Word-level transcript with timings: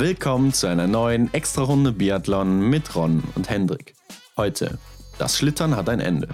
Willkommen 0.00 0.52
zu 0.52 0.68
einer 0.68 0.86
neuen 0.86 1.34
Extra-Runde 1.34 1.90
Biathlon 1.90 2.60
mit 2.60 2.94
Ron 2.94 3.20
und 3.34 3.50
Hendrik. 3.50 3.96
Heute, 4.36 4.78
das 5.18 5.36
Schlittern 5.36 5.74
hat 5.74 5.88
ein 5.88 5.98
Ende. 5.98 6.28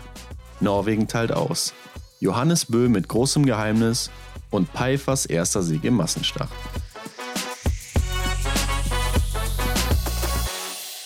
Norwegen 0.60 1.08
teilt 1.08 1.32
aus. 1.32 1.72
Johannes 2.20 2.66
Bö 2.66 2.90
mit 2.90 3.08
großem 3.08 3.46
Geheimnis 3.46 4.10
und 4.50 4.70
Peifers 4.74 5.24
erster 5.24 5.62
Sieg 5.62 5.82
im 5.84 5.94
Massenstart. 5.94 6.50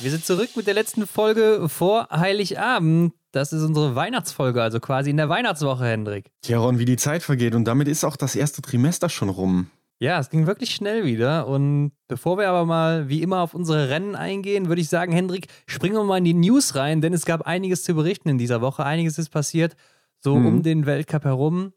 Wir 0.00 0.11
sind 0.11 0.27
zurück 0.27 0.50
mit 0.56 0.66
der 0.66 0.75
letzten 0.75 1.06
Folge 1.06 1.68
vor 1.68 2.09
Heiligabend. 2.11 3.12
Das 3.30 3.52
ist 3.52 3.62
unsere 3.62 3.95
Weihnachtsfolge, 3.95 4.61
also 4.61 4.80
quasi 4.80 5.11
in 5.11 5.16
der 5.16 5.29
Weihnachtswoche, 5.29 5.84
Hendrik. 5.84 6.32
Tja, 6.43 6.59
Ron, 6.59 6.80
wie 6.80 6.86
die 6.86 6.96
Zeit 6.96 7.22
vergeht 7.22 7.54
und 7.54 7.66
damit 7.66 7.86
ist 7.86 8.02
auch 8.02 8.16
das 8.16 8.34
erste 8.34 8.62
Trimester 8.62 9.09
schon 9.09 9.29
rum. 9.29 9.70
Ja, 10.01 10.21
es 10.21 10.30
ging 10.30 10.46
wirklich 10.46 10.75
schnell 10.75 11.05
wieder. 11.05 11.48
Und 11.48 11.93
bevor 12.06 12.39
wir 12.39 12.48
aber 12.48 12.65
mal 12.65 13.09
wie 13.09 13.23
immer 13.23 13.41
auf 13.41 13.55
unsere 13.55 13.91
Rennen 13.91 14.15
eingehen, 14.15 14.69
würde 14.69 14.80
ich 14.80 14.89
sagen, 14.89 15.12
Hendrik, 15.12 15.48
springen 15.66 15.97
wir 15.97 16.05
mal 16.05 16.19
in 16.19 16.25
die 16.25 16.34
News 16.34 16.77
rein, 16.77 17.01
denn 17.01 17.12
es 17.12 17.25
gab 17.25 17.43
einiges 17.43 17.83
zu 17.83 17.95
berichten 17.95 18.29
in 18.29 18.39
dieser 18.39 18.61
Woche. 18.61 18.84
Einiges 18.84 19.19
ist 19.19 19.30
passiert, 19.30 19.77
so 20.20 20.37
mhm. 20.37 20.47
um 20.47 20.62
den 20.62 20.87
Weltcup 20.87 21.25
herum. 21.25 21.73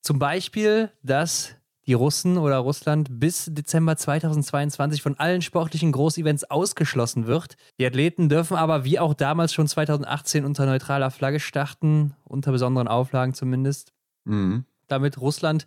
Zum 0.00 0.18
Beispiel, 0.18 0.90
dass 1.02 1.56
die 1.86 1.92
Russen 1.92 2.36
oder 2.36 2.58
Russland 2.58 3.08
bis 3.20 3.48
Dezember 3.52 3.96
2022 3.96 5.02
von 5.02 5.18
allen 5.18 5.42
sportlichen 5.42 5.92
Großevents 5.92 6.44
ausgeschlossen 6.44 7.26
wird. 7.26 7.56
Die 7.78 7.86
Athleten 7.86 8.28
dürfen 8.28 8.56
aber 8.56 8.84
wie 8.84 8.98
auch 8.98 9.14
damals 9.14 9.52
schon 9.52 9.68
2018 9.68 10.44
unter 10.44 10.66
neutraler 10.66 11.10
Flagge 11.10 11.40
starten, 11.40 12.14
unter 12.24 12.52
besonderen 12.52 12.88
Auflagen 12.88 13.34
zumindest. 13.34 13.92
Mhm. 14.24 14.64
Damit 14.88 15.20
Russland 15.20 15.66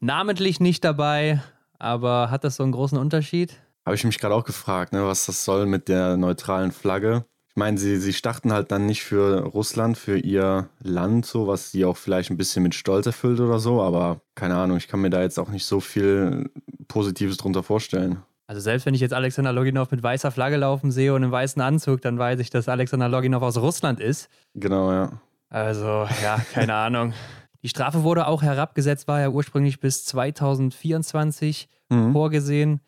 namentlich 0.00 0.60
nicht 0.60 0.84
dabei, 0.84 1.42
aber 1.78 2.30
hat 2.30 2.44
das 2.44 2.56
so 2.56 2.62
einen 2.62 2.72
großen 2.72 2.98
Unterschied? 2.98 3.56
Habe 3.84 3.96
ich 3.96 4.04
mich 4.04 4.18
gerade 4.18 4.34
auch 4.34 4.44
gefragt, 4.44 4.92
ne, 4.92 5.04
was 5.04 5.26
das 5.26 5.44
soll 5.44 5.66
mit 5.66 5.88
der 5.88 6.16
neutralen 6.16 6.70
Flagge. 6.72 7.24
Ich 7.48 7.56
meine, 7.56 7.78
sie, 7.78 7.96
sie 7.96 8.12
starten 8.12 8.52
halt 8.52 8.70
dann 8.70 8.86
nicht 8.86 9.02
für 9.02 9.42
Russland, 9.42 9.98
für 9.98 10.16
ihr 10.16 10.68
Land, 10.78 11.26
so 11.26 11.48
was 11.48 11.72
sie 11.72 11.84
auch 11.84 11.96
vielleicht 11.96 12.30
ein 12.30 12.36
bisschen 12.36 12.62
mit 12.62 12.74
Stolz 12.74 13.06
erfüllt 13.06 13.40
oder 13.40 13.58
so, 13.58 13.82
aber 13.82 14.20
keine 14.36 14.56
Ahnung, 14.56 14.76
ich 14.76 14.86
kann 14.86 15.00
mir 15.00 15.10
da 15.10 15.20
jetzt 15.22 15.38
auch 15.38 15.48
nicht 15.48 15.64
so 15.64 15.80
viel 15.80 16.50
Positives 16.86 17.38
drunter 17.38 17.62
vorstellen. 17.62 18.22
Also 18.46 18.60
selbst 18.60 18.84
wenn 18.84 18.94
ich 18.94 19.00
jetzt 19.00 19.14
Alexander 19.14 19.52
Loginov 19.52 19.90
mit 19.90 20.02
weißer 20.02 20.30
Flagge 20.30 20.56
laufen 20.56 20.90
sehe 20.90 21.14
und 21.14 21.22
einem 21.22 21.32
weißen 21.32 21.62
Anzug, 21.62 22.02
dann 22.02 22.18
weiß 22.18 22.40
ich, 22.40 22.50
dass 22.50 22.68
Alexander 22.68 23.08
Loginov 23.08 23.42
aus 23.42 23.56
Russland 23.56 24.00
ist. 24.00 24.28
Genau, 24.54 24.90
ja. 24.92 25.12
Also, 25.48 26.08
ja, 26.22 26.40
keine 26.52 26.74
Ahnung. 26.86 27.14
Die 27.62 27.68
Strafe 27.68 28.02
wurde 28.02 28.26
auch 28.26 28.42
herabgesetzt, 28.42 29.06
war 29.08 29.20
ja 29.20 29.28
ursprünglich 29.28 29.80
bis 29.80 30.04
2024 30.06 31.68
mhm. 31.88 32.12
vorgesehen. 32.12 32.80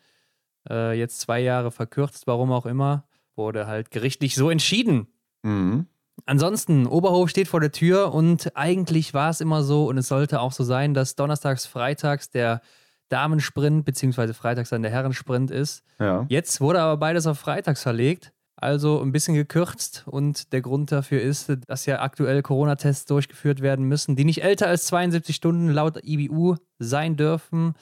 Äh, 0.69 0.97
jetzt 0.97 1.19
zwei 1.19 1.39
Jahre 1.39 1.71
verkürzt, 1.71 2.27
warum 2.27 2.51
auch 2.51 2.65
immer 2.65 3.05
wurde 3.35 3.67
halt 3.67 3.91
gerichtlich 3.91 4.35
so 4.35 4.49
entschieden. 4.49 5.07
Mhm. 5.43 5.87
Ansonsten, 6.25 6.85
Oberhof 6.85 7.29
steht 7.29 7.47
vor 7.47 7.59
der 7.59 7.71
Tür 7.71 8.13
und 8.13 8.55
eigentlich 8.55 9.13
war 9.13 9.29
es 9.29 9.41
immer 9.41 9.63
so 9.63 9.87
und 9.87 9.97
es 9.97 10.07
sollte 10.07 10.39
auch 10.39 10.51
so 10.51 10.63
sein, 10.63 10.93
dass 10.93 11.15
donnerstags, 11.15 11.65
freitags 11.65 12.29
der 12.29 12.61
Damensprint 13.09 13.85
beziehungsweise 13.85 14.33
freitags 14.33 14.69
dann 14.69 14.83
der 14.83 14.91
Herrensprint 14.91 15.51
ist. 15.51 15.83
Ja. 15.99 16.25
Jetzt 16.29 16.61
wurde 16.61 16.81
aber 16.81 16.97
beides 16.97 17.27
auf 17.27 17.39
freitags 17.39 17.83
verlegt, 17.83 18.32
also 18.63 19.01
ein 19.01 19.11
bisschen 19.11 19.35
gekürzt 19.35 20.05
und 20.07 20.53
der 20.53 20.61
Grund 20.61 20.91
dafür 20.91 21.21
ist, 21.21 21.51
dass 21.67 21.85
ja 21.85 22.01
aktuell 22.01 22.41
Corona-Tests 22.41 23.05
durchgeführt 23.05 23.61
werden 23.61 23.85
müssen, 23.85 24.15
die 24.15 24.25
nicht 24.25 24.43
älter 24.43 24.67
als 24.67 24.85
72 24.85 25.35
Stunden 25.35 25.69
laut 25.69 25.99
IBU 26.03 26.55
sein 26.79 27.15
dürfen 27.15 27.75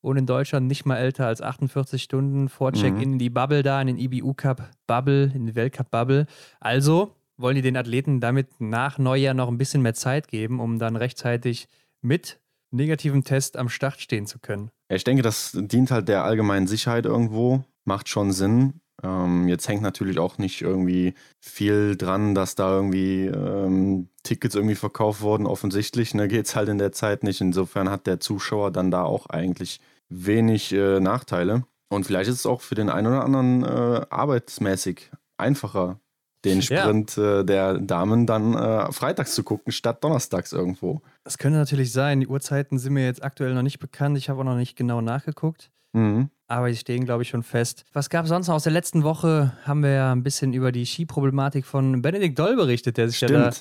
und 0.00 0.16
in 0.16 0.26
Deutschland 0.26 0.66
nicht 0.66 0.86
mal 0.86 0.96
älter 0.96 1.26
als 1.26 1.42
48 1.42 2.02
Stunden 2.02 2.48
vor 2.48 2.72
Check-in 2.72 2.94
mhm. 2.94 3.12
in 3.14 3.18
die 3.18 3.30
Bubble 3.30 3.62
da, 3.62 3.80
in 3.80 3.88
den 3.88 3.98
IBU 3.98 4.34
Cup 4.34 4.70
Bubble, 4.86 5.32
in 5.34 5.46
die 5.46 5.54
Weltcup 5.54 5.90
Bubble. 5.90 6.26
Also 6.60 7.14
wollen 7.36 7.56
die 7.56 7.62
den 7.62 7.76
Athleten 7.76 8.20
damit 8.20 8.60
nach 8.60 8.98
Neujahr 8.98 9.34
noch 9.34 9.48
ein 9.48 9.58
bisschen 9.58 9.82
mehr 9.82 9.94
Zeit 9.94 10.28
geben, 10.28 10.60
um 10.60 10.78
dann 10.78 10.96
rechtzeitig 10.96 11.68
mit 12.00 12.40
negativem 12.70 13.24
Test 13.24 13.56
am 13.56 13.68
Start 13.68 14.00
stehen 14.00 14.26
zu 14.26 14.38
können. 14.38 14.70
Ich 14.88 15.04
denke, 15.04 15.22
das 15.22 15.52
dient 15.54 15.90
halt 15.90 16.08
der 16.08 16.24
allgemeinen 16.24 16.66
Sicherheit 16.66 17.06
irgendwo, 17.06 17.64
macht 17.84 18.08
schon 18.08 18.32
Sinn. 18.32 18.80
Ähm, 19.02 19.48
jetzt 19.48 19.68
hängt 19.68 19.82
natürlich 19.82 20.18
auch 20.18 20.38
nicht 20.38 20.62
irgendwie 20.62 21.14
viel 21.40 21.96
dran, 21.96 22.34
dass 22.34 22.54
da 22.54 22.74
irgendwie 22.74 23.26
ähm, 23.26 24.08
Tickets 24.24 24.54
irgendwie 24.54 24.74
verkauft 24.74 25.20
wurden. 25.20 25.46
Offensichtlich 25.46 26.14
ne, 26.14 26.28
geht 26.28 26.46
es 26.46 26.56
halt 26.56 26.68
in 26.68 26.78
der 26.78 26.92
Zeit 26.92 27.22
nicht. 27.22 27.40
Insofern 27.40 27.90
hat 27.90 28.06
der 28.06 28.20
Zuschauer 28.20 28.72
dann 28.72 28.90
da 28.90 29.04
auch 29.04 29.26
eigentlich 29.26 29.80
wenig 30.08 30.72
äh, 30.72 31.00
Nachteile. 31.00 31.64
Und 31.88 32.04
vielleicht 32.04 32.28
ist 32.28 32.36
es 32.36 32.46
auch 32.46 32.60
für 32.60 32.74
den 32.74 32.90
einen 32.90 33.06
oder 33.06 33.24
anderen 33.24 33.64
äh, 33.64 34.06
arbeitsmäßig 34.10 35.10
einfacher, 35.38 36.00
den 36.44 36.62
Sprint 36.62 37.16
ja. 37.16 37.40
äh, 37.40 37.44
der 37.44 37.78
Damen 37.78 38.26
dann 38.26 38.54
äh, 38.54 38.92
freitags 38.92 39.34
zu 39.34 39.42
gucken, 39.42 39.72
statt 39.72 40.04
donnerstags 40.04 40.52
irgendwo. 40.52 41.00
Das 41.24 41.38
könnte 41.38 41.58
natürlich 41.58 41.92
sein. 41.92 42.20
Die 42.20 42.28
Uhrzeiten 42.28 42.78
sind 42.78 42.92
mir 42.92 43.04
jetzt 43.04 43.22
aktuell 43.22 43.54
noch 43.54 43.62
nicht 43.62 43.78
bekannt. 43.78 44.18
Ich 44.18 44.28
habe 44.28 44.40
auch 44.40 44.44
noch 44.44 44.56
nicht 44.56 44.76
genau 44.76 45.00
nachgeguckt. 45.00 45.70
Mhm. 45.98 46.30
Aber 46.46 46.68
die 46.68 46.76
stehen, 46.76 47.04
glaube 47.04 47.22
ich, 47.22 47.28
schon 47.28 47.42
fest. 47.42 47.84
Was 47.92 48.08
gab 48.08 48.24
es 48.24 48.30
sonst 48.30 48.48
noch? 48.48 48.54
Aus 48.54 48.62
der 48.62 48.72
letzten 48.72 49.02
Woche 49.02 49.52
haben 49.64 49.82
wir 49.82 49.90
ja 49.90 50.12
ein 50.12 50.22
bisschen 50.22 50.54
über 50.54 50.72
die 50.72 50.86
Skiproblematik 50.86 51.66
von 51.66 52.00
Benedikt 52.00 52.38
Doll 52.38 52.56
berichtet, 52.56 52.96
der 52.96 53.08
sich 53.08 53.18
Stimmt. 53.18 53.32
ja 53.32 53.50
da 53.50 53.56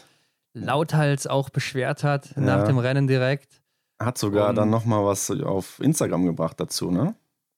lauthals 0.53 1.27
auch 1.27 1.49
beschwert 1.49 2.03
hat 2.03 2.35
ja. 2.35 2.41
nach 2.41 2.63
dem 2.65 2.77
Rennen 2.77 3.07
direkt. 3.07 3.61
Hat 3.99 4.17
sogar 4.17 4.49
Und, 4.49 4.55
dann 4.55 4.69
nochmal 4.69 5.03
was 5.05 5.29
auf 5.31 5.79
Instagram 5.79 6.25
gebracht 6.25 6.59
dazu, 6.59 6.91
ne? 6.91 7.15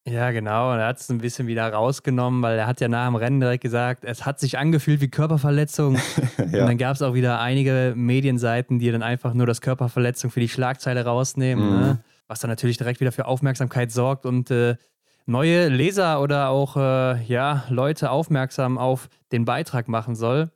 Ja, 0.08 0.32
genau. 0.32 0.72
Und 0.72 0.80
er 0.80 0.88
hat 0.88 1.00
es 1.00 1.10
ein 1.10 1.20
bisschen 1.20 1.48
wieder 1.48 1.72
rausgenommen, 1.72 2.42
weil 2.42 2.58
er 2.58 2.66
hat 2.66 2.82
ja 2.82 2.88
nach 2.88 3.06
dem 3.06 3.16
Rennen 3.16 3.40
direkt 3.40 3.62
gesagt, 3.62 4.06
es 4.06 4.26
hat 4.26 4.40
sich 4.40 4.58
angefühlt 4.58 5.02
wie 5.02 5.10
Körperverletzung. 5.10 5.96
ja. 6.38 6.44
Und 6.44 6.54
dann 6.54 6.78
gab 6.78 6.96
es 6.96 7.02
auch 7.02 7.14
wieder 7.14 7.40
einige 7.42 7.94
Medienseiten, 7.96 8.80
die 8.80 8.92
dann 8.92 9.04
einfach 9.04 9.34
nur 9.34 9.46
das 9.46 9.62
Körperverletzung 9.62 10.32
für 10.32 10.40
die 10.40 10.50
Schlagzeile 10.50 11.06
rausnehmen. 11.06 11.66
Mhm. 11.66 11.80
Ne? 11.82 11.98
Was 12.30 12.40
dann 12.40 12.50
natürlich 12.50 12.78
direkt 12.78 13.02
wieder 13.02 13.12
für 13.12 13.26
Aufmerksamkeit 13.26 13.92
sorgt 13.92 14.26
und 14.26 14.50
äh, 14.52 14.78
neue 15.26 15.68
Leser 15.68 16.22
oder 16.22 16.50
auch 16.50 16.78
äh, 16.78 17.24
ja, 17.26 17.66
Leute 17.70 18.12
aufmerksam 18.12 18.78
auf 18.78 19.10
den 19.32 19.44
Beitrag 19.44 19.90
machen 19.90 20.16
soll. 20.16 20.52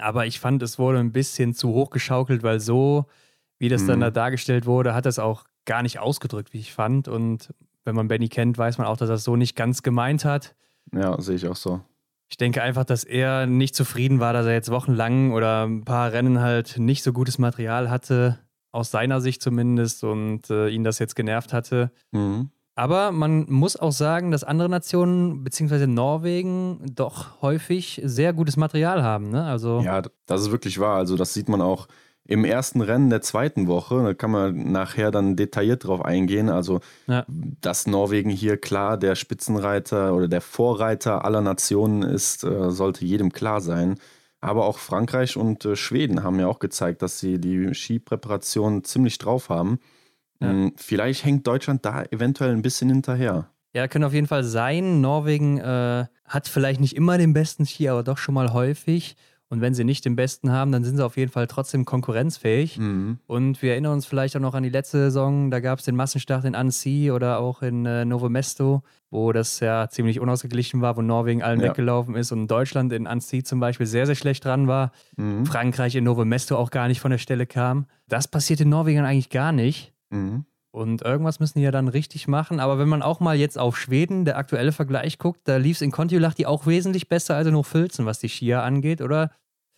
Aber 0.00 0.26
ich 0.26 0.40
fand, 0.40 0.62
es 0.62 0.78
wurde 0.78 0.98
ein 0.98 1.12
bisschen 1.12 1.52
zu 1.52 1.68
hoch 1.68 1.90
geschaukelt, 1.90 2.42
weil 2.42 2.60
so, 2.60 3.06
wie 3.58 3.68
das 3.68 3.82
mhm. 3.82 3.88
dann 3.88 4.00
da 4.00 4.10
dargestellt 4.10 4.66
wurde, 4.66 4.94
hat 4.94 5.06
es 5.06 5.18
auch 5.18 5.44
gar 5.64 5.82
nicht 5.82 5.98
ausgedrückt, 5.98 6.52
wie 6.52 6.60
ich 6.60 6.72
fand. 6.72 7.08
Und 7.08 7.52
wenn 7.84 7.94
man 7.94 8.08
Benny 8.08 8.28
kennt, 8.28 8.56
weiß 8.56 8.78
man 8.78 8.86
auch, 8.86 8.96
dass 8.96 9.08
er 9.08 9.16
es 9.16 9.24
so 9.24 9.36
nicht 9.36 9.56
ganz 9.56 9.82
gemeint 9.82 10.24
hat. 10.24 10.54
Ja, 10.92 11.20
sehe 11.20 11.36
ich 11.36 11.46
auch 11.46 11.56
so. 11.56 11.80
Ich 12.28 12.36
denke 12.36 12.62
einfach, 12.62 12.84
dass 12.84 13.04
er 13.04 13.46
nicht 13.46 13.76
zufrieden 13.76 14.18
war, 14.18 14.32
dass 14.32 14.46
er 14.46 14.52
jetzt 14.52 14.70
wochenlang 14.70 15.32
oder 15.32 15.64
ein 15.66 15.84
paar 15.84 16.12
Rennen 16.12 16.40
halt 16.40 16.78
nicht 16.78 17.04
so 17.04 17.12
gutes 17.12 17.38
Material 17.38 17.88
hatte, 17.88 18.38
aus 18.76 18.90
seiner 18.90 19.20
Sicht 19.20 19.42
zumindest, 19.42 20.04
und 20.04 20.50
äh, 20.50 20.68
ihn 20.68 20.84
das 20.84 20.98
jetzt 20.98 21.16
genervt 21.16 21.52
hatte. 21.52 21.90
Mhm. 22.12 22.50
Aber 22.78 23.10
man 23.10 23.46
muss 23.48 23.76
auch 23.76 23.90
sagen, 23.90 24.30
dass 24.30 24.44
andere 24.44 24.68
Nationen, 24.68 25.42
beziehungsweise 25.42 25.86
Norwegen, 25.86 26.78
doch 26.94 27.40
häufig 27.40 28.02
sehr 28.04 28.34
gutes 28.34 28.58
Material 28.58 29.02
haben. 29.02 29.30
Ne? 29.30 29.44
Also 29.44 29.80
ja, 29.80 30.02
das 30.26 30.42
ist 30.42 30.52
wirklich 30.52 30.78
wahr. 30.78 30.96
Also, 30.96 31.16
das 31.16 31.32
sieht 31.32 31.48
man 31.48 31.62
auch 31.62 31.88
im 32.28 32.44
ersten 32.44 32.82
Rennen 32.82 33.08
der 33.08 33.22
zweiten 33.22 33.66
Woche. 33.66 34.02
Da 34.02 34.12
kann 34.12 34.30
man 34.30 34.72
nachher 34.72 35.10
dann 35.10 35.36
detailliert 35.36 35.86
drauf 35.86 36.04
eingehen. 36.04 36.50
Also, 36.50 36.80
ja. 37.06 37.24
dass 37.28 37.86
Norwegen 37.86 38.28
hier 38.28 38.58
klar 38.58 38.98
der 38.98 39.14
Spitzenreiter 39.14 40.14
oder 40.14 40.28
der 40.28 40.42
Vorreiter 40.42 41.24
aller 41.24 41.40
Nationen 41.40 42.02
ist, 42.02 42.44
äh, 42.44 42.70
sollte 42.70 43.06
jedem 43.06 43.32
klar 43.32 43.62
sein. 43.62 43.98
Aber 44.46 44.66
auch 44.66 44.78
Frankreich 44.78 45.36
und 45.36 45.64
äh, 45.64 45.74
Schweden 45.74 46.22
haben 46.22 46.38
ja 46.38 46.46
auch 46.46 46.60
gezeigt, 46.60 47.02
dass 47.02 47.18
sie 47.18 47.40
die 47.40 47.74
Skipräparation 47.74 48.84
ziemlich 48.84 49.18
drauf 49.18 49.48
haben. 49.48 49.80
Ja. 50.40 50.50
Hm, 50.50 50.74
vielleicht 50.76 51.24
hängt 51.24 51.46
Deutschland 51.46 51.84
da 51.84 52.04
eventuell 52.04 52.52
ein 52.52 52.62
bisschen 52.62 52.88
hinterher. 52.88 53.50
Ja, 53.74 53.88
können 53.88 54.04
auf 54.04 54.14
jeden 54.14 54.28
Fall 54.28 54.44
sein. 54.44 55.00
Norwegen 55.00 55.58
äh, 55.58 56.06
hat 56.24 56.48
vielleicht 56.48 56.80
nicht 56.80 56.96
immer 56.96 57.18
den 57.18 57.32
besten 57.32 57.66
Ski, 57.66 57.88
aber 57.88 58.02
doch 58.02 58.18
schon 58.18 58.34
mal 58.34 58.52
häufig. 58.52 59.16
Und 59.48 59.60
wenn 59.60 59.74
sie 59.74 59.84
nicht 59.84 60.04
den 60.04 60.16
besten 60.16 60.50
haben, 60.50 60.72
dann 60.72 60.82
sind 60.82 60.96
sie 60.96 61.04
auf 61.04 61.16
jeden 61.16 61.30
Fall 61.30 61.46
trotzdem 61.46 61.84
konkurrenzfähig. 61.84 62.78
Mhm. 62.78 63.20
Und 63.26 63.62
wir 63.62 63.72
erinnern 63.72 63.92
uns 63.92 64.04
vielleicht 64.04 64.36
auch 64.36 64.40
noch 64.40 64.54
an 64.54 64.64
die 64.64 64.70
letzte 64.70 64.98
Saison. 64.98 65.52
Da 65.52 65.60
gab 65.60 65.78
es 65.78 65.84
den 65.84 65.94
Massenstart 65.94 66.44
in 66.44 66.56
Annecy 66.56 67.12
oder 67.12 67.38
auch 67.38 67.62
in 67.62 67.86
äh, 67.86 68.04
Novo 68.04 68.28
Mesto, 68.28 68.82
wo 69.10 69.32
das 69.32 69.60
ja 69.60 69.88
ziemlich 69.88 70.18
unausgeglichen 70.18 70.80
war, 70.80 70.96
wo 70.96 71.02
Norwegen 71.02 71.44
allen 71.44 71.60
ja. 71.60 71.68
weggelaufen 71.68 72.16
ist 72.16 72.32
und 72.32 72.48
Deutschland 72.48 72.92
in 72.92 73.06
Annecy 73.06 73.44
zum 73.44 73.60
Beispiel 73.60 73.86
sehr, 73.86 74.06
sehr 74.06 74.16
schlecht 74.16 74.44
dran 74.44 74.66
war. 74.66 74.90
Mhm. 75.16 75.46
Frankreich 75.46 75.94
in 75.94 76.02
Novo 76.02 76.24
Mesto 76.24 76.56
auch 76.56 76.70
gar 76.70 76.88
nicht 76.88 77.00
von 77.00 77.12
der 77.12 77.18
Stelle 77.18 77.46
kam. 77.46 77.86
Das 78.08 78.26
passiert 78.26 78.60
in 78.60 78.68
Norwegen 78.68 79.04
eigentlich 79.04 79.30
gar 79.30 79.52
nicht. 79.52 79.94
Mhm. 80.10 80.44
Und 80.76 81.00
irgendwas 81.00 81.40
müssen 81.40 81.58
die 81.58 81.64
ja 81.64 81.70
dann 81.70 81.88
richtig 81.88 82.28
machen. 82.28 82.60
Aber 82.60 82.78
wenn 82.78 82.86
man 82.90 83.00
auch 83.00 83.18
mal 83.18 83.34
jetzt 83.34 83.58
auf 83.58 83.78
Schweden, 83.78 84.26
der 84.26 84.36
aktuelle 84.36 84.72
Vergleich 84.72 85.18
guckt, 85.18 85.40
da 85.44 85.56
lief 85.56 85.78
es 85.78 85.80
in 85.80 85.90
Kontiolahti 85.90 86.44
auch 86.44 86.66
wesentlich 86.66 87.08
besser 87.08 87.34
als 87.34 87.48
in 87.48 87.56
Hochfilzen, 87.56 88.04
was 88.04 88.18
die 88.18 88.28
Skier 88.28 88.62
angeht, 88.62 89.00
oder? 89.00 89.30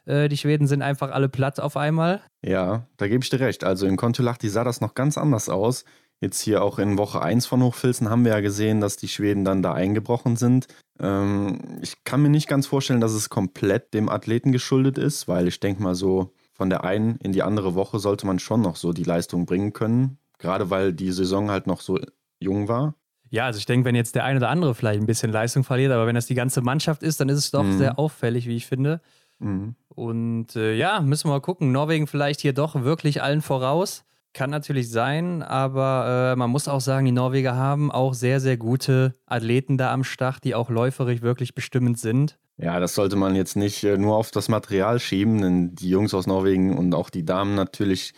Äh, 0.07 0.29
die 0.29 0.37
Schweden 0.37 0.67
sind 0.67 0.83
einfach 0.83 1.13
alle 1.13 1.29
platt 1.29 1.61
auf 1.61 1.77
einmal. 1.77 2.21
Ja, 2.45 2.89
da 2.97 3.07
gebe 3.07 3.23
ich 3.23 3.31
dir 3.31 3.39
recht. 3.39 3.63
Also 3.63 3.87
in 3.87 3.97
Kontiolahti 3.97 4.49
sah 4.49 4.65
das 4.65 4.81
noch 4.81 4.95
ganz 4.95 5.17
anders 5.17 5.49
aus. 5.49 5.85
Jetzt 6.21 6.41
hier 6.41 6.65
auch 6.65 6.81
in 6.81 6.99
Woche 6.99 7.23
1 7.23 7.47
von 7.47 7.63
Hochfilzen 7.63 8.11
haben 8.11 8.25
wir 8.25 8.33
ja 8.33 8.41
gesehen, 8.41 8.81
dass 8.81 8.97
die 8.97 9.07
Schweden 9.07 9.45
dann 9.45 9.63
da 9.63 9.75
eingebrochen 9.75 10.35
sind. 10.35 10.67
Ähm, 10.99 11.79
ich 11.81 12.03
kann 12.03 12.23
mir 12.23 12.29
nicht 12.29 12.49
ganz 12.49 12.67
vorstellen, 12.67 13.01
dass 13.01 13.13
es 13.13 13.29
komplett 13.29 13.95
dem 13.95 14.09
Athleten 14.09 14.51
geschuldet 14.51 14.99
ist, 14.99 15.29
weil 15.29 15.47
ich 15.47 15.61
denke 15.61 15.81
mal 15.81 15.95
so, 15.95 16.33
von 16.55 16.71
der 16.71 16.83
einen 16.83 17.19
in 17.19 17.31
die 17.31 17.45
andere 17.45 17.77
Woche 17.77 18.01
sollte 18.01 18.27
man 18.27 18.41
schon 18.41 18.63
noch 18.63 18.75
so 18.75 18.93
die 18.93 19.05
Leistung 19.05 19.47
bringen 19.47 19.73
können. 19.73 20.19
Gerade 20.39 20.71
weil 20.71 20.93
die 20.93 21.13
Saison 21.13 21.51
halt 21.51 21.67
noch 21.67 21.81
so 21.81 21.99
jung 22.41 22.69
war. 22.69 22.95
Ja, 23.31 23.47
also 23.47 23.59
ich 23.59 23.67
denke, 23.67 23.85
wenn 23.85 23.95
jetzt 23.95 24.15
der 24.15 24.25
eine 24.25 24.39
oder 24.39 24.49
andere 24.49 24.75
vielleicht 24.75 25.01
ein 25.01 25.07
bisschen 25.07 25.31
Leistung 25.31 25.65
verliert, 25.65 25.93
aber 25.93 26.07
wenn 26.07 26.15
das 26.15 26.27
die 26.27 26.35
ganze 26.35 26.63
Mannschaft 26.63 27.03
ist, 27.03 27.21
dann 27.21 27.29
ist 27.29 27.39
es 27.39 27.51
doch 27.51 27.65
mhm. 27.65 27.77
sehr 27.77 27.99
auffällig, 27.99 28.47
wie 28.47 28.57
ich 28.57 28.67
finde. 28.67 29.01
Mhm. 29.39 29.75
Und 29.89 30.57
äh, 30.57 30.75
ja, 30.75 31.01
müssen 31.01 31.29
wir 31.29 31.35
mal 31.35 31.41
gucken. 31.41 31.73
Norwegen 31.73 32.07
vielleicht 32.07 32.41
hier 32.41 32.53
doch 32.53 32.83
wirklich 32.83 33.23
allen 33.23 33.43
voraus. 33.43 34.05
Kann 34.33 34.51
natürlich 34.51 34.91
sein, 34.91 35.43
aber 35.43 36.33
äh, 36.33 36.37
man 36.37 36.51
muss 36.51 36.69
auch 36.69 36.81
sagen, 36.81 37.07
die 37.07 37.13
Norweger 37.13 37.57
haben 37.57 37.91
auch 37.91 38.15
sehr, 38.15 38.41
sehr 38.41 38.57
gute 38.57 39.15
Athleten 39.27 39.79
da 39.79 39.93
am 39.93 40.05
Start, 40.05 40.45
die 40.45 40.55
auch 40.55 40.71
läuferisch 40.71 41.23
wirklich 41.23 41.55
bestimmend 41.55 41.99
sind. 41.99 42.39
Ja, 42.57 42.79
das 42.79 42.95
sollte 42.95 43.17
man 43.17 43.35
jetzt 43.35 43.57
nicht 43.57 43.85
äh, 43.85 43.97
nur 43.97 44.17
auf 44.17 44.31
das 44.31 44.49
Material 44.49 45.01
schieben, 45.01 45.41
denn 45.41 45.75
die 45.75 45.89
Jungs 45.89 46.13
aus 46.13 46.27
Norwegen 46.27 46.77
und 46.77 46.95
auch 46.95 47.09
die 47.09 47.25
Damen 47.25 47.55
natürlich 47.55 48.15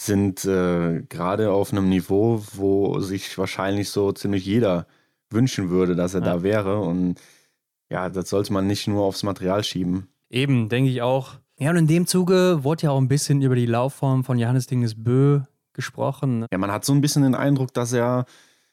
sind 0.00 0.46
äh, 0.46 1.02
gerade 1.08 1.52
auf 1.52 1.72
einem 1.72 1.90
Niveau, 1.90 2.42
wo 2.54 3.00
sich 3.00 3.36
wahrscheinlich 3.36 3.90
so 3.90 4.12
ziemlich 4.12 4.46
jeder 4.46 4.86
wünschen 5.28 5.68
würde, 5.68 5.94
dass 5.94 6.14
er 6.14 6.20
ja. 6.20 6.26
da 6.26 6.42
wäre. 6.42 6.80
Und 6.80 7.20
ja, 7.90 8.08
das 8.08 8.30
sollte 8.30 8.52
man 8.52 8.66
nicht 8.66 8.88
nur 8.88 9.04
aufs 9.04 9.22
Material 9.22 9.62
schieben. 9.62 10.08
Eben, 10.30 10.70
denke 10.70 10.90
ich 10.90 11.02
auch. 11.02 11.34
Ja, 11.58 11.70
und 11.70 11.76
in 11.76 11.86
dem 11.86 12.06
Zuge 12.06 12.64
wurde 12.64 12.84
ja 12.84 12.92
auch 12.92 12.98
ein 12.98 13.08
bisschen 13.08 13.42
über 13.42 13.54
die 13.54 13.66
Laufform 13.66 14.24
von 14.24 14.38
Johannes 14.38 14.66
Dinges 14.66 14.94
Bö 14.96 15.40
gesprochen. 15.74 16.46
Ja, 16.50 16.56
man 16.56 16.72
hat 16.72 16.86
so 16.86 16.94
ein 16.94 17.02
bisschen 17.02 17.22
den 17.22 17.34
Eindruck, 17.34 17.74
dass 17.74 17.92
er 17.92 18.24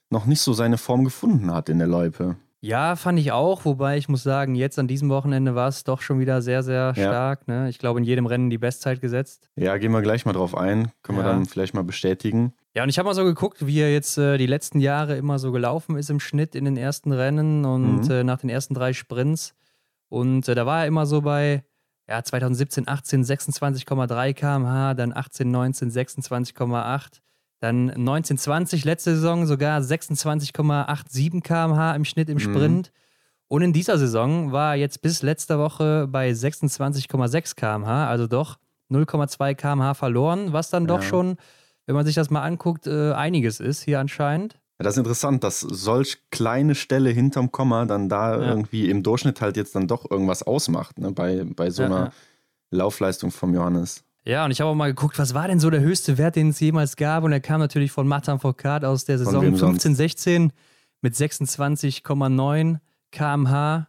noch 0.10 0.26
nicht 0.26 0.40
so 0.40 0.54
seine 0.54 0.78
Form 0.78 1.04
gefunden 1.04 1.52
hat 1.52 1.68
in 1.68 1.80
der 1.80 1.88
Loipe. 1.88 2.38
Ja, 2.60 2.96
fand 2.96 3.20
ich 3.20 3.32
auch, 3.32 3.66
wobei 3.66 3.98
ich 3.98 4.10
muss 4.10 4.24
sagen, 4.24 4.56
jetzt 4.56 4.80
an 4.80 4.88
diesem 4.88 5.10
Wochenende 5.10 5.54
war 5.54 5.68
es 5.68 5.84
doch 5.84 6.02
schon 6.02 6.20
wieder 6.20 6.42
sehr, 6.42 6.64
sehr 6.64 6.96
stark. 6.96 7.42
Ja. 7.48 7.62
Ne? 7.62 7.70
Ich 7.70 7.78
glaube, 7.78 8.00
in 8.00 8.04
jedem 8.04 8.26
Rennen 8.26 8.50
die 8.50 8.58
Bestzeit 8.58 9.00
gesetzt. 9.00 9.50
Ja, 9.56 9.78
gehen 9.78 9.92
wir 9.92 10.02
gleich 10.02 10.26
mal 10.26 10.34
drauf 10.34 10.58
ein. 10.58 10.92
Können 11.04 11.20
ja. 11.20 11.24
wir 11.24 11.30
dann 11.32 11.46
vielleicht 11.46 11.76
mal 11.76 11.84
bestätigen. 11.84 12.54
Ja, 12.74 12.84
und 12.84 12.90
ich 12.90 12.98
habe 12.98 13.08
mal 13.08 13.14
so 13.14 13.24
geguckt, 13.24 13.68
wie 13.68 13.80
er 13.80 13.94
jetzt 13.94 14.18
äh, 14.18 14.38
die 14.38 14.48
letzten 14.48 14.80
Jahre 14.80 15.18
immer 15.18 15.38
so 15.38 15.52
gelaufen 15.52 15.98
ist 15.98 16.10
im 16.10 16.20
Schnitt 16.20 16.56
in 16.56 16.66
den 16.66 16.78
ersten 16.78 17.12
Rennen 17.12 17.64
und 17.64 18.06
mhm. 18.06 18.12
äh, 18.12 18.24
nach 18.24 18.40
den 18.40 18.50
ersten 18.50 18.74
drei 18.74 18.94
Sprints. 18.94 19.54
Und 20.10 20.48
äh, 20.48 20.56
da 20.56 20.66
war 20.66 20.82
er 20.82 20.88
immer 20.88 21.06
so 21.06 21.22
bei 21.22 21.64
ja, 22.08 22.24
2017, 22.24 22.88
18 22.88 23.24
26,3 23.24 24.34
km/h, 24.34 24.94
dann 24.96 25.16
18, 25.16 25.52
19 25.52 25.92
26,8. 25.92 27.22
Dann 27.60 27.90
1920, 27.90 28.86
letzte 28.86 29.16
Saison 29.16 29.48
sogar 29.48 29.80
26,87 29.82 31.42
km/h 31.42 31.96
im 31.96 32.06
Schnitt 32.06 32.30
im 32.30 32.36
mhm. 32.36 32.40
Sprint. 32.40 32.88
Mhm. 32.88 32.98
Und 33.50 33.62
in 33.62 33.74
dieser 33.74 33.98
Saison 33.98 34.52
war 34.52 34.74
er 34.74 34.80
jetzt 34.80 35.02
bis 35.02 35.22
letzte 35.22 35.58
Woche 35.58 36.08
bei 36.08 36.30
26,6 36.32 37.56
km/h, 37.56 38.08
also 38.08 38.28
doch 38.28 38.58
0,2 38.92 39.56
km/h 39.56 39.94
verloren, 39.94 40.54
was 40.54 40.70
dann 40.70 40.84
ja. 40.84 40.88
doch 40.88 41.02
schon, 41.02 41.38
wenn 41.86 41.96
man 41.96 42.06
sich 42.06 42.16
das 42.16 42.30
mal 42.30 42.44
anguckt, 42.44 42.88
äh, 42.88 43.14
einiges 43.14 43.60
ist 43.60 43.84
hier 43.84 44.00
anscheinend. 44.00 44.54
Ja, 44.80 44.84
das 44.84 44.94
ist 44.94 45.00
interessant, 45.00 45.44
dass 45.44 45.62
solch 45.62 46.18
kleine 46.30 46.76
Stelle 46.76 47.10
hinterm 47.10 47.52
Komma 47.52 47.86
dann 47.86 48.10
da 48.10 48.40
ja. 48.40 48.50
irgendwie 48.50 48.90
im 48.90 49.02
Durchschnitt 49.02 49.42
halt 49.42 49.58
jetzt 49.58 49.74
dann 49.76 49.88
doch 49.88 50.10
irgendwas 50.10 50.44
ausmacht, 50.44 51.00
ne, 51.00 51.12
bei, 51.12 51.44
bei 51.44 51.72
so 51.72 51.84
einer 51.84 52.12
Laufleistung 52.70 53.32
vom 53.32 53.56
Johannes. 53.56 54.04
Ja, 54.28 54.44
und 54.44 54.52
ich 54.52 54.60
habe 54.60 54.70
auch 54.70 54.76
mal 54.76 54.90
geguckt, 54.90 55.18
was 55.20 55.34
war 55.34 55.48
denn 55.48 55.62
so 55.62 55.70
der 55.70 55.80
höchste 55.80 56.18
Wert, 56.18 56.36
den 56.36 56.50
es 56.50 56.60
jemals 56.60 56.98
gab? 56.98 57.24
Und 57.24 57.32
er 57.32 57.40
kam 57.40 57.62
natürlich 57.62 57.94
von 57.94 58.06
Matan 58.06 58.40
Foucault 58.40 58.84
aus 58.84 59.06
der 59.06 59.18
Saison 59.18 59.56
15, 59.56 59.96
16 59.96 60.52
mit 61.00 61.14
26,9 61.14 62.80
km/h. 63.12 63.88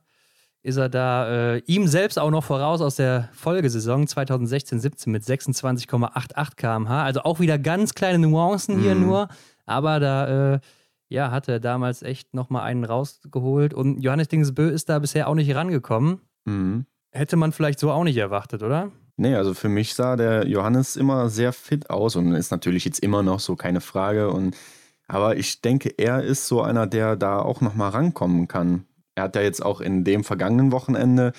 Ist 0.62 0.76
er 0.76 0.88
da 0.88 1.28
äh, 1.56 1.58
ihm 1.66 1.88
selbst 1.88 2.20
auch 2.20 2.30
noch 2.30 2.44
voraus 2.44 2.80
aus 2.80 2.94
der 2.94 3.30
Folgesaison 3.32 4.06
2016, 4.06 4.78
17 4.78 5.12
mit 5.12 5.24
26,88 5.24 6.54
km/h. 6.54 7.02
Also 7.02 7.22
auch 7.22 7.40
wieder 7.40 7.58
ganz 7.58 7.94
kleine 7.94 8.20
Nuancen 8.20 8.78
hier 8.78 8.94
mhm. 8.94 9.06
nur. 9.06 9.28
Aber 9.66 9.98
da 9.98 10.54
äh, 10.54 10.60
ja, 11.08 11.32
hat 11.32 11.48
er 11.48 11.58
damals 11.58 12.04
echt 12.04 12.32
nochmal 12.32 12.62
einen 12.62 12.84
rausgeholt. 12.84 13.74
Und 13.74 14.02
Johannes 14.02 14.28
Dingsbö 14.28 14.68
ist 14.68 14.88
da 14.88 15.00
bisher 15.00 15.26
auch 15.26 15.34
nicht 15.34 15.52
rangekommen. 15.52 16.20
Mhm. 16.44 16.86
Hätte 17.10 17.34
man 17.34 17.50
vielleicht 17.50 17.80
so 17.80 17.90
auch 17.90 18.04
nicht 18.04 18.18
erwartet, 18.18 18.62
oder? 18.62 18.92
Nee, 19.20 19.34
also 19.34 19.52
für 19.52 19.68
mich 19.68 19.94
sah 19.94 20.14
der 20.14 20.46
Johannes 20.46 20.94
immer 20.94 21.28
sehr 21.28 21.52
fit 21.52 21.90
aus 21.90 22.14
und 22.14 22.32
ist 22.34 22.52
natürlich 22.52 22.84
jetzt 22.84 23.00
immer 23.00 23.24
noch 23.24 23.40
so, 23.40 23.56
keine 23.56 23.80
Frage. 23.80 24.30
Und, 24.30 24.56
aber 25.08 25.36
ich 25.36 25.60
denke, 25.60 25.92
er 25.98 26.22
ist 26.22 26.46
so 26.46 26.62
einer, 26.62 26.86
der 26.86 27.16
da 27.16 27.40
auch 27.40 27.60
nochmal 27.60 27.90
rankommen 27.90 28.46
kann. 28.46 28.84
Er 29.16 29.24
hat 29.24 29.34
ja 29.34 29.42
jetzt 29.42 29.60
auch 29.60 29.80
in 29.80 30.04
dem 30.04 30.22
vergangenen 30.22 30.70
Wochenende 30.70 31.32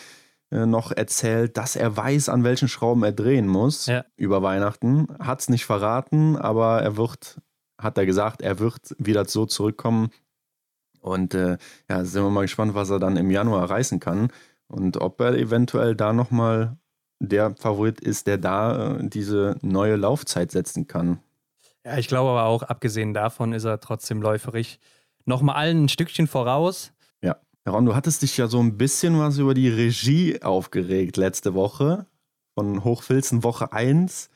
äh, 0.51 0.65
noch 0.65 0.91
erzählt, 0.91 1.55
dass 1.55 1.77
er 1.77 1.95
weiß, 1.95 2.27
an 2.27 2.43
welchen 2.43 2.67
Schrauben 2.67 3.01
er 3.03 3.13
drehen 3.13 3.47
muss 3.47 3.85
ja. 3.85 4.03
über 4.17 4.43
Weihnachten. 4.43 5.07
Hat 5.17 5.39
es 5.39 5.47
nicht 5.47 5.65
verraten, 5.65 6.35
aber 6.35 6.81
er 6.81 6.97
wird, 6.97 7.39
hat 7.79 7.97
er 7.97 8.05
gesagt, 8.05 8.41
er 8.41 8.59
wird 8.59 8.93
wieder 8.97 9.23
so 9.23 9.45
zurückkommen. 9.45 10.09
Und 10.99 11.33
äh, 11.33 11.57
ja, 11.89 12.03
sind 12.03 12.23
wir 12.23 12.29
mal 12.29 12.41
gespannt, 12.41 12.73
was 12.73 12.89
er 12.89 12.99
dann 12.99 13.15
im 13.15 13.31
Januar 13.31 13.69
reißen 13.69 14.01
kann 14.01 14.33
und 14.67 14.97
ob 14.97 15.21
er 15.21 15.35
eventuell 15.35 15.95
da 15.95 16.11
nochmal 16.11 16.77
der 17.19 17.55
Favorit 17.55 17.99
ist, 17.99 18.27
der 18.27 18.37
da 18.37 18.97
äh, 18.97 19.09
diese 19.09 19.57
neue 19.61 19.95
Laufzeit 19.95 20.51
setzen 20.51 20.87
kann. 20.87 21.19
Ja, 21.85 21.97
ich 21.97 22.07
glaube 22.07 22.31
aber 22.31 22.45
auch, 22.45 22.63
abgesehen 22.63 23.13
davon 23.13 23.53
ist 23.53 23.65
er 23.65 23.79
trotzdem 23.79 24.21
läuferig 24.21 24.79
nochmal 25.25 25.55
allen 25.55 25.85
ein 25.85 25.89
Stückchen 25.89 26.27
voraus. 26.27 26.91
Ja. 27.21 27.37
Ron, 27.67 27.85
du 27.85 27.95
hattest 27.95 28.21
dich 28.21 28.37
ja 28.37 28.47
so 28.47 28.59
ein 28.59 28.77
bisschen 28.77 29.19
was 29.19 29.37
über 29.37 29.53
die 29.53 29.69
Regie 29.69 30.41
aufgeregt 30.41 31.17
letzte 31.17 31.53
Woche 31.53 32.05
von 32.55 32.83
Hochfilzen 32.83 33.43
Woche 33.43 33.71
1. 33.71 34.29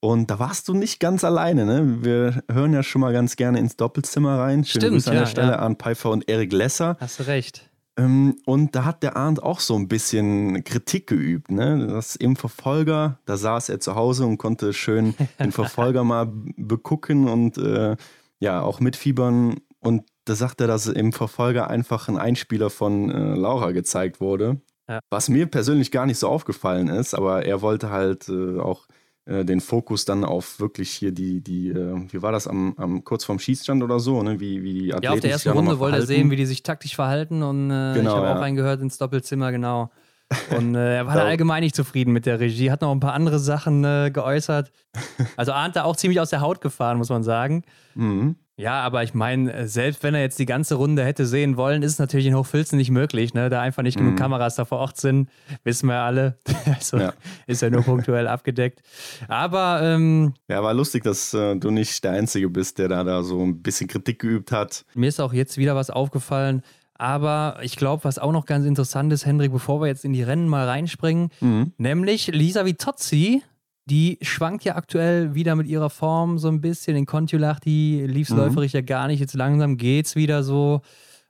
Und 0.00 0.30
da 0.30 0.38
warst 0.38 0.68
du 0.68 0.74
nicht 0.74 1.00
ganz 1.00 1.24
alleine, 1.24 1.66
ne? 1.66 2.04
Wir 2.04 2.44
hören 2.50 2.72
ja 2.72 2.84
schon 2.84 3.00
mal 3.00 3.12
ganz 3.12 3.34
gerne 3.34 3.58
ins 3.58 3.76
Doppelzimmer 3.76 4.38
rein. 4.38 4.64
Schöne 4.64 4.82
Stimmt, 4.82 4.92
Grüße 4.94 5.10
an 5.10 5.16
der 5.16 5.26
Stelle 5.26 5.52
ja. 5.52 5.58
an 5.58 5.76
Pfeiffer 5.76 6.10
und 6.10 6.28
Erik 6.28 6.52
Lesser. 6.52 6.96
Hast 7.00 7.18
du 7.18 7.26
recht. 7.26 7.67
Ähm, 7.98 8.36
und 8.46 8.74
da 8.76 8.84
hat 8.84 9.02
der 9.02 9.16
Arndt 9.16 9.42
auch 9.42 9.60
so 9.60 9.74
ein 9.74 9.88
bisschen 9.88 10.62
Kritik 10.64 11.08
geübt. 11.08 11.50
Ne? 11.50 11.88
Das 11.88 12.16
im 12.16 12.36
Verfolger, 12.36 13.18
da 13.26 13.36
saß 13.36 13.68
er 13.68 13.80
zu 13.80 13.96
Hause 13.96 14.24
und 14.24 14.38
konnte 14.38 14.72
schön 14.72 15.14
den 15.40 15.52
Verfolger 15.52 16.04
mal 16.04 16.30
begucken 16.56 17.28
und 17.28 17.58
äh, 17.58 17.96
ja, 18.38 18.62
auch 18.62 18.78
mitfiebern. 18.78 19.56
Und 19.80 20.04
da 20.24 20.34
sagt 20.36 20.60
er, 20.60 20.68
dass 20.68 20.86
im 20.86 21.12
Verfolger 21.12 21.68
einfach 21.68 22.08
ein 22.08 22.18
Einspieler 22.18 22.70
von 22.70 23.10
äh, 23.10 23.34
Laura 23.34 23.72
gezeigt 23.72 24.20
wurde. 24.20 24.60
Ja. 24.88 25.00
Was 25.10 25.28
mir 25.28 25.46
persönlich 25.46 25.90
gar 25.90 26.06
nicht 26.06 26.18
so 26.18 26.28
aufgefallen 26.28 26.88
ist, 26.88 27.14
aber 27.14 27.44
er 27.44 27.60
wollte 27.60 27.90
halt 27.90 28.28
äh, 28.28 28.58
auch 28.58 28.86
äh, 29.28 29.44
den 29.44 29.60
Fokus 29.60 30.06
dann 30.06 30.24
auf 30.24 30.58
wirklich 30.58 30.90
hier 30.90 31.12
die, 31.12 31.42
die 31.42 31.68
äh, 31.68 32.00
wie 32.10 32.22
war 32.22 32.32
das, 32.32 32.46
am, 32.46 32.74
am 32.78 33.04
kurz 33.04 33.24
vorm 33.24 33.38
Schießstand 33.38 33.82
oder 33.82 34.00
so, 34.00 34.22
ne? 34.22 34.40
wie, 34.40 34.62
wie 34.62 34.72
die 34.72 34.94
Athleten 34.94 35.04
Ja, 35.04 35.12
auf 35.12 35.20
der 35.20 35.30
ersten 35.32 35.50
Runde 35.50 35.78
wollte 35.78 35.98
er 35.98 36.06
sehen, 36.06 36.30
wie 36.30 36.36
die 36.36 36.46
sich 36.46 36.62
taktisch 36.62 36.94
verhalten 36.94 37.42
und 37.42 37.70
äh, 37.70 37.92
genau, 37.94 37.98
ich 37.98 38.16
habe 38.16 38.26
ja. 38.26 38.36
auch 38.36 38.40
reingehört 38.40 38.80
ins 38.80 38.96
Doppelzimmer, 38.96 39.52
genau. 39.52 39.90
Und 40.54 40.74
äh, 40.74 40.96
er 40.96 41.06
war 41.06 41.14
da 41.14 41.24
allgemein 41.24 41.62
nicht 41.62 41.74
zufrieden 41.74 42.12
mit 42.12 42.26
der 42.26 42.38
Regie, 42.38 42.70
hat 42.70 42.82
noch 42.82 42.92
ein 42.92 43.00
paar 43.00 43.14
andere 43.14 43.38
Sachen 43.38 43.82
äh, 43.84 44.10
geäußert. 44.12 44.70
Also 45.36 45.52
Arndt 45.52 45.76
da 45.76 45.84
auch 45.84 45.96
ziemlich 45.96 46.20
aus 46.20 46.30
der 46.30 46.40
Haut 46.40 46.60
gefahren, 46.60 46.98
muss 46.98 47.08
man 47.08 47.22
sagen. 47.22 47.62
Mhm. 47.94 48.36
Ja, 48.58 48.80
aber 48.82 49.04
ich 49.04 49.14
meine, 49.14 49.52
äh, 49.52 49.68
selbst 49.68 50.02
wenn 50.02 50.16
er 50.16 50.20
jetzt 50.20 50.38
die 50.40 50.44
ganze 50.44 50.74
Runde 50.74 51.04
hätte 51.04 51.26
sehen 51.26 51.56
wollen, 51.56 51.84
ist 51.84 51.92
es 51.92 51.98
natürlich 52.00 52.26
in 52.26 52.34
Hochfilzen 52.34 52.76
nicht 52.76 52.90
möglich, 52.90 53.32
ne? 53.32 53.48
da 53.48 53.60
einfach 53.60 53.84
nicht 53.84 53.96
genug 53.96 54.14
mhm. 54.14 54.16
Kameras 54.16 54.56
da 54.56 54.64
vor 54.64 54.78
Ort 54.78 54.96
sind, 54.96 55.30
wissen 55.64 55.88
wir 55.88 56.00
alle. 56.00 56.36
Also 56.78 56.98
ja. 56.98 57.14
ist 57.46 57.62
ja 57.62 57.70
nur 57.70 57.82
punktuell 57.82 58.26
abgedeckt. 58.28 58.82
Aber 59.26 59.80
ähm, 59.82 60.34
ja, 60.48 60.62
war 60.62 60.74
lustig, 60.74 61.02
dass 61.04 61.32
äh, 61.32 61.56
du 61.56 61.70
nicht 61.70 62.04
der 62.04 62.12
Einzige 62.12 62.50
bist, 62.50 62.78
der 62.78 62.88
da, 62.88 63.04
da 63.04 63.22
so 63.22 63.42
ein 63.42 63.62
bisschen 63.62 63.86
Kritik 63.86 64.18
geübt 64.18 64.52
hat. 64.52 64.84
Mir 64.94 65.08
ist 65.08 65.20
auch 65.20 65.32
jetzt 65.32 65.56
wieder 65.56 65.74
was 65.74 65.88
aufgefallen. 65.88 66.62
Aber 66.94 67.58
ich 67.62 67.76
glaube, 67.76 68.04
was 68.04 68.18
auch 68.18 68.32
noch 68.32 68.44
ganz 68.44 68.66
interessant 68.66 69.12
ist, 69.12 69.24
Hendrik, 69.24 69.52
bevor 69.52 69.80
wir 69.80 69.86
jetzt 69.86 70.04
in 70.04 70.12
die 70.12 70.24
Rennen 70.24 70.48
mal 70.48 70.66
reinspringen, 70.66 71.30
mhm. 71.40 71.72
nämlich 71.78 72.26
Lisa 72.26 72.66
Vitozzi 72.66 73.42
die 73.88 74.18
schwankt 74.22 74.64
ja 74.64 74.76
aktuell 74.76 75.34
wieder 75.34 75.56
mit 75.56 75.66
ihrer 75.66 75.90
Form 75.90 76.38
so 76.38 76.48
ein 76.48 76.60
bisschen. 76.60 76.96
In 76.96 77.06
Kontulach, 77.06 77.60
die 77.60 78.06
lief 78.06 78.30
mhm. 78.30 78.36
läuferisch 78.36 78.72
ja 78.74 78.82
gar 78.82 79.06
nicht. 79.08 79.20
Jetzt 79.20 79.34
langsam 79.34 79.76
geht's 79.76 80.16
wieder 80.16 80.42
so. 80.42 80.82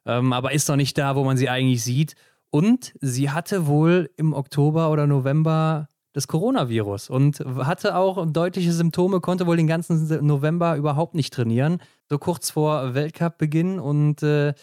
Ähm, 0.05 0.33
aber 0.33 0.53
ist 0.53 0.69
noch 0.69 0.77
nicht 0.77 0.99
da, 0.99 1.17
wo 1.17 1.25
man 1.25 1.37
sie 1.37 1.49
eigentlich 1.49 1.83
sieht. 1.83 2.15
Und 2.51 2.95
sie 3.01 3.31
hatte 3.31 3.67
wohl 3.67 4.11
im 4.17 4.33
Oktober 4.33 4.91
oder 4.91 5.07
November 5.07 5.89
das 6.15 6.27
Coronavirus 6.27 7.11
und 7.11 7.39
hatte 7.41 7.95
auch 7.95 8.27
deutliche 8.27 8.73
Symptome, 8.73 9.21
konnte 9.21 9.47
wohl 9.47 9.57
den 9.57 9.67
ganzen 9.67 10.27
November 10.27 10.77
überhaupt 10.77 11.15
nicht 11.15 11.33
trainieren. 11.33 11.79
So 12.09 12.19
kurz 12.19 12.51
vor 12.51 12.95
Weltcup-Beginn. 12.95 13.79
Und 13.79 14.23
äh, 14.23 14.55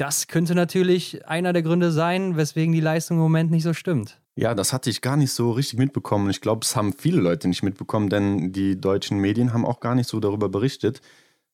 das 0.00 0.28
könnte 0.28 0.54
natürlich 0.54 1.26
einer 1.28 1.52
der 1.52 1.62
Gründe 1.62 1.90
sein, 1.90 2.36
weswegen 2.36 2.72
die 2.72 2.80
Leistung 2.80 3.18
im 3.18 3.22
Moment 3.22 3.50
nicht 3.50 3.64
so 3.64 3.74
stimmt. 3.74 4.18
Ja, 4.34 4.54
das 4.54 4.72
hatte 4.72 4.88
ich 4.88 5.02
gar 5.02 5.18
nicht 5.18 5.32
so 5.32 5.50
richtig 5.50 5.78
mitbekommen. 5.78 6.30
Ich 6.30 6.40
glaube, 6.40 6.62
es 6.64 6.74
haben 6.74 6.94
viele 6.94 7.20
Leute 7.20 7.48
nicht 7.48 7.62
mitbekommen, 7.62 8.08
denn 8.08 8.52
die 8.52 8.80
deutschen 8.80 9.18
Medien 9.18 9.52
haben 9.52 9.66
auch 9.66 9.80
gar 9.80 9.94
nicht 9.94 10.08
so 10.08 10.18
darüber 10.18 10.48
berichtet. 10.48 11.02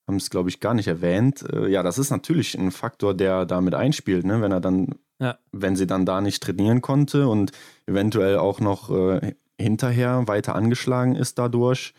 haben 0.07 0.17
es, 0.17 0.31
glaube 0.31 0.49
ich, 0.49 0.61
gar 0.61 0.75
nicht 0.75 0.87
erwähnt. 0.87 1.45
Äh, 1.53 1.69
ja, 1.69 1.83
das 1.83 1.99
ist 1.99 2.11
natürlich 2.11 2.57
ein 2.57 2.71
Faktor, 2.71 3.15
der 3.15 3.47
damit 3.47 3.75
einspielt, 3.75 4.25
ne? 4.25 4.41
wenn 4.41 4.53
er 4.53 4.61
dann, 4.61 4.95
ja. 5.19 5.37
wenn 5.51 5.75
sie 5.75 5.89
dann 5.89 6.07
da 6.07 6.21
nicht 6.21 6.41
trainieren 6.41 6.81
konnte 6.81 7.27
und 7.27 7.51
eventuell 7.87 8.39
auch 8.39 8.61
noch 8.61 8.91
äh, 8.91 9.35
hinterher 9.61 10.29
weiter 10.29 10.55
angeschlagen 10.55 11.17
ist 11.17 11.41
dadurch, 11.41 11.95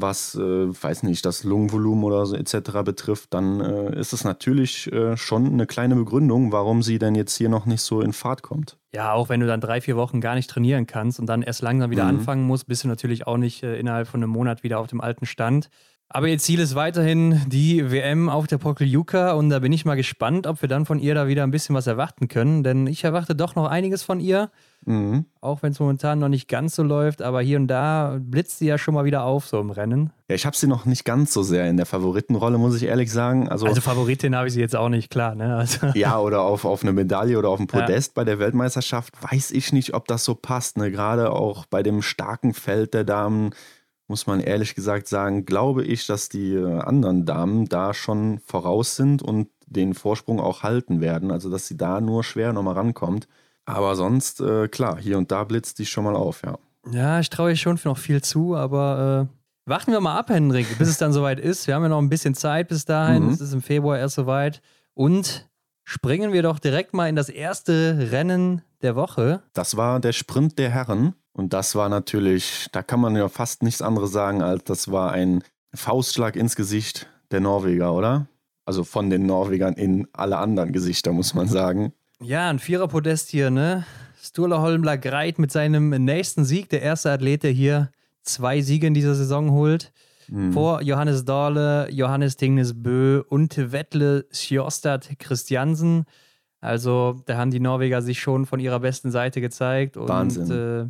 was, 0.00 0.34
äh, 0.34 0.40
weiß 0.40 1.02
nicht, 1.02 1.24
das 1.24 1.44
Lungenvolumen 1.44 2.04
oder 2.04 2.26
so 2.26 2.36
etc. 2.36 2.82
betrifft, 2.84 3.34
dann 3.34 3.60
äh, 3.60 3.98
ist 3.98 4.12
es 4.12 4.24
natürlich 4.24 4.90
äh, 4.92 5.16
schon 5.16 5.46
eine 5.46 5.66
kleine 5.66 5.96
Begründung, 5.96 6.52
warum 6.52 6.82
sie 6.82 6.98
denn 6.98 7.14
jetzt 7.14 7.36
hier 7.36 7.48
noch 7.48 7.66
nicht 7.66 7.82
so 7.82 8.00
in 8.00 8.12
Fahrt 8.12 8.42
kommt. 8.42 8.76
Ja, 8.92 9.12
auch 9.12 9.28
wenn 9.28 9.40
du 9.40 9.46
dann 9.46 9.60
drei, 9.60 9.80
vier 9.80 9.96
Wochen 9.96 10.20
gar 10.20 10.34
nicht 10.34 10.48
trainieren 10.48 10.86
kannst 10.86 11.20
und 11.20 11.26
dann 11.26 11.42
erst 11.42 11.62
langsam 11.62 11.90
wieder 11.90 12.04
mhm. 12.04 12.18
anfangen 12.18 12.46
musst, 12.46 12.66
bist 12.66 12.84
du 12.84 12.88
natürlich 12.88 13.26
auch 13.26 13.36
nicht 13.36 13.62
äh, 13.62 13.78
innerhalb 13.78 14.08
von 14.08 14.22
einem 14.22 14.30
Monat 14.30 14.62
wieder 14.62 14.78
auf 14.78 14.86
dem 14.86 15.00
alten 15.00 15.26
Stand. 15.26 15.68
Aber 16.10 16.28
ihr 16.28 16.38
Ziel 16.38 16.58
ist 16.58 16.74
weiterhin 16.74 17.42
die 17.48 17.90
WM 17.90 18.30
auf 18.30 18.46
der 18.46 18.56
Pokljuka 18.56 19.32
und 19.32 19.50
da 19.50 19.58
bin 19.58 19.72
ich 19.72 19.84
mal 19.84 19.94
gespannt, 19.94 20.46
ob 20.46 20.62
wir 20.62 20.68
dann 20.68 20.86
von 20.86 20.98
ihr 20.98 21.14
da 21.14 21.28
wieder 21.28 21.42
ein 21.42 21.50
bisschen 21.50 21.74
was 21.74 21.86
erwarten 21.86 22.28
können, 22.28 22.62
denn 22.62 22.86
ich 22.86 23.04
erwarte 23.04 23.34
doch 23.34 23.54
noch 23.54 23.66
einiges 23.66 24.02
von 24.02 24.18
ihr, 24.18 24.50
mhm. 24.84 25.26
auch 25.40 25.62
wenn 25.62 25.72
es 25.72 25.80
momentan 25.80 26.18
noch 26.18 26.28
nicht 26.28 26.48
ganz 26.48 26.74
so 26.76 26.82
läuft, 26.82 27.22
aber 27.22 27.40
hier 27.42 27.58
und 27.58 27.68
da 27.68 28.18
blitzt 28.20 28.58
sie 28.58 28.66
ja 28.66 28.78
schon 28.78 28.94
mal 28.94 29.04
wieder 29.04 29.24
auf 29.24 29.46
so 29.46 29.60
im 29.60 29.70
Rennen. 29.70 30.10
Ja, 30.28 30.34
ich 30.34 30.46
habe 30.46 30.56
sie 30.56 30.66
noch 30.66 30.84
nicht 30.84 31.04
ganz 31.04 31.32
so 31.32 31.42
sehr 31.42 31.68
in 31.68 31.76
der 31.76 31.86
Favoritenrolle, 31.86 32.58
muss 32.58 32.76
ich 32.76 32.84
ehrlich 32.84 33.12
sagen. 33.12 33.48
Also, 33.48 33.66
also 33.66 33.80
Favoritin 33.80 34.36
habe 34.36 34.48
ich 34.48 34.54
sie 34.54 34.60
jetzt 34.60 34.76
auch 34.76 34.88
nicht, 34.88 35.10
klar. 35.10 35.34
Ne? 35.34 35.56
Also. 35.56 35.86
Ja, 35.94 36.18
oder 36.18 36.42
auf, 36.42 36.64
auf 36.64 36.82
eine 36.82 36.92
Medaille 36.92 37.38
oder 37.38 37.48
auf 37.48 37.60
ein 37.60 37.66
Podest 37.66 38.10
ja. 38.10 38.12
bei 38.14 38.24
der 38.24 38.38
Weltmeisterschaft, 38.38 39.14
weiß 39.22 39.50
ich 39.50 39.72
nicht, 39.72 39.94
ob 39.94 40.06
das 40.06 40.24
so 40.24 40.34
passt. 40.34 40.76
Ne? 40.76 40.90
Gerade 40.90 41.32
auch 41.32 41.66
bei 41.66 41.82
dem 41.82 42.02
starken 42.02 42.54
Feld 42.54 42.94
der 42.94 43.04
Damen 43.04 43.50
muss 44.08 44.26
man 44.26 44.40
ehrlich 44.40 44.74
gesagt 44.74 45.06
sagen, 45.06 45.44
glaube 45.44 45.84
ich, 45.84 46.06
dass 46.06 46.28
die 46.30 46.54
äh, 46.54 46.80
anderen 46.80 47.26
Damen 47.26 47.68
da 47.68 47.92
schon 47.92 48.40
voraus 48.40 48.96
sind 48.96 49.22
und 49.22 49.48
den 49.66 49.92
Vorsprung 49.92 50.40
auch 50.40 50.62
halten 50.62 51.00
werden. 51.00 51.30
Also, 51.30 51.50
dass 51.50 51.68
sie 51.68 51.76
da 51.76 52.00
nur 52.00 52.24
schwer 52.24 52.52
nochmal 52.52 52.74
rankommt. 52.74 53.28
Aber 53.68 53.96
sonst, 53.96 54.40
äh, 54.40 54.66
klar, 54.68 54.98
hier 54.98 55.18
und 55.18 55.30
da 55.30 55.44
blitzt 55.44 55.78
die 55.78 55.84
schon 55.84 56.04
mal 56.04 56.16
auf, 56.16 56.42
ja. 56.42 56.58
Ja, 56.90 57.20
ich 57.20 57.28
traue 57.28 57.50
ihr 57.50 57.56
schon 57.56 57.78
noch 57.84 57.98
viel 57.98 58.22
zu, 58.22 58.56
aber 58.56 59.28
äh, 59.28 59.68
warten 59.68 59.92
wir 59.92 60.00
mal 60.00 60.18
ab, 60.18 60.30
Hendrik, 60.30 60.78
bis 60.78 60.88
es 60.88 60.96
dann 60.96 61.12
soweit 61.12 61.38
ist. 61.38 61.66
Wir 61.66 61.74
haben 61.74 61.82
ja 61.82 61.90
noch 61.90 61.98
ein 61.98 62.08
bisschen 62.08 62.34
Zeit 62.34 62.68
bis 62.68 62.86
dahin. 62.86 63.26
Mhm. 63.26 63.30
Es 63.30 63.42
ist 63.42 63.52
im 63.52 63.60
Februar 63.60 63.98
erst 63.98 64.14
soweit. 64.14 64.62
Und 64.94 65.50
springen 65.84 66.32
wir 66.32 66.42
doch 66.42 66.58
direkt 66.58 66.94
mal 66.94 67.10
in 67.10 67.16
das 67.16 67.28
erste 67.28 68.08
Rennen 68.10 68.62
der 68.80 68.96
Woche. 68.96 69.42
Das 69.52 69.76
war 69.76 70.00
der 70.00 70.12
Sprint 70.12 70.58
der 70.58 70.70
Herren. 70.70 71.14
Und 71.32 71.52
das 71.52 71.74
war 71.74 71.90
natürlich, 71.90 72.68
da 72.72 72.82
kann 72.82 73.00
man 73.00 73.16
ja 73.16 73.28
fast 73.28 73.62
nichts 73.62 73.82
anderes 73.82 74.12
sagen, 74.12 74.40
als 74.40 74.64
das 74.64 74.90
war 74.90 75.12
ein 75.12 75.44
Faustschlag 75.74 76.36
ins 76.36 76.56
Gesicht 76.56 77.06
der 77.30 77.40
Norweger, 77.40 77.92
oder? 77.92 78.28
Also 78.64 78.82
von 78.82 79.10
den 79.10 79.26
Norwegern 79.26 79.74
in 79.74 80.08
alle 80.14 80.38
anderen 80.38 80.72
Gesichter, 80.72 81.12
muss 81.12 81.34
man 81.34 81.48
sagen. 81.48 81.92
Ja, 82.20 82.50
ein 82.50 82.58
Viererpodest 82.58 83.28
hier, 83.28 83.50
ne? 83.50 83.84
Sturla 84.20 84.60
Holmler 84.60 84.98
Greit 84.98 85.38
mit 85.38 85.52
seinem 85.52 85.90
nächsten 85.90 86.44
Sieg, 86.44 86.68
der 86.68 86.82
erste 86.82 87.12
Athlet, 87.12 87.44
der 87.44 87.52
hier 87.52 87.90
zwei 88.22 88.60
Siege 88.60 88.86
in 88.88 88.94
dieser 88.94 89.14
Saison 89.14 89.52
holt. 89.52 89.92
Mhm. 90.28 90.52
Vor 90.52 90.82
Johannes 90.82 91.24
Dahle, 91.24 91.88
Johannes 91.90 92.36
Tingnes 92.36 92.82
Bö 92.82 93.22
und 93.28 93.72
Wettle 93.72 94.26
Sjostad 94.32 95.18
Christiansen. 95.18 96.04
Also, 96.60 97.22
da 97.26 97.36
haben 97.36 97.52
die 97.52 97.60
Norweger 97.60 98.02
sich 98.02 98.20
schon 98.20 98.44
von 98.44 98.58
ihrer 98.58 98.80
besten 98.80 99.10
Seite 99.10 99.40
gezeigt. 99.40 99.96
Und, 99.96 100.08
Wahnsinn. 100.08 100.50
Äh, 100.50 100.88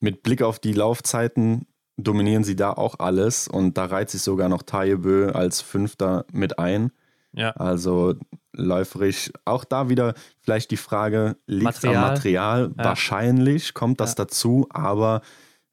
mit 0.00 0.22
Blick 0.22 0.42
auf 0.42 0.58
die 0.58 0.72
Laufzeiten 0.72 1.66
dominieren 1.96 2.44
sie 2.44 2.56
da 2.56 2.72
auch 2.72 2.98
alles 2.98 3.48
und 3.48 3.76
da 3.76 3.86
reiht 3.86 4.10
sich 4.10 4.22
sogar 4.22 4.48
noch 4.48 4.62
Tajebö 4.62 5.32
als 5.32 5.60
Fünfter 5.60 6.24
mit 6.32 6.58
ein. 6.58 6.92
Ja. 7.32 7.50
Also 7.50 8.14
läuferisch 8.52 9.30
auch 9.44 9.64
da 9.64 9.88
wieder 9.88 10.14
vielleicht 10.40 10.70
die 10.70 10.76
Frage, 10.76 11.36
liegt 11.46 11.76
es 11.76 11.84
am 11.84 11.94
Material? 11.94 12.72
Ja. 12.76 12.84
Wahrscheinlich 12.84 13.74
kommt 13.74 14.00
das 14.00 14.12
ja. 14.12 14.24
dazu, 14.24 14.66
aber 14.70 15.22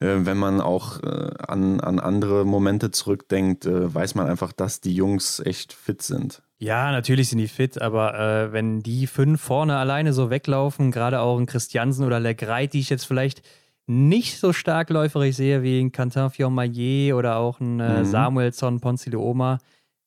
äh, 0.00 0.06
wenn 0.20 0.36
man 0.36 0.60
auch 0.60 1.02
äh, 1.02 1.30
an, 1.46 1.80
an 1.80 1.98
andere 1.98 2.44
Momente 2.44 2.90
zurückdenkt, 2.90 3.66
äh, 3.66 3.92
weiß 3.92 4.14
man 4.14 4.28
einfach, 4.28 4.52
dass 4.52 4.80
die 4.80 4.94
Jungs 4.94 5.40
echt 5.40 5.72
fit 5.72 6.02
sind. 6.02 6.42
Ja, 6.60 6.90
natürlich 6.90 7.28
sind 7.28 7.38
die 7.38 7.48
fit, 7.48 7.80
aber 7.80 8.18
äh, 8.18 8.52
wenn 8.52 8.80
die 8.80 9.06
fünf 9.06 9.40
vorne 9.40 9.76
alleine 9.76 10.12
so 10.12 10.28
weglaufen, 10.30 10.90
gerade 10.90 11.20
auch 11.20 11.38
ein 11.38 11.46
Christiansen 11.46 12.04
oder 12.04 12.18
Legreit, 12.18 12.72
die 12.72 12.80
ich 12.80 12.90
jetzt 12.90 13.04
vielleicht 13.04 13.42
nicht 13.86 14.38
so 14.38 14.52
stark 14.52 14.90
läuferig 14.90 15.34
sehe 15.34 15.62
wie 15.62 15.80
ein 15.80 15.92
Quentin 15.92 16.30
Fiormaillet 16.30 17.14
oder 17.14 17.36
auch 17.36 17.58
ein 17.60 17.80
äh, 17.80 18.00
mhm. 18.00 18.04
Samuelson 18.04 18.80
Ponzileoma, 18.80 19.58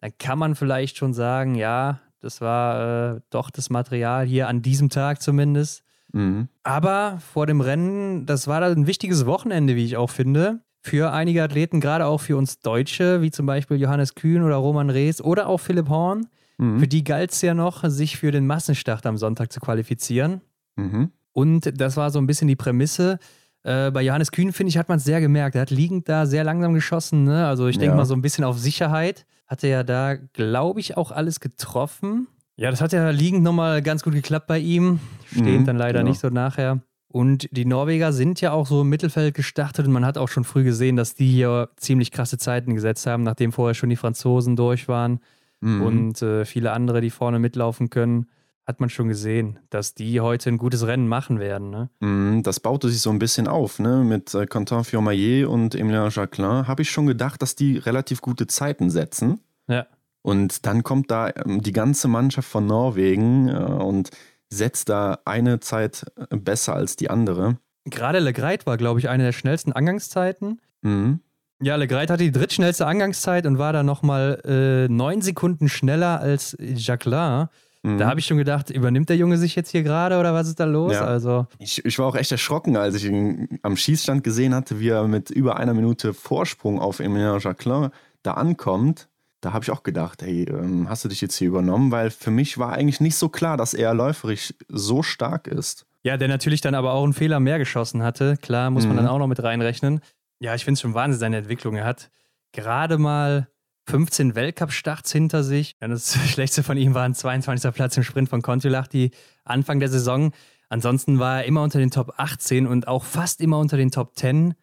dann 0.01 0.11
kann 0.19 0.37
man 0.37 0.55
vielleicht 0.55 0.97
schon 0.97 1.13
sagen, 1.13 1.55
ja, 1.55 1.99
das 2.19 2.41
war 2.41 3.15
äh, 3.15 3.21
doch 3.29 3.49
das 3.49 3.69
Material 3.69 4.25
hier 4.25 4.47
an 4.47 4.61
diesem 4.61 4.89
Tag 4.89 5.21
zumindest. 5.21 5.83
Mhm. 6.13 6.49
Aber 6.63 7.19
vor 7.31 7.47
dem 7.47 7.61
Rennen, 7.61 8.25
das 8.25 8.47
war 8.47 8.61
dann 8.61 8.73
ein 8.73 8.87
wichtiges 8.87 9.25
Wochenende, 9.25 9.75
wie 9.75 9.85
ich 9.85 9.97
auch 9.97 10.09
finde, 10.09 10.59
für 10.81 11.13
einige 11.13 11.43
Athleten, 11.43 11.79
gerade 11.79 12.05
auch 12.05 12.19
für 12.19 12.37
uns 12.37 12.59
Deutsche, 12.59 13.21
wie 13.21 13.31
zum 13.31 13.45
Beispiel 13.45 13.77
Johannes 13.77 14.15
Kühn 14.15 14.43
oder 14.43 14.55
Roman 14.55 14.89
Rees 14.89 15.21
oder 15.21 15.47
auch 15.47 15.59
Philipp 15.59 15.89
Horn. 15.89 16.27
Mhm. 16.57 16.79
Für 16.79 16.87
die 16.87 17.03
galt 17.03 17.31
es 17.31 17.41
ja 17.41 17.53
noch, 17.53 17.83
sich 17.87 18.17
für 18.17 18.31
den 18.31 18.47
Massenstart 18.47 19.05
am 19.05 19.17
Sonntag 19.17 19.51
zu 19.51 19.59
qualifizieren. 19.59 20.41
Mhm. 20.75 21.11
Und 21.33 21.79
das 21.79 21.97
war 21.97 22.09
so 22.09 22.19
ein 22.19 22.27
bisschen 22.27 22.47
die 22.47 22.55
Prämisse. 22.55 23.19
Äh, 23.63 23.91
bei 23.91 24.01
Johannes 24.01 24.31
Kühn, 24.31 24.51
finde 24.51 24.69
ich, 24.69 24.77
hat 24.77 24.89
man 24.89 24.97
es 24.97 25.03
sehr 25.03 25.21
gemerkt. 25.21 25.55
Er 25.55 25.61
hat 25.61 25.69
liegend 25.69 26.09
da 26.09 26.25
sehr 26.25 26.43
langsam 26.43 26.73
geschossen. 26.73 27.23
Ne? 27.23 27.45
Also 27.45 27.67
ich 27.67 27.77
denke 27.77 27.93
ja. 27.93 27.97
mal 27.97 28.05
so 28.05 28.15
ein 28.15 28.21
bisschen 28.21 28.43
auf 28.43 28.57
Sicherheit. 28.57 29.25
Hatte 29.51 29.67
ja 29.67 29.83
da, 29.83 30.15
glaube 30.15 30.79
ich, 30.79 30.95
auch 30.95 31.11
alles 31.11 31.41
getroffen. 31.41 32.27
Ja, 32.55 32.71
das 32.71 32.79
hat 32.79 32.93
ja 32.93 33.09
liegend 33.09 33.43
nochmal 33.43 33.81
ganz 33.81 34.01
gut 34.01 34.13
geklappt 34.13 34.47
bei 34.47 34.59
ihm. 34.59 35.01
Steht 35.25 35.43
mhm, 35.43 35.65
dann 35.65 35.75
leider 35.75 35.99
genau. 35.99 36.09
nicht 36.09 36.21
so 36.21 36.29
nachher. 36.29 36.79
Und 37.09 37.49
die 37.51 37.65
Norweger 37.65 38.13
sind 38.13 38.39
ja 38.39 38.53
auch 38.53 38.65
so 38.65 38.83
im 38.83 38.87
Mittelfeld 38.87 39.35
gestartet 39.35 39.87
und 39.87 39.91
man 39.91 40.05
hat 40.05 40.17
auch 40.17 40.29
schon 40.29 40.45
früh 40.45 40.63
gesehen, 40.63 40.95
dass 40.95 41.15
die 41.15 41.29
hier 41.29 41.67
ziemlich 41.75 42.11
krasse 42.11 42.37
Zeiten 42.37 42.75
gesetzt 42.75 43.05
haben, 43.07 43.23
nachdem 43.23 43.51
vorher 43.51 43.73
schon 43.73 43.89
die 43.89 43.97
Franzosen 43.97 44.55
durch 44.55 44.87
waren 44.87 45.19
mhm. 45.59 45.81
und 45.81 46.21
äh, 46.21 46.45
viele 46.45 46.71
andere, 46.71 47.01
die 47.01 47.09
vorne 47.09 47.37
mitlaufen 47.37 47.89
können 47.89 48.27
hat 48.71 48.79
man 48.79 48.89
schon 48.89 49.09
gesehen, 49.09 49.59
dass 49.69 49.95
die 49.95 50.21
heute 50.21 50.49
ein 50.49 50.57
gutes 50.57 50.87
Rennen 50.87 51.07
machen 51.07 51.39
werden. 51.39 51.69
Ne? 51.69 51.89
Mm, 51.99 52.41
das 52.41 52.61
baute 52.61 52.87
sich 52.89 53.01
so 53.01 53.09
ein 53.09 53.19
bisschen 53.19 53.49
auf, 53.49 53.79
ne? 53.79 53.97
Mit 53.97 54.33
äh, 54.33 54.45
Quentin 54.45 54.85
Fiormaillet 54.85 55.45
und 55.45 55.75
Emilien 55.75 56.09
Jacquelin 56.09 56.67
habe 56.67 56.81
ich 56.81 56.89
schon 56.89 57.05
gedacht, 57.05 57.41
dass 57.41 57.55
die 57.55 57.77
relativ 57.77 58.21
gute 58.21 58.47
Zeiten 58.47 58.89
setzen. 58.89 59.41
Ja. 59.67 59.87
Und 60.21 60.65
dann 60.65 60.83
kommt 60.83 61.11
da 61.11 61.29
ähm, 61.29 61.61
die 61.61 61.73
ganze 61.73 62.07
Mannschaft 62.07 62.47
von 62.47 62.65
Norwegen 62.65 63.49
äh, 63.49 63.57
und 63.57 64.09
setzt 64.49 64.87
da 64.87 65.19
eine 65.25 65.59
Zeit 65.59 66.05
äh, 66.15 66.37
besser 66.37 66.73
als 66.73 66.95
die 66.95 67.09
andere. 67.09 67.57
Gerade 67.85 68.19
Le 68.19 68.31
Greit 68.31 68.65
war, 68.65 68.77
glaube 68.77 69.01
ich, 69.01 69.09
eine 69.09 69.23
der 69.23 69.33
schnellsten 69.33 69.73
Angangszeiten. 69.73 70.61
Mhm. 70.81 71.19
Ja, 71.61 71.75
Le 71.75 71.87
Greit 71.87 72.09
hatte 72.09 72.23
die 72.23 72.31
drittschnellste 72.31 72.87
Angangszeit 72.87 73.45
und 73.45 73.57
war 73.57 73.73
da 73.73 73.83
nochmal 73.83 74.41
äh, 74.45 74.91
neun 74.91 75.21
Sekunden 75.21 75.67
schneller 75.67 76.21
als 76.21 76.55
Jacquelin. 76.59 77.49
Mhm. 77.83 77.97
Da 77.97 78.07
habe 78.07 78.19
ich 78.19 78.27
schon 78.27 78.37
gedacht, 78.37 78.69
übernimmt 78.69 79.09
der 79.09 79.17
Junge 79.17 79.37
sich 79.37 79.55
jetzt 79.55 79.69
hier 79.71 79.83
gerade 79.83 80.19
oder 80.19 80.33
was 80.33 80.47
ist 80.47 80.59
da 80.59 80.65
los? 80.65 80.93
Ja. 80.93 81.05
Also 81.05 81.47
ich, 81.57 81.83
ich 81.83 81.97
war 81.97 82.05
auch 82.05 82.15
echt 82.15 82.31
erschrocken, 82.31 82.77
als 82.77 82.95
ich 82.95 83.05
ihn 83.05 83.59
am 83.63 83.75
Schießstand 83.75 84.23
gesehen 84.23 84.53
hatte, 84.53 84.79
wie 84.79 84.89
er 84.89 85.07
mit 85.07 85.29
über 85.31 85.57
einer 85.57 85.73
Minute 85.73 86.13
Vorsprung 86.13 86.79
auf 86.79 86.99
Emilien 86.99 87.39
Jacquelin 87.39 87.89
da 88.23 88.33
ankommt. 88.33 89.09
Da 89.41 89.53
habe 89.53 89.63
ich 89.63 89.71
auch 89.71 89.81
gedacht, 89.81 90.21
hey, 90.21 90.43
ähm, 90.43 90.87
hast 90.87 91.03
du 91.03 91.09
dich 91.09 91.21
jetzt 91.21 91.35
hier 91.35 91.47
übernommen? 91.47 91.91
Weil 91.91 92.11
für 92.11 92.29
mich 92.29 92.59
war 92.59 92.73
eigentlich 92.73 93.01
nicht 93.01 93.15
so 93.15 93.29
klar, 93.29 93.57
dass 93.57 93.73
er 93.73 93.95
läuferisch 93.95 94.53
so 94.67 95.01
stark 95.01 95.47
ist. 95.47 95.87
Ja, 96.03 96.17
der 96.17 96.27
natürlich 96.27 96.61
dann 96.61 96.75
aber 96.75 96.93
auch 96.93 97.03
einen 97.03 97.13
Fehler 97.13 97.39
mehr 97.39 97.57
geschossen 97.57 98.03
hatte. 98.03 98.37
Klar, 98.37 98.69
muss 98.69 98.85
man 98.85 98.93
mhm. 98.93 98.97
dann 98.97 99.07
auch 99.07 99.17
noch 99.17 99.27
mit 99.27 99.41
reinrechnen. 99.41 100.01
Ja, 100.39 100.53
ich 100.53 100.63
finde 100.63 100.73
es 100.73 100.81
schon 100.81 100.93
Wahnsinn, 100.93 101.19
seine 101.19 101.37
Entwicklung. 101.37 101.75
Er 101.75 101.85
hat 101.85 102.11
gerade 102.51 102.99
mal 102.99 103.47
15 103.91 104.35
Weltcup-Starts 104.35 105.11
hinter 105.11 105.43
sich. 105.43 105.75
das 105.81 106.15
Schlechteste 106.29 106.63
von 106.63 106.77
ihm 106.77 106.93
war 106.93 107.03
ein 107.03 107.13
22. 107.13 107.73
Platz 107.73 107.97
im 107.97 108.03
Sprint 108.03 108.29
von 108.29 108.41
Kontulach, 108.41 108.87
die 108.87 109.11
Anfang 109.43 109.81
der 109.81 109.89
Saison. 109.89 110.31
Ansonsten 110.69 111.19
war 111.19 111.39
er 111.39 111.43
immer 111.43 111.61
unter 111.61 111.77
den 111.77 111.91
Top 111.91 112.13
18 112.15 112.67
und 112.67 112.87
auch 112.87 113.03
fast 113.03 113.41
immer 113.41 113.59
unter 113.59 113.75
den 113.75 113.91
Top 113.91 114.15
10. 114.15 114.53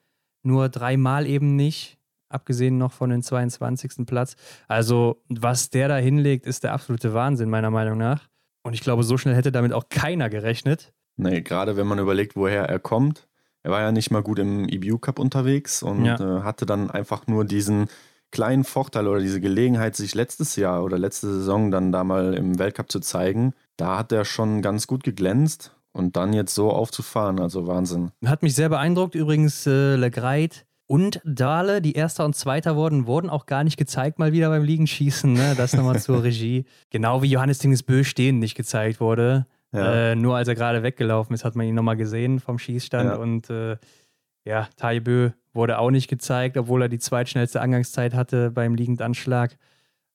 Nur 0.44 0.70
dreimal 0.70 1.26
eben 1.26 1.56
nicht, 1.56 1.99
abgesehen 2.30 2.78
noch 2.78 2.92
von 2.92 3.11
dem 3.11 3.23
22. 3.23 4.06
Platz. 4.06 4.35
Also, 4.66 5.23
was 5.28 5.68
der 5.68 5.88
da 5.88 5.97
hinlegt, 5.97 6.47
ist 6.47 6.64
der 6.64 6.73
absolute 6.73 7.12
Wahnsinn, 7.12 7.50
meiner 7.50 7.70
Meinung 7.70 7.99
nach. 7.99 8.28
Und 8.62 8.73
ich 8.73 8.80
glaube, 8.80 9.02
so 9.02 9.18
schnell 9.18 9.35
hätte 9.35 9.52
damit 9.52 9.75
auch 9.75 9.90
keiner 9.90 10.30
gerechnet. 10.30 10.94
Nee, 11.18 11.42
gerade 11.42 11.76
wenn 11.76 11.87
man 11.87 11.99
überlegt, 11.99 12.35
woher 12.35 12.64
er 12.64 12.78
kommt. 12.78 13.28
Er 13.62 13.73
war 13.73 13.82
ja 13.82 13.92
nicht 13.92 14.11
mal 14.11 14.23
gut 14.23 14.38
im 14.38 14.66
EBU 14.66 14.97
Cup 14.97 15.18
unterwegs 15.18 15.82
und 15.82 16.06
ja. 16.06 16.14
äh, 16.38 16.42
hatte 16.44 16.64
dann 16.64 16.90
einfach 16.90 17.26
nur 17.26 17.44
diesen 17.44 17.88
kleinen 18.30 18.64
Vorteil 18.64 19.06
oder 19.06 19.20
diese 19.20 19.40
Gelegenheit, 19.40 19.97
sich 19.97 20.14
letztes 20.14 20.56
Jahr 20.56 20.85
oder 20.85 20.99
letzte 20.99 21.26
Saison 21.28 21.70
dann 21.70 21.92
da 21.92 22.04
mal 22.04 22.35
im 22.35 22.58
Weltcup 22.58 22.90
zu 22.90 23.00
zeigen, 23.00 23.54
da 23.76 23.99
hat 23.99 24.12
er 24.12 24.25
schon 24.25 24.62
ganz 24.62 24.87
gut 24.87 25.02
geglänzt 25.02 25.75
und 25.92 26.16
dann 26.16 26.32
jetzt 26.32 26.54
so 26.54 26.70
aufzufahren, 26.70 27.40
also 27.40 27.66
Wahnsinn. 27.66 28.11
Hat 28.25 28.42
mich 28.42 28.54
sehr 28.54 28.68
beeindruckt 28.68 29.14
übrigens 29.14 29.66
äh, 29.66 29.97
Legreit. 29.97 30.66
und 30.87 31.20
Dale, 31.25 31.82
die 31.82 31.92
Erster 31.92 32.25
und 32.25 32.35
Zweiter 32.35 32.76
wurden, 32.76 33.06
wurden 33.06 33.30
auch 33.30 33.47
gar 33.47 33.64
nicht 33.64 33.76
gezeigt, 33.76 34.18
mal 34.18 34.32
wieder 34.32 34.49
beim 34.49 34.62
Liegenschießen. 34.62 35.32
Ne? 35.32 35.54
Das 35.56 35.75
nochmal 35.75 36.00
zur 36.00 36.23
Regie. 36.25 36.64
Genau 36.90 37.23
wie 37.23 37.30
Johannes 37.30 37.58
Dingesbö 37.58 38.04
stehen 38.04 38.38
nicht 38.38 38.54
gezeigt 38.54 39.00
wurde. 39.00 39.47
Ja. 39.73 40.12
Äh, 40.12 40.16
nur 40.16 40.37
als 40.37 40.49
er 40.49 40.54
gerade 40.54 40.82
weggelaufen 40.82 41.35
ist, 41.35 41.44
hat 41.44 41.56
man 41.56 41.66
ihn 41.66 41.75
nochmal 41.75 41.97
gesehen 41.97 42.40
vom 42.40 42.58
Schießstand. 42.58 43.11
Ja. 43.11 43.16
Und 43.16 43.50
äh, 43.50 43.76
ja, 44.49 44.67
Taibö 44.76 45.31
wurde 45.52 45.78
auch 45.78 45.90
nicht 45.90 46.09
gezeigt, 46.09 46.57
obwohl 46.57 46.83
er 46.83 46.88
die 46.88 46.99
zweitschnellste 46.99 47.61
Angangszeit 47.61 48.14
hatte 48.14 48.50
beim 48.50 48.75
Liegendanschlag. 48.75 49.59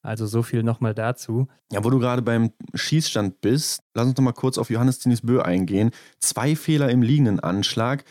Also 0.01 0.25
so 0.25 0.41
viel 0.41 0.63
nochmal 0.63 0.95
dazu. 0.95 1.47
Ja, 1.71 1.83
wo 1.83 1.89
du 1.89 1.99
gerade 1.99 2.21
beim 2.21 2.51
Schießstand 2.73 3.41
bist, 3.41 3.83
lass 3.93 4.07
uns 4.07 4.17
nochmal 4.17 4.33
kurz 4.33 4.57
auf 4.57 4.69
Johannes 4.69 4.99
Bö 5.21 5.41
eingehen. 5.41 5.91
Zwei 6.19 6.55
Fehler 6.55 6.89
im 6.89 7.03
liegenden 7.03 7.39
Anschlag. 7.39 8.03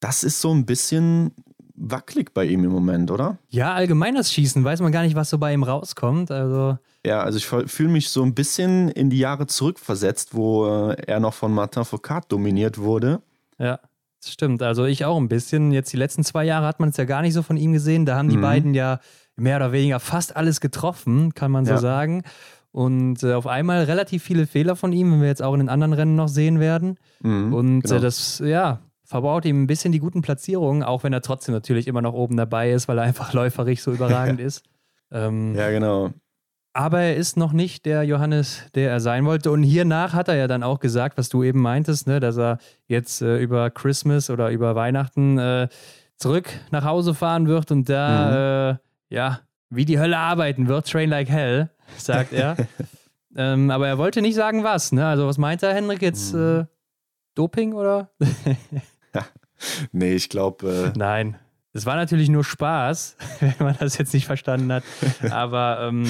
Das 0.00 0.24
ist 0.24 0.40
so 0.40 0.52
ein 0.52 0.64
bisschen 0.64 1.32
wackelig 1.74 2.32
bei 2.32 2.46
ihm 2.46 2.64
im 2.64 2.70
Moment, 2.70 3.10
oder? 3.10 3.38
Ja, 3.48 3.74
allgemein 3.74 4.14
das 4.14 4.32
Schießen, 4.32 4.64
weiß 4.64 4.80
man 4.80 4.92
gar 4.92 5.02
nicht, 5.02 5.14
was 5.14 5.28
so 5.28 5.38
bei 5.38 5.52
ihm 5.52 5.62
rauskommt. 5.62 6.30
Also 6.30 6.78
ja, 7.04 7.20
also 7.22 7.36
ich 7.36 7.46
fühle 7.46 7.90
mich 7.90 8.08
so 8.08 8.22
ein 8.22 8.34
bisschen 8.34 8.88
in 8.88 9.10
die 9.10 9.18
Jahre 9.18 9.46
zurückversetzt, 9.46 10.34
wo 10.34 10.66
äh, 10.66 10.96
er 11.06 11.20
noch 11.20 11.34
von 11.34 11.52
Martin 11.52 11.84
Foucault 11.84 12.32
dominiert 12.32 12.78
wurde. 12.78 13.20
Ja, 13.58 13.78
das 14.22 14.32
stimmt. 14.32 14.62
Also 14.62 14.84
ich 14.84 15.04
auch 15.04 15.16
ein 15.18 15.28
bisschen. 15.28 15.72
Jetzt 15.72 15.92
die 15.92 15.96
letzten 15.96 16.24
zwei 16.24 16.44
Jahre 16.44 16.66
hat 16.66 16.80
man 16.80 16.90
es 16.90 16.96
ja 16.96 17.04
gar 17.04 17.22
nicht 17.22 17.34
so 17.34 17.42
von 17.42 17.56
ihm 17.56 17.72
gesehen. 17.72 18.06
Da 18.06 18.16
haben 18.16 18.28
die 18.28 18.36
mhm. 18.36 18.42
beiden 18.42 18.74
ja 18.74 19.00
mehr 19.36 19.56
oder 19.56 19.72
weniger 19.72 20.00
fast 20.00 20.36
alles 20.36 20.60
getroffen, 20.60 21.34
kann 21.34 21.50
man 21.50 21.64
so 21.64 21.72
ja. 21.72 21.78
sagen. 21.78 22.22
Und 22.72 23.22
äh, 23.22 23.32
auf 23.32 23.46
einmal 23.46 23.84
relativ 23.84 24.22
viele 24.22 24.46
Fehler 24.46 24.76
von 24.76 24.92
ihm, 24.92 25.12
wenn 25.12 25.20
wir 25.20 25.28
jetzt 25.28 25.42
auch 25.42 25.54
in 25.54 25.60
den 25.60 25.68
anderen 25.68 25.92
Rennen 25.92 26.14
noch 26.14 26.28
sehen 26.28 26.60
werden. 26.60 26.98
Mhm, 27.20 27.54
und 27.54 27.78
äh, 27.78 27.80
genau. 27.82 27.94
äh, 27.96 28.00
das, 28.00 28.42
ja, 28.44 28.80
verbaut 29.04 29.44
ihm 29.46 29.62
ein 29.62 29.66
bisschen 29.66 29.92
die 29.92 29.98
guten 29.98 30.20
Platzierungen, 30.20 30.82
auch 30.82 31.02
wenn 31.02 31.12
er 31.12 31.22
trotzdem 31.22 31.54
natürlich 31.54 31.86
immer 31.86 32.02
noch 32.02 32.12
oben 32.12 32.36
dabei 32.36 32.72
ist, 32.72 32.88
weil 32.88 32.98
er 32.98 33.04
einfach 33.04 33.32
läuferig 33.32 33.82
so 33.82 33.92
überragend 33.92 34.40
ist. 34.40 34.62
Ähm, 35.10 35.54
ja, 35.54 35.70
genau. 35.70 36.10
Aber 36.76 37.00
er 37.00 37.16
ist 37.16 37.38
noch 37.38 37.54
nicht 37.54 37.86
der 37.86 38.02
Johannes, 38.02 38.64
der 38.74 38.90
er 38.90 39.00
sein 39.00 39.24
wollte. 39.24 39.50
Und 39.50 39.62
hiernach 39.62 40.12
hat 40.12 40.28
er 40.28 40.36
ja 40.36 40.46
dann 40.46 40.62
auch 40.62 40.78
gesagt, 40.78 41.16
was 41.16 41.30
du 41.30 41.42
eben 41.42 41.62
meintest, 41.62 42.06
ne, 42.06 42.20
dass 42.20 42.36
er 42.36 42.58
jetzt 42.86 43.22
äh, 43.22 43.38
über 43.38 43.70
Christmas 43.70 44.28
oder 44.28 44.50
über 44.50 44.74
Weihnachten 44.74 45.38
äh, 45.38 45.68
zurück 46.18 46.50
nach 46.72 46.84
Hause 46.84 47.14
fahren 47.14 47.48
wird 47.48 47.70
und 47.70 47.88
da, 47.88 48.26
mhm. 48.28 48.76
äh, 49.08 49.14
ja, 49.14 49.40
wie 49.70 49.86
die 49.86 49.98
Hölle 49.98 50.18
arbeiten 50.18 50.68
wird, 50.68 50.86
train 50.86 51.08
like 51.08 51.30
hell, 51.30 51.70
sagt 51.96 52.34
er. 52.34 52.56
ähm, 53.36 53.70
aber 53.70 53.88
er 53.88 53.96
wollte 53.96 54.20
nicht 54.20 54.34
sagen, 54.34 54.62
was. 54.62 54.92
Ne? 54.92 55.06
Also, 55.06 55.26
was 55.26 55.38
meint 55.38 55.62
er, 55.62 55.72
Henrik? 55.72 56.02
Jetzt 56.02 56.34
mhm. 56.34 56.60
Äh, 56.60 56.64
Doping 57.34 57.72
oder? 57.72 58.10
nee, 59.92 60.12
ich 60.12 60.28
glaube. 60.28 60.92
Äh 60.94 60.98
Nein. 60.98 61.38
Es 61.72 61.86
war 61.86 61.96
natürlich 61.96 62.28
nur 62.28 62.44
Spaß, 62.44 63.16
wenn 63.40 63.54
man 63.60 63.76
das 63.80 63.96
jetzt 63.96 64.12
nicht 64.12 64.26
verstanden 64.26 64.70
hat. 64.70 64.84
Aber 65.30 65.78
ähm, 65.88 66.06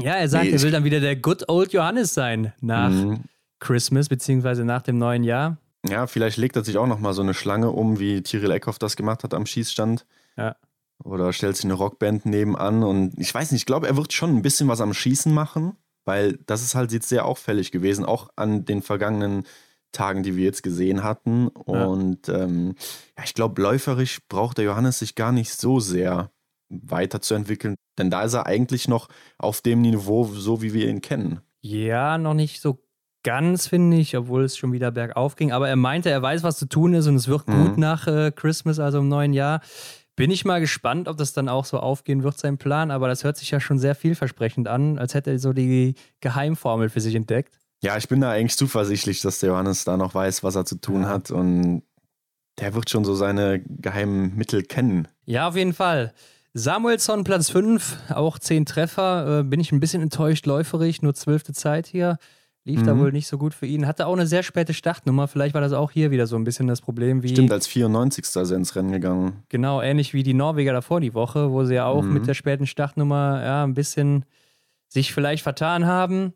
ja, 0.00 0.14
er 0.14 0.28
sagt, 0.28 0.44
nee, 0.44 0.52
er 0.52 0.62
will 0.62 0.70
dann 0.70 0.84
wieder 0.84 1.00
der 1.00 1.16
Good 1.16 1.48
Old 1.48 1.72
Johannes 1.72 2.14
sein 2.14 2.52
nach 2.60 2.90
mhm. 2.90 3.24
Christmas, 3.58 4.08
beziehungsweise 4.08 4.64
nach 4.64 4.82
dem 4.82 4.98
neuen 4.98 5.24
Jahr. 5.24 5.58
Ja, 5.88 6.06
vielleicht 6.06 6.36
legt 6.36 6.56
er 6.56 6.64
sich 6.64 6.78
auch 6.78 6.86
nochmal 6.86 7.12
so 7.12 7.22
eine 7.22 7.34
Schlange 7.34 7.70
um, 7.70 7.98
wie 7.98 8.22
Tyrell 8.22 8.50
Eckhoff 8.50 8.78
das 8.78 8.96
gemacht 8.96 9.24
hat 9.24 9.34
am 9.34 9.46
Schießstand. 9.46 10.06
Ja. 10.36 10.56
Oder 11.04 11.32
stellt 11.32 11.56
sich 11.56 11.64
eine 11.64 11.74
Rockband 11.74 12.26
nebenan 12.26 12.82
und 12.82 13.18
ich 13.18 13.32
weiß 13.32 13.52
nicht, 13.52 13.62
ich 13.62 13.66
glaube, 13.66 13.86
er 13.86 13.96
wird 13.96 14.12
schon 14.12 14.36
ein 14.36 14.42
bisschen 14.42 14.68
was 14.68 14.80
am 14.80 14.94
Schießen 14.94 15.32
machen, 15.32 15.76
weil 16.04 16.38
das 16.46 16.62
ist 16.62 16.74
halt 16.74 16.92
jetzt 16.92 17.08
sehr 17.08 17.26
auffällig 17.26 17.70
gewesen, 17.70 18.04
auch 18.04 18.30
an 18.36 18.64
den 18.64 18.82
vergangenen 18.82 19.44
Tagen, 19.92 20.22
die 20.22 20.36
wir 20.36 20.44
jetzt 20.44 20.62
gesehen 20.62 21.02
hatten. 21.02 21.48
Und 21.48 22.28
ja. 22.28 22.42
Ähm, 22.42 22.74
ja, 23.16 23.24
ich 23.24 23.34
glaube, 23.34 23.60
läuferisch 23.60 24.20
braucht 24.28 24.58
der 24.58 24.64
Johannes 24.64 24.98
sich 24.98 25.14
gar 25.14 25.32
nicht 25.32 25.52
so 25.52 25.80
sehr 25.80 26.30
weiterzuentwickeln, 26.68 27.76
denn 27.98 28.10
da 28.10 28.22
ist 28.22 28.34
er 28.34 28.46
eigentlich 28.46 28.88
noch 28.88 29.08
auf 29.38 29.60
dem 29.60 29.80
Niveau, 29.82 30.24
so 30.24 30.62
wie 30.62 30.72
wir 30.72 30.88
ihn 30.88 31.00
kennen. 31.00 31.40
Ja, 31.60 32.18
noch 32.18 32.34
nicht 32.34 32.60
so 32.60 32.82
ganz, 33.22 33.66
finde 33.66 33.96
ich, 33.96 34.16
obwohl 34.16 34.44
es 34.44 34.56
schon 34.56 34.72
wieder 34.72 34.92
bergauf 34.92 35.34
ging. 35.34 35.50
Aber 35.50 35.68
er 35.68 35.76
meinte, 35.76 36.10
er 36.10 36.22
weiß, 36.22 36.44
was 36.44 36.58
zu 36.58 36.68
tun 36.68 36.94
ist 36.94 37.08
und 37.08 37.16
es 37.16 37.26
wird 37.26 37.48
mhm. 37.48 37.64
gut 37.64 37.78
nach 37.78 38.06
äh, 38.06 38.30
Christmas, 38.30 38.78
also 38.78 38.98
im 38.98 39.08
neuen 39.08 39.32
Jahr. 39.32 39.60
Bin 40.14 40.30
ich 40.30 40.44
mal 40.44 40.60
gespannt, 40.60 41.08
ob 41.08 41.16
das 41.16 41.32
dann 41.32 41.48
auch 41.48 41.64
so 41.64 41.78
aufgehen 41.78 42.22
wird, 42.22 42.38
sein 42.38 42.56
Plan. 42.56 42.92
Aber 42.92 43.08
das 43.08 43.24
hört 43.24 43.36
sich 43.36 43.50
ja 43.50 43.58
schon 43.58 43.78
sehr 43.78 43.96
vielversprechend 43.96 44.68
an, 44.68 44.98
als 44.98 45.14
hätte 45.14 45.32
er 45.32 45.38
so 45.40 45.52
die 45.52 45.96
Geheimformel 46.20 46.88
für 46.88 47.00
sich 47.00 47.16
entdeckt. 47.16 47.58
Ja, 47.82 47.96
ich 47.96 48.08
bin 48.08 48.20
da 48.20 48.30
eigentlich 48.30 48.56
zuversichtlich, 48.56 49.20
dass 49.20 49.40
der 49.40 49.50
Johannes 49.50 49.84
da 49.84 49.96
noch 49.96 50.14
weiß, 50.14 50.44
was 50.44 50.54
er 50.54 50.64
zu 50.64 50.80
tun 50.80 51.02
ja. 51.02 51.08
hat 51.08 51.30
und 51.32 51.82
der 52.58 52.74
wird 52.74 52.88
schon 52.88 53.04
so 53.04 53.14
seine 53.14 53.60
geheimen 53.60 54.34
Mittel 54.36 54.62
kennen. 54.62 55.08
Ja, 55.24 55.48
auf 55.48 55.56
jeden 55.56 55.74
Fall. 55.74 56.14
Samuelsson 56.58 57.22
Platz 57.22 57.50
5, 57.50 58.12
auch 58.14 58.38
10 58.38 58.64
Treffer. 58.64 59.40
Äh, 59.40 59.42
bin 59.42 59.60
ich 59.60 59.72
ein 59.72 59.80
bisschen 59.80 60.00
enttäuscht, 60.00 60.46
läuferig, 60.46 61.02
nur 61.02 61.12
zwölfte 61.12 61.52
Zeit 61.52 61.86
hier. 61.86 62.16
Lief 62.64 62.80
mhm. 62.80 62.86
da 62.86 62.98
wohl 62.98 63.12
nicht 63.12 63.26
so 63.26 63.36
gut 63.36 63.52
für 63.52 63.66
ihn. 63.66 63.86
Hatte 63.86 64.06
auch 64.06 64.14
eine 64.14 64.26
sehr 64.26 64.42
späte 64.42 64.72
Startnummer. 64.72 65.28
Vielleicht 65.28 65.52
war 65.52 65.60
das 65.60 65.74
auch 65.74 65.90
hier 65.90 66.10
wieder 66.10 66.26
so 66.26 66.34
ein 66.34 66.44
bisschen 66.44 66.66
das 66.66 66.80
Problem. 66.80 67.22
Wie, 67.22 67.28
Stimmt, 67.28 67.52
als 67.52 67.66
94. 67.66 68.24
ist 68.24 68.36
er 68.36 68.50
ins 68.52 68.74
Rennen 68.74 68.90
gegangen. 68.90 69.42
Genau, 69.50 69.82
ähnlich 69.82 70.14
wie 70.14 70.22
die 70.22 70.32
Norweger 70.32 70.72
davor 70.72 71.02
die 71.02 71.12
Woche, 71.12 71.52
wo 71.52 71.62
sie 71.64 71.74
ja 71.74 71.84
auch 71.84 72.02
mhm. 72.02 72.14
mit 72.14 72.26
der 72.26 72.32
späten 72.32 72.66
Startnummer 72.66 73.42
ja, 73.44 73.62
ein 73.62 73.74
bisschen 73.74 74.24
sich 74.88 75.12
vielleicht 75.12 75.42
vertan 75.42 75.84
haben. 75.84 76.32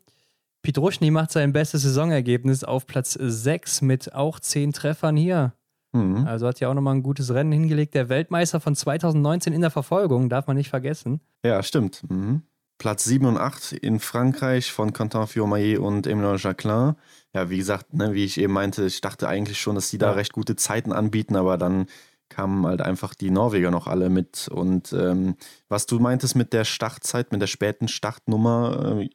Pietruschny 0.61 1.09
macht 1.09 1.31
sein 1.31 1.51
bestes 1.51 1.81
Saisonergebnis 1.81 2.63
auf 2.63 2.85
Platz 2.85 3.17
6 3.19 3.81
mit 3.81 4.13
auch 4.13 4.39
10 4.39 4.73
Treffern 4.73 5.17
hier. 5.17 5.53
Mhm. 5.93 6.25
Also 6.25 6.47
hat 6.47 6.59
ja 6.59 6.69
auch 6.69 6.73
nochmal 6.73 6.95
ein 6.95 7.03
gutes 7.03 7.33
Rennen 7.33 7.51
hingelegt. 7.51 7.93
Der 7.93 8.09
Weltmeister 8.09 8.59
von 8.59 8.75
2019 8.75 9.53
in 9.53 9.61
der 9.61 9.71
Verfolgung, 9.71 10.29
darf 10.29 10.47
man 10.47 10.57
nicht 10.57 10.69
vergessen. 10.69 11.21
Ja, 11.45 11.61
stimmt. 11.63 12.03
Mhm. 12.09 12.43
Platz 12.77 13.03
7 13.03 13.25
und 13.27 13.37
8 13.37 13.73
in 13.73 13.99
Frankreich 13.99 14.71
von 14.71 14.91
Quentin 14.91 15.27
Fiormaillet 15.27 15.77
und 15.77 16.07
Emilien 16.07 16.37
Jacquelin. 16.37 16.95
Ja, 17.33 17.49
wie 17.49 17.57
gesagt, 17.57 17.93
ne, 17.93 18.13
wie 18.13 18.25
ich 18.25 18.39
eben 18.39 18.53
meinte, 18.53 18.85
ich 18.85 19.01
dachte 19.01 19.27
eigentlich 19.27 19.59
schon, 19.59 19.75
dass 19.75 19.91
die 19.91 19.99
da 19.99 20.07
ja. 20.07 20.13
recht 20.13 20.33
gute 20.33 20.55
Zeiten 20.55 20.91
anbieten, 20.91 21.35
aber 21.35 21.57
dann 21.57 21.85
kamen 22.29 22.65
halt 22.65 22.81
einfach 22.81 23.13
die 23.13 23.29
Norweger 23.29 23.69
noch 23.69 23.85
alle 23.85 24.09
mit. 24.09 24.47
Und 24.47 24.93
ähm, 24.93 25.35
was 25.69 25.85
du 25.85 25.99
meintest 25.99 26.35
mit 26.35 26.53
der 26.53 26.63
Startzeit, 26.63 27.31
mit 27.31 27.41
der 27.41 27.47
späten 27.47 27.87
Startnummer, 27.87 28.97
äh, 29.01 29.09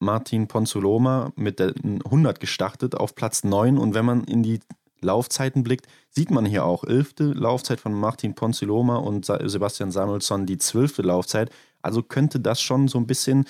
Martin 0.00 0.48
Ponzoloma 0.48 1.32
mit 1.36 1.58
der 1.58 1.74
100 1.84 2.40
gestartet 2.40 2.94
auf 2.94 3.14
Platz 3.14 3.44
9 3.44 3.76
und 3.76 3.92
wenn 3.92 4.06
man 4.06 4.24
in 4.24 4.42
die 4.42 4.60
Laufzeiten 5.02 5.62
blickt, 5.62 5.86
sieht 6.08 6.30
man 6.30 6.44
hier 6.44 6.64
auch 6.64 6.84
11. 6.84 7.34
Laufzeit 7.34 7.80
von 7.80 7.92
Martin 7.92 8.34
Ponzoloma 8.34 8.96
und 8.96 9.26
Sebastian 9.26 9.90
Samuelsson 9.90 10.46
die 10.46 10.58
12. 10.58 10.98
Laufzeit. 10.98 11.50
Also 11.82 12.02
könnte 12.02 12.40
das 12.40 12.60
schon 12.60 12.88
so 12.88 12.98
ein 12.98 13.06
bisschen 13.06 13.46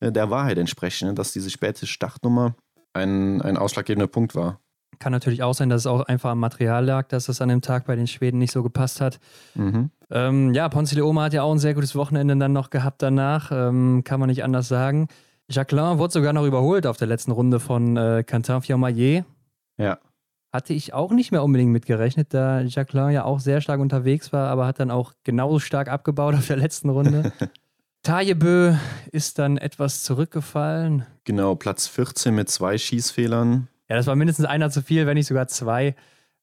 äh, 0.00 0.12
der 0.12 0.30
Wahrheit 0.30 0.58
entsprechen, 0.58 1.08
ne, 1.08 1.14
dass 1.14 1.32
diese 1.32 1.50
späte 1.50 1.86
Startnummer 1.86 2.54
ein, 2.92 3.42
ein 3.42 3.56
ausschlaggebender 3.56 4.08
Punkt 4.08 4.34
war. 4.34 4.60
Kann 4.98 5.12
natürlich 5.12 5.42
auch 5.42 5.54
sein, 5.54 5.68
dass 5.68 5.82
es 5.82 5.86
auch 5.86 6.00
einfach 6.02 6.30
am 6.30 6.40
Material 6.40 6.84
lag, 6.84 7.06
dass 7.08 7.28
es 7.28 7.40
an 7.40 7.48
dem 7.48 7.60
Tag 7.60 7.86
bei 7.86 7.94
den 7.94 8.08
Schweden 8.08 8.38
nicht 8.38 8.52
so 8.52 8.64
gepasst 8.64 9.00
hat. 9.00 9.20
Mhm. 9.54 9.90
Ähm, 10.10 10.54
ja, 10.54 10.68
Ponce 10.68 10.96
hat 10.96 11.32
ja 11.32 11.42
auch 11.42 11.52
ein 11.52 11.58
sehr 11.58 11.74
gutes 11.74 11.94
Wochenende 11.94 12.36
dann 12.36 12.52
noch 12.52 12.70
gehabt 12.70 13.02
danach, 13.02 13.52
ähm, 13.52 14.02
kann 14.04 14.18
man 14.18 14.28
nicht 14.28 14.42
anders 14.42 14.66
sagen. 14.66 15.06
Jacquelin 15.50 15.98
wurde 15.98 16.12
sogar 16.12 16.32
noch 16.32 16.44
überholt 16.44 16.86
auf 16.86 16.96
der 16.96 17.06
letzten 17.06 17.30
Runde 17.30 17.60
von 17.60 17.96
äh, 17.96 18.24
Quentin 18.26 18.60
Fiormaillet. 18.60 19.24
Ja. 19.76 19.98
Hatte 20.52 20.72
ich 20.72 20.94
auch 20.94 21.12
nicht 21.12 21.30
mehr 21.30 21.42
unbedingt 21.44 21.72
mitgerechnet, 21.72 22.32
da 22.32 22.62
Jacquelin 22.62 23.10
ja 23.10 23.24
auch 23.24 23.40
sehr 23.40 23.60
stark 23.60 23.80
unterwegs 23.80 24.32
war, 24.32 24.48
aber 24.48 24.66
hat 24.66 24.80
dann 24.80 24.90
auch 24.90 25.12
genauso 25.24 25.58
stark 25.58 25.88
abgebaut 25.88 26.34
auf 26.38 26.46
der 26.46 26.56
letzten 26.56 26.88
Runde. 26.88 27.32
Tajebö 28.02 28.74
ist 29.12 29.38
dann 29.38 29.58
etwas 29.58 30.02
zurückgefallen. 30.02 31.04
Genau, 31.24 31.54
Platz 31.56 31.86
14 31.86 32.34
mit 32.34 32.48
zwei 32.48 32.78
Schießfehlern. 32.78 33.68
Ja, 33.88 33.96
das 33.96 34.06
war 34.06 34.16
mindestens 34.16 34.46
einer 34.46 34.70
zu 34.70 34.82
viel, 34.82 35.06
wenn 35.06 35.14
nicht 35.14 35.26
sogar 35.26 35.48
zwei. 35.48 35.94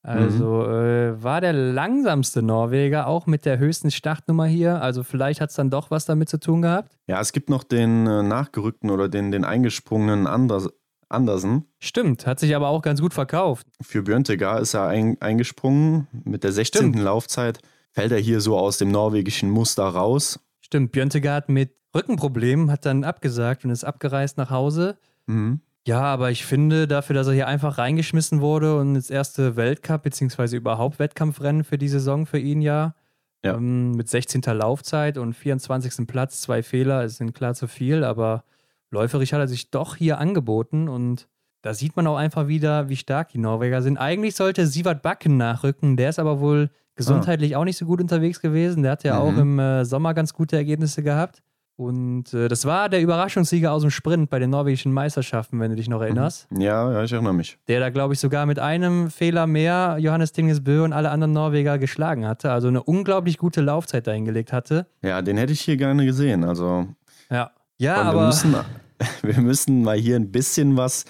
Also 0.05 0.67
mhm. 0.67 0.73
äh, 0.73 1.23
war 1.23 1.41
der 1.41 1.53
langsamste 1.53 2.43
Norweger, 2.43 3.07
auch 3.07 3.25
mit 3.25 3.43
der 3.45 3.57
höchsten 3.57 3.89
Startnummer 3.89 4.45
hier. 4.45 4.79
Also 4.81 5.01
vielleicht 5.01 5.41
hat 5.41 5.49
es 5.49 5.55
dann 5.55 5.71
doch 5.71 5.89
was 5.89 6.05
damit 6.05 6.29
zu 6.29 6.39
tun 6.39 6.61
gehabt. 6.61 6.95
Ja, 7.07 7.19
es 7.19 7.31
gibt 7.31 7.49
noch 7.49 7.63
den 7.63 8.05
äh, 8.05 8.21
nachgerückten 8.21 8.91
oder 8.91 9.09
den, 9.09 9.31
den 9.31 9.43
eingesprungenen 9.43 10.27
Anders 10.27 10.69
Andersen. 11.09 11.65
Stimmt, 11.79 12.25
hat 12.25 12.39
sich 12.39 12.55
aber 12.55 12.69
auch 12.69 12.81
ganz 12.81 13.01
gut 13.01 13.13
verkauft. 13.13 13.67
Für 13.81 14.03
Björntegar 14.03 14.59
ist 14.59 14.73
er 14.73 14.87
ein, 14.87 15.21
eingesprungen. 15.21 16.07
Mit 16.23 16.43
der 16.43 16.51
16. 16.51 16.79
Stimmt. 16.79 16.99
Laufzeit 16.99 17.59
fällt 17.91 18.11
er 18.11 18.19
hier 18.19 18.41
so 18.41 18.57
aus 18.57 18.77
dem 18.77 18.89
norwegischen 18.89 19.49
Muster 19.49 19.83
raus. 19.83 20.39
Stimmt, 20.61 20.91
Björntegard 20.91 21.49
mit 21.49 21.75
Rückenproblemen 21.93 22.71
hat 22.71 22.85
dann 22.85 23.03
abgesagt 23.03 23.63
und 23.63 23.71
ist 23.71 23.83
abgereist 23.83 24.37
nach 24.37 24.49
Hause. 24.49 24.97
Mhm. 25.27 25.61
Ja, 25.87 26.01
aber 26.01 26.31
ich 26.31 26.45
finde, 26.45 26.87
dafür, 26.87 27.13
dass 27.13 27.27
er 27.27 27.33
hier 27.33 27.47
einfach 27.47 27.77
reingeschmissen 27.77 28.41
wurde 28.41 28.77
und 28.79 28.95
das 28.95 29.09
erste 29.09 29.55
Weltcup, 29.55 30.01
beziehungsweise 30.01 30.57
überhaupt 30.57 30.97
Wettkampfrennen 30.97 31.63
für 31.63 31.77
die 31.77 31.87
Saison 31.87 32.25
für 32.25 32.39
ihn 32.39 32.61
ja, 32.61 32.95
ja. 33.45 33.55
Ähm, 33.55 33.91
mit 33.91 34.09
16. 34.09 34.41
Laufzeit 34.41 35.19
und 35.19 35.33
24. 35.33 36.07
Platz, 36.07 36.41
zwei 36.41 36.63
Fehler, 36.63 37.03
es 37.03 37.17
sind 37.17 37.35
klar 37.35 37.53
zu 37.53 37.67
viel, 37.67 38.03
aber 38.03 38.43
läuferisch 38.91 39.33
hat 39.33 39.39
er 39.39 39.47
sich 39.47 39.71
doch 39.71 39.95
hier 39.95 40.19
angeboten 40.19 40.87
und 40.87 41.27
da 41.61 41.73
sieht 41.73 41.95
man 41.95 42.05
auch 42.05 42.17
einfach 42.17 42.47
wieder, 42.47 42.89
wie 42.89 42.95
stark 42.95 43.29
die 43.29 43.39
Norweger 43.39 43.81
sind. 43.81 43.97
Eigentlich 43.97 44.35
sollte 44.35 44.67
Sivert 44.67 45.01
Backen 45.01 45.37
nachrücken, 45.37 45.97
der 45.97 46.09
ist 46.09 46.19
aber 46.19 46.39
wohl 46.39 46.69
gesundheitlich 46.95 47.55
ah. 47.55 47.59
auch 47.59 47.65
nicht 47.65 47.77
so 47.77 47.85
gut 47.85 48.01
unterwegs 48.01 48.39
gewesen. 48.39 48.83
Der 48.83 48.93
hat 48.93 49.03
ja 49.03 49.19
mhm. 49.19 49.21
auch 49.21 49.37
im 49.37 49.59
äh, 49.59 49.85
Sommer 49.85 50.13
ganz 50.13 50.33
gute 50.33 50.55
Ergebnisse 50.55 51.03
gehabt. 51.03 51.41
Und 51.77 52.33
äh, 52.33 52.47
das 52.47 52.63
war 52.63 52.87
der 52.87 53.01
Überraschungssieger 53.01 53.71
aus 53.71 53.81
dem 53.81 53.91
Sprint 53.91 54.29
bei 54.29 54.39
den 54.39 54.49
norwegischen 54.49 54.93
Meisterschaften, 54.93 55.59
wenn 55.59 55.71
du 55.71 55.75
dich 55.75 55.89
noch 55.89 55.97
mhm. 55.97 56.03
erinnerst. 56.03 56.47
Ja, 56.57 56.91
ja, 56.91 57.03
ich 57.03 57.11
erinnere 57.11 57.33
mich. 57.33 57.57
Der 57.67 57.81
da, 57.81 57.89
glaube 57.89 58.13
ich, 58.13 58.19
sogar 58.19 58.45
mit 58.45 58.59
einem 58.59 59.09
Fehler 59.09 59.45
mehr 59.45 59.97
Johannes 59.99 60.31
Dingesbö 60.31 60.83
und 60.83 60.93
alle 60.93 61.11
anderen 61.11 61.33
Norweger 61.33 61.77
geschlagen 61.77 62.25
hatte. 62.25 62.51
Also 62.51 62.69
eine 62.69 62.81
unglaublich 62.81 63.37
gute 63.37 63.59
Laufzeit 63.59 64.07
dahingelegt 64.07 64.53
hatte. 64.53 64.87
Ja, 65.01 65.21
den 65.21 65.35
hätte 65.35 65.51
ich 65.51 65.61
hier 65.61 65.75
gerne 65.75 66.05
gesehen. 66.05 66.45
Also. 66.45 66.87
Ja. 67.29 67.51
Ja, 67.77 67.95
aber. 68.01 68.19
Wir 68.19 68.25
müssen, 68.27 68.55
wir 69.21 69.41
müssen 69.41 69.83
mal 69.83 69.97
hier 69.97 70.15
ein 70.15 70.31
bisschen 70.31 70.77
was 70.77 71.05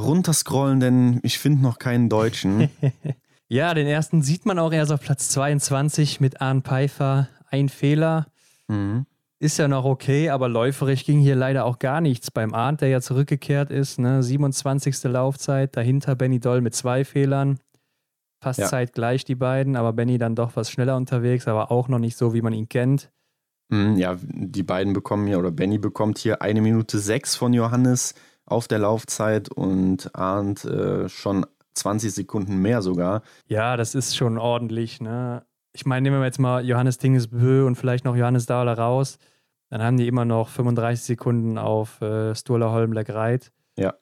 runterscrollen, 0.00 0.80
denn 0.80 1.20
ich 1.22 1.38
finde 1.38 1.62
noch 1.62 1.78
keinen 1.78 2.08
Deutschen. 2.08 2.68
ja, 3.48 3.74
den 3.74 3.86
ersten 3.86 4.22
sieht 4.22 4.46
man 4.46 4.58
auch 4.58 4.72
erst 4.72 4.92
auf 4.92 5.00
Platz 5.00 5.28
22 5.30 6.20
mit 6.20 6.40
Arne 6.40 6.62
Pfeiffer. 6.62 7.28
Ein 7.50 7.68
Fehler. 7.68 8.26
Mhm. 8.68 9.06
Ist 9.38 9.58
ja 9.58 9.68
noch 9.68 9.84
okay, 9.84 10.30
aber 10.30 10.48
läuferisch 10.48 11.04
ging 11.04 11.20
hier 11.20 11.36
leider 11.36 11.64
auch 11.66 11.78
gar 11.78 12.00
nichts. 12.00 12.30
Beim 12.30 12.54
Arndt, 12.54 12.80
der 12.80 12.88
ja 12.88 13.00
zurückgekehrt 13.00 13.70
ist, 13.70 13.98
ne? 13.98 14.22
27. 14.22 15.04
Laufzeit, 15.04 15.76
dahinter 15.76 16.14
Benny 16.16 16.40
Doll 16.40 16.60
mit 16.60 16.74
zwei 16.74 17.04
Fehlern. 17.04 17.58
Fast 18.40 18.60
ja. 18.60 18.66
zeitgleich 18.66 19.24
die 19.24 19.34
beiden, 19.34 19.76
aber 19.76 19.92
Benny 19.92 20.18
dann 20.18 20.34
doch 20.34 20.56
was 20.56 20.70
schneller 20.70 20.96
unterwegs, 20.96 21.46
aber 21.48 21.70
auch 21.70 21.88
noch 21.88 21.98
nicht 21.98 22.16
so, 22.16 22.32
wie 22.34 22.42
man 22.42 22.52
ihn 22.52 22.68
kennt. 22.68 23.10
Mhm, 23.74 23.96
ja, 23.96 24.16
die 24.22 24.62
beiden 24.62 24.92
bekommen 24.92 25.26
hier, 25.26 25.38
oder 25.38 25.50
Benny 25.50 25.78
bekommt 25.78 26.18
hier 26.18 26.42
eine 26.42 26.60
Minute 26.60 26.98
sechs 26.98 27.36
von 27.36 27.52
Johannes 27.52 28.14
auf 28.46 28.68
der 28.68 28.78
Laufzeit 28.78 29.48
und 29.48 30.14
Arndt 30.14 30.64
äh, 30.64 31.08
schon 31.08 31.46
20 31.74 32.12
Sekunden 32.12 32.56
mehr 32.58 32.82
sogar. 32.82 33.22
Ja, 33.46 33.76
das 33.76 33.94
ist 33.94 34.16
schon 34.16 34.38
ordentlich, 34.38 35.00
ne? 35.00 35.44
ich 35.74 35.84
meine, 35.84 36.02
nehmen 36.02 36.20
wir 36.20 36.24
jetzt 36.24 36.38
mal 36.38 36.64
Johannes 36.64 36.98
Dingesbö 36.98 37.66
und 37.66 37.74
vielleicht 37.74 38.04
noch 38.04 38.16
Johannes 38.16 38.46
Dahler 38.46 38.78
raus, 38.78 39.18
dann 39.70 39.82
haben 39.82 39.96
die 39.96 40.06
immer 40.06 40.24
noch 40.24 40.48
35 40.48 41.04
Sekunden 41.04 41.58
auf 41.58 42.00
äh, 42.00 42.34
Sturla 42.34 42.70
Holmberg 42.70 43.10
Reit. 43.10 43.52
Ja. 43.76 43.94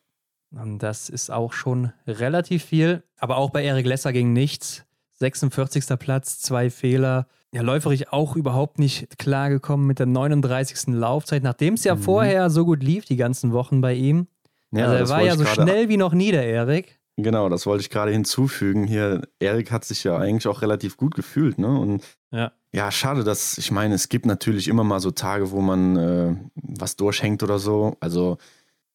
Und 0.50 0.80
das 0.80 1.08
ist 1.08 1.30
auch 1.30 1.54
schon 1.54 1.92
relativ 2.06 2.64
viel. 2.64 3.02
Aber 3.18 3.38
auch 3.38 3.50
bei 3.50 3.64
Erik 3.64 3.86
Lesser 3.86 4.12
ging 4.12 4.34
nichts. 4.34 4.84
46. 5.14 5.98
Platz, 5.98 6.40
zwei 6.40 6.68
Fehler. 6.68 7.26
Ja, 7.54 7.60
läuferig 7.60 8.12
auch 8.12 8.34
überhaupt 8.34 8.78
nicht 8.78 9.18
klargekommen 9.18 9.86
mit 9.86 9.98
der 9.98 10.06
39. 10.06 10.94
Laufzeit, 10.94 11.42
nachdem 11.42 11.74
es 11.74 11.84
ja 11.84 11.94
mhm. 11.94 12.00
vorher 12.00 12.50
so 12.50 12.64
gut 12.64 12.82
lief, 12.82 13.04
die 13.04 13.16
ganzen 13.16 13.52
Wochen 13.52 13.82
bei 13.82 13.94
ihm. 13.94 14.26
Ja, 14.70 14.86
also 14.86 14.96
er 14.96 15.08
war 15.10 15.22
ja 15.22 15.36
so 15.36 15.44
schnell 15.44 15.90
wie 15.90 15.98
noch 15.98 16.14
nie, 16.14 16.32
der 16.32 16.46
Erik. 16.46 16.98
Genau, 17.18 17.50
das 17.50 17.66
wollte 17.66 17.82
ich 17.82 17.90
gerade 17.90 18.10
hinzufügen. 18.10 18.86
Hier, 18.86 19.28
Erik 19.38 19.70
hat 19.70 19.84
sich 19.84 20.02
ja 20.02 20.16
eigentlich 20.16 20.46
auch 20.46 20.62
relativ 20.62 20.96
gut 20.96 21.14
gefühlt, 21.14 21.58
ne? 21.58 21.78
Und 21.78 22.02
ja, 22.30 22.52
ja 22.72 22.90
schade, 22.90 23.22
dass, 23.22 23.58
ich 23.58 23.70
meine, 23.70 23.94
es 23.94 24.08
gibt 24.08 24.24
natürlich 24.24 24.66
immer 24.66 24.82
mal 24.82 25.00
so 25.00 25.10
Tage, 25.10 25.50
wo 25.50 25.60
man 25.60 25.96
äh, 25.96 26.34
was 26.54 26.96
durchhängt 26.96 27.42
oder 27.42 27.58
so. 27.58 27.98
Also, 28.00 28.38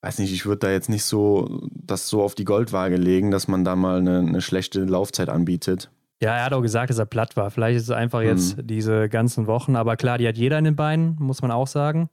weiß 0.01 0.17
nicht, 0.17 0.33
ich 0.33 0.47
würde 0.47 0.59
da 0.59 0.71
jetzt 0.71 0.89
nicht 0.89 1.03
so 1.03 1.61
das 1.71 2.09
so 2.09 2.23
auf 2.23 2.33
die 2.33 2.45
Goldwaage 2.45 2.97
legen, 2.97 3.29
dass 3.29 3.47
man 3.47 3.63
da 3.63 3.75
mal 3.75 3.99
eine, 3.99 4.17
eine 4.17 4.41
schlechte 4.41 4.83
Laufzeit 4.83 5.29
anbietet. 5.29 5.91
Ja, 6.21 6.35
er 6.35 6.45
hat 6.45 6.53
auch 6.53 6.61
gesagt, 6.61 6.89
dass 6.89 6.97
er 6.97 7.05
platt 7.05 7.37
war. 7.37 7.51
Vielleicht 7.51 7.77
ist 7.77 7.83
es 7.83 7.91
einfach 7.91 8.21
jetzt 8.21 8.57
mhm. 8.57 8.67
diese 8.67 9.09
ganzen 9.09 9.45
Wochen, 9.47 9.75
aber 9.75 9.97
klar, 9.97 10.17
die 10.17 10.27
hat 10.27 10.37
jeder 10.37 10.57
in 10.57 10.65
den 10.65 10.75
Beinen, 10.75 11.15
muss 11.19 11.41
man 11.41 11.51
auch 11.51 11.67
sagen. 11.67 12.09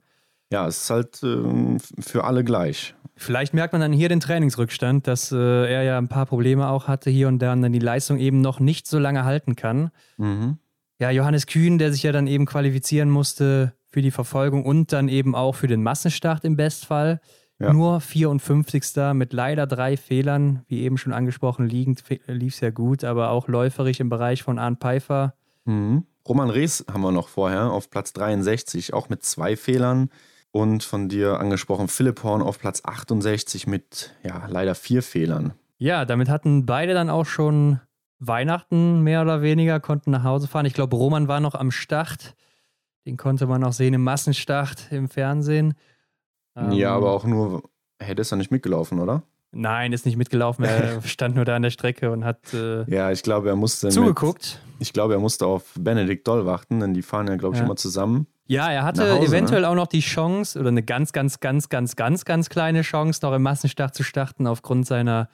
Ja, 0.52 0.66
es 0.68 0.82
ist 0.82 0.90
halt 0.90 1.22
äh, 1.22 1.78
für 2.00 2.24
alle 2.24 2.44
gleich. 2.44 2.94
Vielleicht 3.16 3.54
merkt 3.54 3.72
man 3.72 3.80
dann 3.80 3.92
hier 3.92 4.08
den 4.08 4.20
Trainingsrückstand, 4.20 5.06
dass 5.06 5.32
äh, 5.32 5.36
er 5.36 5.82
ja 5.84 5.98
ein 5.98 6.08
paar 6.08 6.26
Probleme 6.26 6.68
auch 6.68 6.88
hatte 6.88 7.10
hier 7.10 7.28
und 7.28 7.38
da 7.38 7.52
und 7.52 7.62
dann 7.62 7.72
die 7.72 7.78
Leistung 7.78 8.18
eben 8.18 8.40
noch 8.40 8.60
nicht 8.60 8.86
so 8.86 8.98
lange 8.98 9.24
halten 9.24 9.56
kann. 9.56 9.90
Mhm. 10.16 10.58
Ja, 10.98 11.10
Johannes 11.10 11.46
Kühn, 11.46 11.78
der 11.78 11.92
sich 11.92 12.02
ja 12.02 12.12
dann 12.12 12.26
eben 12.26 12.46
qualifizieren 12.46 13.10
musste 13.10 13.72
für 13.88 14.02
die 14.02 14.10
Verfolgung 14.10 14.64
und 14.64 14.92
dann 14.92 15.08
eben 15.08 15.34
auch 15.34 15.54
für 15.54 15.66
den 15.66 15.82
Massenstart 15.82 16.44
im 16.44 16.56
Bestfall. 16.56 17.20
Ja. 17.64 17.72
Nur 17.72 18.00
54. 18.00 19.14
mit 19.14 19.32
leider 19.32 19.66
drei 19.66 19.96
Fehlern, 19.96 20.62
wie 20.68 20.82
eben 20.82 20.98
schon 20.98 21.12
angesprochen, 21.12 21.66
liegend 21.66 22.04
lief 22.26 22.54
es 22.54 22.60
ja 22.60 22.70
gut, 22.70 23.04
aber 23.04 23.30
auch 23.30 23.48
läuferig 23.48 24.00
im 24.00 24.08
Bereich 24.08 24.42
von 24.42 24.58
Arndt 24.58 24.80
Pfeiffer. 24.80 25.34
Mhm. 25.64 26.04
Roman 26.28 26.50
Rees 26.50 26.84
haben 26.92 27.02
wir 27.02 27.12
noch 27.12 27.28
vorher 27.28 27.70
auf 27.70 27.90
Platz 27.90 28.12
63, 28.12 28.94
auch 28.94 29.08
mit 29.08 29.22
zwei 29.22 29.56
Fehlern. 29.56 30.10
Und 30.50 30.84
von 30.84 31.08
dir 31.08 31.40
angesprochen, 31.40 31.88
Philipp 31.88 32.22
Horn 32.22 32.40
auf 32.40 32.60
Platz 32.60 32.82
68 32.84 33.66
mit 33.66 34.14
ja, 34.22 34.46
leider 34.46 34.76
vier 34.76 35.02
Fehlern. 35.02 35.54
Ja, 35.78 36.04
damit 36.04 36.28
hatten 36.28 36.64
beide 36.64 36.94
dann 36.94 37.10
auch 37.10 37.26
schon 37.26 37.80
Weihnachten 38.20 39.00
mehr 39.00 39.22
oder 39.22 39.42
weniger, 39.42 39.80
konnten 39.80 40.12
nach 40.12 40.22
Hause 40.22 40.46
fahren. 40.46 40.66
Ich 40.66 40.74
glaube, 40.74 40.96
Roman 40.96 41.26
war 41.26 41.40
noch 41.40 41.54
am 41.54 41.70
Start. 41.70 42.34
Den 43.04 43.16
konnte 43.16 43.46
man 43.46 43.64
auch 43.64 43.72
sehen 43.72 43.94
im 43.94 44.04
Massenstart 44.04 44.92
im 44.92 45.08
Fernsehen. 45.08 45.74
Ähm, 46.56 46.72
ja, 46.72 46.94
aber 46.94 47.12
auch 47.12 47.24
nur, 47.24 47.62
hätte 47.98 48.22
es 48.22 48.28
dann 48.28 48.38
nicht 48.38 48.50
mitgelaufen, 48.50 49.00
oder? 49.00 49.22
Nein, 49.52 49.92
ist 49.92 50.04
nicht 50.04 50.16
mitgelaufen. 50.16 50.64
Er 50.64 51.00
stand 51.06 51.36
nur 51.36 51.44
da 51.44 51.56
an 51.56 51.62
der 51.62 51.70
Strecke 51.70 52.10
und 52.10 52.24
hat 52.24 52.52
äh, 52.52 52.84
ja, 52.90 53.10
ich 53.10 53.22
glaube, 53.22 53.48
er 53.48 53.56
musste 53.56 53.88
zugeguckt. 53.88 54.60
Mit, 54.64 54.82
ich 54.82 54.92
glaube, 54.92 55.14
er 55.14 55.20
musste 55.20 55.46
auf 55.46 55.74
Benedikt 55.78 56.26
Doll 56.26 56.44
warten, 56.44 56.80
denn 56.80 56.94
die 56.94 57.02
fahren 57.02 57.28
ja, 57.28 57.36
glaube 57.36 57.54
ich, 57.54 57.60
ja. 57.60 57.64
immer 57.64 57.76
zusammen. 57.76 58.26
Ja, 58.46 58.70
er 58.70 58.84
hatte 58.84 59.10
Hause, 59.10 59.28
eventuell 59.28 59.62
ne? 59.62 59.68
auch 59.68 59.74
noch 59.74 59.86
die 59.86 60.00
Chance 60.00 60.58
oder 60.58 60.68
eine 60.68 60.82
ganz, 60.82 61.12
ganz, 61.12 61.40
ganz, 61.40 61.68
ganz, 61.68 61.96
ganz, 61.96 62.24
ganz 62.24 62.48
kleine 62.50 62.82
Chance, 62.82 63.20
noch 63.22 63.32
im 63.32 63.42
Massenstart 63.42 63.94
zu 63.94 64.02
starten 64.02 64.46
aufgrund 64.46 64.86
seiner 64.86 65.30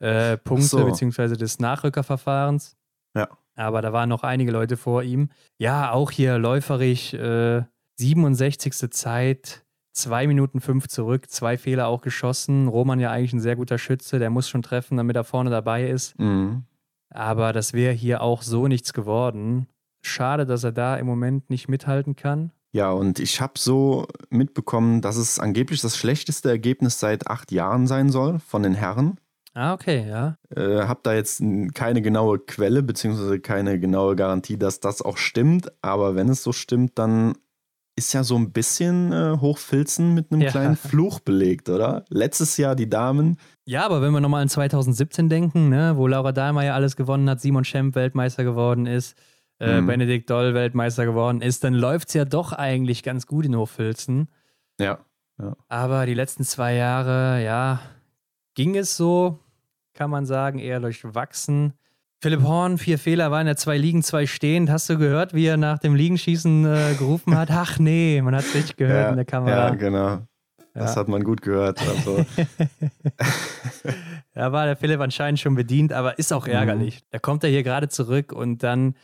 äh, 0.00 0.36
Punkte 0.36 0.66
so. 0.66 0.84
bzw. 0.84 1.36
des 1.36 1.60
Nachrückerverfahrens. 1.60 2.76
Ja. 3.14 3.28
Aber 3.54 3.82
da 3.82 3.92
waren 3.92 4.08
noch 4.08 4.22
einige 4.22 4.50
Leute 4.50 4.76
vor 4.76 5.02
ihm. 5.02 5.28
Ja, 5.58 5.92
auch 5.92 6.10
hier 6.10 6.38
läuferig 6.38 7.14
äh, 7.14 7.62
67. 7.98 8.90
Zeit, 8.90 9.64
2 9.92 10.26
Minuten 10.26 10.60
5 10.60 10.88
zurück, 10.88 11.30
zwei 11.30 11.56
Fehler 11.58 11.88
auch 11.88 12.00
geschossen. 12.00 12.68
Roman 12.68 13.00
ja 13.00 13.10
eigentlich 13.10 13.32
ein 13.32 13.40
sehr 13.40 13.56
guter 13.56 13.78
Schütze, 13.78 14.18
der 14.18 14.30
muss 14.30 14.48
schon 14.48 14.62
treffen, 14.62 14.96
damit 14.96 15.16
er 15.16 15.24
vorne 15.24 15.50
dabei 15.50 15.88
ist. 15.88 16.18
Mhm. 16.18 16.64
Aber 17.10 17.52
das 17.52 17.72
wäre 17.72 17.92
hier 17.92 18.22
auch 18.22 18.42
so 18.42 18.68
nichts 18.68 18.92
geworden. 18.92 19.66
Schade, 20.02 20.46
dass 20.46 20.64
er 20.64 20.72
da 20.72 20.96
im 20.96 21.06
Moment 21.06 21.50
nicht 21.50 21.68
mithalten 21.68 22.16
kann. 22.16 22.52
Ja, 22.72 22.92
und 22.92 23.18
ich 23.18 23.40
habe 23.40 23.54
so 23.58 24.06
mitbekommen, 24.30 25.00
dass 25.00 25.16
es 25.16 25.40
angeblich 25.40 25.80
das 25.80 25.96
schlechteste 25.96 26.48
Ergebnis 26.48 27.00
seit 27.00 27.26
acht 27.26 27.50
Jahren 27.50 27.88
sein 27.88 28.10
soll 28.10 28.38
von 28.38 28.62
den 28.62 28.74
Herren. 28.74 29.18
Ah, 29.54 29.72
okay, 29.72 30.08
ja. 30.08 30.36
Äh, 30.54 30.86
hab 30.86 31.02
da 31.02 31.12
jetzt 31.12 31.42
keine 31.74 32.02
genaue 32.02 32.38
Quelle, 32.38 32.84
beziehungsweise 32.84 33.40
keine 33.40 33.80
genaue 33.80 34.14
Garantie, 34.14 34.56
dass 34.56 34.78
das 34.78 35.02
auch 35.02 35.16
stimmt. 35.16 35.72
Aber 35.82 36.14
wenn 36.14 36.28
es 36.28 36.44
so 36.44 36.52
stimmt, 36.52 36.98
dann 36.98 37.34
ist 38.00 38.14
ja 38.14 38.24
so 38.24 38.36
ein 38.36 38.50
bisschen 38.50 39.12
äh, 39.12 39.36
Hochfilzen 39.38 40.14
mit 40.14 40.32
einem 40.32 40.40
ja. 40.40 40.50
kleinen 40.50 40.76
Fluch 40.88 41.20
belegt, 41.20 41.68
oder? 41.68 42.04
Letztes 42.08 42.56
Jahr 42.56 42.74
die 42.74 42.88
Damen. 42.88 43.36
Ja, 43.66 43.84
aber 43.84 44.00
wenn 44.00 44.12
wir 44.12 44.20
nochmal 44.20 44.42
an 44.42 44.48
2017 44.48 45.28
denken, 45.28 45.68
ne, 45.68 45.92
wo 45.96 46.06
Laura 46.06 46.32
Dahlmeier 46.32 46.68
ja 46.68 46.74
alles 46.74 46.96
gewonnen 46.96 47.28
hat, 47.28 47.40
Simon 47.40 47.64
Schemp 47.64 47.94
Weltmeister 47.94 48.42
geworden 48.42 48.86
ist, 48.86 49.16
äh, 49.58 49.80
mhm. 49.80 49.86
Benedikt 49.86 50.30
Doll 50.30 50.54
Weltmeister 50.54 51.04
geworden 51.04 51.42
ist, 51.42 51.62
dann 51.62 51.74
läuft 51.74 52.08
es 52.08 52.14
ja 52.14 52.24
doch 52.24 52.52
eigentlich 52.52 53.02
ganz 53.02 53.26
gut 53.26 53.44
in 53.44 53.54
Hochfilzen. 53.54 54.28
Ja, 54.80 55.00
ja. 55.38 55.56
Aber 55.68 56.06
die 56.06 56.14
letzten 56.14 56.44
zwei 56.44 56.74
Jahre, 56.74 57.44
ja, 57.44 57.80
ging 58.54 58.76
es 58.76 58.96
so, 58.96 59.38
kann 59.92 60.10
man 60.10 60.24
sagen, 60.24 60.58
eher 60.58 60.80
durchwachsen. 60.80 61.74
Philipp 62.22 62.42
Horn, 62.42 62.76
vier 62.76 62.98
Fehler, 62.98 63.30
war 63.30 63.40
in 63.40 63.46
der 63.46 63.56
zwei 63.56 63.78
Liegen, 63.78 64.02
zwei 64.02 64.26
stehend. 64.26 64.68
Hast 64.68 64.90
du 64.90 64.98
gehört, 64.98 65.32
wie 65.32 65.46
er 65.46 65.56
nach 65.56 65.78
dem 65.78 65.94
Liegenschießen 65.94 66.66
äh, 66.66 66.94
gerufen 66.98 67.36
hat? 67.36 67.50
Ach 67.50 67.78
nee, 67.78 68.20
man 68.22 68.36
hat 68.36 68.44
es 68.44 68.54
richtig 68.54 68.76
gehört 68.76 69.04
ja, 69.04 69.10
in 69.10 69.16
der 69.16 69.24
Kamera. 69.24 69.68
Ja, 69.68 69.74
genau. 69.74 70.18
Das 70.74 70.94
ja. 70.94 71.00
hat 71.00 71.08
man 71.08 71.24
gut 71.24 71.40
gehört. 71.40 71.80
Also. 71.80 72.26
da 74.34 74.52
war 74.52 74.66
der 74.66 74.76
Philipp 74.76 75.00
anscheinend 75.00 75.40
schon 75.40 75.54
bedient, 75.54 75.94
aber 75.94 76.18
ist 76.18 76.32
auch 76.32 76.46
mhm. 76.46 76.52
ärgerlich. 76.52 76.96
Mhm. 76.96 77.06
Da 77.10 77.18
kommt 77.18 77.42
er 77.42 77.50
hier 77.50 77.62
gerade 77.62 77.88
zurück 77.88 78.32
und 78.32 78.62
dann 78.62 78.96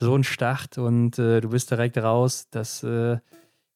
so 0.00 0.16
ein 0.16 0.24
Start 0.24 0.78
und 0.78 1.18
äh, 1.18 1.42
du 1.42 1.50
bist 1.50 1.70
direkt 1.70 1.98
raus. 1.98 2.46
Das, 2.50 2.82
äh, 2.82 3.18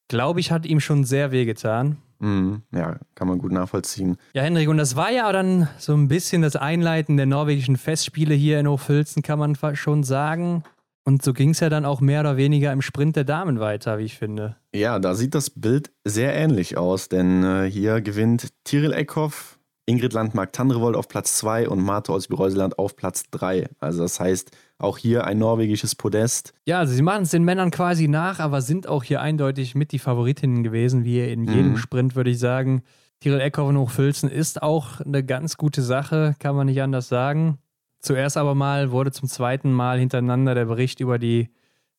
glaube 0.09 0.41
ich, 0.41 0.51
hat 0.51 0.67
ihm 0.67 0.81
schon 0.81 1.05
sehr 1.05 1.31
wehgetan. 1.33 1.99
Mhm, 2.19 2.63
ja, 2.73 2.99
kann 3.15 3.29
man 3.29 3.39
gut 3.39 3.53
nachvollziehen. 3.53 4.17
Ja, 4.33 4.43
Hendrik, 4.43 4.69
und 4.69 4.79
das 4.79 4.97
war 4.97 5.11
ja 5.11 5.31
dann 5.33 5.69
so 5.79 5.95
ein 5.95 6.09
bisschen 6.09 6.43
das 6.43 6.57
Einleiten 6.57 7.17
der 7.17 7.27
norwegischen 7.27 7.77
Festspiele 7.77 8.35
hier 8.35 8.59
in 8.61 8.69
Hochfilzen, 8.69 9.23
kann 9.23 9.39
man 9.39 9.57
schon 9.75 10.03
sagen. 10.03 10.63
Und 11.05 11.23
so 11.23 11.33
ging 11.33 11.51
es 11.51 11.61
ja 11.61 11.69
dann 11.69 11.85
auch 11.85 12.01
mehr 12.01 12.21
oder 12.21 12.37
weniger 12.37 12.73
im 12.73 12.83
Sprint 12.83 13.15
der 13.15 13.23
Damen 13.23 13.61
weiter, 13.61 13.99
wie 13.99 14.05
ich 14.05 14.19
finde. 14.19 14.57
Ja, 14.75 14.99
da 14.99 15.15
sieht 15.15 15.37
das 15.37 15.51
Bild 15.51 15.93
sehr 16.05 16.35
ähnlich 16.35 16.77
aus, 16.77 17.09
denn 17.09 17.45
äh, 17.45 17.71
hier 17.71 18.01
gewinnt 18.01 18.49
Tiril 18.65 18.93
Eckhoff, 18.93 19.56
Ingrid 19.87 20.13
Landmark-Tandrevold 20.13 20.97
auf 20.97 21.09
Platz 21.09 21.39
2 21.39 21.69
und 21.69 21.81
Marte 21.81 22.13
aus 22.13 22.29
Reuseland 22.31 22.79
auf 22.79 22.97
Platz 22.97 23.25
3. 23.31 23.69
Also 23.79 24.03
das 24.03 24.19
heißt, 24.19 24.51
auch 24.79 24.99
hier 24.99 25.25
ein 25.25 25.39
norwegisches 25.39 25.95
Podest. 25.95 26.53
Ja, 26.67 26.81
also 26.81 26.93
sie 26.93 27.03
machen 27.03 27.23
es 27.23 27.31
den 27.31 27.45
Männern 27.45 27.71
quasi 27.71 28.09
nach, 28.09 28.41
aber 28.41 28.61
sind 28.61 28.89
auch 28.89 29.05
hier 29.05 29.21
eindeutig 29.21 29.77
mit 29.77 29.93
die 29.93 30.01
Favoritinnen 30.01 30.65
gewesen, 30.65 31.05
wie 31.05 31.21
in 31.21 31.45
jedem 31.45 31.71
mhm. 31.71 31.77
Sprint, 31.77 32.17
würde 32.17 32.31
ich 32.31 32.41
sagen. 32.41 32.83
Tirol 33.21 33.41
Eckhoff 33.41 33.69
und 33.69 33.79
Hochfilzen 33.79 34.29
ist 34.29 34.61
auch 34.61 35.01
eine 35.01 35.25
ganz 35.25 35.57
gute 35.57 35.83
Sache, 35.83 36.35
kann 36.41 36.57
man 36.57 36.67
nicht 36.67 36.83
anders 36.83 37.09
sagen. 37.09 37.59
Zuerst 38.01 38.37
aber 38.37 38.55
mal 38.55 38.91
wurde 38.91 39.13
zum 39.13 39.29
zweiten 39.29 39.73
Mal 39.73 39.99
hintereinander 39.99 40.55
der 40.55 40.67
Bericht 40.67 41.01
über 41.01 41.19
die 41.19 41.49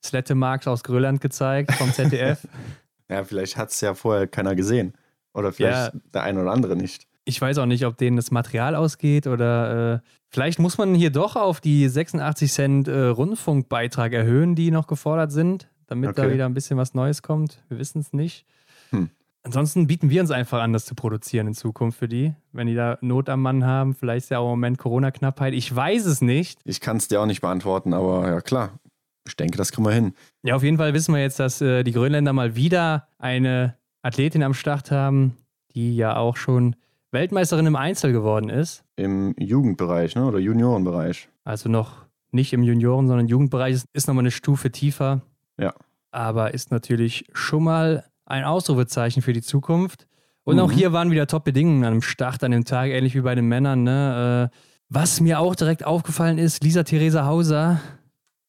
Slettemarks 0.03 0.67
aus 0.67 0.83
Grönland 0.83 1.21
gezeigt 1.21 1.73
vom 1.73 1.91
ZDF. 1.91 2.47
ja, 3.09 3.23
vielleicht 3.23 3.57
hat 3.57 3.71
es 3.71 3.81
ja 3.81 3.93
vorher 3.93 4.27
keiner 4.27 4.55
gesehen. 4.55 4.93
Oder 5.33 5.51
vielleicht 5.51 5.93
ja, 5.93 5.99
der 6.13 6.23
eine 6.23 6.41
oder 6.41 6.51
andere 6.51 6.75
nicht. 6.75 7.07
Ich 7.27 7.41
weiß 7.41 7.57
auch 7.57 7.65
nicht, 7.65 7.85
ob 7.85 7.97
denen 7.97 8.15
das 8.15 8.31
Material 8.31 8.73
ausgeht 8.73 9.27
oder 9.27 9.95
äh, 9.95 9.99
vielleicht 10.29 10.59
muss 10.59 10.77
man 10.77 10.95
hier 10.95 11.09
doch 11.09 11.35
auf 11.35 11.59
die 11.59 11.89
86 11.89 12.53
Cent 12.53 12.87
äh, 12.87 13.07
Rundfunkbeitrag 13.07 14.13
erhöhen, 14.13 14.55
die 14.55 14.71
noch 14.71 14.87
gefordert 14.87 15.33
sind, 15.33 15.67
damit 15.87 16.11
okay. 16.11 16.21
da 16.21 16.33
wieder 16.33 16.45
ein 16.45 16.53
bisschen 16.53 16.77
was 16.77 16.93
Neues 16.93 17.21
kommt. 17.21 17.61
Wir 17.67 17.79
wissen 17.79 17.99
es 17.99 18.13
nicht. 18.13 18.45
Hm. 18.91 19.09
Ansonsten 19.43 19.87
bieten 19.87 20.09
wir 20.09 20.21
uns 20.21 20.31
einfach 20.31 20.61
an, 20.61 20.71
das 20.71 20.85
zu 20.85 20.95
produzieren 20.95 21.47
in 21.47 21.53
Zukunft 21.53 21.99
für 21.99 22.07
die. 22.07 22.33
Wenn 22.53 22.67
die 22.67 22.75
da 22.75 22.97
Not 23.01 23.27
am 23.27 23.41
Mann 23.41 23.65
haben, 23.65 23.93
vielleicht 23.93 24.23
ist 24.25 24.29
ja 24.29 24.39
auch 24.39 24.45
im 24.45 24.51
Moment 24.51 24.77
Corona-Knappheit. 24.77 25.53
Ich 25.53 25.73
weiß 25.75 26.05
es 26.05 26.21
nicht. 26.21 26.61
Ich 26.63 26.79
kann 26.79 26.95
es 26.95 27.09
dir 27.09 27.19
auch 27.19 27.25
nicht 27.25 27.41
beantworten, 27.41 27.93
aber 27.93 28.25
ja 28.25 28.39
klar. 28.39 28.79
Ich 29.27 29.35
denke, 29.35 29.57
das 29.57 29.73
kriegen 29.73 29.85
wir 29.85 29.91
hin. 29.91 30.13
Ja, 30.43 30.55
auf 30.55 30.63
jeden 30.63 30.77
Fall 30.77 30.93
wissen 30.93 31.13
wir 31.13 31.21
jetzt, 31.21 31.39
dass 31.41 31.59
äh, 31.59 31.83
die 31.83 31.91
Grönländer 31.91 32.31
mal 32.31 32.55
wieder 32.55 33.09
eine 33.17 33.75
Athletin 34.01 34.43
am 34.43 34.53
Start 34.53 34.91
haben, 34.91 35.35
die 35.73 35.97
ja 35.97 36.15
auch 36.15 36.37
schon 36.37 36.77
Weltmeisterin 37.11 37.65
im 37.65 37.75
Einzel 37.75 38.11
geworden 38.11 38.49
ist. 38.49 38.83
Im 38.95 39.33
Jugendbereich, 39.39 40.15
ne? 40.15 40.25
Oder 40.25 40.39
Juniorenbereich. 40.39 41.29
Also 41.43 41.69
noch 41.69 42.05
nicht 42.31 42.53
im 42.53 42.63
Junioren, 42.63 43.07
sondern 43.07 43.27
Jugendbereich 43.27 43.75
ist, 43.75 43.85
ist 43.93 44.07
nochmal 44.07 44.23
eine 44.23 44.31
Stufe 44.31 44.71
tiefer. 44.71 45.21
Ja. 45.59 45.73
Aber 46.11 46.53
ist 46.53 46.71
natürlich 46.71 47.25
schon 47.33 47.63
mal 47.63 48.05
ein 48.25 48.43
Ausrufezeichen 48.43 49.21
für 49.21 49.33
die 49.33 49.41
Zukunft. 49.41 50.07
Und 50.43 50.57
mhm. 50.57 50.61
auch 50.61 50.71
hier 50.71 50.93
waren 50.93 51.11
wieder 51.11 51.27
Top-Bedingungen 51.27 51.83
am 51.85 52.01
Start 52.01 52.43
an 52.43 52.51
dem 52.51 52.65
Tag, 52.65 52.89
ähnlich 52.89 53.15
wie 53.15 53.21
bei 53.21 53.35
den 53.35 53.47
Männern. 53.47 53.83
Ne? 53.83 54.51
Äh, 54.51 54.57
was 54.89 55.19
mir 55.21 55.39
auch 55.39 55.55
direkt 55.55 55.85
aufgefallen 55.85 56.37
ist, 56.37 56.63
Lisa 56.63 56.83
Theresa 56.83 57.25
Hauser, 57.25 57.81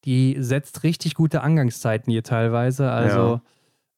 die 0.04 0.36
setzt 0.38 0.82
richtig 0.82 1.14
gute 1.14 1.42
Angangszeiten 1.42 2.10
hier 2.10 2.22
teilweise. 2.22 2.90
Also 2.90 3.40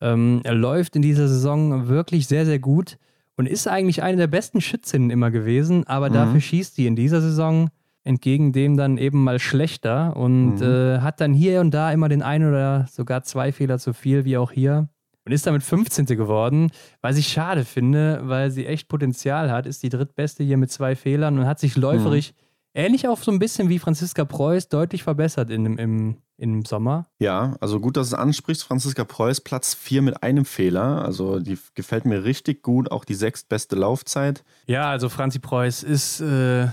ja. 0.01 0.13
ähm, 0.13 0.41
er 0.45 0.55
läuft 0.55 0.97
in 0.97 1.03
dieser 1.03 1.29
Saison 1.29 1.89
wirklich 1.89 2.27
sehr, 2.27 2.47
sehr 2.47 2.59
gut 2.59 2.99
und 3.37 3.47
ist 3.47 3.67
eigentlich 3.69 4.03
eine 4.03 4.17
der 4.17 4.27
besten 4.27 4.61
Schützinnen 4.61 5.11
immer 5.11 5.31
gewesen, 5.31 5.87
aber 5.87 6.11
mhm. 6.11 6.15
dafür 6.15 6.41
schießt 6.41 6.77
sie 6.77 6.87
in 6.87 6.97
dieser 6.97 7.21
Saison 7.21 7.71
entgegen 8.03 8.53
dem 8.53 8.77
dann 8.77 8.97
eben 8.97 9.23
mal 9.23 9.39
schlechter 9.39 10.17
und 10.17 10.57
mhm. 10.57 10.63
äh, 10.63 10.99
hat 11.01 11.21
dann 11.21 11.35
hier 11.35 11.61
und 11.61 11.73
da 11.73 11.93
immer 11.93 12.09
den 12.09 12.23
einen 12.23 12.49
oder 12.49 12.87
sogar 12.91 13.23
zwei 13.23 13.53
Fehler 13.53 13.79
zu 13.79 13.93
viel, 13.93 14.25
wie 14.25 14.39
auch 14.39 14.53
hier 14.53 14.89
und 15.27 15.33
ist 15.33 15.47
damit 15.47 15.63
15. 15.63 16.07
geworden, 16.07 16.71
was 17.03 17.19
ich 17.19 17.29
schade 17.29 17.65
finde, 17.65 18.21
weil 18.25 18.51
sie 18.51 18.67
echt 18.67 18.89
Potenzial 18.89 19.51
hat, 19.51 19.67
ist 19.67 19.83
die 19.83 19.89
drittbeste 19.89 20.43
hier 20.43 20.57
mit 20.57 20.71
zwei 20.71 20.97
Fehlern 20.97 21.39
und 21.39 21.47
hat 21.47 21.59
sich 21.61 21.77
läuferisch 21.77 22.33
mhm. 22.33 22.50
Ähnlich 22.75 23.09
auch 23.09 23.19
so 23.19 23.31
ein 23.31 23.39
bisschen 23.39 23.69
wie 23.69 23.79
Franziska 23.79 24.25
Preuß 24.25 24.69
deutlich 24.69 25.03
verbessert 25.03 25.51
in, 25.51 25.79
im, 25.79 26.17
im 26.37 26.65
Sommer. 26.65 27.07
Ja, 27.19 27.57
also 27.61 27.81
gut, 27.81 27.97
dass 27.97 28.11
du 28.11 28.17
es 28.17 28.21
ansprichst. 28.21 28.65
Franziska 28.65 29.05
Preuß 29.05 29.43
Platz 29.43 29.75
4 29.75 30.03
mit 30.03 30.23
einem 30.23 30.45
Fehler. 30.45 31.05
Also 31.05 31.41
die 31.41 31.59
gefällt 31.75 32.05
mir 32.05 32.25
richtig 32.25 32.63
gut, 32.63 32.91
auch 32.91 33.05
die 33.05 33.15
sechstbeste 33.15 33.77
Laufzeit. 33.77 34.45
Ja, 34.67 34.91
also 34.91 35.09
Franzi 35.09 35.39
Preuß 35.39 35.83
ist, 35.83 36.21
äh, 36.21 36.69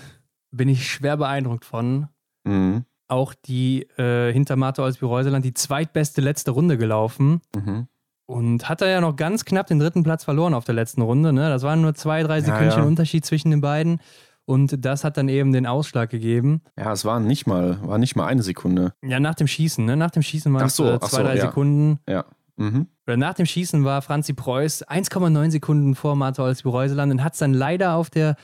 bin 0.51 0.69
ich 0.69 0.89
schwer 0.89 1.17
beeindruckt 1.17 1.65
von. 1.65 2.07
Mhm. 2.43 2.85
Auch 3.09 3.33
die 3.33 3.83
äh, 3.97 4.31
hinter 4.33 4.55
Marto 4.55 4.83
als 4.83 5.01
Reuseland 5.01 5.45
die 5.45 5.53
zweitbeste 5.53 6.21
letzte 6.21 6.51
Runde 6.51 6.77
gelaufen. 6.77 7.41
Mhm. 7.55 7.87
Und 8.29 8.67
hat 8.67 8.81
er 8.81 8.89
ja 8.89 8.99
noch 8.99 9.15
ganz 9.15 9.45
knapp 9.45 9.67
den 9.67 9.79
dritten 9.79 10.03
Platz 10.03 10.25
verloren 10.25 10.53
auf 10.53 10.65
der 10.65 10.75
letzten 10.75 11.01
Runde. 11.01 11.31
Ne? 11.31 11.47
Das 11.47 11.63
waren 11.63 11.81
nur 11.81 11.93
zwei, 11.95 12.23
drei 12.23 12.41
Sekündchen 12.41 12.71
ja, 12.71 12.79
ja. 12.79 12.83
Unterschied 12.83 13.25
zwischen 13.25 13.51
den 13.51 13.61
beiden. 13.61 14.01
Und 14.47 14.85
das 14.85 15.03
hat 15.03 15.17
dann 15.17 15.27
eben 15.27 15.51
den 15.51 15.65
Ausschlag 15.65 16.09
gegeben. 16.09 16.61
Ja, 16.77 16.93
es 16.93 17.03
war 17.03 17.19
nicht 17.19 17.47
mal, 17.47 17.79
war 17.85 17.97
nicht 17.97 18.15
mal 18.15 18.27
eine 18.27 18.43
Sekunde. 18.43 18.93
Ja, 19.03 19.19
nach 19.19 19.35
dem 19.35 19.45
Schießen, 19.45 19.83
ne? 19.83 19.97
Nach 19.97 20.09
dem 20.09 20.23
Schießen 20.23 20.53
waren 20.53 20.67
es 20.67 20.79
äh, 20.79 20.97
zwei, 20.99 21.07
so, 21.07 21.17
drei 21.17 21.35
ja. 21.35 21.41
Sekunden. 21.41 21.99
Ja. 22.07 22.23
Mhm. 22.55 22.87
Oder 23.05 23.17
nach 23.17 23.33
dem 23.33 23.45
Schießen 23.45 23.83
war 23.83 24.01
Franzi 24.01 24.33
Preuß 24.33 24.87
1,9 24.87 25.51
Sekunden 25.51 25.95
vor 25.95 26.15
Martha 26.15 26.43
Olsby-Reuseland 26.43 27.11
und 27.11 27.23
hat 27.25 27.33
es 27.33 27.39
dann 27.39 27.53
leider 27.53 27.95
auf 27.95 28.09
der 28.09 28.37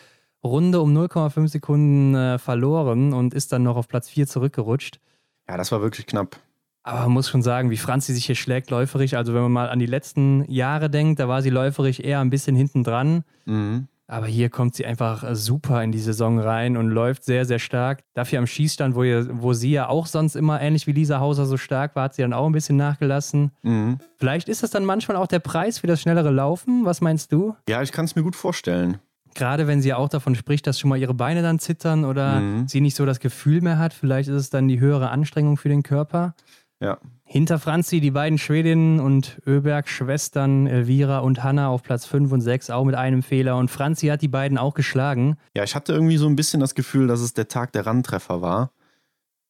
Runde 0.44 0.82
um 0.82 0.94
0,5 0.94 1.48
Sekunden 1.48 2.16
äh, 2.16 2.38
verloren 2.38 3.14
und 3.14 3.34
ist 3.34 3.54
dann 3.54 3.64
noch 3.64 3.78
auf 3.78 3.88
Platz 3.88 4.10
4 4.10 4.28
zurückgerutscht. 4.28 5.00
Ja, 5.48 5.56
das 5.56 5.72
war 5.72 5.82
wirklich 5.82 6.06
knapp. 6.06 6.36
Aber 6.84 7.04
man 7.04 7.12
muss 7.12 7.30
schon 7.30 7.42
sagen, 7.42 7.70
wie 7.72 7.78
Franzi 7.78 8.14
sich 8.14 8.26
hier 8.26 8.36
schlägt 8.36 8.70
läuferisch. 8.70 9.14
Also 9.14 9.34
wenn 9.34 9.44
man 9.44 9.54
mal 9.54 9.70
an 9.70 9.80
die 9.80 9.86
letzten 9.86 10.44
Jahre 10.52 10.90
denkt, 10.90 11.22
da 11.22 11.30
war 11.30 11.42
sie 11.42 11.50
läuferisch 11.50 12.02
eher 12.02 12.20
ein 12.20 12.30
bisschen 12.30 12.58
hinten 12.58 12.84
dran. 12.84 13.24
Mhm. 13.46 13.88
Aber 14.14 14.28
hier 14.28 14.52
kommt 14.52 14.76
sie 14.76 14.86
einfach 14.86 15.26
super 15.34 15.84
in 15.84 15.92
die 15.92 15.98
Saison 15.98 16.38
rein 16.38 16.78
und 16.78 16.90
läuft 16.90 17.24
sehr, 17.24 17.46
sehr 17.46 17.58
stark. 17.58 18.04
Dafür 18.14 18.38
am 18.38 18.46
Schießstand, 18.46 18.94
wo, 18.94 19.02
ihr, 19.02 19.28
wo 19.42 19.54
sie 19.54 19.72
ja 19.72 19.90
auch 19.90 20.06
sonst 20.06 20.36
immer 20.36 20.62
ähnlich 20.62 20.86
wie 20.86 20.92
Lisa 20.92 21.20
Hauser 21.20 21.48
so 21.48 21.58
stark 21.58 21.96
war, 21.96 22.04
hat 22.04 22.14
sie 22.14 22.22
dann 22.22 22.32
auch 22.32 22.46
ein 22.46 22.52
bisschen 22.52 22.78
nachgelassen. 22.78 23.50
Mhm. 23.64 23.98
Vielleicht 24.18 24.50
ist 24.50 24.62
das 24.62 24.70
dann 24.70 24.86
manchmal 24.86 25.18
auch 25.18 25.26
der 25.26 25.40
Preis 25.40 25.80
für 25.80 25.88
das 25.88 26.00
schnellere 26.00 26.30
Laufen. 26.30 26.86
Was 26.86 27.02
meinst 27.02 27.32
du? 27.32 27.56
Ja, 27.68 27.82
ich 27.82 27.92
kann 27.92 28.06
es 28.06 28.16
mir 28.16 28.22
gut 28.22 28.36
vorstellen. 28.36 29.00
Gerade 29.34 29.66
wenn 29.66 29.82
sie 29.82 29.96
auch 29.96 30.10
davon 30.10 30.36
spricht, 30.36 30.68
dass 30.68 30.80
schon 30.80 30.90
mal 30.90 31.00
ihre 31.00 31.16
Beine 31.16 31.42
dann 31.42 31.58
zittern 31.58 32.06
oder 32.06 32.40
mhm. 32.40 32.68
sie 32.68 32.82
nicht 32.82 32.96
so 32.96 33.08
das 33.08 33.20
Gefühl 33.20 33.62
mehr 33.62 33.80
hat, 33.80 33.96
vielleicht 33.96 34.30
ist 34.30 34.36
es 34.36 34.52
dann 34.52 34.68
die 34.68 34.80
höhere 34.80 35.10
Anstrengung 35.10 35.58
für 35.58 35.70
den 35.70 35.82
Körper. 35.82 36.36
Ja. 36.80 37.00
Hinter 37.34 37.58
Franzi 37.58 38.00
die 38.00 38.12
beiden 38.12 38.38
Schwedinnen 38.38 39.00
und 39.00 39.42
Öberg-Schwestern 39.48 40.68
Elvira 40.68 41.18
und 41.18 41.44
Hanna 41.44 41.70
auf 41.70 41.82
Platz 41.82 42.06
5 42.06 42.32
und 42.32 42.42
6, 42.42 42.70
auch 42.70 42.86
mit 42.86 42.94
einem 42.94 43.24
Fehler. 43.24 43.58
Und 43.58 43.72
Franzi 43.72 44.06
hat 44.06 44.22
die 44.22 44.28
beiden 44.28 44.60
auch 44.60 44.76
geschlagen. 44.76 45.38
Ja, 45.56 45.64
ich 45.64 45.74
hatte 45.74 45.94
irgendwie 45.94 46.18
so 46.18 46.28
ein 46.28 46.36
bisschen 46.36 46.60
das 46.60 46.76
Gefühl, 46.76 47.08
dass 47.08 47.22
es 47.22 47.34
der 47.34 47.48
Tag 47.48 47.72
der 47.72 47.88
Randtreffer 47.88 48.44
war. 48.44 48.70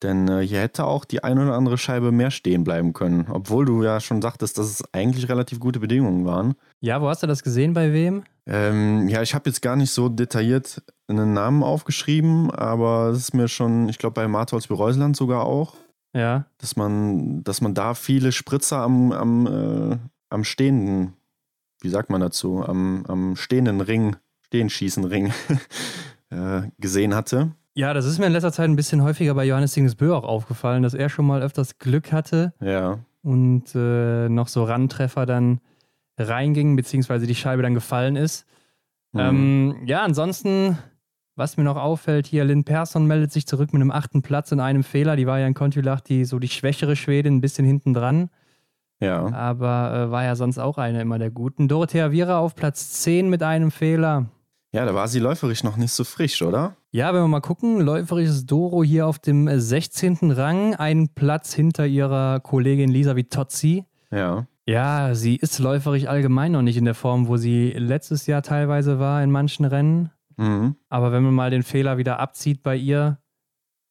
Denn 0.02 0.30
äh, 0.30 0.48
hier 0.48 0.62
hätte 0.62 0.86
auch 0.86 1.04
die 1.04 1.26
eine 1.26 1.44
oder 1.44 1.56
andere 1.56 1.78
Scheibe 1.78 2.14
mehr 2.14 2.32
stehen 2.32 2.64
bleiben 2.64 2.94
können. 2.94 3.28
Obwohl 3.30 3.66
du 3.66 3.84
ja 3.84 4.00
schon 4.00 4.22
sagtest, 4.22 4.58
dass 4.58 4.68
es 4.68 4.94
eigentlich 4.94 5.28
relativ 5.28 5.60
gute 5.60 5.82
Bedingungen 5.82 6.26
waren. 6.26 6.54
Ja, 6.80 7.02
wo 7.02 7.10
hast 7.10 7.22
du 7.22 7.28
das 7.28 7.44
gesehen? 7.44 7.74
Bei 7.74 7.92
wem? 7.92 8.24
Ähm, 8.46 9.10
ja, 9.10 9.22
ich 9.22 9.36
habe 9.36 9.50
jetzt 9.50 9.62
gar 9.62 9.76
nicht 9.76 9.92
so 9.92 10.08
detailliert 10.08 10.82
einen 11.10 11.34
Namen 11.34 11.64
aufgeschrieben, 11.64 12.50
aber 12.50 13.10
es 13.10 13.18
ist 13.18 13.34
mir 13.34 13.50
schon, 13.50 13.90
ich 13.90 13.98
glaube, 13.98 14.14
bei 14.14 14.30
Martholz 14.30 14.68
Bereuseland 14.68 15.18
sogar 15.18 15.44
auch. 15.44 15.74
Ja. 16.14 16.46
Dass 16.60 16.76
man, 16.76 17.44
dass 17.44 17.62
man 17.62 17.74
da 17.74 17.94
viele 17.94 18.32
Spritzer 18.32 18.78
am, 18.78 19.12
am, 19.12 19.48
äh, 19.48 19.98
am 20.30 20.44
stehenden, 20.44 21.14
wie 21.82 21.90
sagt 21.90 22.10
man 22.10 22.22
dazu, 22.22 22.64
am, 22.64 23.06
am 23.08 23.36
stehenden 23.36 23.82
Ring, 23.82 24.16
stehenschießen 24.46 25.04
Ring 25.04 25.34
äh, 26.30 26.64
gesehen 26.78 27.16
hatte. 27.16 27.52
Ja, 27.76 27.94
das 27.94 28.06
ist 28.06 28.20
mir 28.20 28.28
in 28.28 28.34
letzter 28.34 28.52
Zeit 28.52 28.70
ein 28.70 28.76
bisschen 28.76 29.02
häufiger 29.02 29.34
bei 29.34 29.46
Johannes 29.46 29.74
Dingesbö 29.74 30.14
auch 30.14 30.24
aufgefallen, 30.24 30.84
dass 30.84 30.94
er 30.94 31.10
schon 31.10 31.26
mal 31.26 31.42
öfters 31.42 31.80
Glück 31.80 32.12
hatte. 32.12 32.54
Ja. 32.62 33.00
Und 33.24 33.74
äh, 33.74 34.30
noch 34.30 34.48
so 34.48 34.64
Randtreffer 34.64 35.26
dann 35.26 35.60
reinging, 36.18 36.76
beziehungsweise 36.76 37.26
die 37.26 37.36
Scheibe 37.36 37.64
dann 37.64 37.74
gefallen 37.74 38.16
ist. 38.16 38.46
Mhm. 39.14 39.20
Ähm, 39.20 39.76
ja, 39.86 40.04
ansonsten 40.04 40.78
was 41.36 41.58
mir 41.58 41.64
noch 41.64 41.78
auffällt, 41.78 42.28
hier 42.28 42.44
Lynn 42.46 42.64
Persson 42.64 43.08
meldet 43.08 43.32
sich 43.32 43.48
zurück 43.48 43.74
mit 43.74 43.82
einem 43.82 43.92
achten 43.92 44.22
Platz 44.22 44.52
und 44.52 44.60
einem 44.60 44.84
Fehler. 44.84 45.16
Die 45.16 45.28
war 45.28 45.40
ja 45.40 45.48
in 45.48 45.54
Kontilach 45.54 46.02
die 46.02 46.26
so 46.26 46.40
die 46.40 46.48
schwächere 46.48 46.96
Schwedin, 46.96 47.38
ein 47.38 47.42
bisschen 47.42 47.66
hinten 47.66 47.94
dran. 47.94 48.30
Ja. 49.00 49.32
Aber 49.34 50.08
äh, 50.08 50.12
war 50.12 50.24
ja 50.24 50.36
sonst 50.36 50.60
auch 50.60 50.78
eine 50.78 51.02
immer 51.02 51.20
der 51.20 51.32
guten. 51.32 51.68
Dorothea 51.68 52.12
Viera 52.12 52.40
auf 52.40 52.56
Platz 52.56 53.02
10 53.02 53.30
mit 53.30 53.44
einem 53.44 53.72
Fehler. 53.72 54.28
Ja, 54.72 54.86
da 54.86 54.96
war 54.96 55.08
sie 55.08 55.20
läuferisch 55.20 55.64
noch 55.64 55.78
nicht 55.78 55.92
so 55.92 56.04
frisch, 56.04 56.42
oder? 56.42 56.76
Ja, 56.92 57.14
wenn 57.14 57.22
wir 57.22 57.28
mal 57.28 57.42
gucken, 57.42 57.80
läuferisch 57.80 58.30
ist 58.30 58.46
Doro 58.48 58.84
hier 58.84 59.06
auf 59.06 59.20
dem 59.20 59.48
16. 59.48 60.32
Rang, 60.32 60.76
einen 60.76 61.10
Platz 61.10 61.54
hinter 61.54 61.86
ihrer 61.86 62.40
Kollegin 62.40 62.90
Lisa 62.90 63.16
Vitozzi. 63.16 63.86
Ja. 64.10 64.48
Ja, 64.66 65.14
sie 65.14 65.36
ist 65.36 65.60
läuferisch 65.60 66.08
allgemein 66.08 66.54
noch 66.54 66.62
nicht 66.62 66.78
in 66.78 66.86
der 66.86 66.96
Form, 66.96 67.28
wo 67.28 67.38
sie 67.38 67.72
letztes 67.72 68.28
Jahr 68.28 68.42
teilweise 68.42 68.98
war 68.98 69.22
in 69.22 69.30
manchen 69.30 69.66
Rennen. 69.66 70.10
Mhm. 70.38 70.76
Aber 70.90 71.12
wenn 71.12 71.24
man 71.24 71.34
mal 71.34 71.52
den 71.52 71.64
Fehler 71.64 71.98
wieder 71.98 72.20
abzieht 72.20 72.64
bei 72.64 72.76
ihr, 72.76 73.18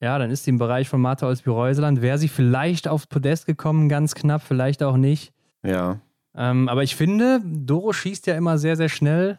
ja, 0.01 0.19
dann 0.19 0.31
ist 0.31 0.45
sie 0.45 0.51
im 0.51 0.59
Bereich 0.59 0.89
von 0.89 1.01
Martha 1.01 1.27
Olsby-Reuseland. 1.27 2.03
Wäre 2.03 2.19
sie 2.19 2.29
vielleicht 2.29 2.89
aufs 2.89 3.07
Podest 3.07 3.47
gekommen, 3.47 3.89
ganz 3.89 4.15
knapp, 4.15 4.43
vielleicht 4.43 4.83
auch 4.83 4.97
nicht. 4.97 5.33
Ja. 5.63 6.01
Ähm, 6.35 6.69
aber 6.69 6.83
ich 6.83 6.97
finde, 6.97 7.41
Doro 7.45 7.93
schießt 7.93 8.27
ja 8.27 8.35
immer 8.35 8.59
sehr, 8.59 8.77
sehr 8.77 8.89
schnell, 8.89 9.39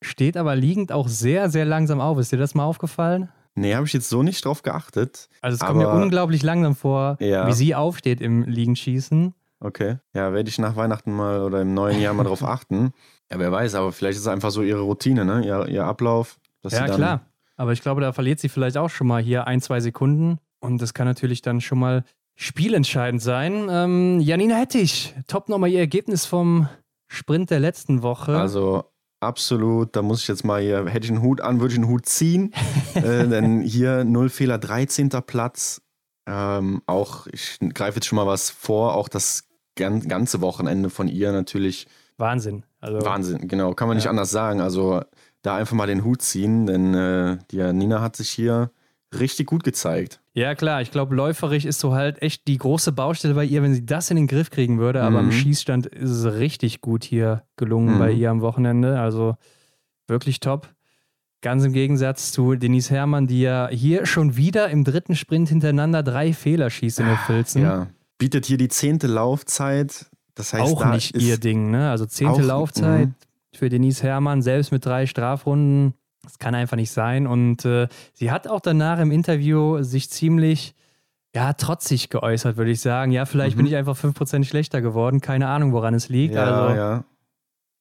steht 0.00 0.36
aber 0.36 0.56
liegend 0.56 0.92
auch 0.92 1.08
sehr, 1.08 1.50
sehr 1.50 1.66
langsam 1.66 2.00
auf. 2.00 2.18
Ist 2.18 2.32
dir 2.32 2.38
das 2.38 2.54
mal 2.54 2.64
aufgefallen? 2.64 3.28
Nee, 3.54 3.74
habe 3.74 3.86
ich 3.86 3.92
jetzt 3.92 4.08
so 4.08 4.22
nicht 4.22 4.44
drauf 4.44 4.62
geachtet. 4.62 5.28
Also 5.42 5.56
es 5.56 5.60
kommt 5.60 5.78
mir 5.78 5.90
unglaublich 5.90 6.42
langsam 6.42 6.74
vor, 6.74 7.16
ja. 7.20 7.46
wie 7.46 7.52
sie 7.52 7.74
aufsteht 7.74 8.20
im 8.20 8.44
Liegenschießen. 8.44 9.34
Okay. 9.58 9.98
Ja, 10.14 10.32
werde 10.32 10.48
ich 10.48 10.58
nach 10.58 10.76
Weihnachten 10.76 11.12
mal 11.12 11.42
oder 11.42 11.60
im 11.60 11.74
neuen 11.74 12.00
Jahr 12.00 12.14
mal 12.14 12.24
drauf 12.24 12.42
achten. 12.44 12.92
Ja, 13.32 13.38
wer 13.38 13.52
weiß, 13.52 13.74
aber 13.76 13.92
vielleicht 13.92 14.16
ist 14.16 14.22
es 14.22 14.28
einfach 14.28 14.50
so 14.50 14.62
ihre 14.62 14.80
Routine, 14.80 15.24
ne? 15.24 15.44
Ihr, 15.44 15.68
ihr 15.68 15.84
Ablauf. 15.84 16.38
ja, 16.64 16.88
klar. 16.88 17.26
Aber 17.56 17.72
ich 17.72 17.82
glaube, 17.82 18.00
da 18.00 18.12
verliert 18.12 18.40
sie 18.40 18.48
vielleicht 18.48 18.76
auch 18.76 18.88
schon 18.88 19.06
mal 19.06 19.22
hier 19.22 19.46
ein, 19.46 19.60
zwei 19.60 19.80
Sekunden. 19.80 20.38
Und 20.60 20.80
das 20.80 20.94
kann 20.94 21.06
natürlich 21.06 21.42
dann 21.42 21.60
schon 21.60 21.78
mal 21.78 22.04
spielentscheidend 22.34 23.22
sein. 23.22 23.68
Ähm, 23.70 24.18
Janina 24.20 24.56
Hettich, 24.56 25.14
top 25.26 25.48
nochmal 25.48 25.70
ihr 25.70 25.78
Ergebnis 25.78 26.24
vom 26.24 26.68
Sprint 27.06 27.50
der 27.50 27.60
letzten 27.60 28.02
Woche. 28.02 28.36
Also 28.36 28.84
absolut. 29.20 29.94
Da 29.94 30.02
muss 30.02 30.22
ich 30.22 30.28
jetzt 30.28 30.44
mal 30.44 30.60
hier, 30.62 30.86
hätte 30.86 31.04
ich 31.04 31.12
einen 31.12 31.22
Hut 31.22 31.40
an, 31.40 31.60
würde 31.60 31.72
ich 31.72 31.78
einen 31.78 31.88
Hut 31.88 32.06
ziehen. 32.06 32.54
äh, 32.94 33.28
denn 33.28 33.60
hier 33.60 34.04
null 34.04 34.30
Fehler, 34.30 34.58
13. 34.58 35.10
Platz. 35.26 35.82
Ähm, 36.26 36.82
auch, 36.86 37.26
ich 37.26 37.58
greife 37.74 37.96
jetzt 37.96 38.06
schon 38.06 38.16
mal 38.16 38.26
was 38.26 38.50
vor, 38.50 38.94
auch 38.94 39.08
das 39.08 39.44
ganze 39.74 40.40
Wochenende 40.40 40.88
von 40.90 41.08
ihr 41.08 41.32
natürlich. 41.32 41.86
Wahnsinn. 42.20 42.64
Also, 42.80 43.04
Wahnsinn, 43.04 43.48
genau, 43.48 43.74
kann 43.74 43.88
man 43.88 43.96
ja. 43.96 44.00
nicht 44.00 44.08
anders 44.08 44.30
sagen. 44.30 44.60
Also 44.60 45.02
da 45.42 45.56
einfach 45.56 45.74
mal 45.74 45.86
den 45.86 46.04
Hut 46.04 46.22
ziehen, 46.22 46.66
denn 46.66 46.94
äh, 46.94 47.38
die 47.50 47.72
Nina 47.72 48.00
hat 48.00 48.16
sich 48.16 48.30
hier 48.30 48.70
richtig 49.18 49.46
gut 49.46 49.64
gezeigt. 49.64 50.20
Ja, 50.34 50.54
klar, 50.54 50.80
ich 50.82 50.90
glaube, 50.90 51.14
läuferig 51.14 51.66
ist 51.66 51.80
so 51.80 51.94
halt 51.94 52.22
echt 52.22 52.46
die 52.46 52.58
große 52.58 52.92
Baustelle 52.92 53.34
bei 53.34 53.44
ihr, 53.44 53.62
wenn 53.62 53.74
sie 53.74 53.84
das 53.84 54.10
in 54.10 54.16
den 54.16 54.26
Griff 54.26 54.50
kriegen 54.50 54.78
würde. 54.78 55.02
Aber 55.02 55.20
mhm. 55.20 55.30
im 55.30 55.32
Schießstand 55.32 55.86
ist 55.86 56.10
es 56.10 56.34
richtig 56.34 56.80
gut 56.80 57.04
hier 57.04 57.42
gelungen 57.56 57.94
mhm. 57.94 57.98
bei 57.98 58.12
ihr 58.12 58.30
am 58.30 58.40
Wochenende. 58.40 59.00
Also 59.00 59.36
wirklich 60.06 60.40
top. 60.40 60.68
Ganz 61.42 61.64
im 61.64 61.72
Gegensatz 61.72 62.32
zu 62.32 62.54
Denise 62.54 62.90
Herrmann, 62.90 63.26
die 63.26 63.40
ja 63.40 63.68
hier 63.68 64.04
schon 64.04 64.36
wieder 64.36 64.68
im 64.68 64.84
dritten 64.84 65.16
Sprint 65.16 65.48
hintereinander 65.48 66.02
drei 66.02 66.34
Fehler 66.34 66.68
schießt 66.68 67.00
in 67.00 67.06
den 67.06 67.16
Filzen. 67.16 67.62
Ja, 67.62 67.86
bietet 68.18 68.44
hier 68.44 68.58
die 68.58 68.68
zehnte 68.68 69.06
Laufzeit. 69.06 70.10
Das 70.40 70.54
heißt, 70.54 70.62
auch 70.62 70.84
nicht 70.86 71.14
ihr 71.16 71.38
Ding, 71.38 71.70
ne? 71.70 71.90
Also 71.90 72.06
zehnte 72.06 72.40
Laufzeit 72.40 73.08
mh. 73.08 73.14
für 73.54 73.68
Denise 73.68 74.02
Herrmann, 74.02 74.40
selbst 74.40 74.72
mit 74.72 74.86
drei 74.86 75.06
Strafrunden. 75.06 75.92
Das 76.22 76.38
kann 76.38 76.54
einfach 76.54 76.76
nicht 76.76 76.90
sein. 76.90 77.26
Und 77.26 77.64
äh, 77.66 77.88
sie 78.14 78.30
hat 78.30 78.48
auch 78.48 78.60
danach 78.60 78.98
im 79.00 79.10
Interview 79.10 79.82
sich 79.82 80.08
ziemlich, 80.08 80.74
ja, 81.34 81.52
trotzig 81.52 82.08
geäußert, 82.08 82.56
würde 82.56 82.70
ich 82.70 82.80
sagen. 82.80 83.12
Ja, 83.12 83.26
vielleicht 83.26 83.56
mhm. 83.56 83.64
bin 83.64 83.66
ich 83.66 83.76
einfach 83.76 83.96
5% 83.96 84.44
schlechter 84.44 84.80
geworden. 84.80 85.20
Keine 85.20 85.48
Ahnung, 85.48 85.72
woran 85.72 85.92
es 85.92 86.08
liegt. 86.08 86.34
Ja, 86.34 86.44
also, 86.44 86.74
ja. 86.74 87.04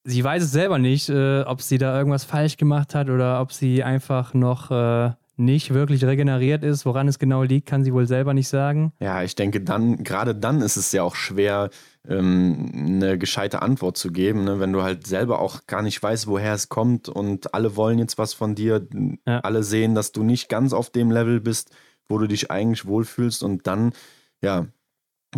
Sie 0.04 0.24
weiß 0.24 0.43
es 0.43 0.52
selber 0.52 0.80
nicht, 0.80 1.10
äh, 1.10 1.41
ob 1.43 1.62
sie 1.62 1.78
da 1.78 1.98
irgendwas 1.98 2.26
falsch 2.26 2.58
gemacht 2.58 2.93
hat 2.93 3.10
oder 3.10 3.39
ob 3.39 3.54
sie 3.54 3.84
einfach 3.84 4.34
noch 4.34 4.72
äh, 4.72 5.12
nicht 5.39 5.74
wirklich 5.74 6.04
regeneriert 6.04 6.63
ist. 6.63 6.86
Woran 6.86 7.08
es 7.08 7.17
genau 7.17 7.43
liegt, 7.43 7.67
kann 7.67 7.84
sie 7.84 7.93
wohl 7.93 8.06
selber 8.06 8.34
nicht 8.34 8.50
sagen. 8.50 8.91
Ja, 9.00 9.24
ich 9.24 9.36
denke, 9.36 9.62
dann, 9.62 10.04
gerade 10.04 10.36
dann 10.36 10.62
ist 10.62 10.76
es 10.76 10.91
ja 10.91 11.04
auch 11.04 11.15
schwer, 11.15 11.69
ähm, 12.10 12.72
eine 12.74 13.17
gescheite 13.17 13.62
Antwort 13.62 13.95
zu 13.95 14.12
geben, 14.12 14.43
ne? 14.43 14.60
wenn 14.60 14.74
du 14.74 14.82
halt 14.82 15.06
selber 15.06 15.39
auch 15.39 15.67
gar 15.67 15.84
nicht 15.84 16.02
weißt, 16.02 16.28
woher 16.28 16.54
es 16.54 16.67
kommt 16.67 17.08
und 17.08 17.54
alle 17.54 17.76
wollen 17.76 18.00
jetzt 18.00 18.17
was 18.17 18.34
von 18.34 18.56
dir, 18.56 18.88
ja. 19.28 19.39
alle 19.41 19.63
sehen, 19.63 19.95
dass 19.95 20.12
du 20.12 20.24
nicht 20.24 20.50
ganz 20.50 20.74
auf 20.74 20.89
dem 20.89 21.12
Level 21.12 21.39
bist, 21.39 21.72
wo 22.10 22.17
du 22.17 22.28
dich 22.28 22.50
eigentlich 22.50 22.86
wohlfühlst 22.86 23.43
und 23.43 23.67
dann, 23.67 23.93
ja, 24.41 24.67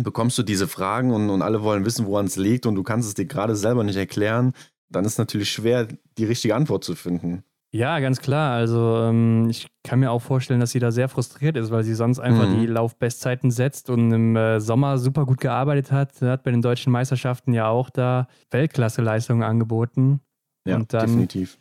bekommst 0.00 0.38
du 0.38 0.42
diese 0.42 0.66
Fragen 0.66 1.12
und, 1.12 1.28
und 1.28 1.42
alle 1.42 1.62
wollen 1.62 1.84
wissen, 1.84 2.06
woran 2.06 2.24
es 2.24 2.36
liegt 2.36 2.64
und 2.64 2.74
du 2.74 2.82
kannst 2.82 3.06
es 3.06 3.14
dir 3.14 3.26
gerade 3.26 3.54
selber 3.54 3.84
nicht 3.84 3.96
erklären, 3.96 4.54
dann 4.88 5.04
ist 5.04 5.18
natürlich 5.18 5.52
schwer, 5.52 5.86
die 6.16 6.24
richtige 6.24 6.54
Antwort 6.54 6.84
zu 6.84 6.94
finden. 6.94 7.44
Ja, 7.74 8.00
ganz 8.00 8.20
klar. 8.20 8.52
Also 8.52 8.98
ähm, 8.98 9.48
ich 9.48 9.68
kann 9.82 10.00
mir 10.00 10.10
auch 10.10 10.20
vorstellen, 10.20 10.60
dass 10.60 10.72
sie 10.72 10.78
da 10.78 10.90
sehr 10.90 11.08
frustriert 11.08 11.56
ist, 11.56 11.70
weil 11.70 11.84
sie 11.84 11.94
sonst 11.94 12.18
einfach 12.18 12.46
mhm. 12.46 12.60
die 12.60 12.66
Laufbestzeiten 12.66 13.50
setzt 13.50 13.88
und 13.88 14.12
im 14.12 14.36
äh, 14.36 14.60
Sommer 14.60 14.98
super 14.98 15.24
gut 15.24 15.40
gearbeitet 15.40 15.90
hat. 15.90 16.14
Sie 16.14 16.28
hat 16.28 16.42
bei 16.42 16.50
den 16.50 16.60
deutschen 16.60 16.92
Meisterschaften 16.92 17.54
ja 17.54 17.68
auch 17.68 17.88
da 17.88 18.28
Weltklasse-Leistungen 18.50 19.42
angeboten. 19.42 20.20
Ja, 20.66 20.76
und 20.76 20.92
dann 20.92 21.06
definitiv. 21.06 21.58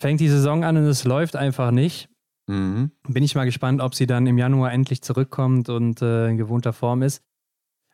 Fängt 0.00 0.20
die 0.20 0.28
Saison 0.28 0.62
an 0.62 0.76
und 0.76 0.84
es 0.84 1.02
läuft 1.02 1.34
einfach 1.34 1.72
nicht. 1.72 2.08
Mhm. 2.46 2.92
Bin 3.08 3.24
ich 3.24 3.34
mal 3.34 3.44
gespannt, 3.44 3.80
ob 3.80 3.96
sie 3.96 4.06
dann 4.06 4.28
im 4.28 4.38
Januar 4.38 4.72
endlich 4.72 5.02
zurückkommt 5.02 5.68
und 5.68 6.00
äh, 6.02 6.28
in 6.28 6.36
gewohnter 6.36 6.72
Form 6.72 7.02
ist. 7.02 7.22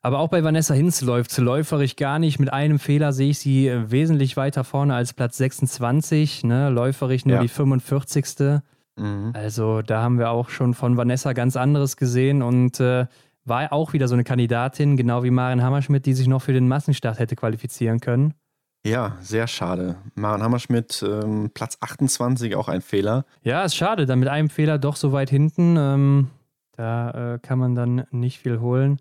Aber 0.05 0.19
auch 0.19 0.29
bei 0.29 0.45
Vanessa 0.45 0.75
Hinz 0.75 1.01
läuft 1.01 1.31
sie 1.31 1.41
läuferig 1.41 1.97
gar 1.97 2.19
nicht. 2.19 2.39
Mit 2.39 2.53
einem 2.53 2.79
Fehler 2.79 3.15
sehe 3.15 3.31
ich 3.31 3.39
sie 3.39 3.69
äh, 3.69 3.91
wesentlich 3.91 4.37
weiter 4.37 4.63
vorne 4.63 4.95
als 4.95 5.15
Platz 5.15 5.39
26. 5.39 6.45
Ne? 6.45 6.69
Läuferig 6.69 7.25
nur 7.25 7.37
ja. 7.37 7.43
die 7.43 7.49
45. 7.49 8.61
Mhm. 8.97 9.31
Also 9.33 9.81
da 9.81 10.03
haben 10.03 10.19
wir 10.19 10.29
auch 10.29 10.51
schon 10.51 10.75
von 10.75 10.99
Vanessa 10.99 11.33
ganz 11.33 11.57
anderes 11.57 11.97
gesehen 11.97 12.43
und 12.43 12.81
äh, 12.81 13.07
war 13.47 13.73
auch 13.73 13.95
wieder 13.95 14.07
so 14.07 14.13
eine 14.13 14.25
Kandidatin, 14.25 14.99
genau 14.99 15.23
wie 15.23 15.31
Maren 15.31 15.63
Hammerschmidt, 15.63 16.05
die 16.05 16.13
sich 16.13 16.29
noch 16.29 16.43
für 16.43 16.53
den 16.53 16.69
Massenstart 16.69 17.19
hätte 17.19 17.35
qualifizieren 17.35 18.01
können. 18.01 18.35
Ja, 18.85 19.17
sehr 19.23 19.47
schade. 19.47 19.97
Maren 20.17 20.43
Hammerschmidt, 20.43 21.03
ähm, 21.03 21.51
Platz 21.55 21.79
28, 21.81 22.57
auch 22.57 22.69
ein 22.69 22.83
Fehler. 22.83 23.25
Ja, 23.43 23.63
ist 23.63 23.75
schade, 23.75 24.05
dann 24.05 24.19
mit 24.19 24.29
einem 24.29 24.51
Fehler 24.51 24.77
doch 24.77 24.97
so 24.97 25.13
weit 25.13 25.31
hinten. 25.31 25.77
Ähm, 25.79 26.31
da 26.77 27.37
äh, 27.37 27.39
kann 27.39 27.59
man 27.59 27.75
dann 27.75 28.05
nicht 28.11 28.41
viel 28.41 28.61
holen. 28.61 28.99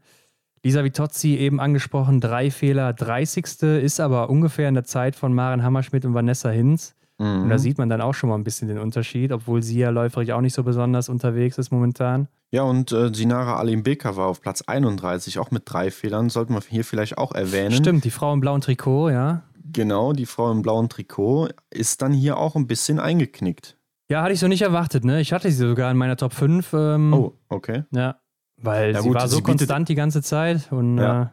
Lisa 0.64 0.84
Vitozzi 0.84 1.36
eben 1.36 1.60
angesprochen, 1.60 2.22
drei 2.22 2.50
Fehler, 2.50 2.94
30. 2.94 3.46
ist 3.84 4.00
aber 4.00 4.30
ungefähr 4.30 4.70
in 4.70 4.76
der 4.76 4.86
Zeit 4.86 5.16
von 5.18 5.34
Maren 5.34 5.62
Hammerschmidt 5.62 6.06
und 6.06 6.14
Vanessa 6.14 6.50
Hinz. 6.50 6.96
Mhm. 7.20 7.44
Und 7.44 7.50
da 7.50 7.58
sieht 7.58 7.78
man 7.78 7.90
dann 7.90 8.00
auch 8.00 8.14
schon 8.14 8.30
mal 8.30 8.36
ein 8.36 8.46
bisschen 8.46 8.70
den 8.70 8.80
Unterschied, 8.80 9.34
obwohl 9.34 9.62
sie 9.62 9.80
ja 9.80 9.90
läuferig 9.90 10.32
auch 10.32 10.42
nicht 10.42 10.54
so 10.54 10.64
besonders 10.64 11.10
unterwegs 11.10 11.58
ist 11.58 11.72
momentan. 11.72 12.30
Ja, 12.52 12.64
und 12.64 12.92
äh, 12.94 13.14
Sinara 13.14 13.58
Alimbeka 13.58 14.16
war 14.16 14.28
auf 14.28 14.42
Platz 14.42 14.62
31, 14.62 15.38
auch 15.38 15.52
mit 15.52 15.64
drei 15.66 15.92
Fehlern. 15.92 16.30
Sollten 16.30 16.54
wir 16.54 16.62
hier 16.62 16.86
vielleicht 16.86 17.18
auch 17.18 17.34
erwähnen. 17.34 17.74
Stimmt, 17.74 18.06
die 18.06 18.12
Frau 18.12 18.32
im 18.32 18.40
blauen 18.40 18.62
Trikot, 18.62 19.10
ja. 19.10 19.44
Genau, 19.72 20.14
die 20.14 20.26
Frau 20.26 20.52
im 20.52 20.62
blauen 20.62 20.88
Trikot 20.88 21.50
ist 21.72 22.02
dann 22.02 22.14
hier 22.14 22.38
auch 22.38 22.56
ein 22.56 22.68
bisschen 22.68 23.00
eingeknickt. 23.00 23.76
Ja, 24.10 24.22
hatte 24.22 24.34
ich 24.34 24.40
so 24.40 24.48
nicht 24.48 24.62
erwartet, 24.62 25.04
ne? 25.04 25.20
Ich 25.20 25.34
hatte 25.34 25.50
sie 25.50 25.58
sogar 25.58 25.90
in 25.90 25.98
meiner 25.98 26.16
Top 26.16 26.34
5. 26.34 26.74
Ähm, 26.74 27.14
oh, 27.14 27.34
okay. 27.50 27.84
Ja, 27.92 28.18
weil 28.58 28.94
ja, 28.94 29.02
sie 29.02 29.08
gut, 29.08 29.18
war 29.18 29.28
so 29.28 29.38
sie 29.38 29.42
konstant 29.44 29.90
die 29.90 29.96
ganze 29.96 30.22
Zeit 30.22 30.72
und 30.72 30.98
ja. 30.98 31.24
äh, 31.24 31.28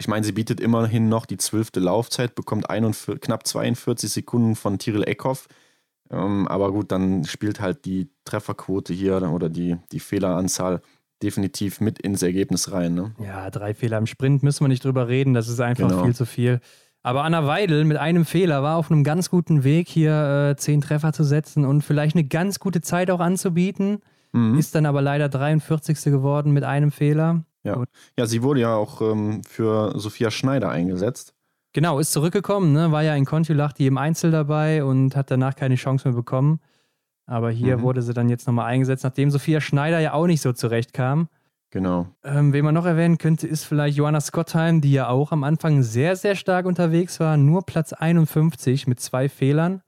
ich 0.00 0.06
meine, 0.06 0.24
sie 0.24 0.32
bietet 0.32 0.60
immerhin 0.60 1.08
noch 1.08 1.26
die 1.26 1.38
zwölfte 1.38 1.80
Laufzeit, 1.80 2.36
bekommt 2.36 2.70
41, 2.70 3.20
knapp 3.20 3.46
42 3.46 4.10
Sekunden 4.10 4.54
von 4.54 4.78
Tyrell 4.78 5.02
Eckhoff. 5.02 5.48
Ähm, 6.10 6.46
aber 6.46 6.72
gut, 6.72 6.92
dann 6.92 7.24
spielt 7.24 7.60
halt 7.60 7.84
die 7.84 8.08
Trefferquote 8.24 8.94
hier 8.94 9.20
oder 9.22 9.48
die, 9.48 9.76
die 9.90 10.00
Fehleranzahl 10.00 10.80
definitiv 11.22 11.80
mit 11.80 12.00
ins 12.00 12.22
Ergebnis 12.22 12.70
rein. 12.70 12.94
Ne? 12.94 13.12
Ja, 13.18 13.50
drei 13.50 13.74
Fehler 13.74 13.98
im 13.98 14.06
Sprint 14.06 14.44
müssen 14.44 14.64
wir 14.64 14.68
nicht 14.68 14.84
drüber 14.84 15.08
reden, 15.08 15.34
das 15.34 15.48
ist 15.48 15.60
einfach 15.60 15.88
genau. 15.88 16.04
viel 16.04 16.14
zu 16.14 16.26
viel. 16.26 16.60
Aber 17.02 17.24
Anna 17.24 17.46
Weidel 17.46 17.84
mit 17.84 17.96
einem 17.96 18.24
Fehler 18.24 18.62
war 18.62 18.76
auf 18.76 18.90
einem 18.90 19.04
ganz 19.04 19.30
guten 19.30 19.64
Weg, 19.64 19.88
hier 19.88 20.50
äh, 20.50 20.56
zehn 20.56 20.80
Treffer 20.80 21.12
zu 21.12 21.24
setzen 21.24 21.64
und 21.64 21.82
vielleicht 21.82 22.16
eine 22.16 22.24
ganz 22.24 22.60
gute 22.60 22.80
Zeit 22.80 23.10
auch 23.10 23.20
anzubieten. 23.20 24.00
Mhm. 24.32 24.58
Ist 24.58 24.74
dann 24.74 24.86
aber 24.86 25.02
leider 25.02 25.28
43. 25.28 26.04
geworden 26.04 26.52
mit 26.52 26.64
einem 26.64 26.90
Fehler. 26.90 27.44
Ja, 27.64 27.82
ja 28.16 28.26
sie 28.26 28.42
wurde 28.42 28.60
ja 28.60 28.74
auch 28.74 29.00
ähm, 29.00 29.42
für 29.44 29.98
Sophia 29.98 30.30
Schneider 30.30 30.70
eingesetzt. 30.70 31.34
Genau, 31.72 31.98
ist 31.98 32.12
zurückgekommen, 32.12 32.72
ne? 32.72 32.92
war 32.92 33.02
ja 33.02 33.14
in 33.14 33.24
Kontiolach 33.24 33.72
die 33.72 33.86
im 33.86 33.98
Einzel 33.98 34.30
dabei 34.30 34.84
und 34.84 35.14
hat 35.14 35.30
danach 35.30 35.54
keine 35.54 35.74
Chance 35.74 36.08
mehr 36.08 36.16
bekommen. 36.16 36.60
Aber 37.26 37.50
hier 37.50 37.78
mhm. 37.78 37.82
wurde 37.82 38.02
sie 38.02 38.14
dann 38.14 38.30
jetzt 38.30 38.46
nochmal 38.46 38.66
eingesetzt, 38.66 39.04
nachdem 39.04 39.30
Sophia 39.30 39.60
Schneider 39.60 40.00
ja 40.00 40.14
auch 40.14 40.26
nicht 40.26 40.40
so 40.40 40.52
zurechtkam. 40.52 41.28
Genau. 41.70 42.06
Ähm, 42.24 42.54
wen 42.54 42.64
man 42.64 42.74
noch 42.74 42.86
erwähnen 42.86 43.18
könnte, 43.18 43.46
ist 43.46 43.64
vielleicht 43.64 43.98
Johanna 43.98 44.22
Scottheim, 44.22 44.80
die 44.80 44.92
ja 44.92 45.08
auch 45.08 45.32
am 45.32 45.44
Anfang 45.44 45.82
sehr, 45.82 46.16
sehr 46.16 46.34
stark 46.34 46.64
unterwegs 46.64 47.20
war. 47.20 47.36
Nur 47.36 47.66
Platz 47.66 47.92
51 47.92 48.86
mit 48.86 49.00
zwei 49.00 49.28
Fehlern. 49.28 49.82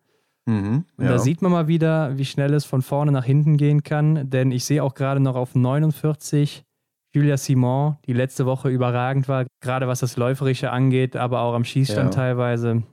Mhm, 0.47 0.85
ja. 0.99 1.09
Da 1.09 1.19
sieht 1.19 1.43
man 1.43 1.53
mal 1.53 1.69
wieder, 1.69 2.17
wie 2.17 2.25
schnell 2.25 2.55
es 2.55 2.65
von 2.65 2.83
vorne 2.83 3.13
nach 3.13 3.25
hinten 3.25 3.57
gehen 3.57 3.83
kann, 3.83 4.31
denn 4.31 4.53
ich 4.53 4.65
sehe 4.65 4.83
auch 4.83 4.95
gerade 4.95 5.21
noch 5.21 5.37
auf 5.37 5.55
49 5.55 6.65
Julia 7.13 7.37
Simon, 7.37 7.97
die 8.07 8.13
letzte 8.13 8.47
Woche 8.47 8.69
überragend 8.69 9.29
war, 9.29 9.47
gerade 9.61 9.89
was 9.89 10.01
das 10.01 10.17
Läuferische 10.17 10.71
angeht, 10.71 11.17
aber 11.17 11.41
auch 11.41 11.55
am 11.55 11.65
Schießstand 11.65 12.15
ja. 12.15 12.21
teilweise 12.21 12.85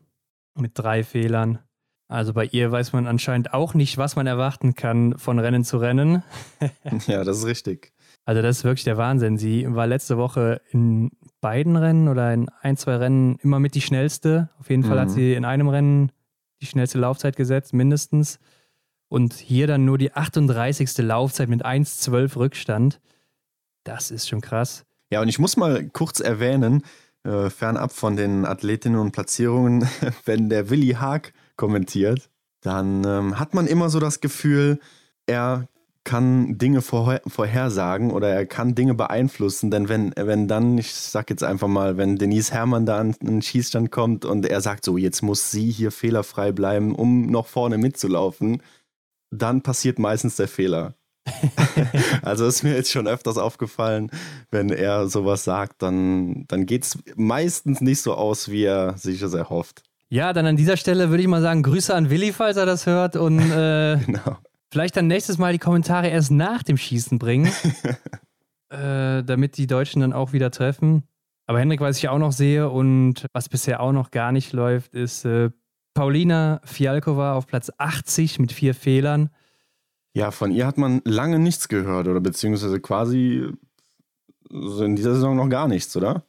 mit 0.58 0.72
drei 0.74 1.04
Fehlern. 1.04 1.60
Also 2.10 2.34
bei 2.34 2.46
ihr 2.46 2.72
weiß 2.72 2.94
man 2.94 3.06
anscheinend 3.06 3.54
auch 3.54 3.74
nicht, 3.74 3.98
was 3.98 4.16
man 4.16 4.28
erwarten 4.28 4.76
kann 4.76 5.18
von 5.18 5.40
Rennen 5.40 5.64
zu 5.64 5.78
Rennen. 5.78 6.24
ja, 7.08 7.24
das 7.24 7.40
ist 7.40 7.46
richtig. 7.46 7.94
Also 8.26 8.42
das 8.42 8.60
ist 8.60 8.64
wirklich 8.64 8.86
der 8.86 8.98
Wahnsinn. 8.98 9.38
Sie 9.38 9.66
war 9.74 9.88
letzte 9.88 10.18
Woche 10.18 10.62
in 10.72 11.12
beiden 11.42 11.76
Rennen 11.76 12.08
oder 12.08 12.34
in 12.34 12.50
ein, 12.62 12.76
zwei 12.76 12.96
Rennen 12.96 13.38
immer 13.42 13.60
mit 13.60 13.76
die 13.76 13.82
schnellste. 13.82 14.50
Auf 14.60 14.70
jeden 14.70 14.84
Fall 14.84 14.96
mhm. 14.96 15.02
hat 15.02 15.10
sie 15.12 15.34
in 15.34 15.46
einem 15.46 15.70
Rennen 15.70 16.12
die 16.62 16.66
schnellste 16.66 17.00
Laufzeit 17.00 17.36
gesetzt, 17.36 17.74
mindestens. 17.74 18.40
Und 19.10 19.34
hier 19.34 19.68
dann 19.68 19.86
nur 19.86 19.98
die 19.98 20.14
38. 20.14 20.98
Laufzeit 20.98 21.50
mit 21.50 21.66
1,12 21.66 22.36
Rückstand. 22.36 23.00
Das 23.84 24.12
ist 24.12 24.28
schon 24.28 24.42
krass. 24.42 24.86
Ja, 25.10 25.22
und 25.22 25.30
ich 25.30 25.40
muss 25.40 25.56
mal 25.56 25.88
kurz 25.90 26.20
erwähnen, 26.20 26.84
äh, 27.24 27.50
fernab 27.50 27.94
von 27.94 28.16
den 28.16 28.46
Athletinnen 28.46 29.00
und 29.00 29.12
Platzierungen, 29.12 29.88
wenn 30.26 30.50
der 30.50 30.70
Willi 30.70 30.94
Haag 30.94 31.34
kommentiert, 31.56 32.30
dann 32.62 33.06
ähm, 33.06 33.40
hat 33.40 33.54
man 33.54 33.68
immer 33.68 33.90
so 33.90 34.00
das 34.00 34.20
Gefühl, 34.20 34.80
er 35.26 35.68
kann 36.08 36.58
Dinge 36.58 36.82
vorher, 36.82 37.22
vorhersagen 37.28 38.12
oder 38.12 38.30
er 38.30 38.46
kann 38.46 38.76
Dinge 38.76 38.94
beeinflussen, 38.94 39.72
denn 39.72 39.90
wenn, 39.90 40.14
wenn 40.16 40.48
dann, 40.48 40.78
ich 40.78 40.94
sag 40.94 41.30
jetzt 41.30 41.44
einfach 41.44 41.68
mal, 41.68 41.98
wenn 41.98 42.16
Denise 42.16 42.54
Herrmann 42.54 42.86
da 42.86 42.98
an 42.98 43.14
einen 43.20 43.42
Schießstand 43.42 43.92
kommt 43.92 44.24
und 44.24 44.46
er 44.46 44.62
sagt 44.62 44.86
so, 44.86 44.98
jetzt 44.98 45.22
muss 45.22 45.52
sie 45.52 45.70
hier 45.70 45.92
fehlerfrei 45.92 46.54
bleiben, 46.54 46.96
um 46.96 47.26
noch 47.26 47.48
vorne 47.48 47.78
mitzulaufen, 47.78 48.64
dann 49.32 49.62
passiert 49.62 50.00
meistens 50.00 50.38
der 50.38 50.48
Fehler. 50.48 50.94
also 52.22 52.48
ist 52.48 52.64
mir 52.64 52.74
jetzt 52.74 52.90
schon 52.90 53.06
öfters 53.06 53.38
aufgefallen, 53.38 54.10
wenn 54.50 54.70
er 54.70 55.10
sowas 55.10 55.44
sagt, 55.44 55.82
dann, 55.82 56.46
dann 56.48 56.66
geht 56.66 56.86
es 56.86 56.98
meistens 57.18 57.82
nicht 57.82 58.02
so 58.02 58.14
aus, 58.14 58.50
wie 58.50 58.64
er 58.64 58.98
sich 58.98 59.22
es 59.22 59.34
erhofft. 59.34 59.84
Ja, 60.08 60.32
dann 60.32 60.46
an 60.46 60.56
dieser 60.56 60.78
Stelle 60.78 61.10
würde 61.10 61.24
ich 61.24 61.28
mal 61.28 61.42
sagen, 61.42 61.64
Grüße 61.64 61.94
an 61.94 62.10
Willi, 62.10 62.32
falls 62.32 62.56
er 62.56 62.66
das 62.66 62.86
hört. 62.86 63.18
Und 63.18 63.40
äh, 63.40 63.98
genau. 64.06 64.38
Vielleicht 64.72 64.98
dann 64.98 65.08
nächstes 65.08 65.38
Mal 65.38 65.54
die 65.54 65.60
Kommentare 65.60 66.08
erst 66.08 66.32
nach 66.32 66.64
dem 66.64 66.78
Schießen 66.78 67.20
bringen, 67.20 67.52
äh, 68.70 69.24
damit 69.24 69.58
die 69.58 69.68
Deutschen 69.68 70.02
dann 70.02 70.14
auch 70.14 70.34
wieder 70.34 70.52
treffen. 70.52 71.04
Aber 71.46 71.60
Henrik, 71.60 71.80
was 71.80 71.98
ich 71.98 72.10
auch 72.10 72.18
noch 72.18 72.34
sehe 72.34 72.70
und 72.70 73.26
was 73.32 73.48
bisher 73.48 73.80
auch 73.80 73.94
noch 73.94 74.12
gar 74.12 74.32
nicht 74.32 74.52
läuft, 74.52 74.94
ist 74.94 75.24
äh, 75.26 75.50
Paulina 75.94 76.62
Fialkova 76.66 77.34
auf 77.34 77.48
Platz 77.48 77.72
80 77.78 78.40
mit 78.40 78.52
vier 78.52 78.76
Fehlern. 78.76 79.30
Ja, 80.14 80.32
von 80.32 80.52
ihr 80.52 80.68
hat 80.68 80.78
man 80.78 81.02
lange 81.06 81.40
nichts 81.40 81.70
gehört 81.70 82.08
oder 82.08 82.20
beziehungsweise 82.20 82.80
quasi 82.80 83.50
in 84.50 84.96
dieser 84.96 85.16
Saison 85.16 85.36
noch 85.36 85.50
gar 85.50 85.68
nichts, 85.68 85.96
oder? 85.96 86.24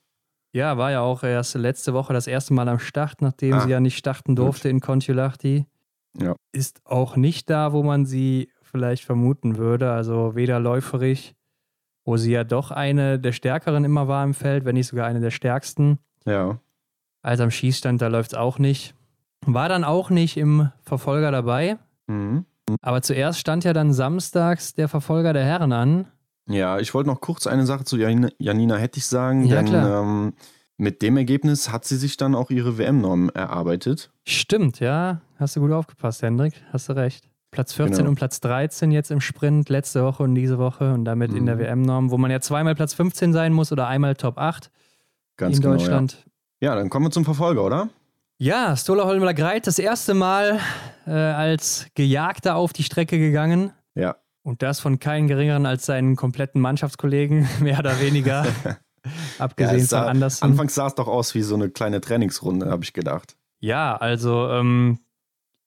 Ja, 0.52 0.76
war 0.78 0.90
ja 0.90 1.00
auch 1.00 1.22
erst 1.22 1.54
letzte 1.54 1.92
Woche 1.92 2.12
das 2.12 2.26
erste 2.26 2.54
Mal 2.54 2.68
am 2.68 2.78
Start, 2.78 3.20
nachdem 3.20 3.54
ah, 3.54 3.60
sie 3.60 3.70
ja 3.70 3.80
nicht 3.80 3.98
starten 3.98 4.34
durfte 4.34 4.68
gut. 4.68 4.72
in 4.72 4.80
Kontiolahti. 4.80 5.66
Ja. 6.16 6.36
Ist 6.52 6.80
auch 6.84 7.16
nicht 7.16 7.50
da, 7.50 7.72
wo 7.72 7.82
man 7.82 8.06
sie 8.06 8.50
vielleicht 8.62 9.04
vermuten 9.04 9.56
würde. 9.56 9.90
Also 9.90 10.34
weder 10.34 10.60
läuferig, 10.60 11.34
wo 12.04 12.16
sie 12.16 12.32
ja 12.32 12.44
doch 12.44 12.70
eine 12.70 13.18
der 13.18 13.32
stärkeren 13.32 13.84
immer 13.84 14.08
war 14.08 14.24
im 14.24 14.34
Feld, 14.34 14.64
wenn 14.64 14.74
nicht 14.74 14.88
sogar 14.88 15.06
eine 15.06 15.20
der 15.20 15.30
stärksten. 15.30 15.98
Ja. 16.24 16.60
Als 17.22 17.40
am 17.40 17.50
Schießstand, 17.50 18.00
da 18.00 18.08
läuft 18.08 18.32
es 18.32 18.38
auch 18.38 18.58
nicht. 18.58 18.94
War 19.46 19.68
dann 19.68 19.84
auch 19.84 20.10
nicht 20.10 20.36
im 20.36 20.70
Verfolger 20.82 21.30
dabei. 21.30 21.78
Mhm. 22.06 22.44
Aber 22.82 23.02
zuerst 23.02 23.38
stand 23.38 23.64
ja 23.64 23.72
dann 23.72 23.92
samstags 23.92 24.74
der 24.74 24.88
Verfolger 24.88 25.32
der 25.32 25.44
Herren 25.44 25.72
an. 25.72 26.06
Ja, 26.48 26.78
ich 26.78 26.94
wollte 26.94 27.10
noch 27.10 27.20
kurz 27.20 27.46
eine 27.46 27.66
Sache 27.66 27.84
zu 27.84 27.96
Janina, 27.96 28.28
Janina 28.38 28.76
Hettich 28.76 29.06
sagen, 29.06 29.44
ja, 29.44 29.62
denn 29.62 29.74
ähm, 29.74 30.32
mit 30.78 31.02
dem 31.02 31.16
Ergebnis 31.16 31.70
hat 31.70 31.84
sie 31.84 31.96
sich 31.96 32.16
dann 32.16 32.34
auch 32.34 32.50
ihre 32.50 32.78
WM-Norm 32.78 33.30
erarbeitet. 33.34 34.10
Stimmt, 34.24 34.80
ja. 34.80 35.20
Hast 35.36 35.56
du 35.56 35.60
gut 35.60 35.72
aufgepasst, 35.72 36.22
Hendrik. 36.22 36.54
Hast 36.72 36.88
du 36.88 36.94
recht. 36.94 37.28
Platz 37.50 37.72
14 37.72 37.98
genau. 37.98 38.10
und 38.10 38.14
Platz 38.14 38.40
13 38.40 38.92
jetzt 38.92 39.10
im 39.10 39.20
Sprint, 39.20 39.68
letzte 39.68 40.04
Woche 40.04 40.22
und 40.22 40.34
diese 40.34 40.58
Woche 40.58 40.92
und 40.92 41.04
damit 41.04 41.32
mhm. 41.32 41.38
in 41.38 41.46
der 41.46 41.56
mhm. 41.56 41.60
WM-Norm, 41.60 42.10
wo 42.10 42.18
man 42.18 42.30
ja 42.30 42.40
zweimal 42.40 42.74
Platz 42.74 42.94
15 42.94 43.32
sein 43.32 43.52
muss 43.52 43.72
oder 43.72 43.88
einmal 43.88 44.14
Top 44.14 44.38
8 44.38 44.70
Ganz 45.36 45.56
in 45.56 45.62
genau, 45.62 45.76
Deutschland. 45.76 46.24
Ja. 46.60 46.70
ja, 46.70 46.76
dann 46.76 46.90
kommen 46.90 47.06
wir 47.06 47.10
zum 47.10 47.24
Verfolger, 47.24 47.64
oder? 47.64 47.88
Ja, 48.38 48.76
Stola 48.76 49.04
Holmler 49.04 49.34
Greit, 49.34 49.66
das 49.66 49.78
erste 49.78 50.14
Mal 50.14 50.60
äh, 51.06 51.10
als 51.10 51.86
Gejagter 51.94 52.54
auf 52.54 52.72
die 52.72 52.84
Strecke 52.84 53.18
gegangen. 53.18 53.72
Ja. 53.94 54.16
Und 54.42 54.62
das 54.62 54.78
von 54.78 55.00
keinem 55.00 55.26
geringeren 55.26 55.66
als 55.66 55.86
seinen 55.86 56.14
kompletten 56.16 56.60
Mannschaftskollegen, 56.60 57.48
mehr 57.60 57.78
oder 57.78 58.00
weniger. 58.00 58.46
Abgesehen 59.38 59.78
ja, 59.78 59.84
sah, 59.84 60.00
von 60.02 60.10
Andersen. 60.10 60.44
Anfangs 60.44 60.74
sah 60.74 60.86
es 60.86 60.94
doch 60.94 61.08
aus 61.08 61.34
wie 61.34 61.42
so 61.42 61.54
eine 61.54 61.70
kleine 61.70 62.00
Trainingsrunde, 62.00 62.70
habe 62.70 62.84
ich 62.84 62.92
gedacht. 62.92 63.36
Ja, 63.60 63.96
also 63.96 64.48
ähm, 64.50 64.98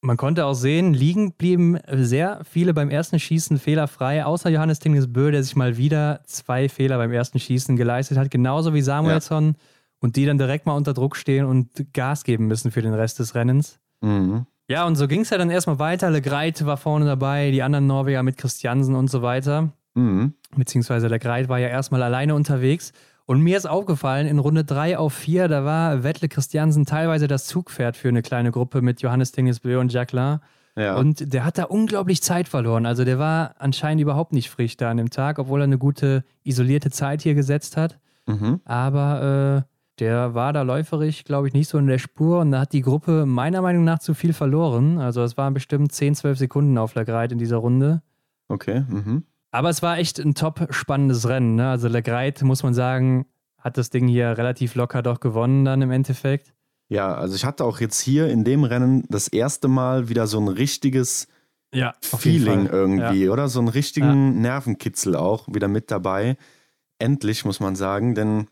man 0.01 0.17
konnte 0.17 0.45
auch 0.45 0.53
sehen, 0.53 0.93
liegen 0.93 1.33
blieben 1.33 1.77
sehr 1.91 2.41
viele 2.49 2.73
beim 2.73 2.89
ersten 2.89 3.19
Schießen 3.19 3.59
fehlerfrei, 3.59 4.25
außer 4.25 4.49
Johannes 4.49 4.79
Tingnes 4.79 5.11
Bö, 5.11 5.31
der 5.31 5.43
sich 5.43 5.55
mal 5.55 5.77
wieder 5.77 6.21
zwei 6.25 6.69
Fehler 6.69 6.97
beim 6.97 7.11
ersten 7.11 7.39
Schießen 7.39 7.75
geleistet 7.75 8.17
hat, 8.17 8.31
genauso 8.31 8.73
wie 8.73 8.81
Samuelsson. 8.81 9.47
Ja 9.47 9.53
und 10.01 10.15
die 10.15 10.25
dann 10.25 10.37
direkt 10.37 10.65
mal 10.65 10.75
unter 10.75 10.93
Druck 10.93 11.15
stehen 11.15 11.45
und 11.45 11.93
Gas 11.93 12.23
geben 12.23 12.47
müssen 12.47 12.71
für 12.71 12.81
den 12.81 12.93
Rest 12.93 13.19
des 13.19 13.35
Rennens. 13.35 13.79
Mhm. 14.01 14.45
Ja, 14.67 14.85
und 14.85 14.95
so 14.95 15.07
ging 15.07 15.21
es 15.21 15.29
ja 15.29 15.37
dann 15.37 15.49
erstmal 15.49 15.79
weiter. 15.79 16.09
Le 16.09 16.21
Greit 16.21 16.65
war 16.65 16.77
vorne 16.77 17.05
dabei, 17.05 17.51
die 17.51 17.61
anderen 17.61 17.87
Norweger 17.87 18.23
mit 18.23 18.37
Christiansen 18.37 18.95
und 18.95 19.09
so 19.09 19.21
weiter. 19.21 19.69
Mhm. 19.93 20.33
Beziehungsweise 20.55 21.07
Le 21.07 21.19
Greit 21.19 21.49
war 21.49 21.59
ja 21.59 21.67
erstmal 21.67 22.01
alleine 22.03 22.35
unterwegs. 22.35 22.93
Und 23.31 23.39
mir 23.39 23.55
ist 23.55 23.65
aufgefallen, 23.65 24.27
in 24.27 24.39
Runde 24.39 24.65
3 24.65 24.97
auf 24.97 25.13
4, 25.13 25.47
da 25.47 25.63
war 25.63 26.03
Wettle 26.03 26.27
Christiansen 26.27 26.85
teilweise 26.85 27.29
das 27.29 27.47
Zugpferd 27.47 27.95
für 27.95 28.09
eine 28.09 28.23
kleine 28.23 28.51
Gruppe 28.51 28.81
mit 28.81 29.01
Johannes 29.01 29.31
Dingesbö 29.31 29.79
und 29.79 29.93
Jacqueline. 29.93 30.41
Ja. 30.75 30.97
Und 30.97 31.31
der 31.33 31.45
hat 31.45 31.57
da 31.57 31.63
unglaublich 31.63 32.21
Zeit 32.21 32.49
verloren. 32.49 32.85
Also 32.85 33.05
der 33.05 33.19
war 33.19 33.55
anscheinend 33.57 34.01
überhaupt 34.01 34.33
nicht 34.33 34.49
frisch 34.49 34.75
da 34.75 34.91
an 34.91 34.97
dem 34.97 35.11
Tag, 35.11 35.39
obwohl 35.39 35.61
er 35.61 35.63
eine 35.63 35.77
gute 35.77 36.25
isolierte 36.43 36.91
Zeit 36.91 37.21
hier 37.21 37.33
gesetzt 37.33 37.77
hat. 37.77 37.99
Mhm. 38.27 38.59
Aber 38.65 39.63
äh, 39.65 40.01
der 40.01 40.33
war 40.33 40.51
da 40.51 40.63
läuferig, 40.63 41.23
glaube 41.23 41.47
ich, 41.47 41.53
nicht 41.53 41.69
so 41.69 41.77
in 41.77 41.87
der 41.87 41.99
Spur 41.99 42.41
und 42.41 42.51
da 42.51 42.59
hat 42.59 42.73
die 42.73 42.81
Gruppe 42.81 43.25
meiner 43.25 43.61
Meinung 43.61 43.85
nach 43.85 43.99
zu 43.99 44.13
viel 44.13 44.33
verloren. 44.33 44.97
Also 44.97 45.23
es 45.23 45.37
waren 45.37 45.53
bestimmt 45.53 45.93
10, 45.93 46.15
12 46.15 46.37
Sekunden 46.37 46.77
auf 46.77 46.95
Lagreit 46.95 47.31
in 47.31 47.37
dieser 47.37 47.57
Runde. 47.57 48.01
Okay. 48.49 48.83
Mhm. 48.89 49.23
Aber 49.51 49.69
es 49.69 49.81
war 49.81 49.97
echt 49.97 50.19
ein 50.19 50.33
top 50.33 50.67
spannendes 50.71 51.27
Rennen. 51.27 51.55
Ne? 51.55 51.69
Also 51.69 51.87
Lagreit, 51.87 52.41
muss 52.41 52.63
man 52.63 52.73
sagen, 52.73 53.25
hat 53.57 53.77
das 53.77 53.89
Ding 53.89 54.07
hier 54.07 54.37
relativ 54.37 54.75
locker 54.75 55.01
doch 55.03 55.19
gewonnen 55.19 55.65
dann 55.65 55.81
im 55.81 55.91
Endeffekt. 55.91 56.53
Ja, 56.87 57.13
also 57.13 57.35
ich 57.35 57.45
hatte 57.45 57.63
auch 57.63 57.79
jetzt 57.79 58.01
hier 58.01 58.27
in 58.27 58.43
dem 58.43 58.63
Rennen 58.63 59.05
das 59.07 59.27
erste 59.27 59.67
Mal 59.67 60.09
wieder 60.09 60.27
so 60.27 60.39
ein 60.39 60.47
richtiges 60.47 61.27
ja, 61.73 61.93
Feeling 62.01 62.67
irgendwie, 62.67 63.25
ja. 63.25 63.31
oder? 63.31 63.47
So 63.47 63.59
einen 63.59 63.69
richtigen 63.69 64.33
ja. 64.33 64.39
Nervenkitzel 64.41 65.15
auch 65.15 65.47
wieder 65.47 65.67
mit 65.67 65.89
dabei. 65.89 66.37
Endlich, 66.99 67.45
muss 67.45 67.59
man 67.59 67.75
sagen, 67.75 68.13
denn 68.13 68.47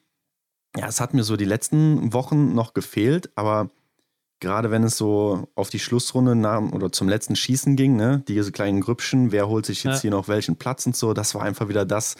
ja, 0.77 0.87
es 0.87 1.01
hat 1.01 1.13
mir 1.13 1.23
so 1.23 1.35
die 1.35 1.45
letzten 1.45 2.13
Wochen 2.13 2.53
noch 2.53 2.73
gefehlt, 2.73 3.29
aber 3.35 3.69
gerade 4.39 4.71
wenn 4.71 4.83
es 4.83 4.97
so 4.97 5.47
auf 5.55 5.69
die 5.69 5.79
Schlussrunde 5.79 6.35
nahm 6.35 6.73
oder 6.73 6.91
zum 6.91 7.09
letzten 7.09 7.35
Schießen 7.35 7.75
ging, 7.75 7.95
ne, 7.95 8.23
diese 8.27 8.51
kleinen 8.51 8.81
Grüppchen, 8.81 9.31
wer 9.31 9.47
holt 9.47 9.65
sich 9.65 9.83
jetzt 9.83 9.95
ja. 9.95 10.01
hier 10.01 10.11
noch 10.11 10.27
welchen 10.27 10.55
Platz 10.55 10.85
und 10.85 10.95
so, 10.95 11.13
das 11.13 11.35
war 11.35 11.43
einfach 11.43 11.67
wieder 11.67 11.85
das, 11.85 12.15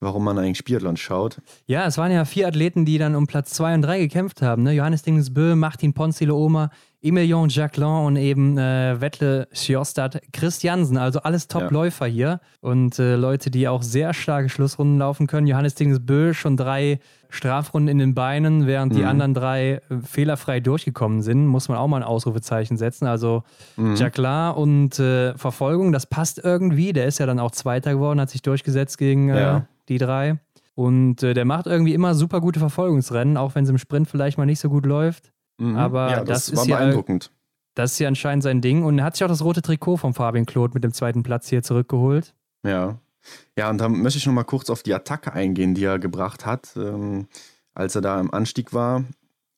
warum 0.00 0.24
man 0.24 0.38
eigentlich 0.38 0.64
Biathlon 0.64 0.96
schaut. 0.96 1.40
Ja, 1.66 1.86
es 1.86 1.96
waren 1.96 2.12
ja 2.12 2.24
vier 2.24 2.48
Athleten, 2.48 2.84
die 2.84 2.98
dann 2.98 3.14
um 3.14 3.26
Platz 3.26 3.50
zwei 3.50 3.74
und 3.74 3.82
drei 3.82 3.98
gekämpft 3.98 4.42
haben. 4.42 4.62
Ne? 4.62 4.72
Johannes 4.72 5.02
Dingesbö, 5.02 5.56
Martin 5.56 5.94
Ponzilo 5.94 6.36
Oma, 6.36 6.70
Emilien 7.00 7.48
Jacquelin 7.48 8.04
und 8.06 8.16
eben 8.16 8.58
äh, 8.58 9.00
Wettle 9.00 9.48
Sjostad 9.54 10.20
Christiansen. 10.32 10.98
Also 10.98 11.20
alles 11.20 11.48
Top-Läufer 11.48 12.06
ja. 12.06 12.12
hier 12.12 12.40
und 12.60 12.98
äh, 12.98 13.16
Leute, 13.16 13.50
die 13.50 13.68
auch 13.68 13.82
sehr 13.82 14.12
starke 14.12 14.48
Schlussrunden 14.48 14.98
laufen 14.98 15.26
können. 15.26 15.46
Johannes 15.46 15.74
Dingesbö 15.74 16.34
schon 16.34 16.56
drei 16.56 17.00
Strafrunden 17.36 17.88
in 17.88 17.98
den 17.98 18.14
Beinen, 18.14 18.66
während 18.66 18.92
mhm. 18.92 18.96
die 18.96 19.04
anderen 19.04 19.34
drei 19.34 19.74
äh, 19.74 19.80
fehlerfrei 20.02 20.60
durchgekommen 20.60 21.22
sind. 21.22 21.46
Muss 21.46 21.68
man 21.68 21.78
auch 21.78 21.86
mal 21.86 21.98
ein 21.98 22.02
Ausrufezeichen 22.02 22.76
setzen. 22.76 23.06
Also 23.06 23.44
mhm. 23.76 23.94
Jacquelin 23.94 24.54
und 24.54 24.98
äh, 24.98 25.36
Verfolgung, 25.36 25.92
das 25.92 26.06
passt 26.06 26.42
irgendwie. 26.42 26.92
Der 26.92 27.06
ist 27.06 27.18
ja 27.18 27.26
dann 27.26 27.38
auch 27.38 27.52
Zweiter 27.52 27.92
geworden, 27.92 28.20
hat 28.20 28.30
sich 28.30 28.42
durchgesetzt 28.42 28.98
gegen 28.98 29.28
äh, 29.28 29.40
ja. 29.40 29.66
die 29.88 29.98
drei. 29.98 30.38
Und 30.74 31.22
äh, 31.22 31.32
der 31.32 31.44
macht 31.44 31.66
irgendwie 31.66 31.94
immer 31.94 32.14
super 32.14 32.40
gute 32.40 32.60
Verfolgungsrennen, 32.60 33.36
auch 33.36 33.54
wenn 33.54 33.64
es 33.64 33.70
im 33.70 33.78
Sprint 33.78 34.08
vielleicht 34.08 34.36
mal 34.36 34.44
nicht 34.46 34.60
so 34.60 34.68
gut 34.68 34.84
läuft. 34.84 35.32
Mhm. 35.58 35.76
Aber 35.76 36.10
ja, 36.10 36.24
das, 36.24 36.46
das 36.46 36.48
ist 36.48 36.70
war 36.70 36.78
beeindruckend. 36.78 37.30
das 37.74 37.92
ist 37.92 37.98
ja 37.98 38.08
anscheinend 38.08 38.42
sein 38.42 38.60
Ding. 38.60 38.82
Und 38.84 38.98
er 38.98 39.04
hat 39.04 39.16
sich 39.16 39.24
auch 39.24 39.28
das 39.28 39.42
rote 39.42 39.62
Trikot 39.62 39.96
von 39.96 40.12
Fabian 40.12 40.44
Claude 40.44 40.74
mit 40.74 40.84
dem 40.84 40.92
zweiten 40.92 41.22
Platz 41.22 41.48
hier 41.48 41.62
zurückgeholt. 41.62 42.34
Ja. 42.64 42.98
Ja, 43.56 43.70
und 43.70 43.78
da 43.78 43.88
möchte 43.88 44.18
ich 44.18 44.26
nochmal 44.26 44.44
kurz 44.44 44.70
auf 44.70 44.82
die 44.82 44.94
Attacke 44.94 45.32
eingehen, 45.32 45.74
die 45.74 45.84
er 45.84 45.98
gebracht 45.98 46.46
hat. 46.46 46.70
Ähm, 46.76 47.28
als 47.74 47.94
er 47.94 48.00
da 48.00 48.20
im 48.20 48.32
Anstieg 48.32 48.72
war, 48.72 49.04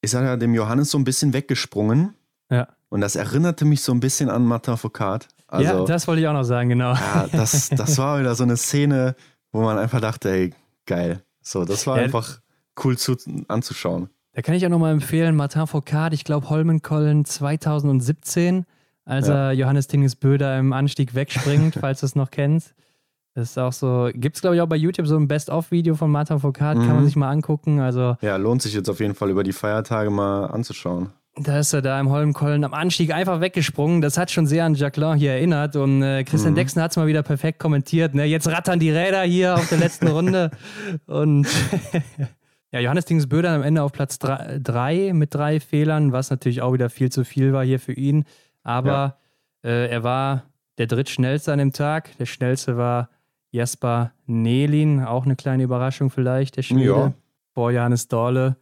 ist 0.03 0.15
er 0.15 0.25
ja 0.25 0.37
dem 0.37 0.55
Johannes 0.55 0.91
so 0.91 0.99
ein 0.99 1.05
bisschen 1.05 1.33
weggesprungen. 1.33 2.15
Ja. 2.51 2.69
Und 2.89 3.01
das 3.01 3.17
erinnerte 3.17 3.65
mich 3.65 3.83
so 3.83 3.93
ein 3.93 4.01
bisschen 4.01 4.31
an 4.31 4.45
Martin 4.45 4.77
Foucault. 4.77 5.29
Also, 5.47 5.65
ja, 5.65 5.85
das 5.85 6.07
wollte 6.07 6.21
ich 6.21 6.29
auch 6.29 6.33
noch 6.33 6.45
sagen, 6.45 6.69
genau. 6.69 6.93
Ja, 6.95 7.27
das, 7.33 7.69
das 7.71 7.99
war 7.99 8.21
wieder 8.21 8.35
so 8.35 8.45
eine 8.45 8.57
Szene, 8.57 9.15
wo 9.53 9.63
man 9.63 9.79
einfach 9.79 10.01
dachte, 10.01 10.31
ey, 10.31 10.55
geil. 10.87 11.23
So, 11.41 11.65
das 11.65 11.87
war 11.87 11.97
ja, 11.99 12.05
einfach 12.05 12.41
cool 12.85 12.99
zu, 12.99 13.17
anzuschauen. 13.49 14.11
Da 14.33 14.43
kann 14.43 14.55
ich 14.55 14.65
auch 14.65 14.71
nochmal 14.71 14.93
empfehlen, 14.93 15.35
Martin 15.37 15.67
Foucault, 15.67 16.13
ich 16.13 16.25
glaube 16.25 16.51
Holmenkollen 16.51 17.25
2017, 17.25 18.67
als 19.05 19.29
ja. 19.29 19.49
er 19.49 19.53
Johannes 19.53 19.87
Tinges 19.87 20.17
Böder 20.17 20.59
im 20.59 20.73
Anstieg 20.73 21.15
wegspringt, 21.15 21.75
falls 21.81 22.01
du 22.01 22.07
es 22.07 22.15
noch 22.15 22.31
kennst. 22.31 22.75
Das 23.39 23.51
ist 23.51 23.59
auch 23.59 23.73
so, 23.73 24.11
gibt 24.15 24.35
es 24.35 24.43
glaube 24.43 24.57
ich 24.57 24.63
auch 24.63 24.67
bei 24.67 24.75
YouTube 24.75 25.07
so 25.07 25.17
ein 25.17 25.29
Best-of-Video 25.29 25.95
von 25.95 26.11
Martin 26.11 26.41
Foucault, 26.41 26.77
mhm. 26.77 26.81
kann 26.81 26.95
man 26.95 27.03
mhm. 27.03 27.07
sich 27.07 27.15
mal 27.15 27.31
angucken. 27.31 27.79
Also, 27.79 28.17
ja, 28.21 28.37
lohnt 28.37 28.63
sich 28.63 28.75
jetzt 28.75 28.91
auf 28.91 28.99
jeden 28.99 29.15
Fall 29.15 29.31
über 29.31 29.45
die 29.45 29.53
Feiertage 29.53 30.11
mal 30.11 30.47
anzuschauen. 30.47 31.11
Da 31.37 31.61
ist 31.61 31.73
er 31.73 31.83
da 31.83 32.01
im 32.01 32.11
Holmenkollen 32.11 32.65
am 32.65 32.75
Anstieg 32.75 33.15
einfach 33.15 33.41
weggesprungen. 33.41 34.01
Das 34.01 34.19
hat 34.19 34.33
schon 34.33 34.49
sehr 34.49 34.65
an 34.65 34.75
Jacqueline 34.75 35.15
hier 35.15 35.31
erinnert. 35.31 35.77
Und 35.77 36.03
äh, 36.03 36.25
Christian 36.25 36.55
mhm. 36.55 36.57
Dexner 36.57 36.83
hat 36.83 36.91
es 36.91 36.97
mal 36.97 37.07
wieder 37.07 37.23
perfekt 37.23 37.61
kommentiert. 37.61 38.13
Ne? 38.13 38.25
Jetzt 38.25 38.49
rattern 38.49 38.81
die 38.81 38.91
Räder 38.91 39.23
hier 39.23 39.55
auf 39.55 39.69
der 39.69 39.79
letzten 39.79 40.09
Runde. 40.09 40.51
Und 41.07 41.47
Ja, 42.71 42.81
Johannes 42.81 43.07
Dingsböder 43.07 43.51
am 43.51 43.63
Ende 43.63 43.83
auf 43.83 43.93
Platz 43.93 44.19
3 44.19 45.13
mit 45.15 45.33
drei 45.33 45.59
Fehlern, 45.59 46.13
was 46.13 46.29
natürlich 46.29 46.61
auch 46.61 46.75
wieder 46.75 46.91
viel 46.91 47.11
zu 47.11 47.25
viel 47.25 47.55
war 47.55 47.65
hier 47.65 47.81
für 47.81 47.95
ihn. 47.95 48.25
Aber 48.63 49.17
ja. 49.63 49.71
äh, 49.71 49.89
er 49.89 50.03
war 50.03 50.43
der 50.77 50.87
drittschnellste 50.87 51.53
an 51.53 51.61
dem 51.61 51.73
Tag. 51.73 52.17
Der 52.19 52.27
schnellste 52.27 52.77
war 52.77 53.09
Jasper 53.51 54.13
Nelin, 54.27 55.03
auch 55.05 55.25
eine 55.25 55.37
kleine 55.37 55.63
Überraschung 55.63 56.11
vielleicht, 56.11 56.57
der 56.57 56.63
Schwede, 56.63 56.85
ja. 56.85 57.13
vor 57.55 57.71
Johannes 57.71 58.09
Dorle. 58.09 58.57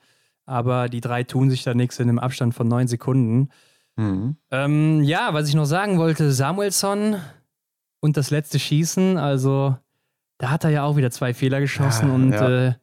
Aber 0.45 0.89
die 0.89 1.01
drei 1.01 1.25
tun 1.25 1.51
sich 1.51 1.65
da 1.65 1.75
nichts 1.75 1.99
in 1.99 2.09
einem 2.09 2.19
Abstand 2.19 2.55
von 2.55 2.69
neun 2.69 2.87
Sekunden. 2.87 3.49
Mhm. 3.97 4.37
Ähm, 4.51 5.03
ja, 5.03 5.33
was 5.33 5.49
ich 5.49 5.55
noch 5.55 5.65
sagen 5.65 5.99
wollte, 5.99 6.31
Samuelsson 6.31 7.17
und 8.01 8.17
das 8.17 8.31
letzte 8.31 8.59
Schießen, 8.59 9.19
also 9.19 9.77
da 10.39 10.51
hat 10.51 10.65
er 10.65 10.71
ja 10.71 10.85
auch 10.85 10.97
wieder 10.97 11.11
zwei 11.11 11.35
Fehler 11.35 11.61
geschossen 11.61 12.09
ja, 12.09 12.15
und 12.15 12.33
ja. 12.33 12.69
Äh, 12.69 12.75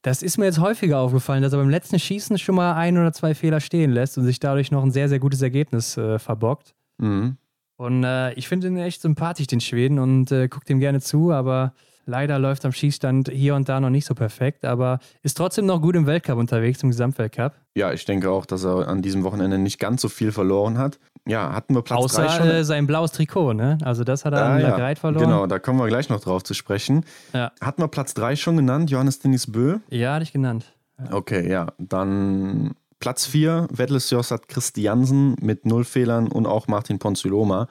Das 0.00 0.22
ist 0.22 0.38
mir 0.38 0.46
jetzt 0.46 0.58
häufiger 0.58 0.98
aufgefallen, 0.98 1.42
dass 1.42 1.52
er 1.52 1.60
beim 1.60 1.70
letzten 1.70 1.98
Schießen 1.98 2.38
schon 2.38 2.56
mal 2.56 2.74
ein 2.74 2.98
oder 2.98 3.12
zwei 3.12 3.34
Fehler 3.34 3.60
stehen 3.60 3.92
lässt 3.92 4.18
und 4.18 4.24
sich 4.24 4.40
dadurch 4.40 4.72
noch 4.72 4.82
ein 4.82 4.90
sehr, 4.90 5.08
sehr 5.08 5.20
gutes 5.20 5.42
Ergebnis 5.42 5.96
äh, 5.96 6.18
verbockt. 6.18 6.74
Mhm. 6.98 7.36
Und 7.82 8.04
äh, 8.04 8.32
ich 8.34 8.46
finde 8.46 8.68
ihn 8.68 8.76
echt 8.76 9.02
sympathisch, 9.02 9.48
den 9.48 9.60
Schweden, 9.60 9.98
und 9.98 10.30
äh, 10.30 10.46
gucke 10.46 10.64
dem 10.66 10.78
gerne 10.78 11.00
zu, 11.00 11.32
aber 11.32 11.72
leider 12.06 12.38
läuft 12.38 12.64
am 12.64 12.70
Schießstand 12.70 13.28
hier 13.28 13.56
und 13.56 13.68
da 13.68 13.80
noch 13.80 13.90
nicht 13.90 14.06
so 14.06 14.14
perfekt, 14.14 14.64
aber 14.64 15.00
ist 15.24 15.36
trotzdem 15.36 15.66
noch 15.66 15.82
gut 15.82 15.96
im 15.96 16.06
Weltcup 16.06 16.38
unterwegs, 16.38 16.80
im 16.84 16.90
Gesamtweltcup. 16.90 17.54
Ja, 17.74 17.92
ich 17.92 18.04
denke 18.04 18.30
auch, 18.30 18.46
dass 18.46 18.64
er 18.64 18.86
an 18.86 19.02
diesem 19.02 19.24
Wochenende 19.24 19.58
nicht 19.58 19.80
ganz 19.80 20.00
so 20.00 20.08
viel 20.08 20.30
verloren 20.30 20.78
hat. 20.78 21.00
Ja, 21.26 21.52
hatten 21.52 21.74
wir 21.74 21.82
Platz 21.82 21.98
Außer 21.98 22.26
3 22.26 22.28
schon. 22.28 22.46
Äh, 22.48 22.64
sein 22.64 22.86
blaues 22.86 23.10
Trikot, 23.10 23.52
ne? 23.52 23.78
Also 23.82 24.04
das 24.04 24.24
hat 24.24 24.32
er 24.32 24.44
ah, 24.44 24.54
an 24.54 24.60
ja. 24.60 24.94
verloren. 24.94 25.24
Genau, 25.24 25.46
da 25.48 25.58
kommen 25.58 25.80
wir 25.80 25.88
gleich 25.88 26.08
noch 26.08 26.20
drauf 26.20 26.44
zu 26.44 26.54
sprechen. 26.54 27.04
Ja. 27.32 27.50
Hatten 27.60 27.82
wir 27.82 27.88
Platz 27.88 28.14
3 28.14 28.36
schon 28.36 28.56
genannt, 28.56 28.90
Johannes 28.90 29.18
Dennis 29.18 29.50
Bö? 29.50 29.78
Ja, 29.88 30.14
hatte 30.14 30.22
ich 30.22 30.32
genannt. 30.32 30.72
Ja. 30.98 31.14
Okay, 31.14 31.50
ja. 31.50 31.66
Dann 31.78 32.74
Platz 33.02 33.26
4, 33.26 33.66
Wettles 33.72 34.10
Jossat 34.10 34.46
Christiansen 34.46 35.34
mit 35.40 35.66
null 35.66 35.82
Fehlern 35.82 36.28
und 36.28 36.46
auch 36.46 36.68
Martin 36.68 37.00
Ponzuloma 37.00 37.66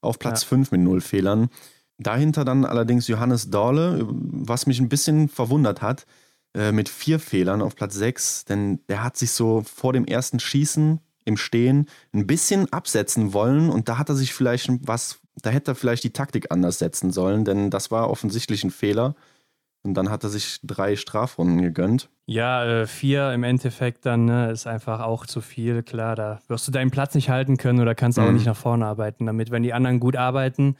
auf 0.00 0.20
Platz 0.20 0.44
5 0.44 0.70
mit 0.70 0.80
null 0.80 1.00
Fehlern. 1.00 1.48
Dahinter 1.98 2.44
dann 2.44 2.64
allerdings 2.64 3.08
Johannes 3.08 3.50
Dorle, 3.50 4.06
was 4.08 4.68
mich 4.68 4.78
ein 4.78 4.88
bisschen 4.88 5.28
verwundert 5.28 5.82
hat, 5.82 6.06
äh, 6.54 6.70
mit 6.70 6.88
vier 6.88 7.18
Fehlern 7.18 7.62
auf 7.62 7.74
Platz 7.74 7.96
6, 7.96 8.44
denn 8.44 8.78
der 8.88 9.02
hat 9.02 9.16
sich 9.16 9.32
so 9.32 9.64
vor 9.64 9.92
dem 9.92 10.04
ersten 10.04 10.38
Schießen 10.38 11.00
im 11.24 11.36
Stehen 11.36 11.86
ein 12.12 12.28
bisschen 12.28 12.72
absetzen 12.72 13.32
wollen 13.32 13.70
und 13.70 13.88
da 13.88 13.98
hat 13.98 14.08
er 14.08 14.14
sich 14.14 14.32
vielleicht 14.32 14.70
was, 14.86 15.18
da 15.42 15.50
hätte 15.50 15.72
er 15.72 15.74
vielleicht 15.74 16.04
die 16.04 16.12
Taktik 16.12 16.52
anders 16.52 16.78
setzen 16.78 17.10
sollen, 17.10 17.44
denn 17.44 17.70
das 17.70 17.90
war 17.90 18.08
offensichtlich 18.08 18.62
ein 18.62 18.70
Fehler. 18.70 19.16
Und 19.86 19.94
dann 19.94 20.10
hat 20.10 20.24
er 20.24 20.30
sich 20.30 20.58
drei 20.64 20.96
Strafrunden 20.96 21.62
gegönnt. 21.62 22.10
Ja, 22.26 22.64
äh, 22.64 22.86
vier 22.86 23.32
im 23.32 23.44
Endeffekt 23.44 24.04
dann 24.04 24.24
ne, 24.24 24.50
ist 24.50 24.66
einfach 24.66 25.00
auch 25.00 25.26
zu 25.26 25.40
viel. 25.40 25.82
Klar, 25.82 26.16
da 26.16 26.40
wirst 26.48 26.66
du 26.66 26.72
deinen 26.72 26.90
Platz 26.90 27.14
nicht 27.14 27.30
halten 27.30 27.56
können 27.56 27.80
oder 27.80 27.94
kannst 27.94 28.18
auch 28.18 28.26
mhm. 28.26 28.34
nicht 28.34 28.46
nach 28.46 28.56
vorne 28.56 28.84
arbeiten. 28.84 29.26
Damit, 29.26 29.50
wenn 29.50 29.62
die 29.62 29.72
anderen 29.72 30.00
gut 30.00 30.16
arbeiten, 30.16 30.76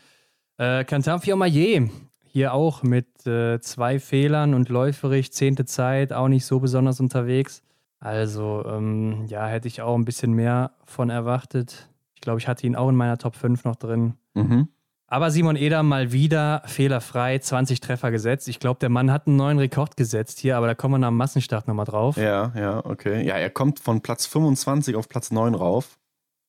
äh, 0.59 0.85
Fiormaillet, 0.85 1.91
hier 2.25 2.53
auch 2.53 2.83
mit 2.83 3.27
äh, 3.27 3.61
zwei 3.61 3.99
Fehlern 4.01 4.55
und 4.55 4.69
läuferig, 4.69 5.33
zehnte 5.33 5.65
Zeit, 5.65 6.13
auch 6.13 6.29
nicht 6.29 6.45
so 6.45 6.61
besonders 6.61 7.01
unterwegs. 7.01 7.63
Also, 8.01 8.65
ähm, 8.67 9.25
ja, 9.29 9.47
hätte 9.47 9.69
ich 9.69 9.83
auch 9.83 9.95
ein 9.95 10.05
bisschen 10.05 10.33
mehr 10.33 10.73
von 10.85 11.11
erwartet. 11.11 11.89
Ich 12.15 12.21
glaube, 12.21 12.41
ich 12.41 12.49
hatte 12.49 12.67
ihn 12.67 12.77
auch 12.77 12.89
in 12.89 12.97
meiner 12.97 13.19
Top 13.19 13.37
5 13.37 13.65
noch 13.65 13.77
drin. 13.77 14.15
Mhm. 14.35 14.69
Aber 15.09 15.31
Simon 15.31 15.55
Eder 15.55 15.85
mal 15.85 16.11
wieder 16.11 16.63
fehlerfrei 16.67 17.39
20 17.39 17.81
Treffer 17.81 18.11
gesetzt. 18.11 18.49
Ich 18.49 18.59
glaube, 18.59 18.81
der 18.81 18.89
Mann 18.89 19.13
hat 19.13 19.29
einen 19.29 19.37
neuen 19.37 19.59
Rekord 19.59 19.97
gesetzt 19.97 20.41
hier, 20.41 20.57
aber 20.57 20.67
da 20.67 20.75
kommen 20.75 20.95
wir 20.95 20.99
nach 20.99 21.09
dem 21.09 21.17
Massenstart 21.17 21.69
nochmal 21.69 21.87
drauf. 21.87 22.17
Ja, 22.17 22.53
ja, 22.57 22.85
okay. 22.85 23.25
Ja, 23.25 23.37
er 23.37 23.51
kommt 23.51 23.79
von 23.79 24.01
Platz 24.01 24.27
25 24.27 24.97
auf 24.97 25.09
Platz 25.09 25.31
9 25.31 25.55
rauf. 25.55 25.97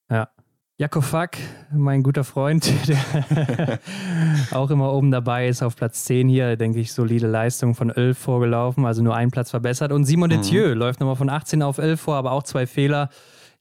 Ja. 0.10 0.30
Jakofak, 0.80 1.40
mein 1.72 2.04
guter 2.04 2.24
Freund, 2.24 2.72
der 2.88 3.80
auch 4.52 4.70
immer 4.70 4.94
oben 4.94 5.10
dabei 5.10 5.48
ist, 5.48 5.64
auf 5.64 5.76
Platz 5.76 6.06
10 6.06 6.30
hier, 6.30 6.56
denke 6.56 6.80
ich, 6.80 6.94
solide 6.94 7.26
Leistung 7.28 7.74
von 7.74 7.90
11 7.90 8.16
vorgelaufen, 8.16 8.86
also 8.86 9.02
nur 9.02 9.16
einen 9.16 9.32
Platz 9.32 9.50
verbessert. 9.50 9.92
Und 9.92 10.06
Simon 10.06 10.30
mhm. 10.30 10.42
Detieu 10.42 10.74
läuft 10.74 11.00
nochmal 11.00 11.16
von 11.16 11.30
18 11.30 11.64
auf 11.64 11.80
11 11.80 12.00
vor, 12.00 12.16
aber 12.16 12.32
auch 12.32 12.44
zwei 12.44 12.68
Fehler. 12.68 13.10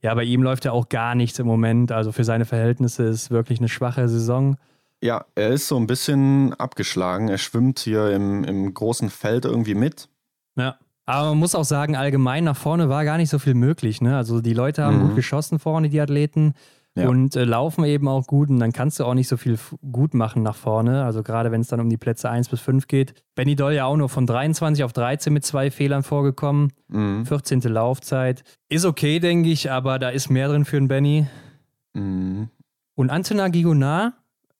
Ja, 0.01 0.13
bei 0.13 0.23
ihm 0.23 0.43
läuft 0.43 0.65
ja 0.65 0.71
auch 0.71 0.89
gar 0.89 1.15
nichts 1.15 1.39
im 1.39 1.47
Moment. 1.47 1.91
Also 1.91 2.11
für 2.11 2.23
seine 2.23 2.45
Verhältnisse 2.45 3.03
ist 3.05 3.31
wirklich 3.31 3.59
eine 3.59 3.69
schwache 3.69 4.07
Saison. 4.07 4.57
Ja, 5.03 5.25
er 5.35 5.49
ist 5.49 5.67
so 5.67 5.77
ein 5.77 5.87
bisschen 5.87 6.53
abgeschlagen. 6.55 7.29
Er 7.29 7.37
schwimmt 7.37 7.79
hier 7.79 8.11
im, 8.11 8.43
im 8.43 8.73
großen 8.73 9.09
Feld 9.09 9.45
irgendwie 9.45 9.75
mit. 9.75 10.09
Ja. 10.55 10.77
Aber 11.05 11.29
man 11.29 11.37
muss 11.37 11.55
auch 11.55 11.63
sagen, 11.63 11.95
allgemein 11.95 12.43
nach 12.43 12.57
vorne 12.57 12.89
war 12.89 13.05
gar 13.05 13.17
nicht 13.17 13.29
so 13.29 13.39
viel 13.39 13.53
möglich. 13.53 14.01
Ne? 14.01 14.17
Also 14.17 14.41
die 14.41 14.53
Leute 14.53 14.83
haben 14.83 14.97
mhm. 14.97 15.07
gut 15.07 15.15
geschossen 15.15 15.57
vorne, 15.57 15.87
die 15.87 16.01
Athleten 16.01 16.53
ja. 16.97 17.07
und 17.07 17.35
äh, 17.35 17.45
laufen 17.45 17.85
eben 17.85 18.09
auch 18.09 18.27
gut 18.27 18.49
und 18.49 18.59
dann 18.59 18.73
kannst 18.73 18.99
du 18.99 19.05
auch 19.05 19.13
nicht 19.13 19.29
so 19.29 19.37
viel 19.37 19.57
gut 19.91 20.13
machen 20.13 20.43
nach 20.43 20.55
vorne. 20.55 21.05
Also 21.05 21.23
gerade 21.23 21.51
wenn 21.51 21.61
es 21.61 21.67
dann 21.67 21.79
um 21.79 21.89
die 21.89 21.97
Plätze 21.97 22.29
1 22.29 22.49
bis 22.49 22.59
5 22.59 22.87
geht. 22.87 23.13
Benny 23.35 23.55
Doll 23.55 23.73
ja 23.73 23.85
auch 23.85 23.95
nur 23.95 24.09
von 24.09 24.25
23 24.25 24.83
auf 24.83 24.91
13 24.91 25.31
mit 25.31 25.45
zwei 25.45 25.71
Fehlern 25.71 26.03
vorgekommen. 26.03 26.73
Mhm. 26.89 27.25
14. 27.25 27.61
Laufzeit. 27.61 28.43
Ist 28.67 28.85
okay, 28.85 29.19
denke 29.19 29.49
ich, 29.49 29.71
aber 29.71 29.99
da 29.99 30.09
ist 30.09 30.29
mehr 30.29 30.49
drin 30.49 30.65
für 30.65 30.77
einen 30.77 30.89
Benny. 30.89 31.27
Mhm. 31.93 32.49
Und 32.95 33.11
Antona 33.11 33.47
Gigonard, 33.47 34.13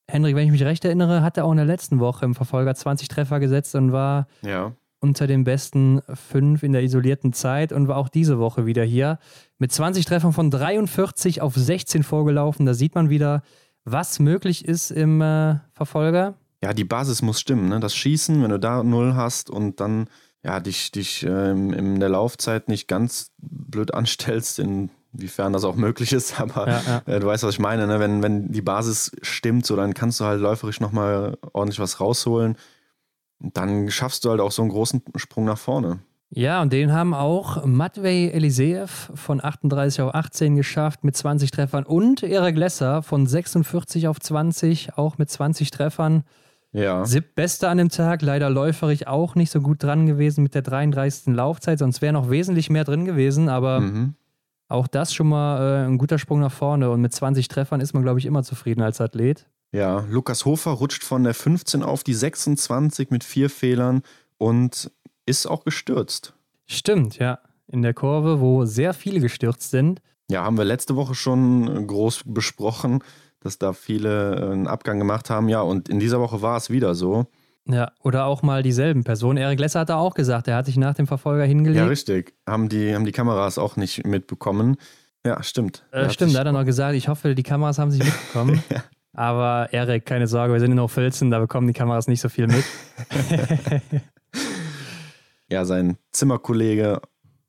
Henrik, 0.10 0.36
wenn 0.36 0.46
ich 0.46 0.52
mich 0.52 0.64
recht 0.64 0.86
erinnere, 0.86 1.22
hat 1.22 1.38
er 1.38 1.46
auch 1.46 1.52
in 1.52 1.58
der 1.58 1.66
letzten 1.66 2.00
Woche 2.00 2.26
im 2.26 2.36
Verfolger 2.36 2.74
20 2.74 3.08
Treffer 3.08 3.40
gesetzt 3.40 3.76
und 3.76 3.92
war 3.92 4.28
ja 4.42 4.74
unter 5.00 5.28
den 5.28 5.44
besten 5.44 6.02
fünf 6.14 6.64
in 6.64 6.74
der 6.74 6.84
isolierten 6.84 7.34
Zeit 7.34 7.72
und 7.72 7.88
war 7.88 7.98
auch 7.98 8.10
diese 8.10 8.40
Woche 8.40 8.66
wieder 8.66 8.84
hier. 8.84 9.20
Mit 9.60 9.72
20 9.72 10.06
Treffern 10.06 10.34
von 10.34 10.50
43 10.50 11.42
auf 11.42 11.56
16 11.56 12.04
vorgelaufen. 12.04 12.66
Da 12.66 12.74
sieht 12.74 12.96
man 12.96 13.10
wieder, 13.10 13.44
was 13.84 14.20
möglich 14.20 14.66
ist 14.66 14.92
im 14.92 15.22
äh, 15.22 15.56
Verfolger. 15.74 16.36
Ja, 16.64 16.74
die 16.74 16.84
Basis 16.84 17.22
muss 17.22 17.40
stimmen. 17.40 17.70
Ne? 17.70 17.80
Das 17.80 17.96
Schießen, 17.96 18.42
wenn 18.42 18.50
du 18.50 18.60
da 18.60 18.84
null 18.84 19.14
hast 19.16 19.50
und 19.50 19.80
dann 19.80 20.08
ja, 20.44 20.60
dich, 20.60 20.92
dich 20.92 21.24
ähm, 21.24 21.74
in 21.74 22.00
der 22.00 22.10
Laufzeit 22.10 22.68
nicht 22.68 22.88
ganz 22.88 23.32
blöd 23.38 23.94
anstellst, 23.94 24.60
inwiefern 25.14 25.54
das 25.54 25.64
auch 25.64 25.76
möglich 25.76 26.14
ist, 26.14 26.40
aber 26.40 26.68
ja, 26.68 26.82
ja. 26.88 27.14
Äh, 27.14 27.20
du 27.20 27.28
weißt, 27.28 27.44
was 27.44 27.54
ich 27.56 27.60
meine. 27.60 27.88
Ne? 27.88 28.00
Wenn, 28.00 28.22
wenn 28.24 28.52
die 28.52 28.62
Basis 28.62 29.12
stimmt, 29.22 29.66
so 29.66 29.76
dann 29.76 29.94
kannst 29.94 30.20
du 30.20 30.26
halt 30.26 30.42
läuferisch 30.42 30.80
nochmal 30.80 31.38
ordentlich 31.54 31.80
was 31.80 32.00
rausholen 32.00 32.58
dann 33.40 33.90
schaffst 33.90 34.26
du 34.26 34.30
halt 34.30 34.42
auch 34.42 34.52
so 34.52 34.62
einen 34.62 34.72
großen 34.72 35.02
Sprung 35.16 35.46
nach 35.46 35.58
vorne. 35.58 36.00
Ja, 36.30 36.62
und 36.62 36.74
den 36.74 36.92
haben 36.92 37.14
auch 37.14 37.66
Matvey 37.66 38.30
Eliseev 38.32 39.12
von 39.16 39.42
38 39.42 40.02
auf 40.02 40.14
18 40.14 40.58
geschafft 40.58 41.06
mit 41.06 41.16
20 41.16 41.52
Treffern 41.52 41.86
und 41.86 42.22
Erik 42.22 42.58
Lesser 42.58 43.02
von 43.02 43.26
46 43.26 44.10
auf 44.10 44.20
20 44.20 44.98
auch 44.98 45.18
mit 45.18 45.30
20 45.30 45.72
Treffern. 45.72 46.24
Ja. 46.74 47.06
Siebtbeste 47.06 47.70
an 47.70 47.78
dem 47.78 47.90
Tag, 47.90 48.22
leider 48.22 48.50
läuferig 48.50 49.08
auch 49.08 49.36
nicht 49.36 49.52
so 49.52 49.62
gut 49.62 49.82
dran 49.82 50.06
gewesen 50.06 50.44
mit 50.44 50.54
der 50.54 50.64
33. 50.64 51.34
Laufzeit, 51.34 51.80
sonst 51.80 52.02
wäre 52.02 52.12
noch 52.12 52.30
wesentlich 52.30 52.70
mehr 52.70 52.84
drin 52.84 53.06
gewesen, 53.06 53.48
aber 53.48 53.80
mhm. 53.80 54.16
Auch 54.68 54.88
das 54.88 55.14
schon 55.14 55.30
mal 55.30 55.84
äh, 55.84 55.88
ein 55.88 55.98
guter 55.98 56.20
Sprung 56.20 56.40
nach 56.40 56.52
vorne 56.52 56.90
und 56.90 57.02
mit 57.02 57.14
20 57.14 57.48
Treffern 57.48 57.82
ist 57.82 57.94
man, 57.94 58.04
glaube 58.04 58.20
ich, 58.20 58.26
immer 58.26 58.44
zufrieden 58.44 58.82
als 58.82 59.02
Athlet. 59.02 59.48
Ja, 59.72 60.06
Lukas 60.10 60.46
Hofer 60.46 60.72
rutscht 60.72 61.04
von 61.04 61.24
der 61.24 61.34
15 61.34 61.84
auf 61.84 62.04
die 62.04 62.14
26 62.14 63.10
mit 63.10 63.24
vier 63.24 63.50
Fehlern 63.50 64.02
und 64.38 64.92
ist 65.26 65.46
auch 65.46 65.64
gestürzt. 65.64 66.34
Stimmt, 66.66 67.18
ja. 67.18 67.40
In 67.68 67.82
der 67.82 67.94
Kurve, 67.94 68.40
wo 68.40 68.66
sehr 68.66 68.94
viele 68.94 69.20
gestürzt 69.20 69.72
sind. 69.72 70.02
Ja, 70.30 70.44
haben 70.44 70.58
wir 70.58 70.64
letzte 70.64 70.96
Woche 70.96 71.16
schon 71.16 71.86
groß 71.86 72.24
besprochen, 72.26 73.04
dass 73.42 73.58
da 73.58 73.74
viele 73.74 74.36
äh, 74.36 74.52
einen 74.52 74.68
Abgang 74.68 75.00
gemacht 75.00 75.30
haben. 75.30 75.50
Ja, 75.50 75.62
und 75.62 75.90
in 75.90 76.00
dieser 76.00 76.20
Woche 76.20 76.42
war 76.42 76.58
es 76.58 76.70
wieder 76.70 76.96
so. 76.96 77.28
Ja, 77.70 77.92
oder 78.02 78.26
auch 78.26 78.44
mal 78.44 78.64
dieselben 78.64 79.04
Personen. 79.04 79.38
Erik 79.38 79.60
Lesser 79.60 79.82
hat 79.82 79.90
da 79.90 79.98
auch 79.98 80.14
gesagt, 80.14 80.48
er 80.48 80.56
hat 80.56 80.66
sich 80.66 80.78
nach 80.78 80.94
dem 80.94 81.08
Verfolger 81.08 81.44
hingelegt. 81.44 81.80
Ja, 81.80 81.88
richtig. 81.88 82.34
Haben 82.48 82.70
die, 82.70 82.96
haben 82.96 83.06
die 83.06 83.12
Kameras 83.12 83.58
auch 83.58 83.76
nicht 83.76 84.06
mitbekommen. 84.06 84.78
Ja, 85.26 85.44
stimmt. 85.44 85.84
Äh, 85.92 86.10
stimmt, 86.10 86.36
da 86.36 86.40
hat 86.40 86.46
er 86.46 86.54
noch 86.54 86.66
gesagt, 86.66 86.96
ich 86.96 87.10
hoffe, 87.10 87.36
die 87.36 87.44
Kameras 87.44 87.80
haben 87.80 87.92
sich 87.92 88.04
mitbekommen. 88.04 88.64
ja. 88.70 88.84
Aber 89.14 89.74
Erik, 89.74 90.06
keine 90.06 90.28
Sorge, 90.28 90.54
wir 90.54 90.60
sind 90.60 90.72
in 90.72 90.80
Hochfilzen, 90.80 91.32
da 91.32 91.40
bekommen 91.40 91.68
die 91.68 91.74
Kameras 91.74 92.08
nicht 92.08 92.22
so 92.22 92.30
viel 92.30 92.48
mit. 92.48 92.64
ja, 95.50 95.66
sein 95.66 95.98
Zimmerkollege 96.12 97.02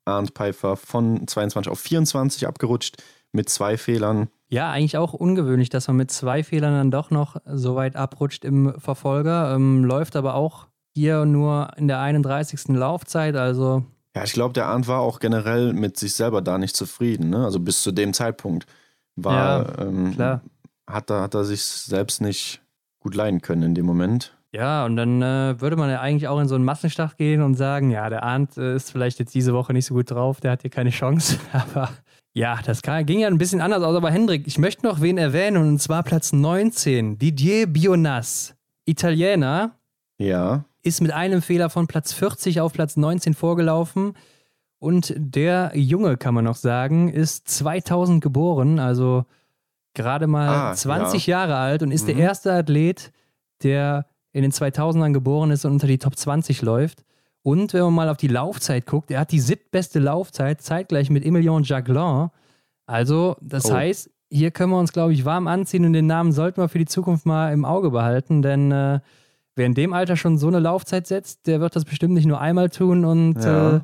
Arndt 0.03 0.31
Pfeiffer 0.31 0.75
von 0.75 1.27
22 1.27 1.71
auf 1.71 1.79
24 1.79 2.47
abgerutscht 2.47 2.97
mit 3.31 3.49
zwei 3.49 3.77
Fehlern. 3.77 4.29
Ja, 4.49 4.71
eigentlich 4.71 4.97
auch 4.97 5.13
ungewöhnlich, 5.13 5.69
dass 5.69 5.87
man 5.87 5.97
mit 5.97 6.11
zwei 6.11 6.43
Fehlern 6.43 6.73
dann 6.73 6.91
doch 6.91 7.11
noch 7.11 7.37
so 7.45 7.75
weit 7.75 7.95
abrutscht 7.95 8.43
im 8.43 8.73
Verfolger. 8.79 9.53
Ähm, 9.53 9.83
läuft 9.83 10.15
aber 10.15 10.33
auch 10.33 10.67
hier 10.95 11.25
nur 11.25 11.71
in 11.77 11.87
der 11.87 11.99
31. 11.99 12.69
Laufzeit, 12.69 13.35
also. 13.35 13.85
Ja, 14.15 14.23
ich 14.23 14.33
glaube, 14.33 14.53
der 14.53 14.65
Arndt 14.65 14.87
war 14.87 15.01
auch 15.01 15.19
generell 15.19 15.73
mit 15.73 15.97
sich 15.97 16.15
selber 16.15 16.41
da 16.41 16.57
nicht 16.57 16.75
zufrieden. 16.75 17.29
Ne? 17.29 17.45
Also 17.45 17.59
bis 17.59 17.83
zu 17.83 17.91
dem 17.91 18.13
Zeitpunkt 18.13 18.65
war, 19.15 19.77
ja, 19.77 19.85
ähm, 19.85 20.17
hat 20.87 21.11
er, 21.11 21.21
hat 21.21 21.35
er 21.35 21.43
sich 21.43 21.61
selbst 21.61 22.19
nicht 22.19 22.61
gut 22.99 23.13
leiden 23.13 23.41
können 23.41 23.61
in 23.61 23.75
dem 23.75 23.85
Moment. 23.85 24.35
Ja, 24.51 24.83
und 24.85 24.95
dann 24.95 25.21
äh, 25.21 25.61
würde 25.61 25.75
man 25.75 25.91
ja 25.91 26.01
eigentlich 26.01 26.27
auch 26.27 26.39
in 26.39 26.47
so 26.47 26.55
einen 26.55 26.65
Massenstart 26.65 27.17
gehen 27.17 27.43
und 27.43 27.53
sagen, 27.53 27.91
ja, 27.91 28.09
der 28.09 28.23
Arndt 28.23 28.57
äh, 28.57 28.75
ist 28.75 28.91
vielleicht 28.91 29.19
jetzt 29.19 29.35
diese 29.35 29.53
Woche 29.53 29.73
nicht 29.73 29.85
so 29.85 29.93
gut 29.93 30.09
drauf, 30.09 30.41
der 30.41 30.51
hat 30.51 30.61
hier 30.63 30.71
keine 30.71 30.89
Chance. 30.89 31.37
Aber 31.53 31.89
ja, 32.33 32.59
das 32.63 32.81
ging 32.81 33.19
ja 33.19 33.27
ein 33.27 33.37
bisschen 33.37 33.61
anders 33.61 33.83
aus. 33.83 33.95
Aber 33.95 34.11
Hendrik, 34.11 34.47
ich 34.47 34.57
möchte 34.57 34.85
noch 34.85 35.01
wen 35.01 35.17
erwähnen 35.17 35.57
und 35.57 35.79
zwar 35.79 36.03
Platz 36.03 36.31
19, 36.31 37.17
Didier 37.17 37.67
Bionas, 37.67 38.55
Italiener. 38.85 39.71
Ja. 40.17 40.65
Ist 40.81 41.01
mit 41.01 41.11
einem 41.11 41.41
Fehler 41.41 41.69
von 41.69 41.87
Platz 41.87 42.13
40 42.13 42.61
auf 42.61 42.73
Platz 42.73 42.95
19 42.97 43.33
vorgelaufen. 43.33 44.13
Und 44.79 45.13
der 45.17 45.71
Junge, 45.75 46.15
kann 46.15 46.33
man 46.33 46.45
noch 46.45 46.55
sagen, 46.55 47.09
ist 47.09 47.49
2000 47.49 48.23
geboren, 48.23 48.79
also 48.79 49.25
gerade 49.93 50.27
mal 50.27 50.71
ah, 50.71 50.73
20 50.73 51.27
ja. 51.27 51.39
Jahre 51.39 51.57
alt 51.57 51.83
und 51.83 51.91
ist 51.91 52.03
mhm. 52.03 52.07
der 52.07 52.15
erste 52.17 52.53
Athlet, 52.53 53.11
der 53.61 54.05
in 54.31 54.43
den 54.43 54.51
2000ern 54.51 55.11
geboren 55.11 55.51
ist 55.51 55.65
und 55.65 55.73
unter 55.73 55.87
die 55.87 55.97
Top 55.97 56.15
20 56.15 56.61
läuft. 56.61 57.03
Und 57.43 57.73
wenn 57.73 57.81
man 57.81 57.93
mal 57.93 58.09
auf 58.09 58.17
die 58.17 58.27
Laufzeit 58.27 58.85
guckt, 58.85 59.11
er 59.11 59.21
hat 59.21 59.31
die 59.31 59.39
siebtbeste 59.39 59.99
Laufzeit, 59.99 60.61
zeitgleich 60.61 61.09
mit 61.09 61.25
Emilien 61.25 61.63
Jacquelin. 61.63 62.29
Also, 62.85 63.37
das 63.41 63.65
oh. 63.65 63.73
heißt, 63.73 64.09
hier 64.29 64.51
können 64.51 64.71
wir 64.71 64.79
uns, 64.79 64.91
glaube 64.91 65.13
ich, 65.13 65.25
warm 65.25 65.47
anziehen 65.47 65.85
und 65.85 65.93
den 65.93 66.07
Namen 66.07 66.31
sollten 66.31 66.61
wir 66.61 66.69
für 66.69 66.79
die 66.79 66.85
Zukunft 66.85 67.25
mal 67.25 67.51
im 67.51 67.65
Auge 67.65 67.91
behalten, 67.91 68.41
denn 68.41 68.71
äh, 68.71 68.99
wer 69.55 69.65
in 69.65 69.73
dem 69.73 69.93
Alter 69.93 70.15
schon 70.15 70.37
so 70.37 70.47
eine 70.47 70.59
Laufzeit 70.59 71.07
setzt, 71.07 71.47
der 71.47 71.59
wird 71.61 71.75
das 71.75 71.85
bestimmt 71.85 72.13
nicht 72.13 72.27
nur 72.27 72.39
einmal 72.39 72.69
tun 72.69 73.05
und 73.05 73.35
ja. 73.35 73.77
äh, 73.77 73.79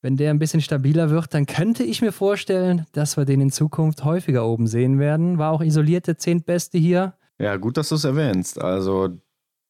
wenn 0.00 0.16
der 0.16 0.30
ein 0.30 0.38
bisschen 0.38 0.60
stabiler 0.60 1.10
wird, 1.10 1.34
dann 1.34 1.46
könnte 1.46 1.82
ich 1.82 2.02
mir 2.02 2.12
vorstellen, 2.12 2.86
dass 2.92 3.16
wir 3.16 3.24
den 3.24 3.40
in 3.40 3.50
Zukunft 3.50 4.04
häufiger 4.04 4.46
oben 4.46 4.68
sehen 4.68 4.98
werden. 5.00 5.38
War 5.38 5.50
auch 5.50 5.60
isolierte 5.60 6.16
Zehntbeste 6.16 6.78
hier. 6.78 7.14
Ja, 7.38 7.56
gut, 7.56 7.76
dass 7.76 7.88
du 7.88 7.96
es 7.96 8.04
erwähnst. 8.04 8.60
Also, 8.60 9.18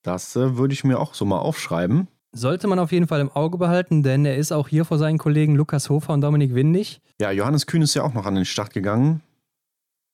das 0.02 0.36
äh, 0.36 0.56
würde 0.56 0.74
ich 0.74 0.84
mir 0.84 0.98
auch 0.98 1.14
so 1.14 1.24
mal 1.24 1.38
aufschreiben. 1.38 2.08
Sollte 2.38 2.68
man 2.68 2.78
auf 2.78 2.92
jeden 2.92 3.08
Fall 3.08 3.20
im 3.20 3.32
Auge 3.32 3.58
behalten, 3.58 4.04
denn 4.04 4.24
er 4.24 4.36
ist 4.36 4.52
auch 4.52 4.68
hier 4.68 4.84
vor 4.84 4.96
seinen 4.96 5.18
Kollegen 5.18 5.56
Lukas 5.56 5.90
Hofer 5.90 6.12
und 6.12 6.20
Dominik 6.20 6.54
Windig. 6.54 7.00
Ja, 7.20 7.32
Johannes 7.32 7.66
Kühn 7.66 7.82
ist 7.82 7.94
ja 7.94 8.04
auch 8.04 8.14
noch 8.14 8.26
an 8.26 8.36
den 8.36 8.44
Start 8.44 8.72
gegangen. 8.72 9.22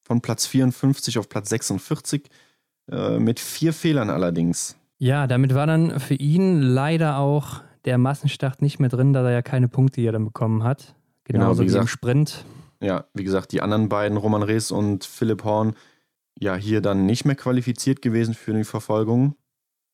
Von 0.01 0.21
Platz 0.21 0.47
54 0.47 1.19
auf 1.19 1.29
Platz 1.29 1.49
46. 1.49 2.23
Äh, 2.91 3.19
mit 3.19 3.39
vier 3.39 3.73
Fehlern 3.73 4.09
allerdings. 4.09 4.75
Ja, 4.97 5.27
damit 5.27 5.53
war 5.53 5.67
dann 5.67 5.99
für 5.99 6.15
ihn 6.15 6.61
leider 6.61 7.17
auch 7.17 7.61
der 7.85 7.99
Massenstart 7.99 8.59
nicht 8.59 8.79
mehr 8.79 8.89
drin, 8.89 9.13
da 9.13 9.23
er 9.23 9.31
ja 9.31 9.41
keine 9.43 9.67
Punkte 9.67 10.01
hier 10.01 10.11
dann 10.11 10.25
bekommen 10.25 10.63
hat. 10.63 10.95
Genauso 11.25 11.61
genau, 11.61 11.73
wie, 11.73 11.75
wie 11.75 11.79
im 11.79 11.87
Sprint. 11.87 12.43
Ja, 12.81 13.05
wie 13.13 13.23
gesagt, 13.23 13.51
die 13.51 13.61
anderen 13.61 13.87
beiden, 13.87 14.17
Roman 14.17 14.41
Rees 14.41 14.71
und 14.71 15.05
Philipp 15.05 15.43
Horn, 15.43 15.75
ja, 16.39 16.55
hier 16.55 16.81
dann 16.81 17.05
nicht 17.05 17.25
mehr 17.25 17.35
qualifiziert 17.35 18.01
gewesen 18.01 18.33
für 18.33 18.53
die 18.53 18.63
Verfolgung. 18.63 19.35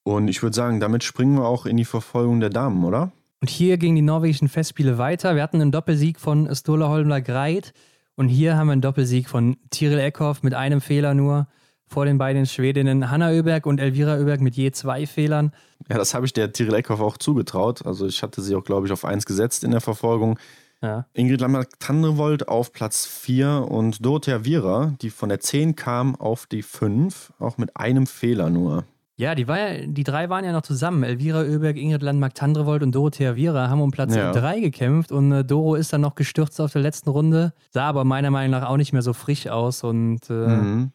Und 0.04 0.28
ich 0.28 0.42
würde 0.42 0.56
sagen, 0.56 0.80
damit 0.80 1.04
springen 1.04 1.38
wir 1.38 1.46
auch 1.46 1.66
in 1.66 1.78
die 1.78 1.86
Verfolgung 1.86 2.40
der 2.40 2.50
Damen, 2.50 2.84
oder? 2.84 3.12
Und 3.42 3.50
hier 3.50 3.78
gingen 3.78 3.96
die 3.96 4.02
norwegischen 4.02 4.50
Festspiele 4.50 4.98
weiter. 4.98 5.36
Wir 5.36 5.44
hatten 5.44 5.62
einen 5.62 5.72
Doppelsieg 5.72 6.20
von 6.20 6.54
Stola 6.56 6.90
Holmler 6.90 7.22
Greit 7.22 7.74
und 8.16 8.30
hier 8.30 8.56
haben 8.56 8.68
wir 8.68 8.74
einen 8.74 8.82
Doppelsieg 8.82 9.30
von 9.30 9.58
Tiril 9.72 10.00
Eckhoff 10.00 10.44
mit 10.44 10.54
einem 10.54 10.82
Fehler 10.82 11.14
nur 11.14 11.48
vor 11.88 12.06
den 12.06 12.18
beiden 12.18 12.46
Schwedinnen 12.46 13.12
Hanna 13.12 13.34
Öberg 13.34 13.66
und 13.66 13.80
Elvira 13.80 14.18
Öberg 14.18 14.42
mit 14.42 14.56
je 14.56 14.72
zwei 14.72 15.06
Fehlern. 15.06 15.52
Ja, 15.90 15.98
das 15.98 16.14
habe 16.14 16.26
ich 16.26 16.34
der 16.34 16.54
Tiril 16.54 16.76
Eckhoff 16.76 17.02
auch 17.02 17.18
zugetraut. 17.18 17.86
Also 17.86 18.06
ich 18.06 18.24
hatte 18.24 18.42
sie 18.42 18.56
auch, 18.56 18.64
glaube 18.64 18.88
ich, 18.88 18.94
auf 18.94 19.06
eins 19.06 19.26
gesetzt 19.26 19.64
in 19.64 19.72
der 19.72 19.82
Verfolgung. 19.82 20.40
Ja. 20.82 21.06
Ingrid 21.14 21.42
Lammer-Tandrevold 21.42 22.48
auf 22.48 22.74
Platz 22.74 23.06
4 23.06 23.68
und 23.70 24.04
Dorothea 24.04 24.46
Viera, 24.46 24.94
die 25.02 25.10
von 25.10 25.30
der 25.30 25.40
10 25.40 25.76
kam, 25.76 26.16
auf 26.16 26.48
die 26.48 26.64
5, 26.64 27.34
auch 27.40 27.58
mit 27.58 27.78
einem 27.78 28.08
Fehler 28.08 28.50
nur. 28.50 28.86
Ja, 29.18 29.36
die, 29.36 29.48
war 29.48 29.60
ja, 29.60 29.86
die 29.86 30.04
drei 30.04 30.30
waren 30.30 30.46
ja 30.46 30.52
noch 30.52 30.64
zusammen. 30.64 31.04
Elvira 31.04 31.42
Oeberg, 31.42 31.78
Ingrid 31.78 32.02
Landmark-Tandrevold 32.02 32.82
und 32.82 32.96
Dorothea 32.96 33.36
Viera 33.36 33.70
haben 33.70 33.82
um 33.82 33.92
Platz 33.92 34.14
3 34.14 34.56
ja. 34.56 34.60
gekämpft 34.60 35.12
und 35.12 35.32
äh, 35.32 35.46
Doro 35.46 35.76
ist 35.76 35.94
dann 35.94 36.02
noch 36.02 36.16
gestürzt 36.16 36.60
auf 36.60 36.72
der 36.72 36.82
letzten 36.82 37.10
Runde. 37.10 37.54
Sah 37.70 37.84
aber 37.84 38.04
meiner 38.04 38.32
Meinung 38.32 38.60
nach 38.60 38.68
auch 38.68 38.78
nicht 38.78 38.94
mehr 38.94 39.04
so 39.04 39.14
frisch 39.14 39.48
aus 39.48 39.84
und 39.84 40.30
äh, 40.30 40.34
mhm. 40.34 40.92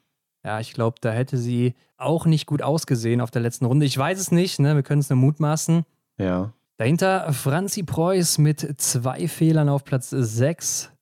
Ja, 0.46 0.60
ich 0.60 0.74
glaube, 0.74 0.98
da 1.00 1.10
hätte 1.10 1.38
sie 1.38 1.74
auch 1.96 2.24
nicht 2.24 2.46
gut 2.46 2.62
ausgesehen 2.62 3.20
auf 3.20 3.32
der 3.32 3.42
letzten 3.42 3.64
Runde. 3.64 3.84
Ich 3.84 3.98
weiß 3.98 4.20
es 4.20 4.30
nicht, 4.30 4.60
ne? 4.60 4.76
wir 4.76 4.84
können 4.84 5.00
es 5.00 5.10
nur 5.10 5.18
mutmaßen. 5.18 5.84
Ja. 6.18 6.52
Dahinter 6.76 7.32
Franzi 7.32 7.82
Preuß 7.82 8.38
mit 8.38 8.80
zwei 8.80 9.26
Fehlern 9.26 9.68
auf 9.68 9.82
Platz 9.82 10.10
6. 10.10 10.92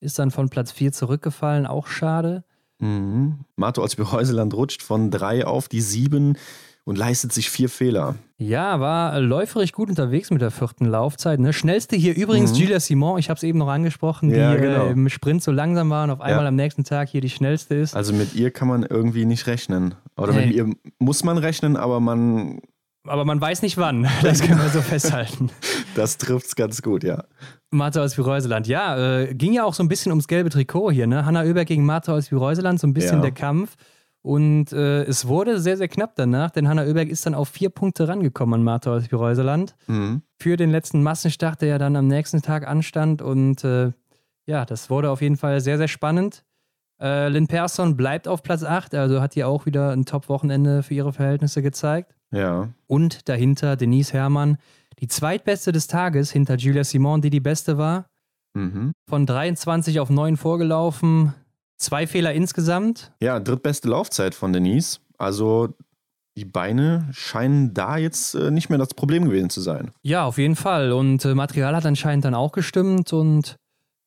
Ist 0.00 0.18
dann 0.18 0.30
von 0.30 0.50
Platz 0.50 0.70
4 0.72 0.92
zurückgefallen, 0.92 1.66
auch 1.66 1.86
schade. 1.86 2.44
Mhm. 2.80 3.40
Marto 3.56 3.82
als 3.82 3.96
Behäuseland 3.96 4.54
rutscht 4.54 4.82
von 4.82 5.10
3 5.10 5.46
auf 5.46 5.68
die 5.68 5.80
7 5.80 6.36
und 6.84 6.96
leistet 6.96 7.32
sich 7.32 7.50
vier 7.50 7.68
Fehler. 7.68 8.16
Ja, 8.38 8.80
war 8.80 9.20
läuferig 9.20 9.72
gut 9.72 9.90
unterwegs 9.90 10.30
mit 10.30 10.40
der 10.40 10.50
vierten 10.50 10.86
Laufzeit. 10.86 11.38
Ne? 11.38 11.52
Schnellste 11.52 11.94
hier 11.94 12.16
übrigens 12.16 12.52
mhm. 12.52 12.56
Julia 12.56 12.80
Simon, 12.80 13.18
ich 13.18 13.28
habe 13.28 13.36
es 13.36 13.42
eben 13.42 13.58
noch 13.58 13.68
angesprochen, 13.68 14.30
die 14.30 14.36
ja, 14.36 14.54
genau. 14.56 14.86
äh, 14.86 14.90
im 14.90 15.08
Sprint 15.08 15.42
so 15.42 15.52
langsam 15.52 15.90
war 15.90 16.04
und 16.04 16.10
auf 16.10 16.20
einmal 16.20 16.44
ja. 16.44 16.48
am 16.48 16.56
nächsten 16.56 16.84
Tag 16.84 17.08
hier 17.08 17.20
die 17.20 17.30
schnellste 17.30 17.74
ist. 17.74 17.94
Also 17.94 18.12
mit 18.12 18.34
ihr 18.34 18.50
kann 18.50 18.66
man 18.66 18.82
irgendwie 18.82 19.26
nicht 19.26 19.46
rechnen. 19.46 19.94
Oder 20.16 20.32
hey. 20.32 20.46
mit 20.46 20.56
ihr 20.56 20.74
muss 20.98 21.22
man 21.22 21.38
rechnen, 21.38 21.76
aber 21.76 22.00
man. 22.00 22.60
Aber 23.10 23.24
man 23.24 23.40
weiß 23.40 23.62
nicht 23.62 23.76
wann. 23.76 24.08
Das 24.22 24.40
können 24.40 24.62
wir 24.62 24.68
so 24.68 24.82
festhalten. 24.82 25.50
Das 25.96 26.16
trifft 26.16 26.46
es 26.46 26.54
ganz 26.54 26.80
gut, 26.80 27.02
ja. 27.02 27.24
Martha 27.70 28.02
aus 28.02 28.16
Vireuseland. 28.16 28.68
Ja, 28.68 29.20
äh, 29.20 29.34
ging 29.34 29.52
ja 29.52 29.64
auch 29.64 29.74
so 29.74 29.82
ein 29.82 29.88
bisschen 29.88 30.12
ums 30.12 30.28
gelbe 30.28 30.50
Trikot 30.50 30.92
hier, 30.92 31.06
ne? 31.08 31.24
Hanna 31.24 31.42
Oeberg 31.42 31.66
gegen 31.66 31.84
Martha 31.84 32.12
aus 32.12 32.30
Vireuseland, 32.30 32.78
so 32.78 32.86
ein 32.86 32.94
bisschen 32.94 33.16
ja. 33.16 33.22
der 33.22 33.32
Kampf. 33.32 33.76
Und 34.22 34.72
äh, 34.72 35.02
es 35.04 35.26
wurde 35.26 35.58
sehr, 35.58 35.76
sehr 35.76 35.88
knapp 35.88 36.14
danach, 36.14 36.50
denn 36.50 36.68
Hanna 36.68 36.84
Oeberg 36.84 37.08
ist 37.08 37.26
dann 37.26 37.34
auf 37.34 37.48
vier 37.48 37.70
Punkte 37.70 38.06
rangekommen 38.06 38.54
an 38.54 38.62
Martha 38.62 38.94
aus 38.94 39.12
Reuseland. 39.12 39.74
Mhm. 39.88 40.22
Für 40.38 40.56
den 40.56 40.70
letzten 40.70 41.02
Massenstart, 41.02 41.62
der 41.62 41.68
ja 41.68 41.78
dann 41.78 41.96
am 41.96 42.06
nächsten 42.06 42.42
Tag 42.42 42.68
anstand. 42.68 43.22
Und 43.22 43.64
äh, 43.64 43.92
ja, 44.46 44.64
das 44.64 44.88
wurde 44.88 45.10
auf 45.10 45.20
jeden 45.20 45.36
Fall 45.36 45.60
sehr, 45.60 45.78
sehr 45.78 45.88
spannend. 45.88 46.44
Äh, 47.00 47.28
Lynn 47.28 47.48
Persson 47.48 47.96
bleibt 47.96 48.28
auf 48.28 48.42
Platz 48.42 48.62
8, 48.62 48.94
also 48.94 49.20
hat 49.20 49.34
hier 49.34 49.48
auch 49.48 49.66
wieder 49.66 49.90
ein 49.90 50.04
Top-Wochenende 50.04 50.82
für 50.82 50.94
ihre 50.94 51.12
Verhältnisse 51.12 51.62
gezeigt. 51.62 52.14
Ja. 52.32 52.68
Und 52.86 53.28
dahinter 53.28 53.76
Denise 53.76 54.12
Herrmann, 54.12 54.58
die 55.00 55.08
zweitbeste 55.08 55.72
des 55.72 55.86
Tages 55.86 56.30
hinter 56.30 56.56
Julia 56.56 56.84
Simon, 56.84 57.20
die 57.20 57.30
die 57.30 57.40
beste 57.40 57.78
war. 57.78 58.06
Mhm. 58.54 58.92
Von 59.08 59.26
23 59.26 60.00
auf 60.00 60.10
9 60.10 60.36
vorgelaufen, 60.36 61.34
Zwei 61.80 62.06
Fehler 62.06 62.34
insgesamt. 62.34 63.10
Ja, 63.22 63.40
drittbeste 63.40 63.88
Laufzeit 63.88 64.34
von 64.34 64.52
Denise. 64.52 65.00
Also 65.16 65.70
die 66.36 66.44
Beine 66.44 67.08
scheinen 67.10 67.72
da 67.72 67.96
jetzt 67.96 68.34
äh, 68.34 68.50
nicht 68.50 68.68
mehr 68.68 68.78
das 68.78 68.92
Problem 68.92 69.24
gewesen 69.24 69.48
zu 69.48 69.62
sein. 69.62 69.90
Ja, 70.02 70.26
auf 70.26 70.36
jeden 70.36 70.56
Fall. 70.56 70.92
Und 70.92 71.24
äh, 71.24 71.34
Material 71.34 71.74
hat 71.74 71.86
anscheinend 71.86 72.26
dann 72.26 72.34
auch 72.34 72.52
gestimmt. 72.52 73.14
Und 73.14 73.56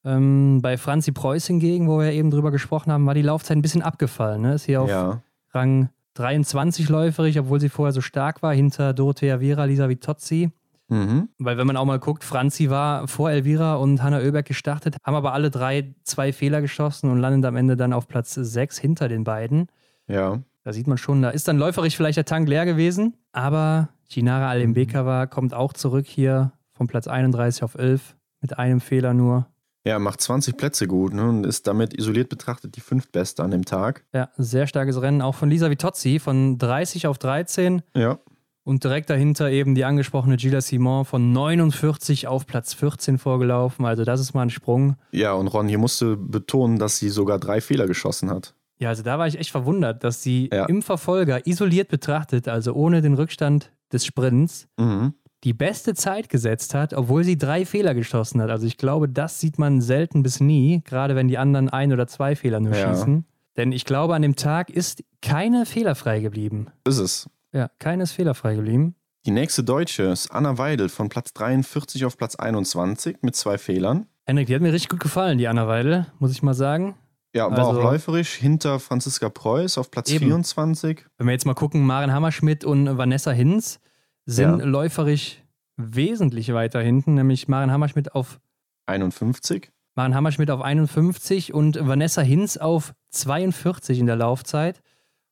ähm, 0.05 0.59
bei 0.61 0.77
Franzi 0.77 1.11
Preuß 1.11 1.47
hingegen, 1.47 1.87
wo 1.87 1.97
wir 1.97 2.11
eben 2.11 2.29
drüber 2.29 2.51
gesprochen 2.51 2.91
haben, 2.91 3.07
war 3.07 3.15
die 3.15 3.23
Laufzeit 3.23 3.57
ein 3.57 3.63
bisschen 3.63 3.81
abgefallen. 3.81 4.43
Ne? 4.43 4.53
Ist 4.53 4.65
hier 4.65 4.83
auf 4.83 4.89
ja. 4.89 5.23
Rang 5.49 5.89
23 6.15 6.89
läuferig, 6.89 7.39
obwohl 7.39 7.59
sie 7.59 7.69
vorher 7.69 7.93
so 7.93 8.01
stark 8.01 8.43
war, 8.43 8.53
hinter 8.53 8.93
Dorothea 8.93 9.39
Vera, 9.39 9.65
Lisa 9.65 9.89
Vitozzi. 9.89 10.51
Mhm. 10.89 11.29
Weil 11.39 11.57
wenn 11.57 11.67
man 11.67 11.77
auch 11.77 11.85
mal 11.85 11.99
guckt, 11.99 12.23
Franzi 12.23 12.69
war 12.69 13.07
vor 13.07 13.31
Elvira 13.31 13.75
und 13.75 14.03
Hanna 14.03 14.19
Oeberg 14.19 14.45
gestartet, 14.45 14.97
haben 15.03 15.15
aber 15.15 15.33
alle 15.33 15.49
drei 15.49 15.95
zwei 16.03 16.33
Fehler 16.33 16.61
geschossen 16.61 17.09
und 17.09 17.19
landen 17.19 17.45
am 17.45 17.55
Ende 17.55 17.75
dann 17.75 17.93
auf 17.93 18.07
Platz 18.07 18.33
sechs 18.33 18.77
hinter 18.77 19.07
den 19.07 19.23
beiden. 19.23 19.67
Ja. 20.07 20.39
Da 20.63 20.71
sieht 20.71 20.87
man 20.87 20.97
schon, 20.97 21.21
da 21.21 21.29
ist 21.29 21.47
dann 21.47 21.57
läuferisch 21.57 21.97
vielleicht 21.97 22.17
der 22.17 22.25
Tank 22.25 22.47
leer 22.47 22.65
gewesen, 22.65 23.15
aber 23.31 23.89
Ginara 24.09 24.49
Alembekava 24.49 25.25
kommt 25.25 25.53
auch 25.53 25.73
zurück 25.73 26.05
hier 26.05 26.53
von 26.71 26.87
Platz 26.87 27.07
31 27.07 27.63
auf 27.63 27.75
11 27.75 28.15
mit 28.41 28.57
einem 28.57 28.79
Fehler 28.79 29.13
nur. 29.13 29.47
Ja, 29.85 29.99
macht 29.99 30.21
20 30.21 30.55
Plätze 30.55 30.87
gut 30.87 31.13
ne, 31.13 31.27
und 31.27 31.45
ist 31.45 31.67
damit 31.67 31.93
isoliert 31.93 32.29
betrachtet 32.29 32.75
die 32.75 32.81
fünftbeste 32.81 33.43
an 33.43 33.51
dem 33.51 33.65
Tag. 33.65 34.05
Ja, 34.13 34.29
sehr 34.37 34.67
starkes 34.67 35.01
Rennen, 35.01 35.21
auch 35.21 35.35
von 35.35 35.49
Lisa 35.49 35.69
Vitozzi 35.69 36.19
von 36.19 36.57
30 36.57 37.07
auf 37.07 37.17
13. 37.17 37.81
Ja. 37.93 38.19
Und 38.65 38.85
direkt 38.85 39.09
dahinter 39.09 39.51
eben 39.51 39.75
die 39.75 39.83
angesprochene 39.83 40.37
Gila 40.37 40.61
Simon 40.61 41.03
von 41.03 41.33
49 41.33 42.27
auf 42.27 42.47
Platz 42.47 42.73
14 42.73 43.17
vorgelaufen. 43.17 43.85
Also 43.85 44.05
das 44.05 44.21
ist 44.21 44.33
mal 44.33 44.43
ein 44.43 44.49
Sprung. 44.49 44.95
Ja, 45.11 45.33
und 45.33 45.47
Ron, 45.47 45.67
hier 45.67 45.79
musste 45.79 46.15
betonen, 46.15 46.79
dass 46.79 46.97
sie 46.97 47.09
sogar 47.09 47.39
drei 47.39 47.59
Fehler 47.59 47.87
geschossen 47.87 48.29
hat. 48.29 48.55
Ja, 48.79 48.89
also 48.89 49.03
da 49.03 49.19
war 49.19 49.27
ich 49.27 49.37
echt 49.37 49.51
verwundert, 49.51 50.05
dass 50.05 50.23
sie 50.23 50.49
ja. 50.51 50.65
im 50.65 50.81
Verfolger 50.81 51.45
isoliert 51.45 51.89
betrachtet, 51.89 52.47
also 52.47 52.73
ohne 52.73 53.01
den 53.01 53.15
Rückstand 53.15 53.71
des 53.91 54.05
Sprints, 54.05 54.67
mhm. 54.77 55.13
Die 55.43 55.53
beste 55.53 55.93
Zeit 55.93 56.29
gesetzt 56.29 56.73
hat, 56.73 56.93
obwohl 56.93 57.23
sie 57.23 57.37
drei 57.37 57.65
Fehler 57.65 57.93
geschossen 57.93 58.41
hat. 58.41 58.49
Also 58.49 58.65
ich 58.65 58.77
glaube, 58.77 59.09
das 59.09 59.39
sieht 59.39 59.59
man 59.59 59.81
selten 59.81 60.23
bis 60.23 60.39
nie, 60.39 60.81
gerade 60.85 61.15
wenn 61.15 61.27
die 61.27 61.37
anderen 61.37 61.69
ein 61.69 61.91
oder 61.91 62.07
zwei 62.07 62.35
Fehler 62.35 62.59
nur 62.59 62.75
ja. 62.75 62.93
schießen. 62.93 63.25
Denn 63.57 63.71
ich 63.71 63.85
glaube, 63.85 64.15
an 64.15 64.21
dem 64.21 64.35
Tag 64.35 64.69
ist 64.69 65.03
keine 65.21 65.65
fehlerfrei 65.65 66.21
geblieben. 66.21 66.67
Ist 66.87 66.97
es. 66.97 67.29
Ja, 67.51 67.69
keines 67.79 68.11
fehlerfrei 68.11 68.55
geblieben. 68.55 68.95
Die 69.25 69.31
nächste 69.31 69.63
Deutsche 69.63 70.03
ist 70.03 70.31
Anna 70.31 70.57
Weidel 70.57 70.89
von 70.89 71.09
Platz 71.09 71.33
43 71.33 72.05
auf 72.05 72.17
Platz 72.17 72.35
21 72.35 73.17
mit 73.21 73.35
zwei 73.35 73.57
Fehlern. 73.57 74.07
Henrik, 74.25 74.47
die 74.47 74.55
hat 74.55 74.61
mir 74.61 74.73
richtig 74.73 74.89
gut 74.89 75.01
gefallen, 75.01 75.37
die 75.37 75.47
Anna 75.47 75.67
Weidel, 75.67 76.07
muss 76.19 76.31
ich 76.31 76.41
mal 76.41 76.53
sagen. 76.53 76.95
Ja, 77.35 77.49
war 77.49 77.57
also, 77.57 77.79
auch 77.79 77.83
läuferisch 77.83 78.33
hinter 78.35 78.79
Franziska 78.79 79.29
Preuß 79.29 79.77
auf 79.77 79.91
Platz 79.91 80.11
eben. 80.11 80.25
24. 80.25 81.05
Wenn 81.17 81.27
wir 81.27 81.33
jetzt 81.33 81.45
mal 81.45 81.55
gucken, 81.55 81.85
Maren 81.85 82.11
Hammerschmidt 82.13 82.63
und 82.63 82.97
Vanessa 82.97 83.31
Hinz 83.31 83.79
sind 84.25 84.59
ja. 84.59 84.65
läuferisch 84.65 85.43
wesentlich 85.77 86.53
weiter 86.53 86.81
hinten, 86.81 87.15
nämlich 87.15 87.47
Maren 87.47 87.71
Hammerschmidt 87.71 88.15
auf 88.15 88.39
51. 88.85 89.71
Maren 89.95 90.15
Hammerschmidt 90.15 90.49
auf 90.49 90.61
51 90.61 91.53
und 91.53 91.79
Vanessa 91.79 92.21
Hinz 92.21 92.57
auf 92.57 92.93
42 93.11 93.99
in 93.99 94.07
der 94.07 94.15
Laufzeit. 94.15 94.81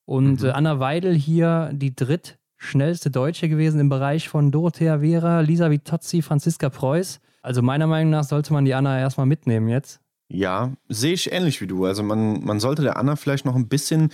Und 0.05 0.41
mhm. 0.41 0.47
Äh, 0.47 0.51
Anna 0.51 0.79
Weidel 0.79 1.15
hier 1.15 1.71
die 1.73 1.95
drittschnellste 1.95 3.11
Deutsche 3.11 3.49
gewesen 3.49 3.79
im 3.79 3.89
Bereich 3.89 4.29
von 4.29 4.51
Dorothea 4.51 4.99
Vera, 4.99 5.41
Lisa 5.41 5.71
Vitozzi, 5.71 6.21
Franziska 6.21 6.69
Preuß. 6.69 7.19
Also 7.41 7.61
meiner 7.61 7.87
Meinung 7.87 8.11
nach 8.11 8.23
sollte 8.23 8.53
man 8.53 8.65
die 8.65 8.73
Anna 8.73 8.99
erstmal 8.99 9.25
mitnehmen 9.25 9.67
jetzt. 9.67 9.99
Ja, 10.27 10.71
sehe 10.87 11.13
ich 11.13 11.31
ähnlich 11.31 11.59
wie 11.59 11.67
du. 11.67 11.85
Also 11.85 12.03
man, 12.03 12.43
man 12.43 12.59
sollte 12.59 12.83
der 12.83 12.97
Anna 12.97 13.15
vielleicht 13.15 13.45
noch 13.45 13.55
ein 13.55 13.67
bisschen 13.67 14.11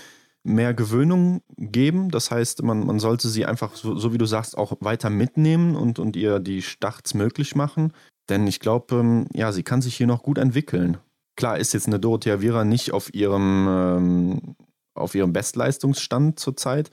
mehr 0.48 0.74
Gewöhnung 0.74 1.42
geben. 1.58 2.10
Das 2.10 2.32
heißt, 2.32 2.64
man, 2.64 2.86
man 2.86 3.00
sollte 3.00 3.28
sie 3.28 3.46
einfach, 3.46 3.76
so, 3.76 3.96
so 3.96 4.14
wie 4.14 4.18
du 4.18 4.26
sagst, 4.26 4.58
auch 4.58 4.74
weiter 4.80 5.10
mitnehmen 5.10 5.76
und, 5.76 6.00
und 6.00 6.16
ihr 6.16 6.40
die 6.40 6.62
Starts 6.62 7.14
möglich 7.14 7.56
machen. 7.56 7.94
Denn 8.30 8.48
ich 8.48 8.60
glaube, 8.60 8.96
ähm, 8.96 9.26
ja, 9.34 9.52
sie 9.52 9.64
kann 9.64 9.82
sich 9.82 9.96
hier 9.96 10.08
noch 10.08 10.24
gut 10.24 10.38
entwickeln. 10.38 10.98
Klar 11.36 11.58
ist 11.58 11.74
jetzt 11.74 11.88
eine 11.88 12.00
Dorothea 12.00 12.42
Viera 12.42 12.64
nicht 12.64 12.92
auf 12.92 13.14
ihrem, 13.14 13.68
ähm, 13.70 14.56
auf 14.96 15.14
ihrem 15.14 15.34
Bestleistungsstand 15.34 16.40
zurzeit. 16.40 16.90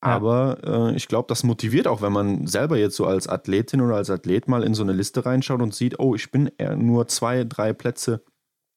Aber 0.00 0.58
äh, 0.64 0.96
ich 0.96 1.08
glaube, 1.08 1.28
das 1.28 1.44
motiviert 1.44 1.86
auch, 1.86 2.02
wenn 2.02 2.12
man 2.12 2.46
selber 2.46 2.76
jetzt 2.76 2.96
so 2.96 3.06
als 3.06 3.26
Athletin 3.26 3.80
oder 3.80 3.96
als 3.96 4.10
Athlet 4.10 4.48
mal 4.48 4.62
in 4.62 4.74
so 4.74 4.82
eine 4.82 4.92
Liste 4.92 5.24
reinschaut 5.24 5.62
und 5.62 5.74
sieht, 5.74 5.98
oh, 5.98 6.14
ich 6.14 6.30
bin 6.30 6.50
nur 6.76 7.08
zwei, 7.08 7.44
drei 7.44 7.72
Plätze, 7.72 8.22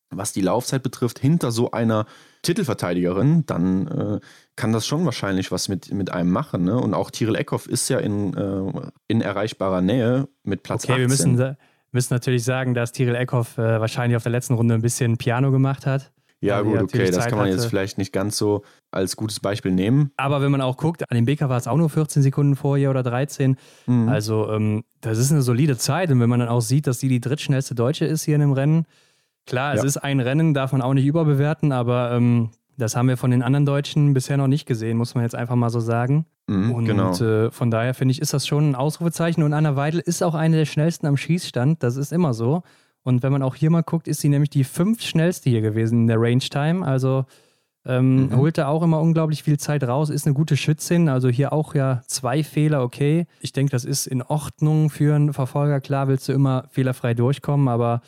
was 0.09 0.33
die 0.33 0.41
Laufzeit 0.41 0.83
betrifft, 0.83 1.19
hinter 1.19 1.51
so 1.51 1.71
einer 1.71 2.05
Titelverteidigerin, 2.41 3.45
dann 3.45 3.87
äh, 3.87 4.19
kann 4.55 4.71
das 4.71 4.87
schon 4.87 5.05
wahrscheinlich 5.05 5.51
was 5.51 5.67
mit, 5.69 5.91
mit 5.91 6.11
einem 6.11 6.31
machen. 6.31 6.63
Ne? 6.63 6.79
Und 6.79 6.93
auch 6.93 7.11
Tiril 7.11 7.35
Eckhoff 7.35 7.67
ist 7.67 7.89
ja 7.89 7.99
in, 7.99 8.33
äh, 8.35 8.89
in 9.07 9.21
erreichbarer 9.21 9.81
Nähe 9.81 10.27
mit 10.43 10.63
Platz 10.63 10.85
okay, 10.85 10.93
18. 10.93 11.01
wir 11.01 11.07
müssen, 11.07 11.57
müssen 11.91 12.13
natürlich 12.13 12.43
sagen, 12.43 12.73
dass 12.73 12.91
Tiril 12.91 13.15
Eckhoff 13.15 13.57
äh, 13.57 13.79
wahrscheinlich 13.79 14.15
auf 14.15 14.23
der 14.23 14.31
letzten 14.31 14.53
Runde 14.53 14.75
ein 14.75 14.81
bisschen 14.81 15.17
Piano 15.17 15.51
gemacht 15.51 15.85
hat. 15.85 16.11
Ja, 16.39 16.61
gut, 16.61 16.79
okay, 16.79 17.09
das 17.09 17.25
kann 17.25 17.39
man 17.39 17.49
jetzt 17.49 17.65
vielleicht 17.65 17.97
nicht 17.97 18.13
ganz 18.13 18.37
so 18.37 18.63
als 18.91 19.15
gutes 19.15 19.39
Beispiel 19.39 19.71
nehmen. 19.71 20.11
Aber 20.17 20.39
wenn 20.41 20.51
man 20.51 20.61
auch 20.61 20.77
guckt, 20.77 21.09
an 21.09 21.15
dem 21.15 21.25
Beker 21.25 21.49
war 21.49 21.57
es 21.57 21.65
auch 21.65 21.77
nur 21.77 21.89
14 21.89 22.21
Sekunden 22.21 22.55
vor 22.55 22.77
ihr 22.77 22.91
oder 22.91 23.01
13. 23.01 23.57
Mhm. 23.87 24.07
Also, 24.07 24.51
ähm, 24.51 24.83
das 25.01 25.17
ist 25.17 25.31
eine 25.31 25.41
solide 25.41 25.77
Zeit. 25.77 26.11
Und 26.11 26.19
wenn 26.19 26.29
man 26.29 26.39
dann 26.39 26.49
auch 26.49 26.61
sieht, 26.61 26.85
dass 26.85 26.99
sie 26.99 27.09
die 27.09 27.19
drittschnellste 27.19 27.73
Deutsche 27.73 28.05
ist 28.05 28.23
hier 28.23 28.35
in 28.35 28.41
dem 28.41 28.53
Rennen, 28.53 28.85
klar, 29.47 29.73
es 29.73 29.81
ja. 29.81 29.87
ist 29.87 29.97
ein 29.97 30.19
Rennen, 30.19 30.53
darf 30.53 30.71
man 30.71 30.81
auch 30.81 30.93
nicht 30.93 31.05
überbewerten, 31.05 31.71
aber 31.71 32.11
ähm, 32.11 32.51
das 32.77 32.95
haben 32.95 33.07
wir 33.07 33.17
von 33.17 33.31
den 33.31 33.41
anderen 33.41 33.65
Deutschen 33.65 34.13
bisher 34.13 34.37
noch 34.37 34.47
nicht 34.47 34.67
gesehen, 34.67 34.97
muss 34.97 35.15
man 35.15 35.23
jetzt 35.23 35.35
einfach 35.35 35.55
mal 35.55 35.71
so 35.71 35.79
sagen. 35.79 36.25
Mhm, 36.47 36.71
und 36.71 36.85
genau. 36.85 37.11
äh, 37.13 37.51
von 37.51 37.71
daher 37.71 37.93
finde 37.93 38.11
ich, 38.11 38.21
ist 38.21 38.33
das 38.33 38.45
schon 38.45 38.69
ein 38.69 38.75
Ausrufezeichen. 38.75 39.43
Und 39.43 39.53
Anna 39.53 39.75
Weidel 39.75 39.99
ist 39.99 40.23
auch 40.23 40.35
eine 40.35 40.57
der 40.57 40.65
schnellsten 40.65 41.07
am 41.07 41.17
Schießstand. 41.17 41.81
Das 41.81 41.97
ist 41.97 42.13
immer 42.13 42.33
so. 42.33 42.61
Und 43.03 43.23
wenn 43.23 43.31
man 43.31 43.41
auch 43.41 43.55
hier 43.55 43.69
mal 43.69 43.83
guckt, 43.83 44.07
ist 44.07 44.21
sie 44.21 44.29
nämlich 44.29 44.49
die 44.49 44.63
fünf 44.63 45.01
schnellste 45.01 45.49
hier 45.49 45.61
gewesen 45.61 46.01
in 46.01 46.07
der 46.07 46.21
Range 46.21 46.39
Time. 46.39 46.85
Also 46.85 47.25
ähm, 47.85 48.27
mhm. 48.27 48.37
holt 48.37 48.57
da 48.57 48.67
auch 48.67 48.83
immer 48.83 49.01
unglaublich 49.01 49.43
viel 49.43 49.57
Zeit 49.57 49.83
raus, 49.83 50.09
ist 50.09 50.27
eine 50.27 50.35
gute 50.35 50.57
Schützin. 50.57 51.09
Also 51.09 51.29
hier 51.29 51.53
auch 51.53 51.73
ja 51.73 52.01
zwei 52.07 52.43
Fehler, 52.43 52.83
okay. 52.83 53.25
Ich 53.39 53.53
denke, 53.53 53.71
das 53.71 53.85
ist 53.85 54.07
in 54.07 54.21
Ordnung 54.21 54.89
für 54.89 55.15
einen 55.15 55.33
Verfolger. 55.33 55.81
Klar 55.81 56.07
willst 56.07 56.27
du 56.27 56.33
immer 56.33 56.65
fehlerfrei 56.69 57.13
durchkommen, 57.13 57.69
aber 57.69 58.01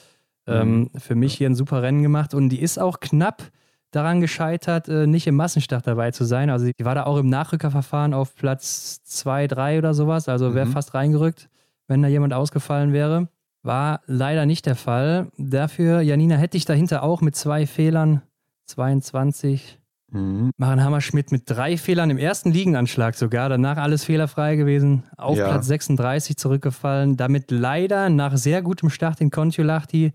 ähm, 0.49 0.79
mhm. 0.79 0.99
für 0.99 1.15
mich 1.15 1.35
hier 1.35 1.49
ein 1.49 1.55
super 1.55 1.81
Rennen 1.81 2.03
gemacht. 2.03 2.33
Und 2.33 2.49
die 2.49 2.61
ist 2.61 2.79
auch 2.79 2.99
knapp 2.99 3.43
daran 3.91 4.21
gescheitert, 4.21 4.87
äh, 4.87 5.07
nicht 5.07 5.27
im 5.27 5.35
Massenstart 5.35 5.87
dabei 5.87 6.11
zu 6.11 6.23
sein. 6.23 6.49
Also 6.49 6.65
die 6.67 6.85
war 6.85 6.95
da 6.95 7.03
auch 7.05 7.17
im 7.17 7.29
Nachrückerverfahren 7.29 8.13
auf 8.13 8.35
Platz 8.35 9.01
2, 9.03 9.47
3 9.47 9.77
oder 9.79 9.93
sowas. 9.93 10.29
Also 10.29 10.53
wäre 10.53 10.67
mhm. 10.67 10.71
fast 10.71 10.93
reingerückt, 10.93 11.49
wenn 11.87 12.01
da 12.01 12.07
jemand 12.07 12.33
ausgefallen 12.33 12.93
wäre. 12.93 13.29
War 13.61 14.01
leider 14.05 14.45
nicht 14.45 14.65
der 14.65 14.75
Fall. 14.75 15.27
Dafür, 15.37 16.01
Janina, 16.01 16.35
hätte 16.35 16.57
ich 16.57 16.65
dahinter 16.65 17.03
auch 17.03 17.21
mit 17.21 17.35
zwei 17.35 17.65
Fehlern 17.65 18.21
22. 18.65 19.79
Mhm. 20.11 20.51
Maren 20.57 20.83
Hammerschmidt 20.83 21.31
mit 21.31 21.43
drei 21.45 21.77
Fehlern 21.77 22.09
im 22.09 22.17
ersten 22.17 22.51
Liegenanschlag 22.51 23.15
sogar, 23.15 23.49
danach 23.49 23.77
alles 23.77 24.05
fehlerfrei 24.05 24.55
gewesen, 24.55 25.03
auf 25.17 25.37
ja. 25.37 25.47
Platz 25.47 25.67
36 25.67 26.37
zurückgefallen, 26.37 27.17
damit 27.17 27.51
leider 27.51 28.09
nach 28.09 28.35
sehr 28.37 28.61
gutem 28.61 28.89
Start 28.89 29.21
in 29.21 29.29
Kontiolahti 29.29 30.13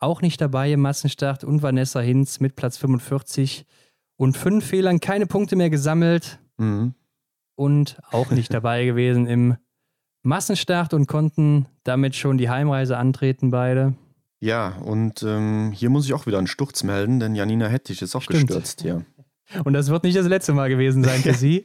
auch 0.00 0.22
nicht 0.22 0.40
dabei 0.40 0.72
im 0.72 0.80
Massenstart 0.80 1.44
und 1.44 1.62
Vanessa 1.62 2.00
Hinz 2.00 2.40
mit 2.40 2.56
Platz 2.56 2.78
45 2.78 3.66
und 4.16 4.36
fünf 4.36 4.64
Fehlern 4.64 5.00
keine 5.00 5.26
Punkte 5.26 5.56
mehr 5.56 5.70
gesammelt 5.70 6.40
mhm. 6.56 6.94
und 7.54 7.98
auch 8.10 8.30
nicht 8.30 8.52
dabei 8.54 8.84
gewesen 8.84 9.26
im 9.26 9.56
Massenstart 10.22 10.92
und 10.94 11.06
konnten 11.06 11.66
damit 11.84 12.16
schon 12.16 12.36
die 12.38 12.50
Heimreise 12.50 12.98
antreten, 12.98 13.50
beide. 13.50 13.94
Ja, 14.40 14.76
und 14.84 15.22
ähm, 15.22 15.72
hier 15.72 15.90
muss 15.90 16.06
ich 16.06 16.14
auch 16.14 16.26
wieder 16.26 16.38
einen 16.38 16.46
Sturz 16.46 16.82
melden, 16.82 17.20
denn 17.20 17.34
Janina 17.34 17.66
Hettich 17.66 18.02
ist 18.02 18.16
auch 18.16 18.22
Stimmt. 18.22 18.48
gestürzt 18.48 18.82
hier. 18.82 19.04
Und 19.64 19.72
das 19.72 19.88
wird 19.88 20.04
nicht 20.04 20.16
das 20.16 20.26
letzte 20.26 20.52
Mal 20.52 20.68
gewesen 20.68 21.04
sein 21.04 21.20
für 21.20 21.34
sie. 21.34 21.64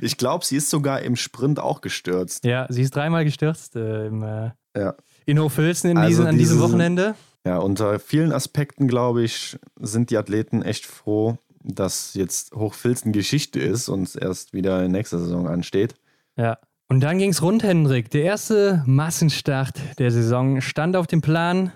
ich 0.00 0.16
glaube, 0.16 0.44
sie 0.44 0.56
ist 0.56 0.70
sogar 0.70 1.02
im 1.02 1.16
Sprint 1.16 1.60
auch 1.60 1.80
gestürzt. 1.80 2.44
Ja, 2.44 2.66
sie 2.68 2.82
ist 2.82 2.94
dreimal 2.96 3.24
gestürzt 3.24 3.76
äh, 3.76 4.06
im, 4.06 4.22
äh, 4.22 4.50
ja. 4.76 4.94
in 5.26 5.38
Hochfilzen 5.38 5.96
also 5.96 6.08
diesen, 6.08 6.26
an 6.26 6.38
diesem 6.38 6.60
Wochenende. 6.60 7.14
Ja, 7.46 7.58
unter 7.58 7.98
vielen 7.98 8.32
Aspekten, 8.32 8.86
glaube 8.86 9.22
ich, 9.22 9.58
sind 9.78 10.10
die 10.10 10.18
Athleten 10.18 10.62
echt 10.62 10.86
froh, 10.86 11.38
dass 11.62 12.14
jetzt 12.14 12.52
Hochfilzen 12.54 13.12
Geschichte 13.12 13.60
ist 13.60 13.88
und 13.88 14.14
erst 14.16 14.52
wieder 14.52 14.84
in 14.84 14.92
nächster 14.92 15.18
Saison 15.18 15.48
ansteht. 15.48 15.94
Ja. 16.36 16.58
Und 16.88 17.00
dann 17.00 17.18
ging 17.18 17.30
es 17.30 17.40
rund, 17.40 17.62
Hendrik. 17.62 18.10
Der 18.10 18.24
erste 18.24 18.82
Massenstart 18.84 19.80
der 19.98 20.10
Saison 20.10 20.60
stand 20.60 20.96
auf 20.96 21.06
dem 21.06 21.20
Plan. 21.20 21.72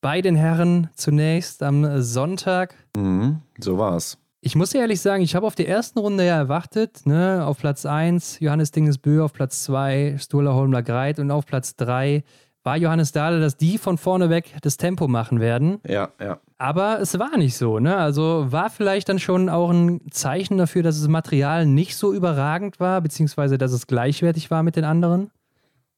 Bei 0.00 0.22
den 0.22 0.36
Herren 0.36 0.88
zunächst 0.94 1.62
am 1.62 2.00
Sonntag. 2.00 2.74
Mhm, 2.96 3.42
so 3.58 3.76
war's. 3.78 4.18
Ich 4.40 4.56
muss 4.56 4.74
ehrlich 4.74 5.00
sagen, 5.00 5.22
ich 5.22 5.34
habe 5.34 5.46
auf 5.46 5.54
die 5.54 5.66
ersten 5.66 5.98
Runde 5.98 6.26
ja 6.26 6.36
erwartet, 6.36 7.06
ne? 7.06 7.46
Auf 7.46 7.58
Platz 7.58 7.86
1 7.86 8.40
Johannes 8.40 8.70
Dingesbö, 8.70 9.22
auf 9.22 9.32
Platz 9.32 9.64
2 9.64 10.16
Stola 10.18 10.52
Holmler 10.52 10.82
Greit 10.82 11.18
und 11.18 11.30
auf 11.30 11.46
Platz 11.46 11.76
3 11.76 12.24
war 12.64 12.78
Johannes 12.78 13.12
Dahle, 13.12 13.40
dass 13.40 13.56
die 13.56 13.76
von 13.78 13.98
vorne 13.98 14.30
weg 14.30 14.56
das 14.62 14.78
Tempo 14.78 15.06
machen 15.06 15.38
werden. 15.38 15.80
Ja, 15.86 16.08
ja. 16.18 16.40
Aber 16.56 16.98
es 16.98 17.18
war 17.18 17.36
nicht 17.36 17.56
so, 17.56 17.78
ne? 17.78 17.96
Also 17.96 18.46
war 18.48 18.70
vielleicht 18.70 19.10
dann 19.10 19.18
schon 19.18 19.50
auch 19.50 19.70
ein 19.70 20.00
Zeichen 20.10 20.56
dafür, 20.56 20.82
dass 20.82 20.98
das 20.98 21.08
Material 21.08 21.66
nicht 21.66 21.94
so 21.94 22.14
überragend 22.14 22.80
war, 22.80 23.02
beziehungsweise 23.02 23.58
dass 23.58 23.72
es 23.72 23.86
gleichwertig 23.86 24.50
war 24.50 24.62
mit 24.62 24.76
den 24.76 24.84
anderen? 24.84 25.30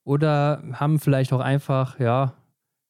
Oder 0.03 0.62
haben 0.73 0.99
vielleicht 0.99 1.33
auch 1.33 1.41
einfach, 1.41 2.01
ja, 2.01 2.35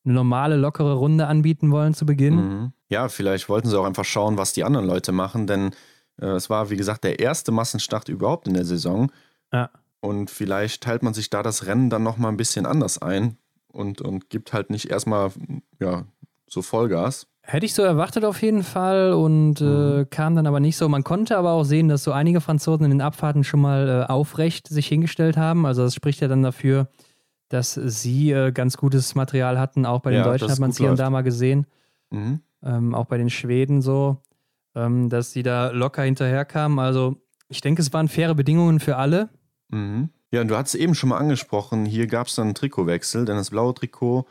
eine 0.04 0.14
normale, 0.14 0.56
lockere 0.56 0.94
Runde 0.94 1.26
anbieten 1.26 1.70
wollen 1.70 1.92
zu 1.92 2.06
Beginn? 2.06 2.34
Mhm. 2.34 2.72
Ja, 2.88 3.08
vielleicht 3.08 3.48
wollten 3.48 3.68
sie 3.68 3.78
auch 3.78 3.84
einfach 3.84 4.04
schauen, 4.04 4.38
was 4.38 4.54
die 4.54 4.64
anderen 4.64 4.86
Leute 4.86 5.12
machen, 5.12 5.46
denn 5.46 5.72
äh, 6.20 6.26
es 6.26 6.48
war, 6.48 6.70
wie 6.70 6.76
gesagt, 6.76 7.04
der 7.04 7.18
erste 7.18 7.52
Massenstart 7.52 8.08
überhaupt 8.08 8.48
in 8.48 8.54
der 8.54 8.64
Saison. 8.64 9.12
Ja. 9.52 9.70
Und 10.00 10.30
vielleicht 10.30 10.82
teilt 10.82 11.02
man 11.02 11.12
sich 11.12 11.28
da 11.28 11.42
das 11.42 11.66
Rennen 11.66 11.90
dann 11.90 12.02
nochmal 12.02 12.32
ein 12.32 12.36
bisschen 12.36 12.64
anders 12.64 13.02
ein 13.02 13.36
und, 13.76 14.00
und 14.00 14.30
gibt 14.30 14.52
halt 14.52 14.70
nicht 14.70 14.90
erstmal 14.90 15.30
ja, 15.80 16.06
so 16.48 16.62
Vollgas. 16.62 17.26
Hätte 17.42 17.66
ich 17.66 17.74
so 17.74 17.82
erwartet 17.82 18.24
auf 18.24 18.42
jeden 18.42 18.64
Fall 18.64 19.12
und 19.12 19.60
äh, 19.60 19.64
mhm. 19.64 20.10
kam 20.10 20.34
dann 20.34 20.48
aber 20.48 20.58
nicht 20.58 20.76
so. 20.76 20.88
Man 20.88 21.04
konnte 21.04 21.38
aber 21.38 21.52
auch 21.52 21.62
sehen, 21.62 21.88
dass 21.88 22.02
so 22.02 22.10
einige 22.10 22.40
Franzosen 22.40 22.84
in 22.84 22.90
den 22.90 23.00
Abfahrten 23.00 23.44
schon 23.44 23.60
mal 23.60 23.88
äh, 23.88 24.12
aufrecht 24.12 24.66
sich 24.66 24.88
hingestellt 24.88 25.36
haben. 25.36 25.64
Also 25.64 25.84
das 25.84 25.94
spricht 25.94 26.20
ja 26.20 26.26
dann 26.26 26.42
dafür, 26.42 26.88
dass 27.48 27.74
sie 27.74 28.32
äh, 28.32 28.50
ganz 28.50 28.76
gutes 28.76 29.14
Material 29.14 29.60
hatten. 29.60 29.86
Auch 29.86 30.00
bei 30.00 30.10
den 30.10 30.20
ja, 30.20 30.24
Deutschen 30.24 30.50
hat 30.50 30.58
man 30.58 30.70
es 30.70 30.78
hier 30.78 30.90
und 30.90 30.98
da 30.98 31.08
mal 31.08 31.22
gesehen. 31.22 31.66
Mhm. 32.10 32.40
Ähm, 32.64 32.94
auch 32.94 33.06
bei 33.06 33.18
den 33.18 33.30
Schweden 33.30 33.80
so, 33.80 34.16
ähm, 34.74 35.08
dass 35.08 35.30
sie 35.30 35.44
da 35.44 35.70
locker 35.70 36.02
hinterherkamen. 36.02 36.80
Also 36.80 37.16
ich 37.48 37.60
denke, 37.60 37.80
es 37.80 37.92
waren 37.92 38.08
faire 38.08 38.34
Bedingungen 38.34 38.80
für 38.80 38.96
alle. 38.96 39.28
Mhm. 39.68 40.10
Ja, 40.32 40.40
und 40.40 40.48
du 40.48 40.56
hast 40.56 40.68
es 40.68 40.74
eben 40.74 40.94
schon 40.94 41.10
mal 41.10 41.18
angesprochen, 41.18 41.86
hier 41.86 42.06
gab 42.06 42.26
es 42.26 42.34
dann 42.34 42.46
einen 42.46 42.54
Trikotwechsel, 42.54 43.24
denn 43.24 43.36
das 43.36 43.50
blaue 43.50 43.74
Trikot 43.74 44.26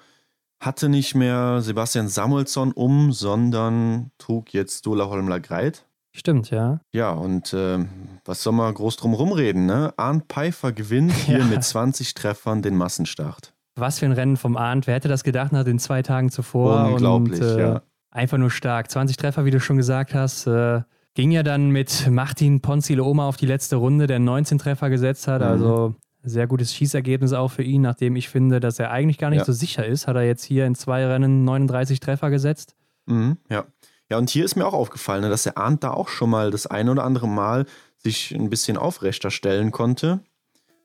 hatte 0.60 0.90
nicht 0.90 1.16
mehr 1.16 1.62
Sebastian 1.62 2.08
Samuelsson 2.08 2.72
um, 2.72 3.12
sondern 3.12 4.12
trug 4.18 4.54
jetzt 4.54 4.86
Dola 4.86 5.08
Holmler 5.08 5.40
Greit. 5.40 5.86
Stimmt, 6.16 6.50
ja. 6.50 6.80
Ja, 6.94 7.12
und 7.12 7.54
äh, 7.54 7.86
was 8.24 8.42
soll 8.42 8.54
man 8.54 8.74
groß 8.74 8.96
drum 8.96 9.14
rumreden, 9.14 9.66
ne? 9.66 9.94
Arndt 9.98 10.26
Pfeiffer 10.30 10.72
gewinnt 10.72 11.12
hier 11.12 11.40
ja. 11.40 11.46
mit 11.46 11.64
20 11.64 12.14
Treffern 12.14 12.62
den 12.62 12.78
Massenstart. 12.78 13.54
Was 13.78 14.00
für 14.00 14.06
ein 14.06 14.14
Rennen 14.14 14.38
vom 14.38 14.56
Arndt. 14.56 14.88
Wer 14.88 14.96
hätte 14.96 15.10
das 15.10 15.26
gedacht 15.26 15.52
nach 15.52 15.66
den 15.66 15.78
zwei 15.78 16.02
Tagen 16.02 16.30
zuvor? 16.32 16.86
Unglaublich, 16.88 17.42
und, 17.42 17.48
äh, 17.48 17.60
ja. 17.60 17.82
Einfach 18.12 18.38
nur 18.38 18.50
stark. 18.50 18.90
20 18.90 19.18
Treffer, 19.18 19.44
wie 19.44 19.52
du 19.52 19.60
schon 19.60 19.76
gesagt 19.76 20.14
hast. 20.14 20.48
Äh, 20.48 20.84
ging 21.16 21.32
ja 21.32 21.42
dann 21.42 21.70
mit 21.70 22.08
Martin 22.12 22.62
Ponzile-Oma 22.62 23.28
auf 23.28 23.38
die 23.38 23.48
letzte 23.48 23.78
Runde, 23.78 24.06
der 24.06 24.20
19 24.20 24.60
Treffer 24.60 24.90
gesetzt 24.90 25.28
hat. 25.28 25.42
Mhm. 25.42 25.48
Also 25.48 25.96
sehr 26.24 26.48
gutes 26.48 26.74
Schießergebnis 26.74 27.34
auch 27.34 27.52
für 27.52 27.64
ihn, 27.64 27.82
nachdem 27.82 28.16
ich 28.16 28.30
finde, 28.30 28.60
dass 28.60 28.80
er 28.80 28.92
eigentlich 28.92 29.18
gar 29.18 29.30
nicht 29.30 29.40
ja. 29.40 29.46
so 29.46 29.54
sicher 29.54 29.86
ist. 29.86 30.08
Hat 30.08 30.16
er 30.16 30.24
jetzt 30.24 30.44
hier 30.44 30.66
in 30.66 30.76
zwei 30.76 31.06
Rennen 31.06 31.44
39 31.44 32.00
Treffer 32.00 32.30
gesetzt. 32.30 32.76
Mhm, 33.06 33.38
ja. 33.50 33.66
Ja, 34.10 34.20
und 34.20 34.30
hier 34.30 34.46
ist 34.46 34.56
mir 34.56 34.68
auch 34.68 34.74
aufgefallen, 34.74 35.22
ne, 35.22 35.30
dass 35.30 35.44
der 35.44 35.58
Arndt 35.58 35.84
da 35.84 35.92
auch 35.92 36.10
schon 36.10 36.30
mal 36.30 36.52
das 36.52 36.68
ein 36.68 36.90
oder 36.90 37.04
andere 37.04 37.28
Mal 37.28 37.66
sich 37.98 38.32
ein 38.36 38.52
bisschen 38.52 38.78
aufrechter 38.78 39.32
stellen 39.32 39.72
konnte, 39.72 40.20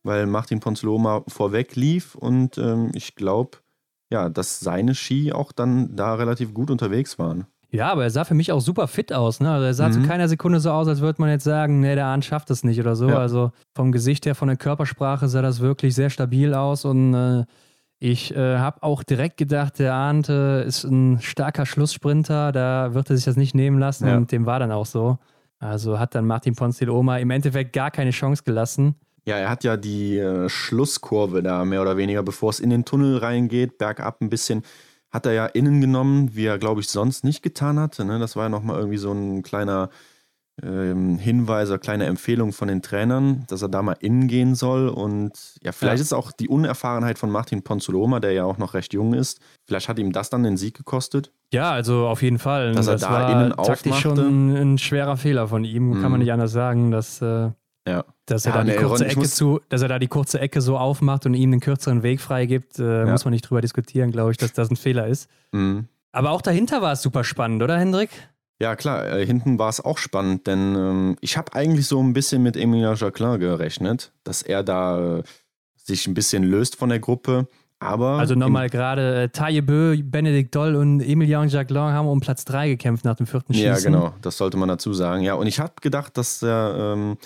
weil 0.03 0.27
Martin 0.27 0.61
Ponzloma 0.61 1.25
vorweg 1.29 1.77
lief 1.77 2.15
und 2.15 2.57
ähm, 2.57 2.93
ich 2.95 3.17
glaube, 3.17 3.59
ja, 4.11 4.31
dass 4.31 4.61
seine 4.61 4.95
Ski 4.95 5.33
auch 5.33 5.53
dann 5.53 5.95
da 5.97 6.15
relativ 6.15 6.55
gut 6.55 6.71
unterwegs 6.71 7.19
waren. 7.19 7.47
Ja, 7.73 7.93
aber 7.93 8.05
er 8.05 8.11
sah 8.11 8.25
für 8.25 8.35
mich 8.35 8.51
auch 8.51 8.61
super 8.61 8.89
fit 8.89 9.13
aus. 9.13 9.41
Ne? 9.41 9.51
Also 9.51 9.67
er 9.67 9.75
sah 9.75 9.89
mhm. 9.89 9.93
zu 9.93 10.03
keiner 10.03 10.29
Sekunde 10.29 10.61
so 10.61 10.71
aus, 10.71 10.89
als 10.89 11.01
würde 11.01 11.21
man 11.21 11.31
jetzt 11.31 11.45
sagen, 11.45 11.81
nee, 11.81 11.95
der 11.95 12.07
Arndt 12.07 12.25
schafft 12.25 12.51
es 12.51 12.65
nicht 12.65 12.81
oder 12.81 12.97
so. 12.97 13.09
Ja. 13.09 13.19
Also 13.19 13.53
vom 13.75 13.93
Gesicht 13.93 14.27
her, 14.27 14.35
von 14.35 14.49
der 14.49 14.57
Körpersprache 14.57 15.29
sah 15.29 15.43
das 15.43 15.61
wirklich 15.61 15.95
sehr 15.95 16.11
stabil 16.11 16.53
aus 16.55 16.85
und 16.85 17.15
äh, 17.15 17.45
ich 18.03 18.35
äh, 18.35 18.57
habe 18.57 18.83
auch 18.83 19.03
direkt 19.03 19.37
gedacht, 19.37 19.79
der 19.79 19.93
Arndt 19.93 20.31
äh, 20.31 20.65
ist 20.65 20.85
ein 20.85 21.21
starker 21.21 21.67
Schlusssprinter, 21.67 22.51
da 22.51 22.95
wird 22.95 23.11
er 23.11 23.17
sich 23.17 23.27
das 23.27 23.37
nicht 23.37 23.55
nehmen 23.55 23.79
lassen 23.79 24.09
ja. 24.09 24.17
und 24.17 24.33
dem 24.33 24.47
war 24.47 24.59
dann 24.59 24.73
auch 24.73 24.87
so. 24.87 25.19
Also 25.59 25.99
hat 25.99 26.15
dann 26.15 26.27
Martin 26.27 26.57
Ponziloma 26.57 27.19
im 27.19 27.31
Endeffekt 27.31 27.75
gar 27.75 27.91
keine 27.91 28.11
Chance 28.11 28.43
gelassen. 28.43 28.95
Ja, 29.27 29.37
er 29.37 29.51
hat 29.51 29.65
ja 29.65 29.77
die 29.77 30.17
äh, 30.17 30.49
Schlusskurve 30.49 31.43
da 31.43 31.65
mehr 31.67 31.83
oder 31.83 31.99
weniger, 31.99 32.23
bevor 32.23 32.51
es 32.51 32.59
in 32.59 32.71
den 32.71 32.87
Tunnel 32.87 33.19
reingeht, 33.19 33.77
bergab 33.77 34.23
ein 34.23 34.31
bisschen, 34.31 34.63
hat 35.11 35.27
er 35.27 35.33
ja 35.33 35.47
innen 35.47 35.81
genommen, 35.81 36.35
wie 36.35 36.47
er, 36.47 36.59
glaube 36.59 36.81
ich, 36.81 36.89
sonst 36.89 37.25
nicht 37.25 37.43
getan 37.43 37.79
hatte. 37.79 38.05
Ne? 38.05 38.19
Das 38.19 38.37
war 38.37 38.45
ja 38.45 38.49
nochmal 38.49 38.77
irgendwie 38.77 38.99
so 38.99 39.13
ein 39.13 39.43
kleiner 39.43 39.91
ähm, 40.63 41.19
Hinweise, 41.19 41.79
kleine 41.79 42.07
Empfehlung 42.07 42.53
von 42.53 42.69
den 42.69 42.83
Trainern, 42.83 43.45
dass 43.49 43.63
er 43.63 43.69
da 43.69 43.83
mal 43.83 43.97
innen 44.01 44.29
gehen 44.29 44.55
soll. 44.55 44.89
Und 44.89 45.33
ja, 45.63 45.73
vielleicht 45.73 45.99
ja. 45.99 46.03
ist 46.03 46.13
auch 46.13 46.33
die 46.33 46.49
Unerfahrenheit 46.49 47.19
von 47.19 47.31
Martin 47.31 47.63
Ponzoloma, 47.63 48.21
der 48.21 48.33
ja 48.33 48.45
auch 48.45 48.59
noch 48.59 48.75
recht 48.75 48.93
jung 48.93 49.15
ist, 49.15 49.41
vielleicht 49.67 49.89
hat 49.89 49.99
ihm 49.99 50.13
das 50.13 50.31
dann 50.31 50.43
den 50.43 50.57
Sieg 50.57 50.77
gekostet. 50.77 51.33
Ja, 51.53 51.73
also 51.73 52.07
auf 52.07 52.23
jeden 52.23 52.39
Fall. 52.39 52.73
Dass 52.73 52.87
das 52.87 53.03
er 53.03 53.09
da 53.09 53.33
innen 53.33 53.51
taktisch 53.51 53.93
aufmachte. 53.93 54.23
schon 54.23 54.57
ein, 54.57 54.79
schwerer 54.79 55.17
Fehler 55.17 55.49
von 55.49 55.65
ihm, 55.65 55.95
kann 55.95 56.03
man 56.03 56.13
mhm. 56.15 56.19
nicht 56.19 56.33
anders 56.33 56.53
sagen, 56.53 56.91
dass, 56.91 57.21
äh, 57.23 57.51
ja. 57.91 58.05
dass 58.27 58.47
er 58.47 58.53
ja, 58.53 58.59
da 58.59 58.65
die 58.65 58.71
nee, 58.71 58.77
kurze 58.77 59.07
Ecke 59.07 59.23
zu, 59.23 59.61
dass 59.69 59.83
er 59.83 59.89
da 59.89 59.99
die 59.99 60.09
kurze 60.09 60.41
Ecke 60.41 60.61
so 60.61 60.79
aufmacht 60.79 61.27
und 61.27 61.35
ihm 61.35 61.53
einen 61.53 61.61
kürzeren 61.61 62.03
Weg 62.03 62.21
freigibt, 62.21 62.79
äh, 62.79 63.01
ja. 63.01 63.07
muss 63.07 63.25
man 63.25 63.33
nicht 63.33 63.43
drüber 63.43 63.61
diskutieren, 63.61 64.11
glaube 64.11 64.33
ich, 64.33 64.37
dass 64.37 64.53
das 64.53 64.71
ein 64.71 64.77
Fehler 64.77 65.07
ist. 65.07 65.29
Mhm. 65.53 65.89
Aber 66.13 66.31
auch 66.31 66.43
dahinter 66.43 66.83
war 66.83 66.93
es 66.93 67.03
super 67.03 67.25
spannend, 67.25 67.63
oder 67.63 67.79
Hendrik? 67.79 68.11
Ja, 68.61 68.77
klar, 68.77 69.11
äh, 69.11 69.25
hinten 69.25 69.59
war 69.59 69.71
es 69.71 69.83
auch 69.83 69.97
spannend, 69.97 70.47
denn 70.47 70.75
ähm, 70.77 71.17
ich 71.21 71.39
habe 71.39 71.55
eigentlich 71.55 71.87
so 71.87 72.03
ein 72.03 72.13
bisschen 72.13 72.43
mit 72.43 72.57
Emilien 72.57 72.95
Jacquelin 72.95 73.41
gerechnet, 73.41 74.13
dass 74.23 74.43
er 74.43 74.63
da 74.63 75.19
äh, 75.19 75.23
sich 75.77 76.07
ein 76.07 76.15
bisschen 76.15 76.45
löst 76.45 76.77
von 76.77 76.91
der 76.91 76.99
Gruppe. 76.99 77.49
Aber 77.79 78.19
also 78.19 78.35
nochmal 78.35 78.69
gerade 78.69 79.23
äh, 79.23 79.29
Taye 79.31 79.63
Bö, 79.63 79.97
Benedikt 80.03 80.55
Doll 80.55 80.77
und 80.77 81.01
Emilien 81.01 81.49
Jacquelin 81.49 81.95
haben 81.95 82.07
um 82.07 82.21
Platz 82.21 82.45
3 82.45 82.69
gekämpft 82.69 83.07
nach 83.07 83.17
dem 83.17 83.27
vierten 83.27 83.55
Schießen. 83.55 83.67
Ja, 83.67 83.79
genau, 83.79 84.15
das 84.21 84.37
sollte 84.37 84.59
man 84.59 84.69
dazu 84.69 84.93
sagen. 84.93 85.23
Ja, 85.23 85.35
und 85.35 85.47
ich 85.47 85.59
habe 85.59 85.73
gedacht, 85.81 86.19
dass 86.19 86.41
der 86.41 86.75
ähm, 86.77 87.17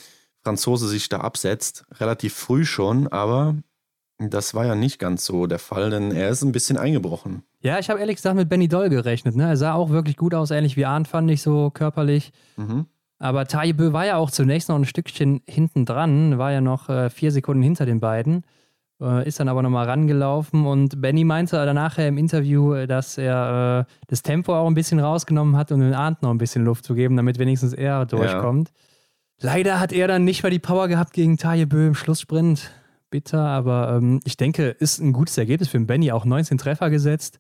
Franzose 0.45 0.89
sich 0.89 1.09
da 1.09 1.19
absetzt, 1.19 1.85
relativ 1.99 2.35
früh 2.35 2.65
schon, 2.65 3.09
aber 3.09 3.57
das 4.19 4.55
war 4.55 4.67
ja 4.67 4.75
nicht 4.75 4.99
ganz 4.99 5.25
so 5.25 5.47
der 5.47 5.59
Fall, 5.59 5.91
denn 5.91 6.13
er 6.13 6.29
ist 6.29 6.43
ein 6.43 6.53
bisschen 6.53 6.77
eingebrochen. 6.77 7.43
Ja, 7.61 7.79
ich 7.79 7.89
habe 7.89 7.99
ehrlich 7.99 8.17
gesagt 8.17 8.37
mit 8.37 8.49
Benny 8.49 8.69
Doll 8.69 8.91
gerechnet. 8.91 9.35
Ne? 9.35 9.49
Er 9.49 9.57
sah 9.57 9.75
auch 9.75 9.89
wirklich 9.89 10.17
gut 10.17 10.35
aus, 10.35 10.51
ähnlich 10.51 10.77
wie 10.77 10.85
Arndt, 10.85 11.09
fand 11.09 11.31
ich 11.31 11.43
so 11.43 11.71
körperlich. 11.71 12.31
Mhm. 12.57 12.87
Aber 13.19 13.47
Taibö 13.47 13.93
war 13.93 14.05
ja 14.05 14.17
auch 14.17 14.31
zunächst 14.31 14.69
noch 14.69 14.77
ein 14.77 14.85
Stückchen 14.85 15.41
hinten 15.47 15.87
dran, 15.87 16.37
war 16.37 16.53
ja 16.53 16.61
noch 16.61 16.91
äh, 16.91 17.09
vier 17.09 17.33
Sekunden 17.33 17.63
hinter 17.63 17.87
den 17.87 18.01
beiden, 18.01 18.45
äh, 19.01 19.27
ist 19.27 19.41
dann 19.41 19.49
aber 19.49 19.63
nochmal 19.63 19.87
rangelaufen 19.87 20.67
und 20.67 21.01
Benny 21.01 21.25
meinte 21.25 21.57
danach 21.57 21.97
im 21.97 22.19
Interview, 22.19 22.75
äh, 22.75 22.87
dass 22.87 23.17
er 23.17 23.87
äh, 23.89 23.93
das 24.09 24.23
Tempo 24.23 24.55
auch 24.55 24.67
ein 24.67 24.75
bisschen 24.75 25.01
rausgenommen 25.01 25.57
hat, 25.57 25.73
um 25.73 25.81
den 25.81 25.95
Arndt 25.95 26.23
noch 26.23 26.31
ein 26.31 26.39
bisschen 26.39 26.65
Luft 26.65 26.85
zu 26.85 26.95
geben, 26.95 27.17
damit 27.17 27.39
wenigstens 27.39 27.73
er 27.73 28.05
durchkommt. 28.05 28.69
Ja. 28.69 28.75
Leider 29.41 29.81
hat 29.81 29.93
er 29.93 30.09
dann 30.09 30.25
nicht 30.25 30.43
mehr 30.43 30.51
die 30.51 30.59
Power 30.59 30.89
gehabt 30.89 31.13
gegen 31.13 31.37
Taibö 31.37 31.87
im 31.87 31.95
Schlusssprint 31.95 32.71
bitter, 33.11 33.41
aber 33.41 33.97
ähm, 33.97 34.21
ich 34.25 34.37
denke, 34.37 34.69
ist 34.69 34.99
ein 34.99 35.13
gutes 35.13 35.39
Ergebnis 35.39 35.69
für 35.69 35.79
den 35.79 35.87
Benny. 35.87 36.13
Auch 36.13 36.25
19 36.25 36.59
Treffer 36.59 36.91
gesetzt 36.91 37.39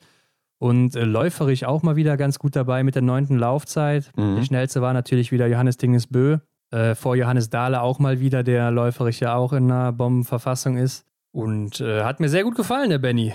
und 0.58 0.94
äh, 0.96 1.04
läuferig 1.04 1.66
auch 1.66 1.82
mal 1.82 1.96
wieder 1.96 2.16
ganz 2.16 2.38
gut 2.38 2.56
dabei 2.56 2.84
mit 2.84 2.94
der 2.94 3.02
neunten 3.02 3.38
Laufzeit. 3.38 4.10
Mhm. 4.16 4.36
Der 4.36 4.44
schnellste 4.44 4.82
war 4.82 4.92
natürlich 4.92 5.32
wieder 5.32 5.46
Johannes 5.46 5.76
Dingesbö. 5.76 6.38
Äh, 6.70 6.94
vor 6.94 7.16
Johannes 7.16 7.50
Dahle 7.50 7.82
auch 7.82 7.98
mal 7.98 8.20
wieder, 8.20 8.42
der 8.42 8.70
läuferig 8.70 9.20
ja 9.20 9.34
auch 9.34 9.52
in 9.52 9.70
einer 9.70 9.92
Bombenverfassung 9.92 10.76
ist. 10.76 11.04
Und 11.32 11.80
äh, 11.80 12.04
hat 12.04 12.20
mir 12.20 12.28
sehr 12.28 12.44
gut 12.44 12.54
gefallen, 12.54 12.90
der 12.90 12.98
Benny. 12.98 13.34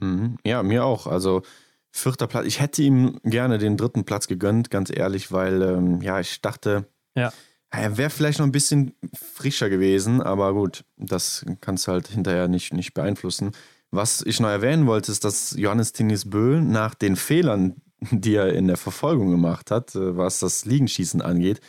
Mhm. 0.00 0.36
Ja, 0.44 0.62
mir 0.62 0.84
auch. 0.84 1.06
Also 1.06 1.42
vierter 1.90 2.26
Platz. 2.26 2.46
Ich 2.46 2.60
hätte 2.60 2.82
ihm 2.82 3.18
gerne 3.22 3.58
den 3.58 3.76
dritten 3.76 4.04
Platz 4.04 4.26
gegönnt, 4.26 4.70
ganz 4.70 4.90
ehrlich, 4.94 5.32
weil 5.32 5.62
ähm, 5.62 6.00
ja, 6.02 6.20
ich 6.20 6.40
dachte, 6.40 6.86
ja. 7.14 7.32
Er 7.70 7.96
wäre 7.98 8.10
vielleicht 8.10 8.38
noch 8.38 8.46
ein 8.46 8.52
bisschen 8.52 8.94
frischer 9.14 9.68
gewesen, 9.68 10.22
aber 10.22 10.54
gut, 10.54 10.84
das 10.96 11.44
kannst 11.60 11.86
du 11.86 11.92
halt 11.92 12.08
hinterher 12.08 12.48
nicht, 12.48 12.72
nicht 12.72 12.94
beeinflussen. 12.94 13.52
Was 13.90 14.22
ich 14.22 14.40
noch 14.40 14.48
erwähnen 14.48 14.86
wollte, 14.86 15.12
ist, 15.12 15.24
dass 15.24 15.52
Johannes 15.56 15.92
Tinis 15.92 16.28
Bö 16.28 16.60
nach 16.60 16.94
den 16.94 17.16
Fehlern, 17.16 17.76
die 18.10 18.34
er 18.34 18.52
in 18.52 18.66
der 18.66 18.76
Verfolgung 18.76 19.30
gemacht 19.30 19.70
hat, 19.70 19.94
äh, 19.94 20.16
was 20.16 20.40
das 20.40 20.64
Liegenschießen 20.64 21.22
angeht, 21.22 21.60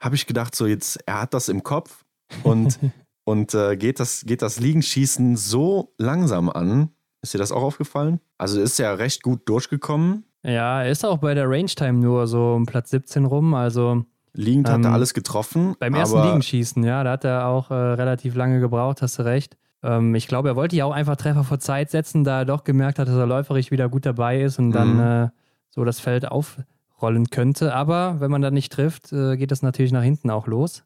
habe 0.00 0.14
ich 0.14 0.26
gedacht, 0.26 0.54
so 0.54 0.66
jetzt, 0.66 0.98
er 1.06 1.22
hat 1.22 1.34
das 1.34 1.48
im 1.48 1.62
Kopf 1.62 2.04
und, 2.42 2.78
und 3.24 3.54
äh, 3.54 3.76
geht, 3.76 4.00
das, 4.00 4.24
geht 4.24 4.42
das 4.42 4.60
Liegenschießen 4.60 5.36
so 5.36 5.92
langsam 5.98 6.48
an. 6.48 6.90
Ist 7.20 7.34
dir 7.34 7.38
das 7.38 7.52
auch 7.52 7.62
aufgefallen? 7.62 8.20
Also 8.38 8.60
ist 8.60 8.78
er 8.78 8.98
recht 8.98 9.22
gut 9.22 9.48
durchgekommen. 9.48 10.24
Ja, 10.44 10.82
er 10.82 10.90
ist 10.90 11.04
auch 11.04 11.18
bei 11.18 11.34
der 11.34 11.50
Range 11.50 11.66
Time 11.66 11.94
nur 11.94 12.28
so 12.28 12.54
um 12.54 12.64
Platz 12.64 12.90
17 12.90 13.24
rum, 13.24 13.54
also 13.54 14.04
Liegend 14.38 14.68
hat 14.68 14.84
er 14.84 14.90
ähm, 14.90 14.94
alles 14.94 15.14
getroffen. 15.14 15.74
Beim 15.80 15.94
ersten 15.94 16.22
Liegenschießen, 16.22 16.84
ja, 16.84 17.02
da 17.02 17.10
hat 17.10 17.24
er 17.24 17.48
auch 17.48 17.72
äh, 17.72 17.74
relativ 17.74 18.36
lange 18.36 18.60
gebraucht, 18.60 19.02
hast 19.02 19.18
du 19.18 19.24
recht. 19.24 19.56
Ähm, 19.82 20.14
ich 20.14 20.28
glaube, 20.28 20.48
er 20.48 20.54
wollte 20.54 20.76
ja 20.76 20.84
auch 20.84 20.92
einfach 20.92 21.16
Treffer 21.16 21.42
vor 21.42 21.58
Zeit 21.58 21.90
setzen, 21.90 22.22
da 22.22 22.38
er 22.38 22.44
doch 22.44 22.62
gemerkt 22.62 23.00
hat, 23.00 23.08
dass 23.08 23.16
er 23.16 23.26
läuferisch 23.26 23.72
wieder 23.72 23.88
gut 23.88 24.06
dabei 24.06 24.40
ist 24.40 24.60
und 24.60 24.70
dann 24.70 24.94
mhm. 24.94 25.00
äh, 25.00 25.28
so 25.70 25.84
das 25.84 25.98
Feld 25.98 26.30
aufrollen 26.30 27.30
könnte. 27.30 27.74
Aber 27.74 28.20
wenn 28.20 28.30
man 28.30 28.40
dann 28.40 28.54
nicht 28.54 28.72
trifft, 28.72 29.12
äh, 29.12 29.36
geht 29.36 29.50
das 29.50 29.62
natürlich 29.62 29.90
nach 29.90 30.04
hinten 30.04 30.30
auch 30.30 30.46
los. 30.46 30.84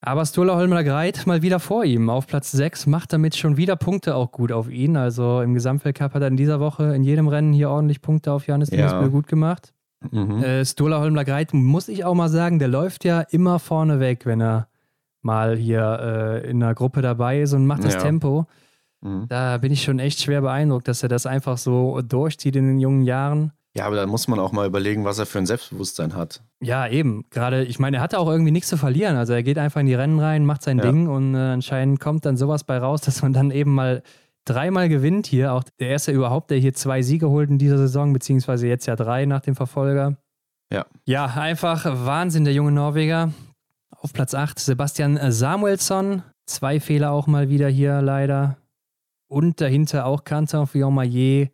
Aber 0.00 0.26
Stola 0.26 0.56
Holmer 0.56 0.82
Greit 0.82 1.28
mal 1.28 1.42
wieder 1.42 1.60
vor 1.60 1.84
ihm 1.84 2.10
auf 2.10 2.26
Platz 2.26 2.50
6, 2.50 2.88
macht 2.88 3.12
damit 3.12 3.36
schon 3.36 3.56
wieder 3.56 3.76
Punkte 3.76 4.16
auch 4.16 4.32
gut 4.32 4.50
auf 4.50 4.68
ihn. 4.68 4.96
Also 4.96 5.42
im 5.42 5.54
Gesamtweltcup 5.54 6.14
hat 6.14 6.22
er 6.22 6.28
in 6.28 6.36
dieser 6.36 6.58
Woche 6.58 6.92
in 6.96 7.04
jedem 7.04 7.28
Rennen 7.28 7.52
hier 7.52 7.70
ordentlich 7.70 8.02
Punkte 8.02 8.32
auf 8.32 8.48
Johannes 8.48 8.70
ja. 8.70 9.06
gut 9.06 9.28
gemacht. 9.28 9.72
Mhm. 10.10 10.42
Äh, 10.42 10.64
Stola 10.64 11.00
Holmler 11.00 11.24
Greit, 11.24 11.52
muss 11.52 11.88
ich 11.88 12.04
auch 12.04 12.14
mal 12.14 12.28
sagen, 12.28 12.58
der 12.58 12.68
läuft 12.68 13.04
ja 13.04 13.20
immer 13.20 13.58
vorne 13.58 14.00
weg, 14.00 14.26
wenn 14.26 14.40
er 14.40 14.68
mal 15.22 15.56
hier 15.56 16.42
äh, 16.44 16.50
in 16.50 16.62
einer 16.62 16.74
Gruppe 16.74 17.02
dabei 17.02 17.42
ist 17.42 17.52
und 17.52 17.66
macht 17.66 17.84
das 17.84 17.94
ja. 17.94 18.00
Tempo. 18.00 18.46
Mhm. 19.02 19.26
Da 19.28 19.58
bin 19.58 19.72
ich 19.72 19.82
schon 19.82 19.98
echt 19.98 20.20
schwer 20.20 20.40
beeindruckt, 20.40 20.88
dass 20.88 21.02
er 21.02 21.08
das 21.08 21.26
einfach 21.26 21.58
so 21.58 22.00
durchzieht 22.02 22.56
in 22.56 22.66
den 22.66 22.78
jungen 22.78 23.02
Jahren. 23.02 23.52
Ja, 23.76 23.86
aber 23.86 23.96
da 23.96 24.06
muss 24.06 24.26
man 24.26 24.40
auch 24.40 24.50
mal 24.50 24.66
überlegen, 24.66 25.04
was 25.04 25.18
er 25.18 25.26
für 25.26 25.38
ein 25.38 25.46
Selbstbewusstsein 25.46 26.16
hat. 26.16 26.42
Ja, 26.60 26.88
eben. 26.88 27.24
Gerade, 27.30 27.64
ich 27.64 27.78
meine, 27.78 27.98
er 27.98 28.02
hatte 28.02 28.18
auch 28.18 28.28
irgendwie 28.28 28.50
nichts 28.50 28.68
zu 28.68 28.76
verlieren. 28.76 29.16
Also 29.16 29.32
er 29.32 29.44
geht 29.44 29.58
einfach 29.58 29.80
in 29.80 29.86
die 29.86 29.94
Rennen 29.94 30.18
rein, 30.18 30.44
macht 30.44 30.62
sein 30.62 30.78
ja. 30.78 30.84
Ding 30.84 31.06
und 31.06 31.34
äh, 31.34 31.38
anscheinend 31.38 32.00
kommt 32.00 32.26
dann 32.26 32.36
sowas 32.36 32.64
bei 32.64 32.78
raus, 32.78 33.00
dass 33.02 33.22
man 33.22 33.32
dann 33.32 33.52
eben 33.52 33.72
mal 33.72 34.02
dreimal 34.44 34.88
gewinnt 34.88 35.26
hier. 35.26 35.52
Auch 35.52 35.64
der 35.78 35.88
erste 35.88 36.12
überhaupt, 36.12 36.50
der 36.50 36.58
hier 36.58 36.74
zwei 36.74 37.02
Siege 37.02 37.28
holt 37.28 37.50
in 37.50 37.58
dieser 37.58 37.78
Saison, 37.78 38.12
beziehungsweise 38.12 38.66
jetzt 38.66 38.86
ja 38.86 38.96
drei 38.96 39.26
nach 39.26 39.40
dem 39.40 39.54
Verfolger. 39.54 40.16
Ja. 40.72 40.86
Ja, 41.04 41.26
einfach 41.26 41.84
Wahnsinn, 41.84 42.44
der 42.44 42.54
junge 42.54 42.72
Norweger. 42.72 43.32
Auf 43.90 44.12
Platz 44.12 44.34
8 44.34 44.58
Sebastian 44.58 45.18
Samuelsson. 45.30 46.22
Zwei 46.46 46.80
Fehler 46.80 47.12
auch 47.12 47.26
mal 47.26 47.48
wieder 47.48 47.68
hier 47.68 48.00
leider. 48.02 48.56
Und 49.28 49.60
dahinter 49.60 50.06
auch 50.06 50.24
Canton 50.24 50.66
Fillon-Maillet. 50.66 51.50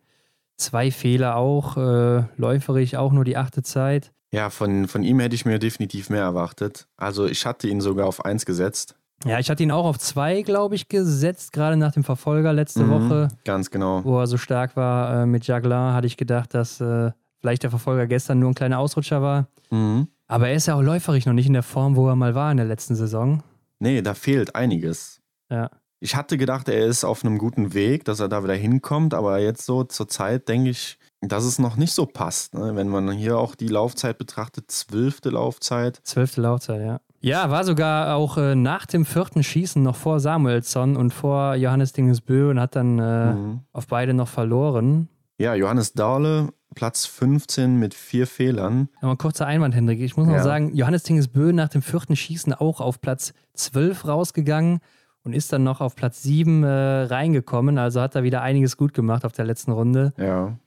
Zwei 0.55 0.91
Fehler 0.91 1.35
auch. 1.35 1.77
Äh, 1.77 2.23
läuferig 2.37 2.97
auch 2.97 3.11
nur 3.11 3.23
die 3.23 3.37
achte 3.37 3.63
Zeit. 3.63 4.11
Ja, 4.31 4.49
von, 4.49 4.87
von 4.87 5.03
ihm 5.03 5.19
hätte 5.19 5.35
ich 5.35 5.45
mir 5.45 5.59
definitiv 5.59 6.09
mehr 6.09 6.21
erwartet. 6.21 6.87
Also 6.97 7.25
ich 7.25 7.45
hatte 7.45 7.67
ihn 7.67 7.81
sogar 7.81 8.07
auf 8.07 8.25
1 8.25 8.45
gesetzt. 8.45 8.95
Ja, 9.29 9.39
ich 9.39 9.49
hatte 9.49 9.63
ihn 9.63 9.71
auch 9.71 9.85
auf 9.85 9.97
zwei, 9.99 10.41
glaube 10.41 10.75
ich, 10.75 10.87
gesetzt, 10.87 11.53
gerade 11.53 11.77
nach 11.77 11.91
dem 11.91 12.03
Verfolger 12.03 12.53
letzte 12.53 12.83
mhm, 12.83 12.89
Woche. 12.89 13.27
Ganz 13.45 13.71
genau. 13.71 14.03
Wo 14.03 14.19
er 14.19 14.27
so 14.27 14.37
stark 14.37 14.75
war 14.75 15.23
äh, 15.23 15.25
mit 15.25 15.47
Jagler, 15.47 15.93
hatte 15.93 16.07
ich 16.07 16.17
gedacht, 16.17 16.53
dass 16.53 16.81
äh, 16.81 17.11
vielleicht 17.39 17.63
der 17.63 17.69
Verfolger 17.69 18.07
gestern 18.07 18.39
nur 18.39 18.51
ein 18.51 18.55
kleiner 18.55 18.79
Ausrutscher 18.79 19.21
war. 19.21 19.47
Mhm. 19.69 20.07
Aber 20.27 20.49
er 20.49 20.55
ist 20.55 20.67
ja 20.67 20.75
auch 20.75 20.81
läuferig 20.81 21.25
noch 21.25 21.33
nicht 21.33 21.47
in 21.47 21.53
der 21.53 21.63
Form, 21.63 21.95
wo 21.95 22.07
er 22.07 22.15
mal 22.15 22.35
war 22.35 22.51
in 22.51 22.57
der 22.57 22.65
letzten 22.65 22.95
Saison. 22.95 23.43
Nee, 23.79 24.01
da 24.01 24.13
fehlt 24.13 24.55
einiges. 24.55 25.21
Ja. 25.49 25.69
Ich 25.99 26.15
hatte 26.15 26.37
gedacht, 26.37 26.69
er 26.69 26.85
ist 26.85 27.03
auf 27.03 27.23
einem 27.23 27.37
guten 27.37 27.73
Weg, 27.73 28.05
dass 28.05 28.19
er 28.19 28.27
da 28.27 28.43
wieder 28.43 28.53
hinkommt, 28.53 29.13
aber 29.13 29.39
jetzt 29.39 29.65
so 29.65 29.83
zur 29.83 30.07
Zeit 30.07 30.47
denke 30.47 30.69
ich, 30.69 30.99
dass 31.21 31.43
es 31.43 31.57
noch 31.57 31.75
nicht 31.75 31.93
so 31.93 32.05
passt. 32.05 32.53
Ne? 32.53 32.75
Wenn 32.75 32.89
man 32.89 33.11
hier 33.11 33.37
auch 33.37 33.55
die 33.55 33.67
Laufzeit 33.67 34.17
betrachtet, 34.17 34.69
zwölfte 34.69 35.29
Laufzeit. 35.29 35.99
Zwölfte 36.03 36.41
Laufzeit, 36.41 36.81
ja. 36.81 36.99
Ja, 37.27 37.49
war 37.51 37.65
sogar 37.65 38.15
auch 38.15 38.37
äh, 38.37 38.55
nach 38.55 38.85
dem 38.85 39.05
vierten 39.05 39.43
Schießen 39.43 39.83
noch 39.83 39.97
vor 39.97 40.21
Samuelsson 40.21 40.95
und 40.95 41.13
vor 41.13 41.55
Johannes 41.55 41.91
Dingesbö 41.91 42.49
und 42.49 42.59
hat 42.59 42.77
dann 42.77 42.99
äh, 42.99 43.33
mhm. 43.33 43.59
auf 43.73 43.87
beide 43.87 44.13
noch 44.13 44.29
verloren. 44.29 45.09
Ja, 45.37 45.53
Johannes 45.53 45.91
Dahle, 45.91 46.53
Platz 46.73 47.05
15 47.05 47.75
mit 47.77 47.93
vier 47.93 48.27
Fehlern. 48.27 48.87
Aber 49.01 49.11
ein 49.11 49.17
kurzer 49.17 49.45
Einwand, 49.45 49.75
Hendrik. 49.75 49.99
Ich 49.99 50.15
muss 50.15 50.25
noch 50.25 50.35
ja. 50.35 50.43
sagen, 50.43 50.73
Johannes 50.73 51.03
Dingesbö 51.03 51.51
nach 51.51 51.67
dem 51.67 51.81
vierten 51.81 52.15
Schießen 52.15 52.53
auch 52.53 52.79
auf 52.79 53.01
Platz 53.01 53.33
12 53.55 54.07
rausgegangen 54.07 54.79
und 55.23 55.33
ist 55.33 55.51
dann 55.51 55.63
noch 55.63 55.81
auf 55.81 55.95
Platz 55.95 56.23
7 56.23 56.63
äh, 56.63 56.67
reingekommen. 56.67 57.77
Also 57.77 57.99
hat 57.99 58.15
er 58.15 58.23
wieder 58.23 58.41
einiges 58.41 58.77
gut 58.77 58.93
gemacht 58.93 59.25
auf 59.25 59.33
der 59.33 59.43
letzten 59.43 59.71
Runde. 59.71 60.13
Ja. 60.17 60.57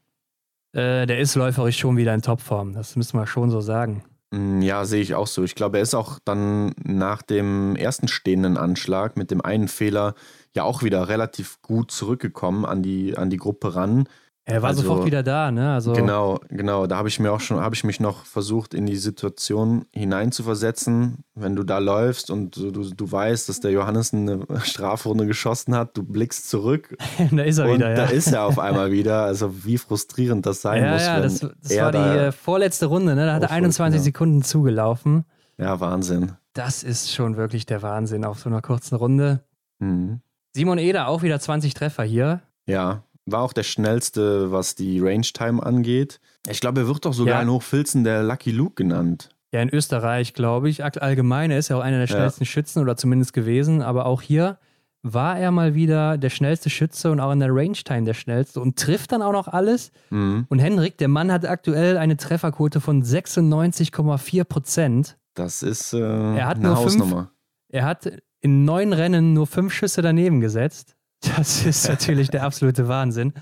Äh, 0.73 1.07
der 1.07 1.21
ist 1.21 1.35
läuferisch 1.37 1.79
schon 1.79 1.97
wieder 1.97 2.13
in 2.13 2.21
Topform. 2.21 2.75
Das 2.75 2.97
müssen 2.97 3.19
wir 3.19 3.27
schon 3.27 3.51
so 3.51 3.63
sagen. 3.63 4.05
Mm, 4.33 4.63
ja, 4.63 4.85
sehe 4.85 5.03
ich 5.03 5.15
auch 5.15 5.27
so. 5.27 5.43
Ich 5.43 5.55
glaube, 5.55 5.79
er 5.79 5.83
ist 5.83 5.95
auch 5.95 6.19
dann 6.25 6.73
nach 6.83 7.23
dem 7.23 7.75
ersten 7.77 8.09
stehenden 8.09 8.57
Anschlag 8.57 9.17
mit 9.17 9.31
dem 9.31 9.41
einen 9.41 9.69
Fehler 9.69 10.15
ja 10.55 10.63
auch 10.65 10.83
wieder 10.83 11.09
relativ 11.09 11.61
gut 11.63 11.91
zurückgekommen 11.91 12.65
an 12.65 12.83
die, 12.83 13.17
an 13.17 13.31
die 13.31 13.37
Gruppe 13.39 13.75
ran. 13.75 14.09
Er 14.51 14.63
war 14.63 14.71
also, 14.71 14.83
sofort 14.83 15.07
wieder 15.07 15.23
da, 15.23 15.51
ne? 15.51 15.73
Also 15.73 15.93
genau, 15.93 16.41
genau. 16.49 16.87
Da 16.87 16.97
habe 16.97 17.09
ich 17.09 17.19
mir 17.21 17.33
auch 17.33 17.41
schon, 17.41 17.61
habe 17.61 17.75
ich 17.75 17.85
mich 17.85 18.01
noch 18.01 18.25
versucht, 18.25 18.75
in 18.75 18.87
die 18.87 18.97
Situation 18.97 19.87
hineinzuversetzen, 19.93 21.25
wenn 21.35 21.57
du 21.57 21.63
da 21.63 21.79
läufst 21.79 22.31
und 22.31 22.57
du, 22.57 22.71
du, 22.71 23.13
weißt, 23.13 23.49
dass 23.49 23.61
der 23.61 23.71
Johannes 23.71 24.13
eine 24.13 24.47
Strafrunde 24.63 25.27
geschossen 25.27 25.75
hat, 25.75 25.97
du 25.97 26.03
blickst 26.03 26.49
zurück. 26.51 26.97
da 27.31 27.43
ist 27.43 27.59
er 27.59 27.67
und 27.67 27.75
wieder, 27.75 27.91
ja. 27.91 27.97
Da 27.97 28.05
ist 28.07 28.33
er 28.33 28.45
auf 28.45 28.59
einmal 28.61 28.93
wieder. 28.93 29.25
Also 29.25 29.65
wie 29.65 29.79
frustrierend 29.79 30.47
das 30.47 30.63
sein 30.63 30.83
ja, 30.83 30.93
muss. 30.93 31.03
Ja, 31.03 31.21
das, 31.21 31.41
das 31.41 31.77
war 31.79 31.93
die 31.93 31.99
äh, 31.99 32.33
vorletzte 32.33 32.87
Runde, 32.87 33.15
ne? 33.15 33.27
Da 33.27 33.35
hat 33.35 33.43
er 33.43 33.51
21 33.51 33.99
ja. 33.99 34.05
Sekunden 34.05 34.43
zugelaufen. 34.43 35.25
Ja, 35.59 35.79
Wahnsinn. 35.81 36.33
Das 36.53 36.83
ist 36.83 37.13
schon 37.13 37.37
wirklich 37.37 37.67
der 37.67 37.83
Wahnsinn 37.83 38.25
auf 38.25 38.41
so 38.41 38.49
einer 38.49 38.63
kurzen 38.63 38.97
Runde. 38.97 39.45
Mhm. 39.79 40.21
Simon 40.55 40.79
Eder 40.79 41.09
auch 41.09 41.23
wieder 41.23 41.39
20 41.39 41.75
Treffer 41.75 42.03
hier. 42.03 42.41
Ja, 42.67 43.05
war 43.33 43.43
auch 43.43 43.53
der 43.53 43.63
schnellste, 43.63 44.53
was 44.53 44.75
die 44.75 45.01
Range 45.01 45.23
Time 45.23 45.63
angeht. 45.63 46.21
Ich 46.49 46.61
glaube, 46.61 46.81
er 46.81 46.87
wird 46.87 47.05
doch 47.05 47.13
sogar 47.13 47.37
ja. 47.37 47.43
in 47.43 47.51
Hochfilzen 47.51 48.05
der 48.05 48.23
Lucky 48.23 48.51
Luke 48.51 48.75
genannt. 48.75 49.31
Ja, 49.53 49.61
in 49.61 49.69
Österreich, 49.69 50.33
glaube 50.35 50.69
ich. 50.69 50.85
Allgemein, 50.85 51.51
er 51.51 51.59
ist 51.59 51.69
ja 51.69 51.77
auch 51.77 51.83
einer 51.83 51.99
der 51.99 52.07
schnellsten 52.07 52.45
ja. 52.45 52.51
Schützen 52.51 52.81
oder 52.81 52.97
zumindest 52.97 53.33
gewesen. 53.33 53.83
Aber 53.83 54.07
auch 54.07 54.23
hier 54.23 54.59
war 55.03 55.39
er 55.39 55.51
mal 55.51 55.75
wieder 55.75 56.19
der 56.19 56.31
schnellste 56.31 56.71
Schütze 56.71 57.11
und 57.11 57.21
auch 57.21 57.33
in 57.33 57.41
der 57.41 57.49
Range 57.51 57.73
Time 57.73 58.05
der 58.05 58.15
schnellste 58.15 58.61
und 58.61 58.79
trifft 58.79 59.13
dann 59.13 59.23
auch 59.23 59.33
noch 59.33 59.49
alles. 59.49 59.91
Mhm. 60.11 60.47
Und 60.49 60.59
Henrik, 60.59 60.99
der 60.99 61.09
Mann 61.09 61.33
hat 61.33 61.47
aktuell 61.47 61.97
eine 61.97 62.17
Trefferquote 62.17 62.81
von 62.81 63.03
96,4 63.03 64.45
Prozent. 64.45 65.17
Das 65.35 65.63
ist 65.63 65.95
äh, 65.95 65.99
er 65.99 66.47
hat 66.47 66.59
eine 66.59 66.77
Hausnummer. 66.77 67.17
Fünf, 67.17 67.31
er 67.71 67.85
hat 67.85 68.13
in 68.41 68.65
neun 68.65 68.93
Rennen 68.93 69.33
nur 69.33 69.47
fünf 69.47 69.73
Schüsse 69.73 70.03
daneben 70.03 70.41
gesetzt. 70.41 70.97
Das 71.37 71.67
ist 71.67 71.89
natürlich 71.89 72.31
der 72.31 72.45
absolute 72.45 72.89
Wahnsinn. 72.89 73.35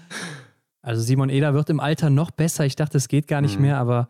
Also 0.82 1.02
Simon 1.02 1.28
Eder 1.30 1.54
wird 1.54 1.70
im 1.70 1.80
Alter 1.80 2.10
noch 2.10 2.30
besser. 2.30 2.64
Ich 2.64 2.76
dachte, 2.76 2.96
es 2.96 3.08
geht 3.08 3.28
gar 3.28 3.40
nicht 3.40 3.56
mhm. 3.56 3.62
mehr, 3.62 3.78
aber 3.78 4.08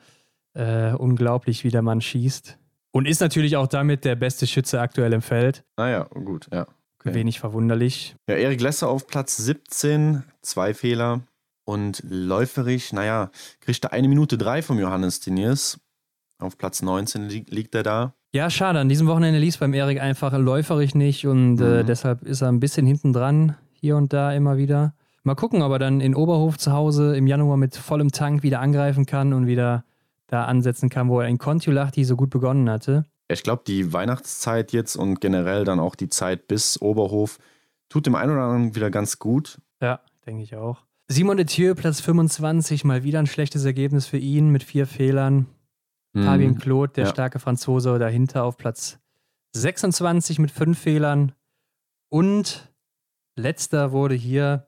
äh, 0.54 0.92
unglaublich, 0.92 1.64
wie 1.64 1.70
der 1.70 1.82
Mann 1.82 2.00
schießt. 2.00 2.58
Und 2.92 3.06
ist 3.06 3.20
natürlich 3.20 3.56
auch 3.56 3.66
damit 3.66 4.04
der 4.04 4.16
beste 4.16 4.46
Schütze 4.46 4.80
aktuell 4.80 5.12
im 5.12 5.22
Feld. 5.22 5.64
Naja, 5.76 6.08
ah 6.10 6.18
gut, 6.20 6.48
ja. 6.52 6.66
Okay. 7.00 7.14
Wenig 7.14 7.38
verwunderlich. 7.38 8.16
Ja, 8.28 8.34
Erik 8.34 8.60
Lesser 8.60 8.88
auf 8.88 9.06
Platz 9.06 9.36
17, 9.36 10.24
zwei 10.42 10.74
Fehler. 10.74 11.22
Und 11.64 12.02
läuferig, 12.08 12.92
naja, 12.92 13.30
kriegt 13.60 13.84
er 13.84 13.92
eine 13.92 14.08
Minute 14.08 14.38
drei 14.38 14.62
vom 14.62 14.78
Johannes 14.78 15.20
Diniers. 15.20 15.78
Auf 16.38 16.56
Platz 16.56 16.82
19 16.82 17.28
li 17.28 17.44
liegt 17.48 17.74
er 17.74 17.82
da. 17.82 18.14
Ja, 18.33 18.51
schade. 18.51 18.79
An 18.79 18.89
diesem 18.89 19.07
Wochenende 19.07 19.41
lief 19.41 19.59
beim 19.59 19.72
Erik 19.72 20.01
einfach 20.01 20.37
läuferig 20.37 20.95
nicht 20.95 21.26
und 21.26 21.61
äh, 21.61 21.83
mhm. 21.83 21.87
deshalb 21.87 22.22
ist 22.22 22.43
er 22.43 22.49
ein 22.49 22.61
bisschen 22.61 22.87
hinten 22.87 23.12
dran, 23.12 23.57
hier 23.72 23.97
und 23.97 24.12
da 24.12 24.33
immer 24.33 24.59
wieder. 24.59 24.95
Mal 25.22 25.35
gucken, 25.35 25.62
ob 25.62 25.72
er 25.72 25.79
dann 25.79 26.01
in 26.01 26.14
Oberhof 26.14 26.59
zu 26.59 26.72
Hause 26.72 27.16
im 27.16 27.26
Januar 27.26 27.57
mit 27.57 27.76
vollem 27.76 28.12
Tank 28.12 28.43
wieder 28.43 28.61
angreifen 28.61 29.07
kann 29.07 29.33
und 29.33 29.47
wieder 29.47 29.85
da 30.26 30.45
ansetzen 30.45 30.91
kann, 30.91 31.09
wo 31.09 31.20
er 31.20 31.29
in 31.29 31.39
Kontiolahti 31.39 32.05
so 32.05 32.16
gut 32.16 32.31
begonnen 32.31 32.68
hatte. 32.68 33.05
Ich 33.29 33.43
glaube, 33.43 33.62
die 33.66 33.93
Weihnachtszeit 33.93 34.72
jetzt 34.72 34.97
und 34.97 35.20
generell 35.20 35.64
dann 35.64 35.81
auch 35.81 35.95
die 35.95 36.09
Zeit 36.09 36.49
bis 36.49 36.81
Oberhof 36.81 37.39
tut 37.89 38.07
dem 38.07 38.14
einen 38.14 38.33
oder 38.33 38.43
anderen 38.43 38.74
wieder 38.74 38.91
ganz 38.91 39.18
gut. 39.18 39.59
Ja, 39.81 40.01
denke 40.26 40.43
ich 40.43 40.57
auch. 40.57 40.79
Simon 41.09 41.39
Etieu, 41.39 41.74
Platz 41.74 42.01
25, 42.01 42.85
mal 42.85 43.03
wieder 43.03 43.18
ein 43.18 43.26
schlechtes 43.26 43.64
Ergebnis 43.64 44.07
für 44.07 44.18
ihn 44.18 44.51
mit 44.51 44.62
vier 44.62 44.87
Fehlern. 44.87 45.47
Mhm. 46.18 46.24
Fabien 46.24 46.58
Claude, 46.58 46.92
der 46.92 47.04
ja. 47.04 47.10
starke 47.10 47.38
Franzose, 47.38 47.98
dahinter 47.98 48.44
auf 48.44 48.56
Platz 48.56 48.98
26 49.52 50.38
mit 50.38 50.50
fünf 50.50 50.78
Fehlern. 50.78 51.32
Und 52.08 52.72
letzter 53.36 53.92
wurde 53.92 54.14
hier, 54.14 54.66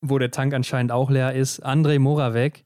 wo 0.00 0.18
der 0.18 0.30
Tank 0.30 0.54
anscheinend 0.54 0.92
auch 0.92 1.10
leer 1.10 1.34
ist, 1.34 1.64
André 1.64 1.98
Moravec 1.98 2.64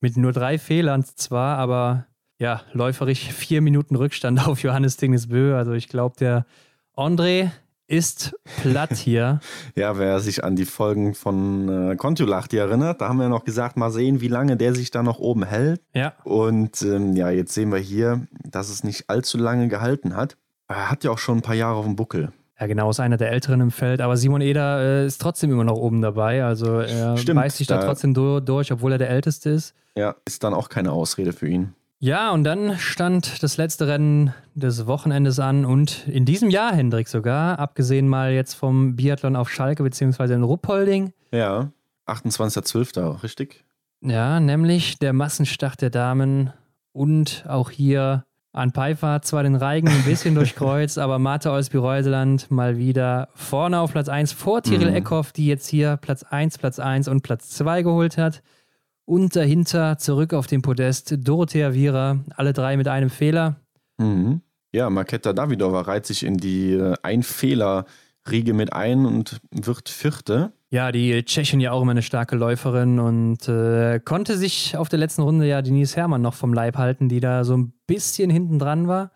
mit 0.00 0.16
nur 0.16 0.32
drei 0.32 0.58
Fehlern 0.58 1.04
zwar, 1.04 1.58
aber 1.58 2.06
ja, 2.38 2.62
läuferig 2.72 3.32
vier 3.32 3.60
Minuten 3.60 3.96
Rückstand 3.96 4.46
auf 4.46 4.62
Johannes 4.62 4.96
Dingesbö. 4.96 5.56
Also 5.56 5.72
ich 5.72 5.88
glaube, 5.88 6.16
der 6.18 6.46
André 6.96 7.50
ist 7.90 8.34
platt 8.62 8.96
hier. 8.96 9.40
ja, 9.74 9.98
wer 9.98 10.20
sich 10.20 10.44
an 10.44 10.56
die 10.56 10.64
Folgen 10.64 11.14
von 11.14 11.90
äh, 11.90 11.96
Kontiolahti 11.96 12.56
erinnert, 12.56 13.00
da 13.00 13.08
haben 13.08 13.18
wir 13.18 13.28
noch 13.28 13.44
gesagt, 13.44 13.76
mal 13.76 13.90
sehen, 13.90 14.20
wie 14.20 14.28
lange 14.28 14.56
der 14.56 14.74
sich 14.74 14.90
da 14.90 15.02
noch 15.02 15.18
oben 15.18 15.44
hält. 15.44 15.80
Ja. 15.92 16.14
Und 16.24 16.82
ähm, 16.82 17.16
ja, 17.16 17.30
jetzt 17.30 17.52
sehen 17.52 17.72
wir 17.72 17.78
hier, 17.78 18.26
dass 18.44 18.70
es 18.70 18.84
nicht 18.84 19.10
allzu 19.10 19.38
lange 19.38 19.68
gehalten 19.68 20.14
hat. 20.14 20.36
Er 20.68 20.90
hat 20.90 21.04
ja 21.04 21.10
auch 21.10 21.18
schon 21.18 21.38
ein 21.38 21.42
paar 21.42 21.56
Jahre 21.56 21.76
auf 21.76 21.84
dem 21.84 21.96
Buckel. 21.96 22.32
Ja, 22.60 22.66
genau, 22.66 22.90
ist 22.90 23.00
einer 23.00 23.16
der 23.16 23.32
Älteren 23.32 23.60
im 23.60 23.70
Feld. 23.70 24.00
Aber 24.00 24.16
Simon 24.16 24.42
Eder 24.42 24.80
äh, 24.80 25.06
ist 25.06 25.20
trotzdem 25.20 25.50
immer 25.50 25.64
noch 25.64 25.76
oben 25.76 26.02
dabei. 26.02 26.44
Also 26.44 26.80
er 26.80 27.16
Stimmt, 27.16 27.40
beißt 27.40 27.56
sich 27.56 27.66
da, 27.66 27.78
da 27.78 27.86
trotzdem 27.86 28.14
durch, 28.14 28.70
obwohl 28.70 28.92
er 28.92 28.98
der 28.98 29.10
Älteste 29.10 29.50
ist. 29.50 29.74
Ja, 29.96 30.14
ist 30.26 30.44
dann 30.44 30.54
auch 30.54 30.68
keine 30.68 30.92
Ausrede 30.92 31.32
für 31.32 31.48
ihn. 31.48 31.74
Ja, 32.02 32.30
und 32.30 32.44
dann 32.44 32.78
stand 32.78 33.42
das 33.42 33.58
letzte 33.58 33.86
Rennen 33.86 34.32
des 34.54 34.86
Wochenendes 34.86 35.38
an 35.38 35.66
und 35.66 36.08
in 36.08 36.24
diesem 36.24 36.48
Jahr, 36.48 36.74
Hendrik, 36.74 37.08
sogar, 37.08 37.58
abgesehen 37.58 38.08
mal 38.08 38.32
jetzt 38.32 38.54
vom 38.54 38.96
Biathlon 38.96 39.36
auf 39.36 39.50
Schalke 39.50 39.82
beziehungsweise 39.82 40.32
in 40.32 40.42
Ruppolding. 40.42 41.12
Ja, 41.30 41.70
28.12., 42.06 43.22
richtig? 43.22 43.64
Ja, 44.00 44.40
nämlich 44.40 44.98
der 44.98 45.12
Massenstart 45.12 45.82
der 45.82 45.90
Damen 45.90 46.54
und 46.92 47.44
auch 47.46 47.68
hier 47.68 48.24
an 48.52 48.72
Pfeiffer 48.72 49.20
zwar 49.20 49.42
den 49.42 49.54
Reigen 49.54 49.88
ein 49.88 50.04
bisschen 50.04 50.34
durchkreuzt, 50.36 50.98
aber 50.98 51.18
Martha 51.18 51.52
Olsby-Reuseland 51.52 52.50
mal 52.50 52.78
wieder 52.78 53.28
vorne 53.34 53.78
auf 53.78 53.92
Platz 53.92 54.08
1 54.08 54.32
vor 54.32 54.62
Tiril 54.62 54.88
mhm. 54.88 54.96
Eckhoff, 54.96 55.32
die 55.32 55.46
jetzt 55.46 55.68
hier 55.68 55.98
Platz 55.98 56.22
1, 56.22 56.56
Platz 56.56 56.78
1 56.78 57.08
und 57.08 57.20
Platz 57.22 57.50
2 57.50 57.82
geholt 57.82 58.16
hat. 58.16 58.42
Und 59.10 59.34
dahinter 59.34 59.98
zurück 59.98 60.32
auf 60.34 60.46
dem 60.46 60.62
Podest 60.62 61.16
Dorothea 61.18 61.74
Viera, 61.74 62.20
alle 62.36 62.52
drei 62.52 62.76
mit 62.76 62.86
einem 62.86 63.10
Fehler. 63.10 63.56
Mhm. 63.98 64.40
Ja, 64.70 64.88
Marketa 64.88 65.32
Davidova 65.32 65.80
reiht 65.80 66.06
sich 66.06 66.22
in 66.22 66.36
die 66.36 66.74
äh, 66.74 66.94
Ein-Fehler-Riege 67.02 68.54
mit 68.54 68.72
ein 68.72 69.06
und 69.06 69.40
wird 69.50 69.88
Vierte. 69.88 70.52
Ja, 70.70 70.92
die 70.92 71.24
Tschechin 71.24 71.58
ja 71.58 71.72
auch 71.72 71.82
immer 71.82 71.90
eine 71.90 72.02
starke 72.02 72.36
Läuferin 72.36 73.00
und 73.00 73.48
äh, 73.48 73.98
konnte 73.98 74.38
sich 74.38 74.76
auf 74.76 74.88
der 74.88 75.00
letzten 75.00 75.22
Runde 75.22 75.44
ja 75.44 75.60
Denise 75.60 75.96
Herrmann 75.96 76.22
noch 76.22 76.34
vom 76.34 76.54
Leib 76.54 76.76
halten, 76.76 77.08
die 77.08 77.18
da 77.18 77.42
so 77.42 77.56
ein 77.56 77.72
bisschen 77.88 78.30
hinten 78.30 78.60
dran 78.60 78.86
war. 78.86 79.10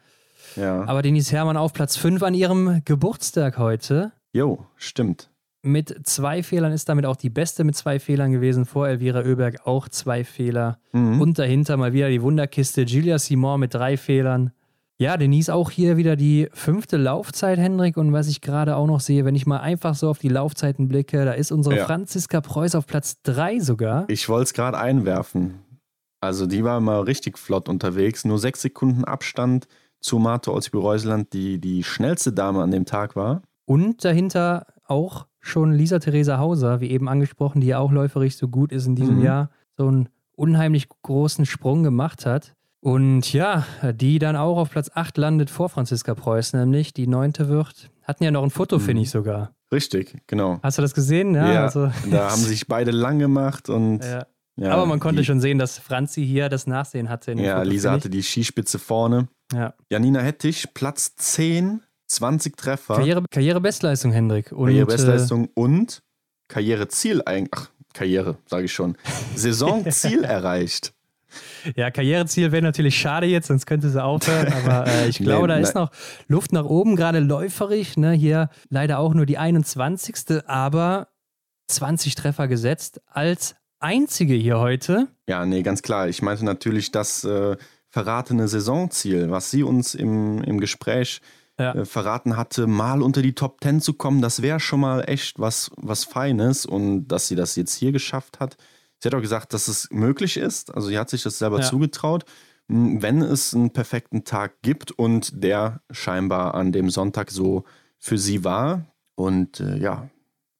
Ja. 0.57 0.83
Aber 0.89 1.03
Denise 1.03 1.31
Herrmann 1.31 1.57
auf 1.57 1.73
Platz 1.73 1.97
5 1.97 2.21
an 2.25 2.35
ihrem 2.35 2.83
Geburtstag 2.85 3.59
heute. 3.59 4.11
Jo, 4.33 4.67
stimmt. 4.75 5.31
Mit 5.65 6.07
zwei 6.07 6.43
Fehlern 6.43 6.73
ist 6.73 6.89
damit 6.89 7.07
auch 7.07 7.17
die 7.17 7.31
beste 7.31 7.65
mit 7.65 7.75
zwei 7.75 7.99
Fehlern 7.99 8.33
gewesen. 8.33 8.67
Vor 8.67 8.87
Elvira 8.87 9.21
Oeberg 9.21 9.67
auch 9.67 9.89
zwei 9.89 10.23
Fehler. 10.23 10.79
Mhm. 10.93 11.21
Und 11.21 11.39
dahinter 11.39 11.77
mal 11.77 11.93
wieder 11.93 12.11
die 12.11 12.21
Wunderkiste 12.21 12.83
Julia 12.83 13.19
Simon 13.19 13.61
mit 13.61 13.73
drei 13.73 13.97
Fehlern. 13.97 14.53
Ja, 14.99 15.17
Denise 15.17 15.49
auch 15.49 15.71
hier 15.71 15.97
wieder 15.97 16.17
die 16.17 16.49
fünfte 16.53 16.97
Laufzeit, 16.97 17.59
Hendrik. 17.59 17.97
Und 17.97 18.13
was 18.13 18.29
ich 18.29 18.41
gerade 18.41 18.77
auch 18.77 18.87
noch 18.87 19.01
sehe, 19.01 19.25
wenn 19.25 19.35
ich 19.35 19.47
mal 19.47 19.61
einfach 19.61 19.95
so 19.95 20.09
auf 20.11 20.19
die 20.19 20.29
Laufzeiten 20.29 20.87
blicke, 20.87 21.25
da 21.25 21.33
ist 21.33 21.51
unsere 21.51 21.79
ja. 21.79 21.85
Franziska 21.87 22.41
Preuß 22.41 22.75
auf 22.75 22.87
Platz 22.87 23.21
drei 23.23 23.59
sogar. 23.59 24.05
Ich 24.09 24.29
wollte 24.29 24.45
es 24.45 24.53
gerade 24.53 24.79
einwerfen. 24.79 25.61
Also 26.21 26.47
die 26.47 26.63
war 26.63 26.81
mal 26.81 27.01
richtig 27.01 27.39
flott 27.39 27.69
unterwegs. 27.69 28.25
Nur 28.25 28.39
sechs 28.39 28.63
Sekunden 28.63 29.05
Abstand 29.05 29.67
zu 30.01 30.19
Marte 30.19 30.53
Olsby-Reuseland, 30.53 31.33
die 31.33 31.59
die 31.59 31.83
schnellste 31.83 32.33
Dame 32.33 32.63
an 32.63 32.71
dem 32.71 32.85
Tag 32.85 33.17
war. 33.17 33.43
Und 33.65 34.05
dahinter 34.05 34.67
auch 34.87 35.27
schon 35.45 35.73
Lisa 35.73 35.99
Theresa 35.99 36.39
Hauser, 36.39 36.81
wie 36.81 36.91
eben 36.91 37.09
angesprochen, 37.09 37.61
die 37.61 37.69
ja 37.69 37.79
auch 37.79 37.93
läuferig 37.93 38.37
so 38.37 38.49
gut 38.49 38.73
ist 38.73 38.87
in 38.87 38.97
diesem 38.97 39.19
mhm. 39.19 39.25
Jahr, 39.25 39.51
so 39.77 39.87
einen 39.87 40.09
unheimlich 40.33 40.89
großen 41.03 41.47
Sprung 41.47 41.83
gemacht 41.83 42.27
hat. 42.27 42.55
Und 42.81 43.33
ja, 43.33 43.67
die 43.95 44.19
dann 44.19 44.37
auch 44.37 44.59
auf 44.59 44.71
Platz 44.71 44.91
8 44.93 45.17
landet 45.17 45.51
vor 45.51 45.69
Franziska 45.69 46.15
Preuß, 46.15 46.53
nämlich 46.55 46.93
die 46.93 47.07
neunte 47.07 47.49
wird. 47.49 47.91
Hatten 48.03 48.25
ja 48.25 48.31
noch 48.31 48.43
ein 48.43 48.51
Foto, 48.51 48.79
mhm. 48.79 48.83
finde 48.83 49.03
ich 49.03 49.11
sogar. 49.11 49.55
Richtig, 49.73 50.19
genau. 50.27 50.61
Hast 50.63 50.79
du 50.79 50.83
das 50.83 50.95
gesehen? 50.95 51.35
Ja, 51.35 51.53
ja 51.53 51.63
also. 51.65 51.91
da 52.11 52.31
haben 52.31 52.41
sich 52.41 52.67
beide 52.67 52.91
lang 52.91 53.19
gemacht 53.19 53.69
und. 53.69 54.05
Ja. 54.05 54.27
Ja, 54.57 54.71
Aber 54.71 54.87
man 54.87 55.01
konnte 55.01 55.23
die, 55.23 55.27
schon 55.27 55.41
sehen, 55.41 55.59
dass 55.59 55.79
Franzi 55.79 56.25
hier 56.25 56.49
das 56.49 56.69
Nachsehen 56.69 57.09
hatte. 57.09 57.33
ja, 57.33 57.57
Foto, 57.57 57.69
Lisa 57.69 57.91
hatte 57.91 58.09
die 58.09 58.23
Skispitze 58.23 58.79
vorne. 58.79 59.27
Ja. 59.53 59.75
Janina 59.91 60.21
Hettich, 60.21 60.73
Platz 60.75 61.17
10 61.17 61.81
20 62.07 62.57
Treffer. 62.57 62.97
Karriere, 62.97 63.25
Karrierebestleistung, 63.31 64.13
Hendrik. 64.13 64.53
Und, 64.53 64.67
Karrierebestleistung 64.67 65.47
äh, 65.47 65.51
und 65.55 66.03
Karriereziel 66.49 67.23
eigentlich. 67.25 67.51
Ach, 67.55 67.71
Karriere, 67.93 68.37
sage 68.47 68.65
ich 68.65 68.73
schon. 68.73 68.97
Saisonziel 69.35 70.25
erreicht. 70.25 70.93
Ja, 71.75 71.91
Karriereziel 71.91 72.53
wäre 72.53 72.63
natürlich 72.63 72.99
schade 72.99 73.27
jetzt, 73.27 73.49
sonst 73.49 73.67
könnte 73.67 73.89
sie 73.89 74.03
aufhören. 74.03 74.53
Aber 74.65 74.87
äh, 74.87 75.09
ich 75.09 75.19
glaube, 75.19 75.49
nee, 75.49 75.55
da 75.55 75.59
ist 75.59 75.75
noch 75.75 75.91
Luft 76.29 76.53
nach 76.53 76.65
oben, 76.65 76.97
gerade 76.97 77.21
läuferig. 77.21 77.97
Ne? 77.97 78.13
Hier 78.13 78.51
leider 78.69 78.99
auch 78.99 79.15
nur 79.15 79.27
die 79.27 79.39
21. 79.39 80.43
Aber 80.47 81.09
20 81.69 82.15
Treffer 82.15 82.49
gesetzt 82.49 83.01
als 83.07 83.57
einzige 83.81 84.35
hier 84.35 84.59
heute. 84.59 85.09
Ja, 85.29 85.45
nee, 85.47 85.63
ganz 85.63 85.83
klar. 85.83 86.09
Ich 86.09 86.23
meinte 86.23 86.45
natürlich 86.45 86.91
das 86.91 87.25
äh, 87.25 87.57
verratene 87.91 88.49
Saisonziel, 88.49 89.31
was 89.31 89.51
sie 89.51 89.63
uns 89.63 89.95
im, 89.95 90.43
im 90.43 90.61
Gespräch 90.61 91.21
ja. 91.59 91.75
äh, 91.75 91.85
verraten 91.85 92.37
hatte, 92.37 92.67
mal 92.67 93.03
unter 93.03 93.23
die 93.23 93.35
Top 93.35 93.59
10 93.63 93.81
zu 93.81 93.95
kommen, 93.95 94.21
das 94.21 94.43
wäre 94.43 94.61
schon 94.61 94.81
mal 94.81 95.03
echt 95.09 95.39
was, 95.39 95.71
was 95.77 96.05
Feines. 96.05 96.67
Und 96.67 97.09
dass 97.09 97.29
sie 97.29 97.37
das 97.37 97.57
jetzt 97.57 97.75
hier 97.75 97.93
geschafft 97.93 98.41
hat, 98.41 98.57
sie 99.01 99.09
hat 99.09 99.15
auch 99.15 99.21
gesagt, 99.21 99.53
dass 99.53 99.69
es 99.69 99.89
möglich 99.91 100.37
ist. 100.37 100.75
Also 100.75 100.89
sie 100.89 100.99
hat 100.99 101.11
sich 101.11 101.23
das 101.23 101.39
selber 101.39 101.61
ja. 101.61 101.65
zugetraut. 101.65 102.25
Wenn 102.67 103.21
es 103.21 103.55
einen 103.55 103.73
perfekten 103.73 104.25
Tag 104.25 104.63
gibt 104.63 104.91
und 104.91 105.45
der 105.45 105.83
scheinbar 105.91 106.55
an 106.55 106.73
dem 106.73 106.89
Sonntag 106.89 107.31
so 107.31 107.65
für 107.99 108.19
sie 108.19 108.43
war. 108.43 108.87
Und 109.17 109.61
äh, 109.61 109.79
ja, 109.79 110.09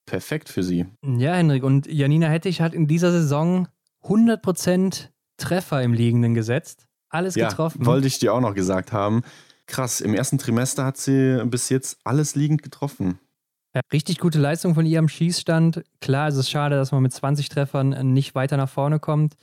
perfekt 0.05 0.49
für 0.49 0.63
sie. 0.63 0.85
Ja, 1.03 1.33
Henrik. 1.33 1.63
Und 1.63 1.87
Janina 1.87 2.27
Hettich 2.27 2.61
hat 2.61 2.73
in 2.73 2.87
dieser 2.87 3.11
Saison 3.11 3.67
100% 4.03 5.09
Treffer 5.37 5.81
im 5.81 5.93
Liegenden 5.93 6.33
gesetzt. 6.33 6.87
Alles 7.09 7.35
getroffen. 7.35 7.81
Ja, 7.81 7.87
wollte 7.87 8.07
ich 8.07 8.19
dir 8.19 8.33
auch 8.33 8.39
noch 8.41 8.53
gesagt 8.53 8.91
haben. 8.91 9.23
Krass, 9.67 10.01
im 10.01 10.13
ersten 10.13 10.37
Trimester 10.37 10.85
hat 10.85 10.97
sie 10.97 11.43
bis 11.45 11.69
jetzt 11.69 11.97
alles 12.03 12.35
liegend 12.35 12.61
getroffen. 12.61 13.19
Ja, 13.73 13.81
richtig 13.91 14.19
gute 14.19 14.39
Leistung 14.39 14.73
von 14.73 14.85
ihr 14.85 14.99
am 14.99 15.09
Schießstand. 15.09 15.83
Klar, 15.99 16.29
es 16.29 16.37
ist 16.37 16.49
schade, 16.49 16.75
dass 16.75 16.91
man 16.91 17.03
mit 17.03 17.11
20 17.11 17.49
Treffern 17.49 18.13
nicht 18.13 18.35
weiter 18.35 18.57
nach 18.57 18.69
vorne 18.69 18.99
kommt. 18.99 19.35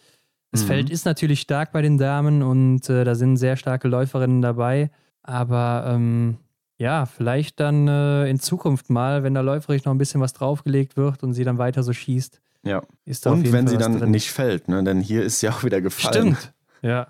Das 0.53 0.63
mhm. 0.63 0.69
Feld 0.69 0.91
ist 0.91 1.05
natürlich 1.05 1.41
stark 1.41 1.73
bei 1.73 1.83
den 1.83 1.99
Damen 1.99 2.43
und 2.43 2.89
äh, 2.89 3.05
da 3.05 3.15
sind 3.15 3.37
sehr 3.37 3.57
starke 3.57 3.89
Läuferinnen 3.89 4.41
dabei. 4.41 4.91
Aber 5.23 5.85
ähm, 5.87 6.39
ja, 6.79 7.07
vielleicht 7.07 7.61
dann 7.61 7.89
äh, 7.89 8.29
in 8.29 8.41
Zukunft 8.41 8.91
mal, 8.91 9.23
wenn 9.23 9.35
da 9.35 9.41
läuferisch 9.41 9.85
noch 9.85 9.93
ein 9.93 9.99
bisschen 9.99 10.21
was 10.21 10.33
draufgelegt 10.33 10.97
wird 10.97 11.23
und 11.23 11.33
sie 11.33 11.45
dann 11.45 11.59
weiter 11.59 11.83
so 11.83 11.93
schießt. 11.93 12.41
Ja. 12.65 12.79
und 12.79 13.53
wenn 13.53 13.67
Fall 13.67 13.69
sie 13.69 13.77
dann 13.77 13.99
drin. 13.99 14.11
nicht 14.11 14.31
fällt, 14.31 14.69
ne? 14.69 14.83
denn 14.85 15.01
hier 15.01 15.25
ist 15.25 15.41
sie 15.41 15.49
auch 15.49 15.65
wieder 15.65 15.81
gefallen. 15.81 16.37
Stimmt. 16.37 16.53
Ja. 16.81 17.09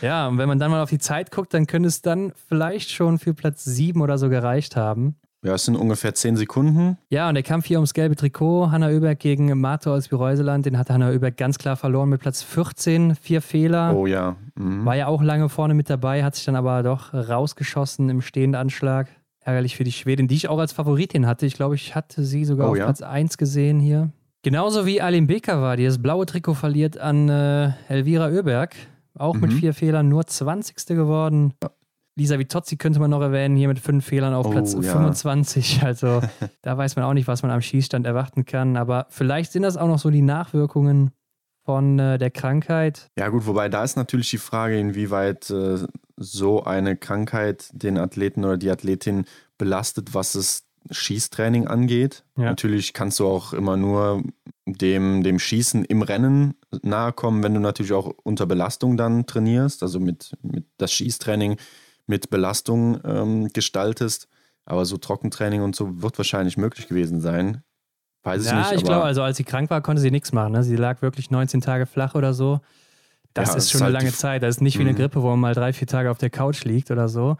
Ja, 0.00 0.28
und 0.28 0.38
wenn 0.38 0.48
man 0.48 0.58
dann 0.58 0.70
mal 0.70 0.82
auf 0.82 0.90
die 0.90 0.98
Zeit 0.98 1.30
guckt, 1.30 1.52
dann 1.54 1.66
könnte 1.66 1.88
es 1.88 2.02
dann 2.02 2.32
vielleicht 2.48 2.90
schon 2.90 3.18
für 3.18 3.34
Platz 3.34 3.64
7 3.64 4.00
oder 4.00 4.18
so 4.18 4.28
gereicht 4.28 4.76
haben. 4.76 5.16
Ja, 5.44 5.54
es 5.54 5.66
sind 5.66 5.76
ungefähr 5.76 6.14
zehn 6.14 6.36
Sekunden. 6.38 6.96
Ja, 7.10 7.28
und 7.28 7.34
der 7.34 7.42
Kampf 7.42 7.66
hier 7.66 7.76
ums 7.76 7.92
gelbe 7.92 8.16
Trikot, 8.16 8.70
Hanna 8.70 8.88
Oeberg 8.88 9.18
gegen 9.18 9.60
Marto 9.60 9.92
aus 9.92 10.08
Bireuseland, 10.08 10.64
den 10.64 10.78
hat 10.78 10.88
Hanna 10.88 11.10
Oeberg 11.10 11.36
ganz 11.36 11.58
klar 11.58 11.76
verloren 11.76 12.08
mit 12.08 12.22
Platz 12.22 12.42
14, 12.42 13.14
vier 13.14 13.42
Fehler. 13.42 13.94
Oh 13.94 14.06
ja. 14.06 14.36
Mhm. 14.54 14.86
War 14.86 14.96
ja 14.96 15.06
auch 15.06 15.22
lange 15.22 15.50
vorne 15.50 15.74
mit 15.74 15.90
dabei, 15.90 16.24
hat 16.24 16.34
sich 16.34 16.46
dann 16.46 16.56
aber 16.56 16.82
doch 16.82 17.12
rausgeschossen 17.12 18.08
im 18.08 18.22
Stehendanschlag. 18.22 19.08
Ärgerlich 19.40 19.76
für 19.76 19.84
die 19.84 19.92
Schwedin, 19.92 20.28
die 20.28 20.34
ich 20.34 20.48
auch 20.48 20.58
als 20.58 20.72
Favoritin 20.72 21.26
hatte. 21.26 21.44
Ich 21.44 21.52
glaube, 21.52 21.74
ich 21.74 21.94
hatte 21.94 22.24
sie 22.24 22.46
sogar 22.46 22.68
oh, 22.68 22.70
auf 22.70 22.78
ja? 22.78 22.84
Platz 22.84 23.02
1 23.02 23.36
gesehen 23.36 23.80
hier. 23.80 24.10
Genauso 24.40 24.86
wie 24.86 25.02
Alim 25.02 25.26
Beker 25.26 25.60
war, 25.60 25.76
die 25.76 25.84
das 25.84 26.00
blaue 26.00 26.24
Trikot 26.24 26.54
verliert 26.54 26.96
an 26.96 27.28
äh, 27.28 27.72
Elvira 27.88 28.28
Oeberg. 28.28 28.74
Auch 29.16 29.34
mhm. 29.34 29.40
mit 29.40 29.52
vier 29.54 29.74
Fehlern, 29.74 30.08
nur 30.08 30.26
20. 30.26 30.86
geworden. 30.88 31.54
Lisa 32.16 32.38
Vitozzi 32.38 32.76
könnte 32.76 33.00
man 33.00 33.10
noch 33.10 33.20
erwähnen, 33.20 33.56
hier 33.56 33.68
mit 33.68 33.80
fünf 33.80 34.04
Fehlern 34.04 34.34
auf 34.34 34.46
oh, 34.46 34.50
Platz 34.50 34.74
ja. 34.74 34.92
25. 34.92 35.82
Also 35.84 36.20
da 36.62 36.78
weiß 36.78 36.96
man 36.96 37.04
auch 37.04 37.14
nicht, 37.14 37.26
was 37.26 37.42
man 37.42 37.50
am 37.50 37.60
Schießstand 37.60 38.06
erwarten 38.06 38.44
kann. 38.44 38.76
Aber 38.76 39.06
vielleicht 39.10 39.52
sind 39.52 39.62
das 39.62 39.76
auch 39.76 39.88
noch 39.88 39.98
so 39.98 40.10
die 40.10 40.22
Nachwirkungen 40.22 41.10
von 41.64 41.98
äh, 41.98 42.18
der 42.18 42.30
Krankheit. 42.30 43.10
Ja 43.18 43.28
gut, 43.28 43.46
wobei 43.46 43.68
da 43.68 43.82
ist 43.82 43.96
natürlich 43.96 44.30
die 44.30 44.38
Frage, 44.38 44.78
inwieweit 44.78 45.50
äh, 45.50 45.78
so 46.16 46.62
eine 46.64 46.96
Krankheit 46.96 47.70
den 47.72 47.98
Athleten 47.98 48.44
oder 48.44 48.56
die 48.56 48.70
Athletin 48.70 49.24
belastet, 49.58 50.14
was 50.14 50.34
es 50.34 50.64
Schießtraining 50.90 51.66
angeht. 51.66 52.24
Ja. 52.36 52.44
Natürlich 52.44 52.92
kannst 52.92 53.18
du 53.20 53.26
auch 53.26 53.52
immer 53.52 53.76
nur 53.76 54.22
dem, 54.66 55.22
dem 55.22 55.38
Schießen 55.38 55.84
im 55.84 56.02
Rennen 56.02 56.54
nahe 56.82 57.12
kommen, 57.12 57.42
wenn 57.42 57.54
du 57.54 57.60
natürlich 57.60 57.92
auch 57.92 58.12
unter 58.22 58.46
Belastung 58.46 58.96
dann 58.96 59.26
trainierst, 59.26 59.82
also 59.82 60.00
mit, 60.00 60.36
mit 60.42 60.66
das 60.78 60.92
Schießtraining 60.92 61.56
mit 62.06 62.30
Belastung 62.30 63.00
ähm, 63.04 63.48
gestaltest. 63.52 64.28
Aber 64.66 64.86
so 64.86 64.96
Trockentraining 64.96 65.62
und 65.62 65.76
so 65.76 66.02
wird 66.02 66.16
wahrscheinlich 66.18 66.56
möglich 66.56 66.88
gewesen 66.88 67.20
sein. 67.20 67.62
Weiß 68.22 68.42
ich 68.42 68.50
ja, 68.50 68.58
nicht. 68.58 68.70
Ja, 68.70 68.76
ich 68.76 68.84
glaube, 68.84 69.04
also 69.04 69.22
als 69.22 69.36
sie 69.36 69.44
krank 69.44 69.68
war, 69.68 69.82
konnte 69.82 70.00
sie 70.00 70.10
nichts 70.10 70.32
machen. 70.32 70.52
Ne? 70.52 70.62
Sie 70.62 70.76
lag 70.76 71.02
wirklich 71.02 71.30
19 71.30 71.60
Tage 71.60 71.84
flach 71.84 72.14
oder 72.14 72.32
so. 72.32 72.60
Das 73.34 73.50
ja, 73.50 73.56
ist 73.56 73.70
schon 73.70 73.78
ist 73.78 73.82
halt 73.82 73.94
eine 73.94 74.04
lange 74.04 74.16
Zeit. 74.16 74.42
Das 74.42 74.56
ist 74.56 74.60
nicht 74.62 74.78
wie 74.78 74.82
eine 74.82 74.92
mhm. 74.92 74.96
Grippe, 74.96 75.22
wo 75.22 75.28
man 75.28 75.40
mal 75.40 75.54
drei, 75.54 75.72
vier 75.72 75.86
Tage 75.86 76.10
auf 76.10 76.18
der 76.18 76.30
Couch 76.30 76.64
liegt 76.64 76.90
oder 76.90 77.08
so, 77.08 77.36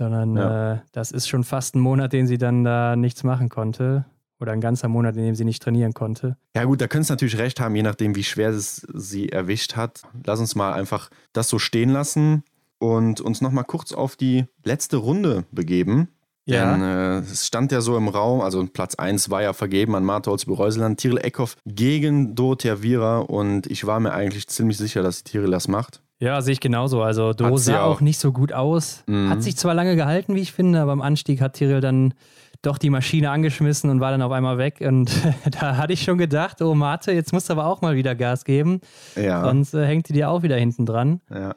sondern 0.00 0.34
ja. 0.34 0.72
äh, 0.72 0.78
das 0.92 1.12
ist 1.12 1.28
schon 1.28 1.44
fast 1.44 1.74
ein 1.74 1.80
Monat, 1.80 2.14
den 2.14 2.26
sie 2.26 2.38
dann 2.38 2.64
da 2.64 2.96
nichts 2.96 3.22
machen 3.22 3.50
konnte. 3.50 4.06
Oder 4.40 4.52
ein 4.52 4.62
ganzer 4.62 4.88
Monat, 4.88 5.14
in 5.18 5.24
dem 5.24 5.34
sie 5.34 5.44
nicht 5.44 5.62
trainieren 5.62 5.92
konnte. 5.92 6.38
Ja, 6.56 6.64
gut, 6.64 6.80
da 6.80 6.88
können 6.88 7.04
Sie 7.04 7.12
natürlich 7.12 7.36
recht 7.36 7.60
haben, 7.60 7.76
je 7.76 7.82
nachdem, 7.82 8.16
wie 8.16 8.24
schwer 8.24 8.48
es 8.48 8.76
sie 8.94 9.28
erwischt 9.28 9.76
hat. 9.76 10.00
Lass 10.24 10.40
uns 10.40 10.54
mal 10.54 10.72
einfach 10.72 11.10
das 11.34 11.50
so 11.50 11.58
stehen 11.58 11.90
lassen 11.90 12.42
und 12.78 13.20
uns 13.20 13.42
nochmal 13.42 13.64
kurz 13.64 13.92
auf 13.92 14.16
die 14.16 14.46
letzte 14.64 14.96
Runde 14.96 15.44
begeben. 15.52 16.08
Ja. 16.46 16.72
Denn 16.72 16.82
äh, 16.82 17.18
es 17.18 17.46
stand 17.46 17.70
ja 17.70 17.82
so 17.82 17.98
im 17.98 18.08
Raum, 18.08 18.40
also 18.40 18.66
Platz 18.66 18.94
1 18.94 19.28
war 19.28 19.42
ja 19.42 19.52
vergeben 19.52 19.94
an 19.94 20.04
Martholz 20.04 20.46
Bereuseland, 20.46 20.98
Tiril 20.98 21.18
Eckhoff 21.18 21.58
gegen 21.66 22.34
Dorothea 22.34 22.80
Vira 22.82 23.18
und 23.18 23.66
ich 23.66 23.86
war 23.86 24.00
mir 24.00 24.14
eigentlich 24.14 24.48
ziemlich 24.48 24.78
sicher, 24.78 25.02
dass 25.02 25.22
Tiril 25.22 25.50
das 25.50 25.68
macht. 25.68 26.00
Ja, 26.20 26.42
sehe 26.42 26.52
ich 26.52 26.60
genauso. 26.60 27.02
Also 27.02 27.32
Doro 27.32 27.56
sah 27.56 27.82
auch. 27.82 27.96
auch. 27.96 28.00
nicht 28.02 28.18
so 28.18 28.30
gut 28.30 28.52
aus. 28.52 29.02
Mhm. 29.06 29.30
Hat 29.30 29.42
sich 29.42 29.56
zwar 29.56 29.74
lange 29.74 29.96
gehalten, 29.96 30.34
wie 30.34 30.40
ich 30.40 30.52
finde, 30.52 30.80
aber 30.80 30.92
am 30.92 31.00
Anstieg 31.00 31.40
hat 31.40 31.54
Tiril 31.54 31.80
dann 31.80 32.14
doch 32.62 32.76
die 32.76 32.90
Maschine 32.90 33.30
angeschmissen 33.30 33.88
und 33.88 34.00
war 34.00 34.10
dann 34.10 34.20
auf 34.20 34.32
einmal 34.32 34.58
weg. 34.58 34.82
Und 34.86 35.10
da 35.60 35.78
hatte 35.78 35.94
ich 35.94 36.02
schon 36.02 36.18
gedacht, 36.18 36.60
oh 36.60 36.74
Marte, 36.74 37.12
jetzt 37.12 37.32
musst 37.32 37.48
du 37.48 37.54
aber 37.54 37.64
auch 37.64 37.80
mal 37.80 37.96
wieder 37.96 38.14
Gas 38.14 38.44
geben. 38.44 38.82
Ja. 39.16 39.42
Sonst 39.44 39.72
äh, 39.72 39.86
hängt 39.86 40.10
die 40.10 40.12
dir 40.12 40.30
auch 40.30 40.42
wieder 40.42 40.56
hinten 40.56 40.84
dran. 40.84 41.20
Ja. 41.30 41.56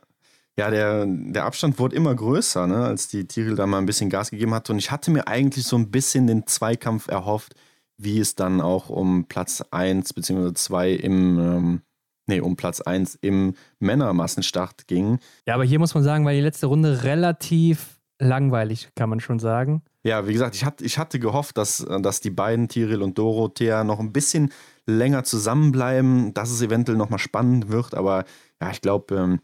Ja, 0.56 0.70
der, 0.70 1.08
der 1.08 1.46
Abstand 1.46 1.80
wurde 1.80 1.96
immer 1.96 2.14
größer, 2.14 2.68
ne, 2.68 2.86
als 2.86 3.08
die 3.08 3.26
Tiril 3.28 3.56
da 3.56 3.66
mal 3.66 3.80
ein 3.80 3.88
bisschen 3.88 4.12
Gas 4.12 4.30
gegeben 4.30 4.54
hat. 4.54 4.70
Und 4.70 4.78
ich 4.78 4.92
hatte 4.92 5.10
mir 5.10 5.28
eigentlich 5.28 5.66
so 5.66 5.76
ein 5.76 5.90
bisschen 5.90 6.28
den 6.28 6.46
Zweikampf 6.46 7.08
erhofft, 7.08 7.56
wie 7.98 8.20
es 8.20 8.36
dann 8.36 8.62
auch 8.62 8.90
um 8.90 9.26
Platz 9.26 9.64
1 9.72 10.14
bzw. 10.14 10.54
2 10.54 10.92
im, 10.92 11.40
ähm, 11.40 11.82
nee, 12.28 12.40
um 12.40 12.56
Platz 12.56 12.82
1 12.82 13.16
im 13.22 13.56
Männermassenstart 13.80 14.88
ging. 14.88 15.20
Ja, 15.46 15.56
aber 15.56 15.64
hier 15.64 15.80
muss 15.80 15.94
man 15.94 16.04
sagen, 16.04 16.26
war 16.26 16.34
die 16.34 16.42
letzte 16.42 16.68
Runde 16.68 17.04
relativ 17.04 18.00
langweilig, 18.20 18.90
kann 18.96 19.10
man 19.10 19.20
schon 19.20 19.40
sagen. 19.40 19.82
Ja, 20.04 20.28
wie 20.28 20.34
gesagt, 20.34 20.56
ich 20.56 20.66
hatte, 20.66 20.84
ich 20.84 20.98
hatte 20.98 21.20
gehofft, 21.20 21.58
dass, 21.58 21.86
dass 22.02 22.22
die 22.22 22.30
beiden, 22.30 22.68
Tiril 22.68 23.02
und 23.02 23.18
Dorothea, 23.18 23.84
noch 23.84 24.00
ein 24.00 24.12
bisschen 24.12 24.52
länger 24.86 25.24
zusammenbleiben, 25.24 26.34
dass 26.34 26.52
es 26.52 26.62
eventuell 26.62 26.98
nochmal 26.98 27.20
spannend 27.20 27.70
wird. 27.70 27.96
Aber 27.96 28.26
ja, 28.62 28.72
ich 28.72 28.82
glaube, 28.82 29.16
ähm, 29.16 29.40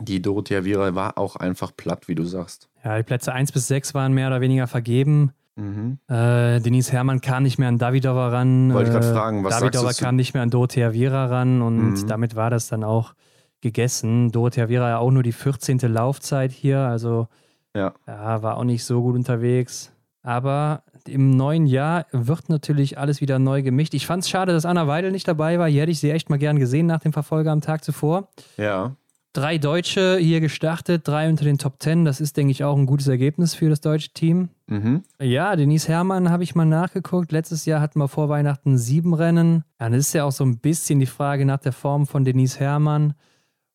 die 0.00 0.20
Dorothea 0.22 0.64
Viera 0.64 0.94
war 0.94 1.18
auch 1.18 1.36
einfach 1.36 1.74
platt, 1.74 2.06
wie 2.06 2.14
du 2.14 2.24
sagst. 2.24 2.68
Ja, 2.84 2.96
die 2.98 3.02
Plätze 3.02 3.32
1 3.32 3.52
bis 3.52 3.66
6 3.68 3.94
waren 3.94 4.12
mehr 4.12 4.28
oder 4.28 4.40
weniger 4.40 4.66
vergeben. 4.66 5.32
Mhm. 5.58 5.98
Äh, 6.08 6.60
Denise 6.60 6.92
Herrmann 6.92 7.20
kam 7.20 7.42
nicht 7.42 7.58
mehr 7.58 7.68
an 7.68 7.78
Davidova 7.78 8.28
ran. 8.28 8.72
Wollte 8.72 8.90
ich 8.90 8.94
gerade 8.94 9.10
äh, 9.10 9.12
fragen, 9.12 9.44
was 9.44 9.58
Davidova 9.58 9.92
kam 9.92 10.14
nicht 10.14 10.32
mehr 10.32 10.44
an 10.44 10.50
Dorothea 10.50 10.92
Viera 10.92 11.26
ran 11.26 11.62
und 11.62 11.94
mhm. 11.94 12.06
damit 12.06 12.36
war 12.36 12.48
das 12.48 12.68
dann 12.68 12.84
auch 12.84 13.14
gegessen. 13.60 14.30
Dorothea 14.30 14.68
Viera 14.68 14.88
ja 14.88 14.98
auch 14.98 15.10
nur 15.10 15.24
die 15.24 15.32
14. 15.32 15.78
Laufzeit 15.80 16.52
hier, 16.52 16.78
also 16.78 17.26
ja. 17.74 17.92
ja, 18.06 18.42
war 18.42 18.56
auch 18.56 18.64
nicht 18.64 18.84
so 18.84 19.02
gut 19.02 19.16
unterwegs. 19.16 19.92
Aber 20.22 20.82
im 21.06 21.30
neuen 21.30 21.66
Jahr 21.66 22.06
wird 22.12 22.48
natürlich 22.48 22.98
alles 22.98 23.20
wieder 23.20 23.38
neu 23.38 23.62
gemischt. 23.62 23.94
Ich 23.94 24.06
fand 24.06 24.22
es 24.22 24.28
schade, 24.28 24.52
dass 24.52 24.64
Anna 24.64 24.86
Weidel 24.86 25.10
nicht 25.10 25.26
dabei 25.26 25.58
war. 25.58 25.68
Hier 25.68 25.82
hätte 25.82 25.92
ich 25.92 26.00
sie 26.00 26.10
echt 26.10 26.30
mal 26.30 26.38
gern 26.38 26.58
gesehen 26.58 26.86
nach 26.86 27.00
dem 27.00 27.12
Verfolger 27.12 27.50
am 27.50 27.62
Tag 27.62 27.82
zuvor. 27.82 28.28
Ja 28.56 28.94
drei 29.32 29.58
Deutsche 29.58 30.18
hier 30.18 30.40
gestartet, 30.40 31.06
drei 31.06 31.28
unter 31.28 31.44
den 31.44 31.58
Top 31.58 31.78
Ten. 31.78 32.04
Das 32.04 32.20
ist, 32.20 32.36
denke 32.36 32.50
ich, 32.50 32.64
auch 32.64 32.76
ein 32.76 32.86
gutes 32.86 33.08
Ergebnis 33.08 33.54
für 33.54 33.68
das 33.68 33.80
deutsche 33.80 34.10
Team. 34.10 34.48
Mhm. 34.66 35.02
Ja, 35.20 35.54
Denise 35.56 35.88
Herrmann 35.88 36.30
habe 36.30 36.42
ich 36.42 36.54
mal 36.54 36.64
nachgeguckt. 36.64 37.32
Letztes 37.32 37.64
Jahr 37.64 37.80
hatten 37.80 37.98
wir 37.98 38.08
vor 38.08 38.28
Weihnachten 38.28 38.78
sieben 38.78 39.14
Rennen. 39.14 39.64
Ja, 39.80 39.88
das 39.90 40.00
ist 40.00 40.12
ja 40.12 40.24
auch 40.24 40.32
so 40.32 40.44
ein 40.44 40.58
bisschen 40.58 41.00
die 41.00 41.06
Frage 41.06 41.44
nach 41.44 41.60
der 41.60 41.72
Form 41.72 42.06
von 42.06 42.24
Denise 42.24 42.58
Herrmann. 42.58 43.14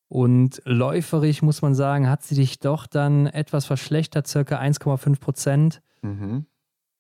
Und 0.09 0.61
läuferig 0.65 1.41
muss 1.41 1.61
man 1.61 1.73
sagen, 1.73 2.07
hat 2.07 2.21
sie 2.21 2.35
dich 2.35 2.59
doch 2.59 2.85
dann 2.85 3.25
etwas 3.25 3.65
verschlechtert, 3.65 4.27
circa 4.27 4.59
1,5 4.59 5.19
Prozent. 5.19 5.81
Mhm. 6.03 6.45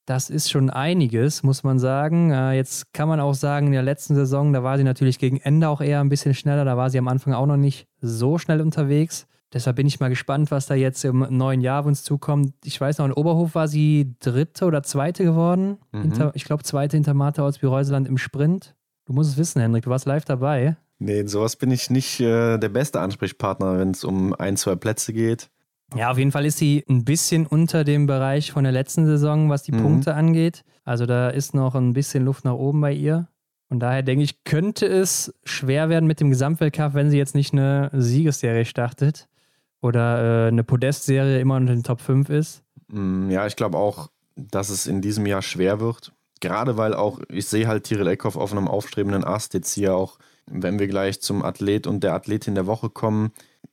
Das 0.05 0.29
ist 0.29 0.51
schon 0.51 0.69
einiges, 0.69 1.43
muss 1.43 1.63
man 1.63 1.79
sagen. 1.79 2.31
Äh, 2.31 2.53
jetzt 2.53 2.93
kann 2.93 3.07
man 3.07 3.21
auch 3.21 3.35
sagen, 3.35 3.67
in 3.67 3.73
der 3.73 3.83
letzten 3.83 4.15
Saison, 4.15 4.51
da 4.51 4.63
war 4.63 4.77
sie 4.77 4.83
natürlich 4.83 5.17
gegen 5.17 5.37
Ende 5.37 5.69
auch 5.69 5.79
eher 5.79 6.01
ein 6.01 6.09
bisschen 6.09 6.33
schneller. 6.33 6.65
Da 6.65 6.75
war 6.75 6.89
sie 6.89 6.97
am 6.97 7.07
Anfang 7.07 7.33
auch 7.33 7.45
noch 7.45 7.55
nicht 7.55 7.87
so 8.03 8.37
schnell 8.37 8.61
unterwegs. 8.61 9.27
Deshalb 9.53 9.75
bin 9.75 9.85
ich 9.85 9.99
mal 9.99 10.09
gespannt, 10.09 10.49
was 10.49 10.65
da 10.65 10.73
jetzt 10.73 11.05
im 11.05 11.25
neuen 11.29 11.61
Jahr 11.61 11.81
auf 11.81 11.85
uns 11.85 12.03
zukommt. 12.03 12.53
Ich 12.63 12.79
weiß 12.81 12.97
noch, 12.97 13.05
in 13.05 13.13
Oberhof 13.13 13.53
war 13.53 13.67
sie 13.67 14.15
dritte 14.19 14.65
oder 14.65 14.81
zweite 14.81 15.23
geworden. 15.23 15.77
Mhm. 15.91 16.01
Hinter, 16.01 16.31
ich 16.33 16.43
glaube, 16.43 16.63
zweite 16.63 16.97
hinter 16.97 17.13
Martha 17.13 17.43
aus 17.43 17.59
Bireuseland 17.59 18.07
im 18.07 18.17
Sprint. 18.17 18.75
Du 19.05 19.13
musst 19.13 19.31
es 19.31 19.37
wissen, 19.37 19.61
Hendrik, 19.61 19.83
du 19.83 19.89
warst 19.89 20.05
live 20.05 20.25
dabei. 20.25 20.75
Nee, 20.97 21.19
in 21.19 21.27
sowas 21.27 21.55
bin 21.55 21.69
ich 21.69 21.89
nicht 21.89 22.19
äh, 22.19 22.57
der 22.57 22.69
beste 22.69 22.99
Ansprechpartner, 22.99 23.77
wenn 23.77 23.91
es 23.91 24.03
um 24.03 24.33
ein, 24.33 24.57
zwei 24.57 24.75
Plätze 24.75 25.13
geht. 25.13 25.49
Ja, 25.95 26.09
auf 26.09 26.17
jeden 26.17 26.31
Fall 26.31 26.45
ist 26.45 26.57
sie 26.57 26.83
ein 26.89 27.05
bisschen 27.05 27.45
unter 27.45 27.83
dem 27.83 28.07
Bereich 28.07 28.51
von 28.51 28.63
der 28.63 28.73
letzten 28.73 29.05
Saison, 29.05 29.49
was 29.49 29.63
die 29.63 29.73
mhm. 29.73 29.81
Punkte 29.81 30.15
angeht. 30.15 30.63
Also 30.83 31.05
da 31.05 31.29
ist 31.29 31.53
noch 31.53 31.75
ein 31.75 31.93
bisschen 31.93 32.25
Luft 32.25 32.45
nach 32.45 32.53
oben 32.53 32.81
bei 32.81 32.93
ihr. 32.93 33.27
Und 33.73 33.79
daher 33.79 34.03
denke 34.03 34.23
ich, 34.23 34.43
könnte 34.43 34.85
es 34.85 35.33
schwer 35.45 35.89
werden 35.89 36.05
mit 36.05 36.19
dem 36.19 36.29
Gesamtweltcup, 36.29 36.93
wenn 36.93 37.09
sie 37.09 37.17
jetzt 37.17 37.33
nicht 37.33 37.53
eine 37.53 37.89
Siegesserie 37.91 38.65
startet 38.65 39.27
oder 39.81 40.45
äh, 40.45 40.47
eine 40.49 40.63
Podestserie 40.63 41.39
immer 41.39 41.55
unter 41.55 41.73
den 41.73 41.81
Top 41.81 41.99
5 41.99 42.29
ist. 42.29 42.61
Mm, 42.89 43.31
ja, 43.31 43.47
ich 43.47 43.55
glaube 43.55 43.79
auch, 43.79 44.11
dass 44.35 44.69
es 44.69 44.85
in 44.85 45.01
diesem 45.01 45.25
Jahr 45.25 45.41
schwer 45.41 45.79
wird. 45.79 46.11
Gerade 46.39 46.77
weil 46.77 46.93
auch, 46.93 47.19
ich 47.29 47.47
sehe 47.47 47.67
halt 47.67 47.85
Tyrell 47.85 48.09
Eckhoff 48.09 48.37
auf 48.37 48.51
einem 48.51 48.67
aufstrebenden 48.67 49.23
Ast, 49.23 49.55
jetzt 49.55 49.73
hier 49.73 49.95
auch, 49.95 50.19
wenn 50.45 50.77
wir 50.77 50.87
gleich 50.87 51.19
zum 51.19 51.41
Athlet 51.41 51.87
und 51.87 52.03
der 52.03 52.13
Athletin 52.13 52.53
der 52.53 52.67
Woche 52.67 52.91
kommen. 52.91 53.31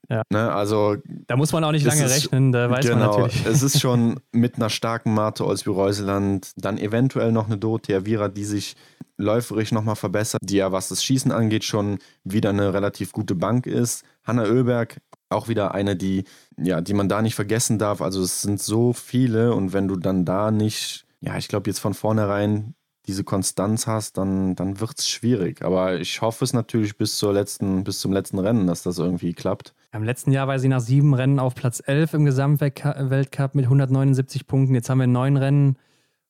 Ja. 0.08 0.22
Ne, 0.30 0.52
also, 0.52 0.96
da 1.28 1.36
muss 1.36 1.52
man 1.52 1.62
auch 1.62 1.70
nicht 1.70 1.86
lange 1.86 2.04
ist, 2.04 2.10
rechnen, 2.12 2.50
da 2.50 2.68
weiß 2.68 2.84
genau, 2.84 2.96
man 2.98 3.06
natürlich. 3.22 3.46
Es 3.46 3.62
ist 3.62 3.80
schon 3.80 4.18
mit 4.32 4.56
einer 4.56 4.68
starken 4.68 5.14
Marte 5.14 5.46
Olsby-Reuseland, 5.46 6.52
dann 6.56 6.78
eventuell 6.78 7.30
noch 7.30 7.46
eine 7.46 7.58
Dorothea 7.58 8.04
Vira, 8.04 8.28
die 8.28 8.44
sich 8.44 8.74
läuferisch 9.16 9.70
nochmal 9.70 9.96
verbessert, 9.96 10.40
die 10.42 10.56
ja, 10.56 10.72
was 10.72 10.88
das 10.88 11.04
Schießen 11.04 11.30
angeht, 11.30 11.62
schon 11.64 11.98
wieder 12.24 12.50
eine 12.50 12.74
relativ 12.74 13.12
gute 13.12 13.34
Bank 13.36 13.66
ist. 13.66 14.04
Hanna 14.24 14.44
Oeberg, 14.44 15.00
auch 15.28 15.46
wieder 15.46 15.74
eine, 15.74 15.94
die, 15.94 16.24
ja, 16.56 16.80
die 16.80 16.94
man 16.94 17.08
da 17.08 17.22
nicht 17.22 17.36
vergessen 17.36 17.78
darf. 17.78 18.02
Also 18.02 18.22
es 18.22 18.42
sind 18.42 18.60
so 18.60 18.92
viele 18.92 19.54
und 19.54 19.72
wenn 19.72 19.86
du 19.86 19.96
dann 19.96 20.24
da 20.24 20.50
nicht, 20.50 21.04
ja, 21.20 21.36
ich 21.36 21.48
glaube 21.48 21.70
jetzt 21.70 21.78
von 21.78 21.94
vornherein 21.94 22.74
diese 23.10 23.24
Konstanz 23.24 23.88
hast, 23.88 24.18
dann, 24.18 24.54
dann 24.54 24.78
wird 24.78 25.00
es 25.00 25.08
schwierig. 25.08 25.62
Aber 25.62 25.98
ich 25.98 26.22
hoffe 26.22 26.44
es 26.44 26.52
natürlich 26.52 26.96
bis 26.96 27.18
zur 27.18 27.32
letzten, 27.32 27.82
bis 27.82 27.98
zum 27.98 28.12
letzten 28.12 28.38
Rennen, 28.38 28.68
dass 28.68 28.84
das 28.84 28.98
irgendwie 28.98 29.32
klappt. 29.32 29.74
Im 29.92 30.04
letzten 30.04 30.30
Jahr 30.30 30.46
war 30.46 30.60
sie 30.60 30.68
nach 30.68 30.80
sieben 30.80 31.12
Rennen 31.12 31.40
auf 31.40 31.56
Platz 31.56 31.82
11 31.84 32.14
im 32.14 32.24
Gesamtweltcup 32.24 33.56
mit 33.56 33.64
179 33.64 34.46
Punkten. 34.46 34.76
Jetzt 34.76 34.88
haben 34.88 34.98
wir 34.98 35.08
neun 35.08 35.36
Rennen 35.36 35.76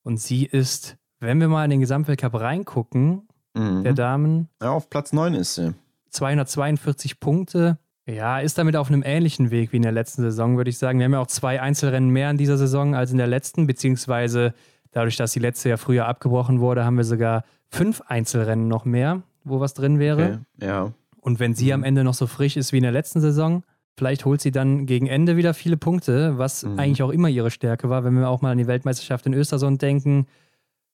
und 0.05 0.19
sie 0.19 0.47
ist, 0.47 0.97
wenn 1.19 1.39
wir 1.39 1.48
mal 1.48 1.65
in 1.65 1.70
den 1.70 1.81
Gesamtweltcup 1.81 2.40
reingucken, 2.40 3.28
mhm. 3.52 3.82
der 3.85 3.93
Damen. 3.93 4.48
Ja, 4.62 4.70
auf 4.70 4.89
Platz 4.89 5.12
9 5.12 5.35
ist 5.35 5.57
sie. 5.57 5.74
242 6.09 7.20
Punkte. 7.20 7.78
Ja, 8.07 8.40
ist 8.40 8.57
damit 8.57 8.74
auf 8.74 8.89
einem 8.89 9.02
ähnlichen 9.05 9.51
Weg 9.51 9.73
wie 9.73 9.77
in 9.77 9.82
der 9.82 9.93
letzten 9.93 10.23
Saison, 10.23 10.57
würde 10.57 10.70
ich 10.70 10.78
sagen. 10.78 10.98
Wir 10.98 11.05
haben 11.05 11.12
ja 11.12 11.20
auch 11.20 11.27
zwei 11.27 11.61
Einzelrennen 11.61 12.09
mehr 12.09 12.31
in 12.31 12.39
dieser 12.39 12.57
Saison 12.57 12.94
als 12.94 13.12
in 13.12 13.19
der 13.19 13.27
letzten, 13.27 13.66
beziehungsweise 13.66 14.55
dadurch, 14.93 15.17
dass 15.17 15.33
die 15.33 15.39
letzte 15.39 15.69
ja 15.69 15.77
früher 15.77 16.07
abgebrochen 16.07 16.61
wurde, 16.61 16.85
haben 16.85 16.97
wir 16.97 17.05
sogar 17.05 17.45
fünf 17.69 18.03
Einzelrennen 18.03 18.69
noch 18.69 18.85
mehr, 18.85 19.23
wo 19.45 19.61
was 19.61 19.75
drin 19.75 19.99
wäre. 19.99 20.41
Okay, 20.59 20.67
ja. 20.67 20.93
Und 21.21 21.39
wenn 21.39 21.55
sie 21.55 21.67
mhm. 21.67 21.73
am 21.73 21.85
Ende 21.85 22.05
noch 22.05 22.15
so 22.15 22.27
frisch 22.27 22.57
ist 22.57 22.73
wie 22.73 22.79
in 22.79 22.83
der 22.83 22.93
letzten 22.93 23.21
Saison, 23.21 23.62
vielleicht 23.97 24.25
holt 24.25 24.41
sie 24.41 24.51
dann 24.51 24.87
gegen 24.87 25.07
Ende 25.07 25.37
wieder 25.37 25.55
viele 25.55 25.77
Punkte, 25.77 26.39
was 26.39 26.65
mhm. 26.65 26.79
eigentlich 26.79 27.03
auch 27.03 27.11
immer 27.11 27.29
ihre 27.29 27.51
Stärke 27.51 27.91
war, 27.91 28.05
wenn 28.05 28.15
wir 28.15 28.29
auch 28.29 28.41
mal 28.41 28.53
an 28.53 28.59
die 28.59 28.67
Weltmeisterschaft 28.67 29.27
in 29.27 29.35
Östersund 29.35 29.83
denken, 29.83 30.27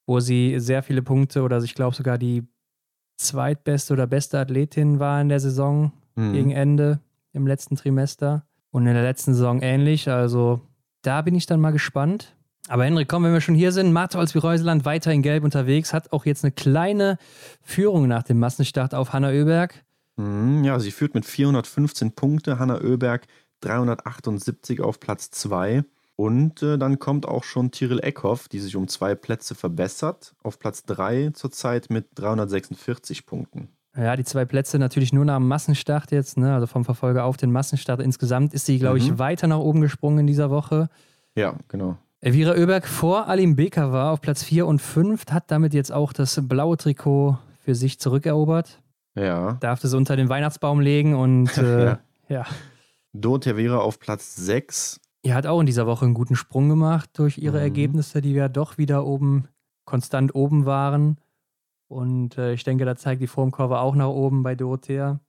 wo 0.07 0.21
sie 0.21 0.59
sehr 0.59 0.83
viele 0.83 1.03
Punkte 1.03 1.43
oder 1.43 1.63
ich 1.63 1.75
glaube 1.75 1.97
sogar 1.97 2.19
die 2.19 2.45
zweitbeste 3.17 3.93
oder 3.93 4.07
beste 4.07 4.39
Athletin 4.39 4.99
war 4.99 5.21
in 5.21 5.29
der 5.29 5.41
Saison 5.41 5.93
mhm. 6.17 6.33
gegen 6.33 6.51
Ende 6.51 7.01
im 7.33 7.47
letzten 7.47 7.77
Trimester 7.77 8.45
und 8.71 8.87
in 8.87 8.95
der 8.95 9.03
letzten 9.03 9.35
Saison 9.35 9.63
ähnlich. 9.63 10.09
Also 10.09 10.61
da 11.03 11.23
bin 11.23 11.35
ich 11.35 11.47
dann 11.47 11.61
mal 11.61 11.73
gespannt. 11.73 12.36
Aber 12.69 12.85
Henrik, 12.85 13.09
komm, 13.09 13.23
wenn 13.25 13.33
wir 13.33 13.41
schon 13.41 13.55
hier 13.55 13.71
sind, 13.71 13.93
Martholz 13.93 14.35
wie 14.35 14.39
Reuseland 14.39 14.85
weiter 14.85 15.13
in 15.13 15.23
Gelb 15.23 15.45
unterwegs, 15.45 15.93
hat 15.93 16.13
auch 16.13 16.27
jetzt 16.27 16.45
eine 16.45 16.53
kleine 16.53 17.17
Führung 17.63 18.09
nach 18.09 18.25
dem 18.25 18.39
Massenstart 18.39 18.95
auf 18.95 19.13
Hanna 19.13 19.29
Oeberg. 19.29 19.85
Mhm, 20.17 20.65
ja, 20.65 20.79
sie 20.81 20.91
führt 20.91 21.15
mit 21.15 21.25
415 21.25 22.13
Punkte, 22.13 22.59
Hanna 22.59 22.81
Oeberg 22.81 23.27
378 23.61 24.81
auf 24.81 24.99
Platz 24.99 25.31
2. 25.31 25.85
Und 26.17 26.63
äh, 26.63 26.79
dann 26.79 26.99
kommt 26.99 27.27
auch 27.29 27.45
schon 27.45 27.71
Tyrell 27.71 28.01
Eckhoff, 28.03 28.49
die 28.49 28.59
sich 28.59 28.75
um 28.75 28.89
zwei 28.89 29.15
Plätze 29.15 29.55
verbessert, 29.55 30.35
auf 30.43 30.59
Platz 30.59 30.85
3 30.85 31.31
zurzeit 31.35 31.91
mit 31.91 32.07
346 32.15 33.27
Punkten. 33.27 33.69
Ja, 33.95 34.17
die 34.17 34.25
zwei 34.25 34.45
Plätze 34.45 34.79
natürlich 34.79 35.13
nur 35.13 35.25
nach 35.25 35.37
dem 35.37 35.49
Massenstart 35.49 36.11
jetzt, 36.13 36.37
ne? 36.37 36.55
also 36.55 36.67
vom 36.67 36.85
Verfolger 36.85 37.25
auf 37.25 37.37
den 37.37 37.53
Massenstart. 37.53 38.01
Insgesamt 38.01 38.55
ist 38.55 38.67
sie, 38.67 38.79
glaube 38.79 38.99
mhm. 38.99 39.05
ich, 39.05 39.19
weiter 39.19 39.47
nach 39.47 39.59
oben 39.59 39.81
gesprungen 39.81 40.21
in 40.21 40.27
dieser 40.27 40.51
Woche. 40.51 40.89
Ja, 41.35 41.55
genau. 41.69 41.99
Elvira 42.27 42.57
Oeberg 42.57 42.89
vor 42.89 43.29
Alim 43.29 43.55
Beker 43.55 43.93
war 43.93 44.11
auf 44.11 44.21
Platz 44.21 44.43
4 44.43 44.67
und 44.67 44.83
5, 44.83 45.27
hat 45.31 45.49
damit 45.53 45.73
jetzt 45.73 45.93
auch 45.93 46.13
das 46.13 46.41
blaue 46.43 46.77
Trikot 46.77 47.39
für 47.61 47.77
sich 47.77 48.01
zurückerobert. 48.01 48.83
Ja. 49.15 49.53
Darf 49.61 49.85
es 49.85 49.95
unter 49.95 50.17
den 50.17 50.29
Weihnachtsbaum 50.29 50.81
legen 50.81 51.15
und 51.15 51.57
äh, 51.57 51.85
ja. 51.85 51.99
ja. 52.29 52.47
Do 53.13 53.39
Tevera 53.39 53.79
auf 53.79 54.01
Platz 54.01 54.35
6. 54.35 55.01
Ihr 55.23 55.37
hat 55.37 55.47
auch 55.47 55.61
in 55.61 55.67
dieser 55.67 55.87
Woche 55.87 56.05
einen 56.05 56.15
guten 56.15 56.35
Sprung 56.35 56.69
gemacht 56.69 57.11
durch 57.13 57.39
ihre 57.39 57.59
mhm. 57.59 57.63
Ergebnisse, 57.63 58.21
die 58.21 58.33
ja 58.33 58.49
doch 58.49 58.77
wieder 58.77 59.07
oben, 59.07 59.47
konstant 59.85 60.35
oben 60.35 60.67
waren. 60.67 61.19
Und 61.87 62.39
äh, 62.39 62.55
ich 62.55 62.65
denke, 62.65 62.85
da 62.85 62.97
zeigt 62.97 63.23
die 63.23 63.29
Formkurve 63.29 63.79
auch 63.79 63.95
nach 63.95 64.09
oben 64.09 64.43
bei 64.43 64.57
Dorothea. 64.57 65.21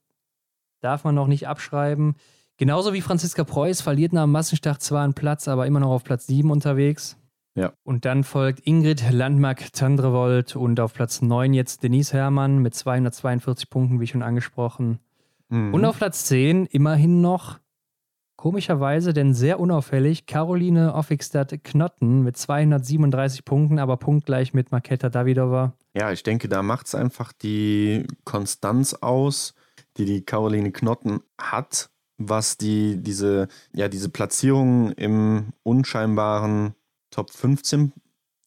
Darf 0.80 1.04
man 1.04 1.14
noch 1.14 1.28
nicht 1.28 1.46
abschreiben. 1.46 2.16
Genauso 2.58 2.92
wie 2.92 3.00
Franziska 3.00 3.44
Preuß 3.44 3.80
verliert 3.80 4.12
nach 4.12 4.24
dem 4.24 4.32
Massenstart 4.32 4.82
zwar 4.82 5.04
einen 5.04 5.14
Platz, 5.14 5.46
aber 5.46 5.66
immer 5.66 5.78
noch 5.78 5.90
auf 5.90 6.02
Platz 6.02 6.26
7 6.26 6.50
unterwegs. 6.50 7.16
Ja. 7.54 7.72
Und 7.84 8.04
dann 8.04 8.24
folgt 8.24 8.66
Ingrid 8.66 9.10
Landmark-Tandrevold 9.10 10.56
und 10.56 10.80
auf 10.80 10.92
Platz 10.92 11.22
9 11.22 11.54
jetzt 11.54 11.84
Denise 11.84 12.12
Herrmann 12.12 12.58
mit 12.58 12.74
242 12.74 13.70
Punkten, 13.70 14.00
wie 14.00 14.08
schon 14.08 14.22
angesprochen. 14.22 14.98
Mhm. 15.48 15.72
Und 15.72 15.84
auf 15.84 15.98
Platz 15.98 16.24
10 16.24 16.66
immerhin 16.66 17.20
noch, 17.20 17.60
komischerweise, 18.36 19.12
denn 19.12 19.34
sehr 19.34 19.60
unauffällig, 19.60 20.26
Caroline 20.26 20.94
Offigstadt-Knotten 20.94 22.22
mit 22.22 22.36
237 22.36 23.44
Punkten, 23.44 23.78
aber 23.78 23.96
punktgleich 23.98 24.52
mit 24.52 24.72
Marketa 24.72 25.08
Davidova. 25.08 25.74
Ja, 25.94 26.10
ich 26.10 26.24
denke, 26.24 26.48
da 26.48 26.62
macht 26.62 26.88
es 26.88 26.94
einfach 26.96 27.32
die 27.32 28.04
Konstanz 28.24 28.94
aus, 28.94 29.54
die 29.96 30.04
die 30.04 30.24
Caroline 30.24 30.70
Knotten 30.72 31.20
hat, 31.40 31.90
was 32.18 32.58
die, 32.58 32.96
diese, 32.96 33.48
ja, 33.72 33.88
diese 33.88 34.08
Platzierung 34.08 34.92
im 34.92 35.52
unscheinbaren 35.62 36.74
Top 37.10 37.30
15 37.30 37.92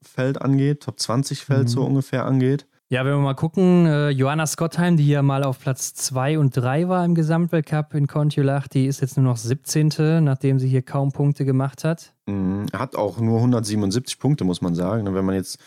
Feld 0.01 0.41
angeht, 0.41 0.83
Top 0.83 0.99
20 0.99 1.45
Feld 1.45 1.63
mhm. 1.63 1.67
so 1.67 1.83
ungefähr 1.83 2.25
angeht. 2.25 2.67
Ja, 2.89 3.05
wenn 3.05 3.13
wir 3.13 3.19
mal 3.19 3.35
gucken, 3.35 3.85
äh, 3.85 4.09
Johanna 4.09 4.45
Scottheim, 4.45 4.97
die 4.97 5.07
ja 5.07 5.21
mal 5.21 5.45
auf 5.45 5.59
Platz 5.59 5.93
2 5.93 6.37
und 6.37 6.57
3 6.57 6.89
war 6.89 7.05
im 7.05 7.15
Gesamtweltcup 7.15 7.93
in 7.93 8.05
Kontiolach, 8.05 8.67
die 8.67 8.85
ist 8.85 8.99
jetzt 8.99 9.15
nur 9.15 9.23
noch 9.23 9.37
17., 9.37 10.21
nachdem 10.21 10.59
sie 10.59 10.67
hier 10.67 10.81
kaum 10.81 11.13
Punkte 11.13 11.45
gemacht 11.45 11.85
hat. 11.85 12.13
Mhm. 12.25 12.65
Hat 12.73 12.97
auch 12.97 13.19
nur 13.19 13.37
177 13.37 14.19
Punkte, 14.19 14.43
muss 14.43 14.61
man 14.61 14.75
sagen. 14.75 15.05
Wenn 15.13 15.23
man 15.23 15.35
jetzt 15.35 15.57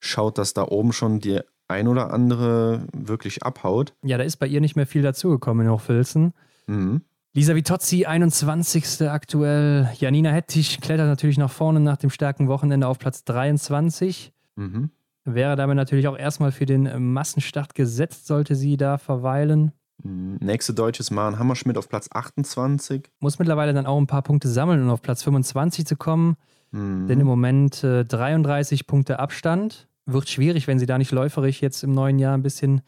schaut, 0.00 0.38
dass 0.38 0.54
da 0.54 0.66
oben 0.66 0.92
schon 0.92 1.20
die 1.20 1.38
ein 1.68 1.86
oder 1.86 2.12
andere 2.12 2.84
wirklich 2.92 3.44
abhaut. 3.44 3.94
Ja, 4.02 4.18
da 4.18 4.24
ist 4.24 4.38
bei 4.38 4.48
ihr 4.48 4.60
nicht 4.60 4.74
mehr 4.74 4.88
viel 4.88 5.02
dazugekommen 5.02 5.64
in 5.66 5.72
Hochfilzen. 5.72 6.34
Mhm. 6.66 7.02
Lisa 7.34 7.54
Vitozzi, 7.54 8.04
21. 8.04 9.08
aktuell. 9.08 9.88
Janina 9.98 10.30
Hettich 10.30 10.82
klettert 10.82 11.06
natürlich 11.06 11.38
nach 11.38 11.50
vorne 11.50 11.80
nach 11.80 11.96
dem 11.96 12.10
starken 12.10 12.46
Wochenende 12.46 12.86
auf 12.86 12.98
Platz 12.98 13.24
23. 13.24 14.34
Mhm. 14.56 14.90
Wäre 15.24 15.56
damit 15.56 15.76
natürlich 15.76 16.08
auch 16.08 16.18
erstmal 16.18 16.52
für 16.52 16.66
den 16.66 17.12
Massenstart 17.14 17.74
gesetzt, 17.74 18.26
sollte 18.26 18.54
sie 18.54 18.76
da 18.76 18.98
verweilen. 18.98 19.72
Mhm. 20.02 20.40
Nächste 20.40 20.74
Deutsche 20.74 21.00
ist 21.00 21.10
Maren 21.10 21.38
Hammerschmidt 21.38 21.78
auf 21.78 21.88
Platz 21.88 22.10
28. 22.12 23.08
Muss 23.18 23.38
mittlerweile 23.38 23.72
dann 23.72 23.86
auch 23.86 23.98
ein 23.98 24.06
paar 24.06 24.22
Punkte 24.22 24.48
sammeln, 24.48 24.82
um 24.82 24.90
auf 24.90 25.00
Platz 25.00 25.22
25 25.22 25.86
zu 25.86 25.96
kommen. 25.96 26.36
Mhm. 26.70 27.06
Denn 27.06 27.18
im 27.18 27.26
Moment 27.26 27.82
äh, 27.82 28.04
33 28.04 28.86
Punkte 28.86 29.18
Abstand. 29.18 29.88
Wird 30.04 30.28
schwierig, 30.28 30.66
wenn 30.66 30.78
sie 30.78 30.86
da 30.86 30.98
nicht 30.98 31.12
läuferig 31.12 31.62
jetzt 31.62 31.82
im 31.82 31.92
neuen 31.92 32.18
Jahr 32.18 32.36
ein 32.36 32.42
bisschen 32.42 32.82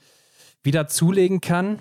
wieder 0.63 0.87
zulegen 0.87 1.41
kann. 1.41 1.79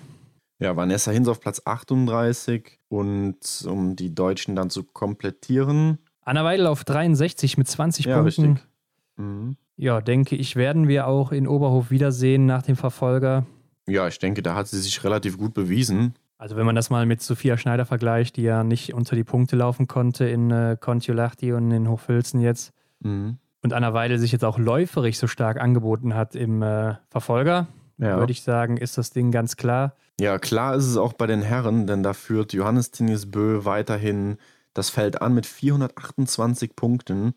Ja, 0.58 0.76
Vanessa 0.76 1.10
Hinz 1.10 1.28
auf 1.28 1.40
Platz 1.40 1.62
38 1.64 2.78
und 2.88 3.36
um 3.66 3.96
die 3.96 4.14
Deutschen 4.14 4.54
dann 4.54 4.70
zu 4.70 4.84
komplettieren. 4.84 5.98
Anna 6.22 6.44
Weidel 6.44 6.66
auf 6.66 6.84
63 6.84 7.58
mit 7.58 7.68
20 7.68 8.06
ja, 8.06 8.16
Punkten. 8.16 8.52
Richtig. 8.52 8.68
Mhm. 9.16 9.56
Ja, 9.76 10.00
denke 10.00 10.36
ich, 10.36 10.56
werden 10.56 10.86
wir 10.88 11.06
auch 11.06 11.32
in 11.32 11.48
Oberhof 11.48 11.90
wiedersehen 11.90 12.46
nach 12.46 12.62
dem 12.62 12.76
Verfolger. 12.76 13.44
Ja, 13.86 14.06
ich 14.08 14.18
denke, 14.18 14.42
da 14.42 14.54
hat 14.54 14.68
sie 14.68 14.80
sich 14.80 15.02
relativ 15.04 15.36
gut 15.36 15.52
bewiesen. 15.52 16.14
Also 16.38 16.56
wenn 16.56 16.66
man 16.66 16.74
das 16.74 16.90
mal 16.90 17.06
mit 17.06 17.22
Sophia 17.22 17.56
Schneider 17.56 17.84
vergleicht, 17.84 18.36
die 18.36 18.42
ja 18.42 18.64
nicht 18.64 18.94
unter 18.94 19.16
die 19.16 19.24
Punkte 19.24 19.56
laufen 19.56 19.86
konnte 19.86 20.26
in 20.26 20.50
äh, 20.50 20.76
Kontiolahti 20.78 21.52
und 21.52 21.70
in 21.70 21.88
Hochfilzen 21.88 22.40
jetzt. 22.40 22.72
Mhm. 23.00 23.38
Und 23.62 23.72
Anna 23.72 23.94
Weidel 23.94 24.18
sich 24.18 24.32
jetzt 24.32 24.44
auch 24.44 24.58
läuferig 24.58 25.18
so 25.18 25.26
stark 25.26 25.60
angeboten 25.60 26.14
hat 26.14 26.34
im 26.34 26.62
äh, 26.62 26.94
Verfolger, 27.08 27.68
ja. 27.98 28.18
würde 28.18 28.32
ich 28.32 28.42
sagen, 28.42 28.76
ist 28.76 28.98
das 28.98 29.10
Ding 29.10 29.30
ganz 29.30 29.56
klar. 29.56 29.94
Ja, 30.20 30.38
klar 30.38 30.76
ist 30.76 30.86
es 30.86 30.96
auch 30.96 31.12
bei 31.12 31.26
den 31.26 31.42
Herren, 31.42 31.86
denn 31.86 32.02
da 32.02 32.12
führt 32.12 32.52
Johannes 32.52 32.92
Tinius 32.92 33.30
Bö 33.30 33.64
weiterhin 33.64 34.36
das 34.72 34.90
Feld 34.90 35.20
an 35.20 35.34
mit 35.34 35.46
428 35.46 36.76
Punkten. 36.76 37.34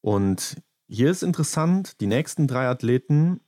Und 0.00 0.56
hier 0.88 1.10
ist 1.10 1.22
interessant, 1.22 2.00
die 2.00 2.08
nächsten 2.08 2.48
drei 2.48 2.66
Athleten, 2.66 3.40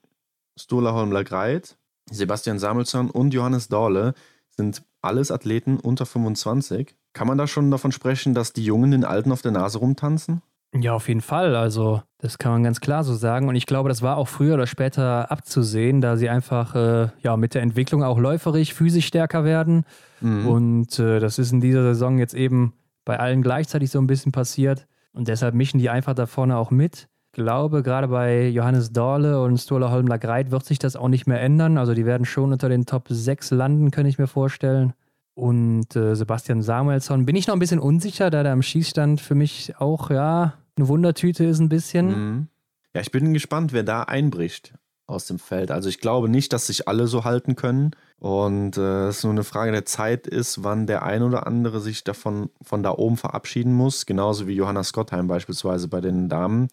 Stola 0.57 0.93
Holmler-Greit, 0.93 1.77
Sebastian 2.11 2.59
Samuelsson 2.59 3.11
und 3.11 3.35
Johannes 3.35 3.69
Dorle, 3.69 4.15
sind 4.51 4.85
alles 5.01 5.31
Athleten 5.31 5.81
unter 5.81 6.07
25. 6.07 6.95
Kann 7.15 7.27
man 7.27 7.39
da 7.39 7.47
schon 7.47 7.71
davon 7.71 7.91
sprechen, 7.91 8.35
dass 8.35 8.53
die 8.53 8.65
Jungen 8.65 8.93
den 8.93 9.05
Alten 9.05 9.33
auf 9.33 9.43
der 9.43 9.53
Nase 9.53 9.79
rumtanzen? 9.79 10.43
Ja, 10.75 10.95
auf 10.95 11.09
jeden 11.09 11.21
Fall. 11.21 11.55
Also, 11.55 12.03
das 12.19 12.39
kann 12.39 12.53
man 12.53 12.63
ganz 12.63 12.81
klar 12.81 13.05
so 13.05 13.15
sagen. 13.15 13.49
Und 13.49 13.57
ich 13.57 13.67
glaube, 13.67 13.91
das 13.91 14.01
war 14.01 14.17
auch 14.17 14.29
früher 14.29 14.55
oder 14.55 14.67
später 14.67 15.31
abzusehen, 15.31 16.01
da 16.01 16.17
sie 16.17 16.31
einfach 16.31 16.75
äh, 16.75 17.09
ja, 17.21 17.37
mit 17.37 17.55
der 17.55 17.63
Entwicklung 17.63 18.03
auch 18.03 18.19
läuferig, 18.19 18.73
physisch 18.73 19.07
stärker 19.07 19.45
werden. 19.45 19.85
Mhm. 20.21 20.47
Und 20.47 20.99
äh, 20.99 21.21
das 21.21 21.39
ist 21.39 21.53
in 21.53 21.61
dieser 21.61 21.83
Saison 21.83 22.19
jetzt 22.19 22.35
eben 22.35 22.73
bei 23.05 23.19
allen 23.19 23.43
gleichzeitig 23.43 23.91
so 23.91 23.99
ein 23.99 24.07
bisschen 24.07 24.33
passiert. 24.33 24.87
Und 25.13 25.29
deshalb 25.29 25.55
mischen 25.55 25.79
die 25.79 25.91
einfach 25.91 26.15
da 26.15 26.25
vorne 26.25 26.57
auch 26.57 26.71
mit. 26.71 27.09
glaube, 27.33 27.83
gerade 27.83 28.09
bei 28.09 28.49
Johannes 28.49 28.93
Dorle 28.93 29.43
und 29.43 29.59
Stola 29.59 29.91
Holmler 29.91 30.19
Greit 30.19 30.51
wird 30.51 30.65
sich 30.65 30.79
das 30.79 30.97
auch 30.97 31.09
nicht 31.09 31.27
mehr 31.27 31.41
ändern. 31.41 31.77
Also 31.77 31.93
die 31.93 32.07
werden 32.07 32.25
schon 32.25 32.53
unter 32.53 32.71
den 32.71 32.87
Top 32.87 33.09
6 33.11 33.51
landen, 33.51 33.91
kann 33.91 34.07
ich 34.07 34.19
mir 34.19 34.27
vorstellen. 34.27 34.95
Und 35.35 35.97
äh, 35.97 36.15
Sebastian 36.15 36.63
Samuelsson 36.63 37.27
bin 37.27 37.37
ich 37.37 37.47
noch 37.47 37.55
ein 37.57 37.59
bisschen 37.59 37.81
unsicher, 37.81 38.31
da 38.31 38.43
der 38.43 38.53
am 38.53 38.63
Schießstand 38.63 39.21
für 39.21 39.35
mich 39.35 39.75
auch, 39.79 40.11
ja, 40.11 40.55
eine 40.77 40.89
Wundertüte 40.89 41.45
ist 41.45 41.61
ein 41.61 41.69
bisschen. 41.69 42.07
Mhm. 42.07 42.49
Ja, 42.95 43.01
ich 43.01 43.11
bin 43.11 43.33
gespannt, 43.33 43.73
wer 43.73 43.83
da 43.83 44.03
einbricht 44.03 44.75
aus 45.07 45.27
dem 45.27 45.39
Feld. 45.39 45.71
Also 45.71 45.89
ich 45.89 46.01
glaube 46.01 46.29
nicht, 46.29 46.53
dass 46.53 46.67
sich 46.67 46.89
alle 46.89 47.07
so 47.07 47.25
halten 47.25 47.57
können 47.57 47.93
und 48.19 48.77
äh, 48.77 49.09
es 49.09 49.23
nur 49.25 49.33
eine 49.33 49.45
Frage 49.45 49.73
der 49.73 49.85
Zeit 49.85 50.27
ist, 50.27 50.63
wann 50.63 50.87
der 50.87 51.03
ein 51.03 51.23
oder 51.23 51.47
andere 51.47 51.81
sich 51.81 52.05
davon 52.05 52.51
von 52.63 52.83
da 52.83 52.93
oben 52.93 53.17
verabschieden 53.17 53.73
muss, 53.73 54.07
genauso 54.07 54.47
wie 54.47 54.55
Johanna 54.55 54.85
Scottheim 54.85 55.27
beispielsweise 55.27 55.89
bei 55.89 56.01
den 56.01 56.29
Damen 56.29 56.69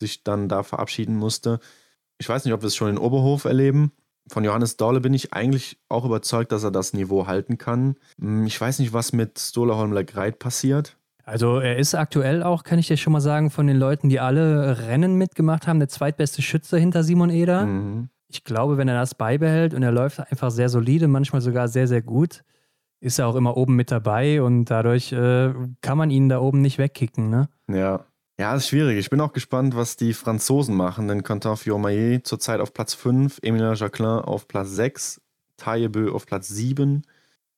sich 0.00 0.22
dann 0.24 0.48
da 0.48 0.62
verabschieden 0.62 1.16
musste. 1.16 1.60
Ich 2.18 2.28
weiß 2.28 2.44
nicht, 2.44 2.54
ob 2.54 2.62
wir 2.62 2.66
es 2.66 2.76
schon 2.76 2.90
in 2.90 2.98
Oberhof 2.98 3.44
erleben. 3.44 3.92
Von 4.30 4.44
Johannes 4.44 4.76
Dorle 4.76 5.00
bin 5.00 5.14
ich 5.14 5.32
eigentlich 5.32 5.78
auch 5.88 6.04
überzeugt, 6.04 6.52
dass 6.52 6.62
er 6.62 6.70
das 6.70 6.92
Niveau 6.92 7.26
halten 7.26 7.56
kann. 7.56 7.96
Hm, 8.20 8.44
ich 8.46 8.60
weiß 8.60 8.78
nicht, 8.80 8.92
was 8.92 9.12
mit 9.12 9.38
Stola 9.38 9.76
Holmler-Greit 9.76 10.38
passiert. 10.38 10.97
Also 11.28 11.58
er 11.58 11.76
ist 11.76 11.94
aktuell 11.94 12.42
auch, 12.42 12.64
kann 12.64 12.78
ich 12.78 12.86
dir 12.86 12.96
schon 12.96 13.12
mal 13.12 13.20
sagen, 13.20 13.50
von 13.50 13.66
den 13.66 13.76
Leuten, 13.76 14.08
die 14.08 14.18
alle 14.18 14.86
Rennen 14.86 15.16
mitgemacht 15.16 15.66
haben, 15.66 15.78
der 15.78 15.90
zweitbeste 15.90 16.40
Schütze 16.40 16.78
hinter 16.78 17.04
Simon 17.04 17.28
Eder. 17.28 17.66
Mhm. 17.66 18.08
Ich 18.28 18.44
glaube, 18.44 18.78
wenn 18.78 18.88
er 18.88 18.98
das 18.98 19.14
beibehält 19.14 19.74
und 19.74 19.82
er 19.82 19.92
läuft 19.92 20.20
einfach 20.20 20.50
sehr 20.50 20.70
solide, 20.70 21.06
manchmal 21.06 21.42
sogar 21.42 21.68
sehr, 21.68 21.86
sehr 21.86 22.00
gut, 22.00 22.44
ist 23.00 23.18
er 23.18 23.26
auch 23.26 23.36
immer 23.36 23.58
oben 23.58 23.76
mit 23.76 23.90
dabei 23.90 24.40
und 24.40 24.66
dadurch 24.66 25.12
äh, 25.12 25.52
kann 25.82 25.98
man 25.98 26.10
ihn 26.10 26.30
da 26.30 26.40
oben 26.40 26.62
nicht 26.62 26.78
wegkicken. 26.78 27.28
Ne? 27.28 27.50
Ja. 27.70 28.06
Ja, 28.40 28.54
ist 28.54 28.68
schwierig. 28.68 28.96
Ich 28.98 29.10
bin 29.10 29.20
auch 29.20 29.34
gespannt, 29.34 29.76
was 29.76 29.96
die 29.96 30.14
Franzosen 30.14 30.76
machen, 30.76 31.08
denn 31.08 31.24
Quentin 31.24 31.56
Fiormaillet 31.56 32.26
zurzeit 32.26 32.60
auf 32.60 32.72
Platz 32.72 32.94
5, 32.94 33.40
Emilien 33.42 33.74
Jacquelin 33.74 34.20
auf 34.20 34.48
Platz 34.48 34.70
6, 34.70 35.20
Taillebö 35.58 36.10
auf 36.10 36.24
Platz 36.24 36.48
7. 36.48 37.02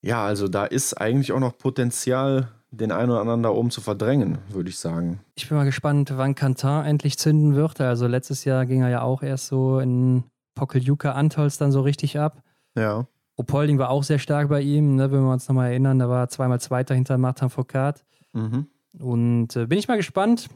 Ja, 0.00 0.24
also 0.24 0.48
da 0.48 0.64
ist 0.64 0.94
eigentlich 0.94 1.30
auch 1.30 1.38
noch 1.38 1.56
Potenzial 1.56 2.48
den 2.70 2.92
einen 2.92 3.10
oder 3.10 3.20
anderen 3.20 3.42
da 3.42 3.50
oben 3.50 3.70
zu 3.70 3.80
verdrängen, 3.80 4.38
würde 4.48 4.70
ich 4.70 4.78
sagen. 4.78 5.20
Ich 5.34 5.48
bin 5.48 5.58
mal 5.58 5.64
gespannt, 5.64 6.12
wann 6.16 6.34
Quentin 6.34 6.84
endlich 6.84 7.18
zünden 7.18 7.54
wird. 7.54 7.80
Also 7.80 8.06
letztes 8.06 8.44
Jahr 8.44 8.66
ging 8.66 8.82
er 8.82 8.90
ja 8.90 9.02
auch 9.02 9.22
erst 9.22 9.48
so 9.48 9.80
in 9.80 10.24
Pokeljuka 10.54 11.12
Antols 11.12 11.58
dann 11.58 11.72
so 11.72 11.80
richtig 11.80 12.18
ab. 12.18 12.42
Ja. 12.76 13.06
Opolding 13.36 13.78
war 13.78 13.90
auch 13.90 14.04
sehr 14.04 14.18
stark 14.18 14.48
bei 14.48 14.60
ihm, 14.60 14.96
ne, 14.96 15.10
wenn 15.10 15.22
wir 15.22 15.32
uns 15.32 15.48
nochmal 15.48 15.70
erinnern. 15.70 15.98
Da 15.98 16.08
war 16.08 16.28
zweimal 16.28 16.60
Zweiter 16.60 16.94
hinter 16.94 17.18
Martin 17.18 17.48
Foucault. 17.48 18.04
Mhm. 18.32 18.66
Und 18.98 19.56
äh, 19.56 19.66
bin 19.66 19.78
ich 19.78 19.88
mal 19.88 19.96
gespannt. 19.96 20.48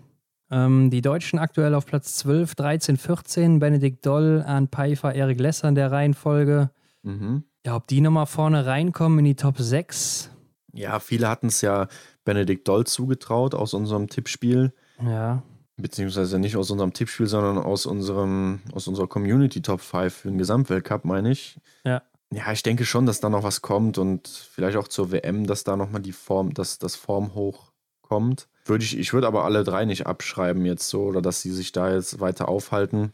Ähm, 0.51 0.91
die 0.91 1.01
Deutschen 1.01 1.39
aktuell 1.39 1.74
auf 1.74 1.86
Platz 1.86 2.16
12, 2.16 2.55
13, 2.55 2.97
14. 2.97 3.59
Benedikt 3.59 4.05
Doll, 4.05 4.45
Arndt 4.47 4.70
Pfeiffer, 4.70 5.15
Erik 5.15 5.41
Lesser 5.41 5.69
in 5.69 5.74
der 5.74 5.91
Reihenfolge. 5.91 6.70
Mhm. 7.03 7.45
Ja, 7.65 7.77
ob 7.77 7.86
die 7.86 8.03
nochmal 8.03 8.27
vorne 8.27 8.66
reinkommen 8.66 9.20
in 9.20 9.24
die 9.24 9.36
Top 9.36 9.59
6, 9.59 10.31
ja, 10.75 11.01
viele 11.01 11.29
hatten 11.29 11.47
es 11.47 11.61
ja 11.61 11.89
Benedikt 12.25 12.69
Doll 12.69 12.87
zugetraut 12.87 13.55
aus 13.55 13.75
unserem 13.75 14.09
Tippspiel. 14.09 14.73
Ja. 15.03 15.43
Beziehungsweise 15.77 16.39
nicht 16.39 16.57
aus 16.57 16.71
unserem 16.71 16.93
Tippspiel, 16.93 17.27
sondern 17.27 17.59
aus 17.59 17.87
unserem, 17.87 18.61
aus 18.73 18.87
unserer 18.87 19.09
Community 19.09 19.63
Top 19.63 19.81
5 19.81 20.15
für 20.15 20.29
den 20.29 20.39
Gesamtweltcup, 20.39 21.05
meine 21.05 21.31
ich. 21.31 21.59
Ja. 21.85 22.03
Ja, 22.33 22.51
ich 22.51 22.63
denke 22.63 22.85
schon, 22.85 23.07
dass 23.07 23.21
da 23.21 23.29
noch 23.29 23.45
was 23.45 23.63
kommt 23.63 23.97
und 23.99 24.27
vielleicht 24.29 24.77
auch 24.77 24.89
zur 24.89 25.13
WM, 25.13 25.47
dass 25.47 25.63
da 25.63 25.77
nochmal 25.77 26.03
die 26.03 26.13
Form, 26.13 26.53
dass 26.53 26.79
das 26.79 26.97
Form 26.97 27.35
hochkommt. 27.35 28.49
Würde 28.65 28.85
ich, 28.85 28.99
ich 28.99 29.13
würde 29.13 29.27
aber 29.27 29.45
alle 29.45 29.63
drei 29.63 29.85
nicht 29.85 30.07
abschreiben 30.07 30.65
jetzt 30.65 30.89
so 30.89 31.03
oder 31.05 31.23
dass 31.23 31.43
sie 31.43 31.53
sich 31.53 31.71
da 31.71 31.93
jetzt 31.93 32.19
weiter 32.21 32.49
aufhalten. 32.49 33.13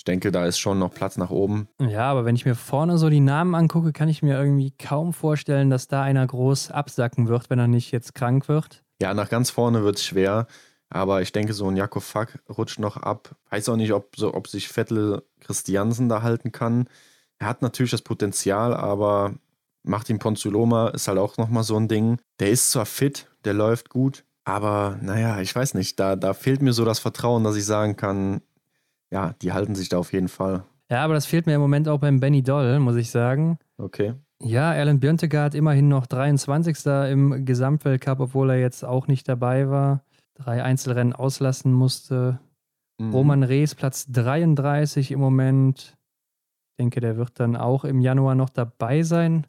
Ich 0.00 0.04
denke, 0.04 0.32
da 0.32 0.46
ist 0.46 0.58
schon 0.58 0.78
noch 0.78 0.94
Platz 0.94 1.18
nach 1.18 1.28
oben. 1.28 1.68
Ja, 1.78 2.10
aber 2.10 2.24
wenn 2.24 2.34
ich 2.34 2.46
mir 2.46 2.54
vorne 2.54 2.96
so 2.96 3.10
die 3.10 3.20
Namen 3.20 3.54
angucke, 3.54 3.92
kann 3.92 4.08
ich 4.08 4.22
mir 4.22 4.34
irgendwie 4.34 4.70
kaum 4.70 5.12
vorstellen, 5.12 5.68
dass 5.68 5.88
da 5.88 6.00
einer 6.02 6.26
groß 6.26 6.70
absacken 6.70 7.28
wird, 7.28 7.50
wenn 7.50 7.58
er 7.58 7.68
nicht 7.68 7.90
jetzt 7.90 8.14
krank 8.14 8.48
wird. 8.48 8.82
Ja, 9.02 9.12
nach 9.12 9.28
ganz 9.28 9.50
vorne 9.50 9.84
wird 9.84 9.96
es 9.96 10.06
schwer. 10.06 10.46
Aber 10.88 11.20
ich 11.20 11.32
denke, 11.32 11.52
so 11.52 11.68
ein 11.68 11.76
Jakob 11.76 12.02
Fack 12.02 12.38
rutscht 12.48 12.78
noch 12.78 12.96
ab. 12.96 13.36
Weiß 13.50 13.68
auch 13.68 13.76
nicht, 13.76 13.92
ob, 13.92 14.16
so, 14.16 14.32
ob 14.32 14.48
sich 14.48 14.68
Vettel 14.68 15.22
Christiansen 15.38 16.08
da 16.08 16.22
halten 16.22 16.50
kann. 16.50 16.88
Er 17.38 17.48
hat 17.48 17.60
natürlich 17.60 17.90
das 17.90 18.00
Potenzial, 18.00 18.72
aber 18.72 19.34
Martin 19.82 20.18
Ponzuloma 20.18 20.88
ist 20.88 21.08
halt 21.08 21.18
auch 21.18 21.36
nochmal 21.36 21.62
so 21.62 21.76
ein 21.76 21.88
Ding. 21.88 22.16
Der 22.38 22.48
ist 22.48 22.70
zwar 22.70 22.86
fit, 22.86 23.26
der 23.44 23.52
läuft 23.52 23.90
gut, 23.90 24.24
aber 24.44 24.98
naja, 25.02 25.42
ich 25.42 25.54
weiß 25.54 25.74
nicht, 25.74 26.00
da, 26.00 26.16
da 26.16 26.32
fehlt 26.32 26.62
mir 26.62 26.72
so 26.72 26.86
das 26.86 27.00
Vertrauen, 27.00 27.44
dass 27.44 27.56
ich 27.56 27.66
sagen 27.66 27.96
kann, 27.96 28.40
ja, 29.10 29.34
die 29.42 29.52
halten 29.52 29.74
sich 29.74 29.88
da 29.88 29.98
auf 29.98 30.12
jeden 30.12 30.28
Fall. 30.28 30.64
Ja, 30.90 31.04
aber 31.04 31.14
das 31.14 31.26
fehlt 31.26 31.46
mir 31.46 31.54
im 31.54 31.60
Moment 31.60 31.88
auch 31.88 31.98
beim 31.98 32.18
Benny 32.20 32.42
Doll, 32.42 32.80
muss 32.80 32.96
ich 32.96 33.10
sagen. 33.10 33.58
Okay. 33.78 34.14
Ja, 34.42 34.74
Erlen 34.74 35.00
Björntegard 35.00 35.54
immerhin 35.54 35.88
noch 35.88 36.06
23. 36.06 36.86
im 37.10 37.44
Gesamtweltcup, 37.44 38.20
obwohl 38.20 38.50
er 38.50 38.58
jetzt 38.58 38.84
auch 38.84 39.06
nicht 39.06 39.28
dabei 39.28 39.68
war. 39.68 40.02
Drei 40.34 40.62
Einzelrennen 40.62 41.12
auslassen 41.12 41.72
musste. 41.72 42.40
Mhm. 42.98 43.12
Roman 43.12 43.42
Rees 43.42 43.74
Platz 43.74 44.06
33 44.10 45.12
im 45.12 45.20
Moment. 45.20 45.96
Ich 46.70 46.76
denke, 46.78 47.00
der 47.00 47.16
wird 47.16 47.38
dann 47.38 47.54
auch 47.54 47.84
im 47.84 48.00
Januar 48.00 48.34
noch 48.34 48.50
dabei 48.50 49.02
sein. 49.02 49.46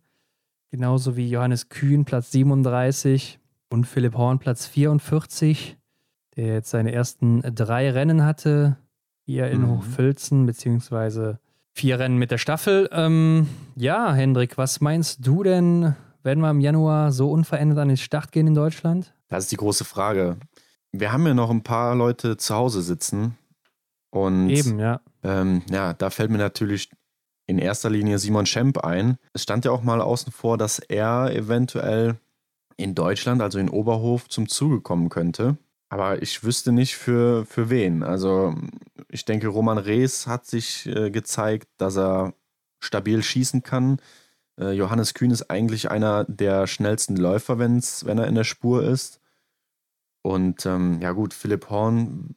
Genauso 0.69 1.15
wie 1.15 1.29
Johannes 1.29 1.69
Kühn 1.69 2.05
Platz 2.05 2.31
37 2.31 3.39
und 3.69 3.87
Philipp 3.87 4.15
Horn 4.15 4.39
Platz 4.39 4.67
44, 4.67 5.77
der 6.35 6.47
jetzt 6.47 6.69
seine 6.69 6.91
ersten 6.91 7.41
drei 7.55 7.89
Rennen 7.89 8.23
hatte 8.23 8.77
hier 9.31 9.49
in 9.49 9.61
mhm. 9.61 9.77
Hochfilzen, 9.77 10.45
beziehungsweise 10.45 11.39
vier 11.73 11.99
Rennen 11.99 12.17
mit 12.17 12.31
der 12.31 12.37
Staffel. 12.37 12.89
Ähm, 12.91 13.47
ja, 13.75 14.13
Hendrik, 14.13 14.57
was 14.57 14.81
meinst 14.81 15.25
du 15.25 15.43
denn, 15.43 15.95
werden 16.23 16.41
wir 16.41 16.49
im 16.49 16.59
Januar 16.59 17.11
so 17.11 17.31
unverändert 17.31 17.79
an 17.79 17.87
den 17.87 17.97
Start 17.97 18.31
gehen 18.31 18.47
in 18.47 18.55
Deutschland? 18.55 19.13
Das 19.29 19.45
ist 19.45 19.51
die 19.51 19.57
große 19.57 19.85
Frage. 19.85 20.37
Wir 20.91 21.13
haben 21.13 21.25
ja 21.25 21.33
noch 21.33 21.49
ein 21.49 21.63
paar 21.63 21.95
Leute 21.95 22.37
zu 22.37 22.53
Hause 22.55 22.81
sitzen. 22.81 23.37
Und 24.09 24.49
eben, 24.49 24.77
ja. 24.77 24.99
Ähm, 25.23 25.61
ja, 25.69 25.93
da 25.93 26.09
fällt 26.09 26.31
mir 26.31 26.37
natürlich 26.37 26.89
in 27.47 27.57
erster 27.57 27.89
Linie 27.89 28.19
Simon 28.19 28.45
Schemp 28.45 28.79
ein. 28.79 29.15
Es 29.33 29.43
stand 29.43 29.63
ja 29.63 29.71
auch 29.71 29.83
mal 29.83 30.01
außen 30.01 30.31
vor, 30.33 30.57
dass 30.57 30.79
er 30.79 31.33
eventuell 31.33 32.17
in 32.75 32.95
Deutschland, 32.95 33.41
also 33.41 33.59
in 33.59 33.69
Oberhof, 33.69 34.27
zum 34.27 34.49
Zuge 34.49 34.81
kommen 34.81 35.09
könnte. 35.09 35.57
Aber 35.89 36.21
ich 36.21 36.43
wüsste 36.43 36.71
nicht 36.71 36.95
für, 36.95 37.45
für 37.45 37.69
wen. 37.69 38.03
Also 38.03 38.55
ich 39.11 39.25
denke, 39.25 39.47
Roman 39.47 39.77
Rees 39.77 40.25
hat 40.25 40.45
sich 40.45 40.87
äh, 40.87 41.11
gezeigt, 41.11 41.67
dass 41.77 41.97
er 41.97 42.33
stabil 42.79 43.21
schießen 43.21 43.61
kann. 43.61 43.99
Äh, 44.59 44.71
Johannes 44.71 45.13
Kühn 45.13 45.31
ist 45.31 45.49
eigentlich 45.49 45.91
einer 45.91 46.23
der 46.25 46.65
schnellsten 46.67 47.17
Läufer, 47.17 47.59
wenn's, 47.59 48.05
wenn 48.05 48.17
er 48.17 48.27
in 48.27 48.35
der 48.35 48.45
Spur 48.45 48.83
ist. 48.83 49.19
Und 50.23 50.65
ähm, 50.65 50.99
ja 51.01 51.11
gut, 51.11 51.33
Philipp 51.33 51.69
Horn, 51.69 52.35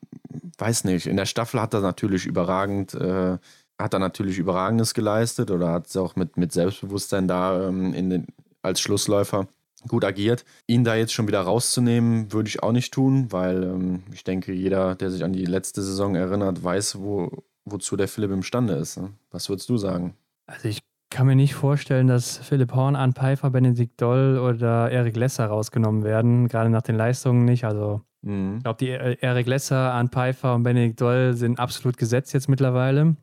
weiß 0.59 0.85
nicht, 0.85 1.07
in 1.07 1.17
der 1.17 1.27
Staffel 1.27 1.61
hat 1.61 1.75
er 1.75 1.81
natürlich 1.81 2.27
überragend, 2.27 2.95
äh, 2.95 3.39
hat 3.79 3.93
er 3.93 3.99
natürlich 3.99 4.39
Überragendes 4.39 4.95
geleistet 4.95 5.51
oder 5.51 5.73
hat 5.73 5.87
es 5.87 5.97
auch 5.97 6.17
mit, 6.17 6.37
mit 6.37 6.53
Selbstbewusstsein 6.53 7.29
da 7.29 7.69
ähm, 7.69 7.95
in 7.95 8.11
den, 8.11 8.27
als 8.63 8.81
Schlussläufer 8.81 9.47
gut 9.89 10.05
agiert. 10.05 10.45
Ihn 10.67 10.85
da 10.85 10.95
jetzt 10.95 11.13
schon 11.13 11.29
wieder 11.29 11.41
rauszunehmen, 11.41 12.33
würde 12.33 12.49
ich 12.49 12.63
auch 12.63 12.73
nicht 12.73 12.93
tun, 12.93 13.31
weil 13.31 13.63
ähm, 13.65 14.03
ich 14.13 14.25
denke, 14.25 14.53
jeder, 14.53 14.95
der 14.95 15.11
sich 15.11 15.25
an 15.25 15.33
die 15.33 15.45
letzte 15.45 15.83
Saison 15.83 16.15
erinnert, 16.15 16.63
weiß, 16.63 17.01
wo, 17.01 17.45
wozu 17.65 17.97
der 17.97 18.09
Philipp 18.09 18.31
imstande 18.31 18.75
ist. 18.75 18.99
Ne? 18.99 19.11
Was 19.31 19.49
würdest 19.49 19.69
du 19.69 19.77
sagen? 19.77 20.15
Also 20.47 20.69
ich 20.69 20.83
kann 21.11 21.27
mir 21.27 21.37
nicht 21.37 21.55
vorstellen, 21.55 22.09
dass 22.09 22.39
Philipp 22.39 22.75
Horn, 22.75 22.97
Arne 22.97 23.13
Pfeiffer, 23.13 23.51
Benedikt 23.51 24.01
Doll 24.03 24.39
oder 24.39 24.91
Erik 24.91 25.17
Lesser 25.17 25.47
rausgenommen 25.47 26.03
werden, 26.03 26.49
gerade 26.49 26.71
nach 26.71 26.83
den 26.83 26.97
Leistungen 26.97 27.45
nicht. 27.45 27.65
Also 27.65 28.03
mhm. 28.23 28.57
ich 28.57 28.63
glaube, 28.65 28.79
die 28.79 28.89
e-, 28.89 29.19
Erik 29.21 29.47
Lesser, 29.47 29.93
Arne 29.93 30.09
Pfeiffer 30.09 30.55
und 30.55 30.65
Benedikt 30.65 31.01
Doll 31.01 31.35
sind 31.35 31.61
absolut 31.61 31.97
gesetzt 31.97 32.33
jetzt 32.33 32.49
mittlerweile. 32.49 33.17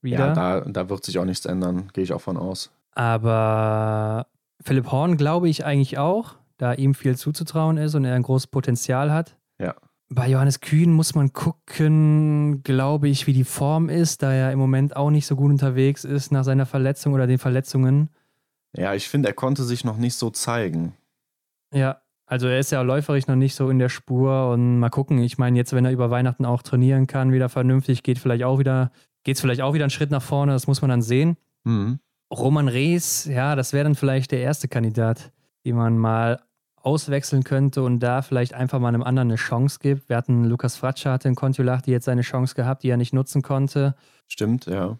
Wieder. 0.00 0.28
Ja, 0.28 0.34
da, 0.34 0.60
da 0.60 0.88
wird 0.90 1.04
sich 1.04 1.18
auch 1.18 1.24
nichts 1.24 1.44
ändern, 1.46 1.88
gehe 1.92 2.04
ich 2.04 2.12
auch 2.12 2.20
von 2.20 2.36
aus. 2.36 2.70
Aber 2.92 4.26
Philipp 4.62 4.90
Horn 4.90 5.16
glaube 5.16 5.48
ich 5.48 5.64
eigentlich 5.64 5.98
auch, 5.98 6.36
da 6.56 6.72
ihm 6.72 6.94
viel 6.94 7.16
zuzutrauen 7.16 7.76
ist 7.76 7.94
und 7.94 8.04
er 8.04 8.14
ein 8.14 8.22
großes 8.22 8.48
Potenzial 8.48 9.12
hat. 9.12 9.36
Ja. 9.58 9.74
Bei 10.10 10.28
Johannes 10.28 10.60
Kühn 10.60 10.90
muss 10.90 11.14
man 11.14 11.32
gucken, 11.32 12.62
glaube 12.62 13.08
ich, 13.08 13.26
wie 13.26 13.34
die 13.34 13.44
Form 13.44 13.88
ist, 13.88 14.22
da 14.22 14.32
er 14.32 14.52
im 14.52 14.58
Moment 14.58 14.96
auch 14.96 15.10
nicht 15.10 15.26
so 15.26 15.36
gut 15.36 15.50
unterwegs 15.50 16.04
ist 16.04 16.32
nach 16.32 16.44
seiner 16.44 16.64
Verletzung 16.64 17.12
oder 17.12 17.26
den 17.26 17.38
Verletzungen. 17.38 18.08
Ja, 18.74 18.94
ich 18.94 19.08
finde, 19.08 19.28
er 19.28 19.34
konnte 19.34 19.64
sich 19.64 19.84
noch 19.84 19.98
nicht 19.98 20.14
so 20.14 20.30
zeigen. 20.30 20.94
Ja, 21.74 22.00
also 22.24 22.46
er 22.46 22.58
ist 22.58 22.72
ja 22.72 22.82
läuferisch 22.82 23.26
noch 23.26 23.36
nicht 23.36 23.54
so 23.54 23.70
in 23.70 23.78
der 23.78 23.88
Spur 23.88 24.50
und 24.50 24.78
mal 24.78 24.90
gucken. 24.90 25.18
Ich 25.18 25.38
meine, 25.38 25.56
jetzt, 25.56 25.72
wenn 25.72 25.84
er 25.84 25.92
über 25.92 26.10
Weihnachten 26.10 26.44
auch 26.44 26.62
trainieren 26.62 27.06
kann, 27.06 27.32
wieder 27.32 27.48
vernünftig, 27.48 28.02
geht 28.02 28.18
vielleicht 28.18 28.44
auch 28.44 28.58
wieder, 28.58 28.92
geht 29.24 29.36
es 29.36 29.40
vielleicht 29.40 29.62
auch 29.62 29.74
wieder 29.74 29.84
einen 29.84 29.90
Schritt 29.90 30.10
nach 30.10 30.22
vorne, 30.22 30.52
das 30.52 30.66
muss 30.66 30.82
man 30.82 30.90
dann 30.90 31.02
sehen. 31.02 31.36
Mhm. 31.64 32.00
Roman 32.32 32.68
Rees, 32.68 33.24
ja, 33.24 33.56
das 33.56 33.72
wäre 33.72 33.84
dann 33.84 33.94
vielleicht 33.94 34.32
der 34.32 34.40
erste 34.40 34.68
Kandidat, 34.68 35.32
den 35.64 35.76
man 35.76 35.98
mal 35.98 36.40
auswechseln 36.76 37.44
könnte 37.44 37.82
und 37.82 38.00
da 38.00 38.22
vielleicht 38.22 38.54
einfach 38.54 38.78
mal 38.78 38.88
einem 38.88 39.02
anderen 39.02 39.28
eine 39.28 39.36
Chance 39.36 39.78
gibt. 39.80 40.08
Wir 40.08 40.16
hatten 40.16 40.44
Lukas 40.44 40.76
Fratscher 40.76 41.12
hatte 41.12 41.28
in 41.28 41.34
Kontiolahti 41.34 41.90
jetzt 41.90 42.04
seine 42.04 42.22
Chance 42.22 42.54
gehabt, 42.54 42.82
die 42.82 42.90
er 42.90 42.96
nicht 42.96 43.12
nutzen 43.12 43.42
konnte. 43.42 43.94
Stimmt, 44.26 44.66
ja. 44.66 44.98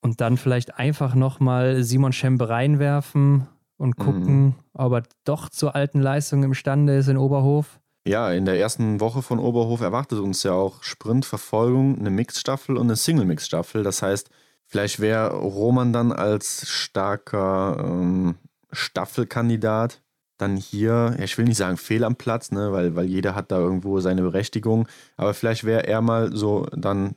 Und 0.00 0.20
dann 0.20 0.36
vielleicht 0.36 0.78
einfach 0.78 1.14
nochmal 1.14 1.84
Simon 1.84 2.12
Schempe 2.12 2.48
reinwerfen 2.48 3.46
und 3.76 3.96
gucken, 3.96 4.44
mhm. 4.44 4.54
ob 4.74 4.92
er 4.92 5.02
doch 5.24 5.48
zur 5.48 5.74
alten 5.74 6.00
Leistung 6.00 6.42
imstande 6.42 6.96
ist 6.96 7.08
in 7.08 7.16
Oberhof. 7.16 7.80
Ja, 8.04 8.32
in 8.32 8.44
der 8.44 8.58
ersten 8.58 8.98
Woche 8.98 9.22
von 9.22 9.38
Oberhof 9.38 9.80
erwartet 9.80 10.18
uns 10.18 10.42
ja 10.42 10.52
auch 10.52 10.82
Sprintverfolgung, 10.82 11.98
eine 11.98 12.10
Mixstaffel 12.10 12.76
und 12.76 12.86
eine 12.86 12.96
Single-Mixstaffel. 12.96 13.84
Das 13.84 14.02
heißt, 14.02 14.28
vielleicht 14.72 15.00
wäre 15.00 15.34
Roman 15.34 15.92
dann 15.92 16.12
als 16.12 16.66
starker 16.66 17.76
ähm, 17.78 18.36
Staffelkandidat 18.72 20.00
dann 20.38 20.56
hier, 20.56 21.14
ich 21.22 21.36
will 21.36 21.44
nicht 21.44 21.58
sagen 21.58 21.76
fehl 21.76 22.04
am 22.04 22.16
Platz, 22.16 22.50
ne, 22.50 22.72
weil, 22.72 22.96
weil 22.96 23.04
jeder 23.04 23.34
hat 23.34 23.52
da 23.52 23.58
irgendwo 23.58 24.00
seine 24.00 24.22
Berechtigung, 24.22 24.88
aber 25.16 25.34
vielleicht 25.34 25.64
wäre 25.64 25.86
er 25.86 26.00
mal 26.00 26.34
so 26.34 26.66
dann 26.74 27.14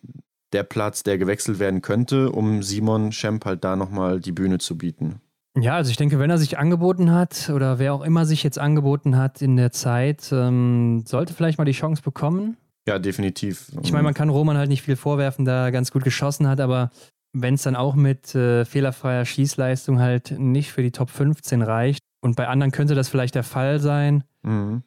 der 0.51 0.63
Platz, 0.63 1.03
der 1.03 1.17
gewechselt 1.17 1.57
werden 1.59 1.81
könnte, 1.81 2.29
um 2.29 2.61
Simon 2.61 3.13
Schemp 3.13 3.45
halt 3.45 3.63
da 3.63 3.77
nochmal 3.77 4.19
die 4.19 4.33
Bühne 4.33 4.57
zu 4.57 4.77
bieten. 4.77 5.21
Ja, 5.57 5.75
also 5.75 5.89
ich 5.89 5.97
denke, 5.97 6.19
wenn 6.19 6.29
er 6.29 6.37
sich 6.37 6.57
angeboten 6.57 7.11
hat 7.11 7.49
oder 7.49 7.79
wer 7.79 7.93
auch 7.93 8.03
immer 8.03 8.25
sich 8.25 8.43
jetzt 8.43 8.59
angeboten 8.59 9.15
hat 9.15 9.41
in 9.41 9.55
der 9.55 9.71
Zeit, 9.71 10.29
ähm, 10.33 11.03
sollte 11.07 11.33
vielleicht 11.33 11.57
mal 11.57 11.63
die 11.63 11.71
Chance 11.71 12.01
bekommen. 12.01 12.57
Ja, 12.87 12.99
definitiv. 12.99 13.71
Ich 13.81 13.91
meine, 13.91 14.03
man 14.03 14.13
kann 14.13 14.29
Roman 14.29 14.57
halt 14.57 14.69
nicht 14.69 14.83
viel 14.83 14.97
vorwerfen, 14.97 15.45
da 15.45 15.65
er 15.65 15.71
ganz 15.71 15.91
gut 15.91 16.03
geschossen 16.03 16.47
hat, 16.47 16.59
aber 16.59 16.91
wenn 17.35 17.55
es 17.55 17.63
dann 17.63 17.75
auch 17.75 17.95
mit 17.95 18.33
äh, 18.33 18.63
fehlerfreier 18.63 19.25
Schießleistung 19.25 19.99
halt 19.99 20.31
nicht 20.39 20.71
für 20.71 20.81
die 20.81 20.91
Top 20.91 21.09
15 21.09 21.61
reicht 21.61 21.99
und 22.21 22.37
bei 22.37 22.47
anderen 22.47 22.71
könnte 22.71 22.95
das 22.95 23.09
vielleicht 23.09 23.35
der 23.35 23.43
Fall 23.43 23.79
sein, 23.79 24.23
mhm. 24.41 24.83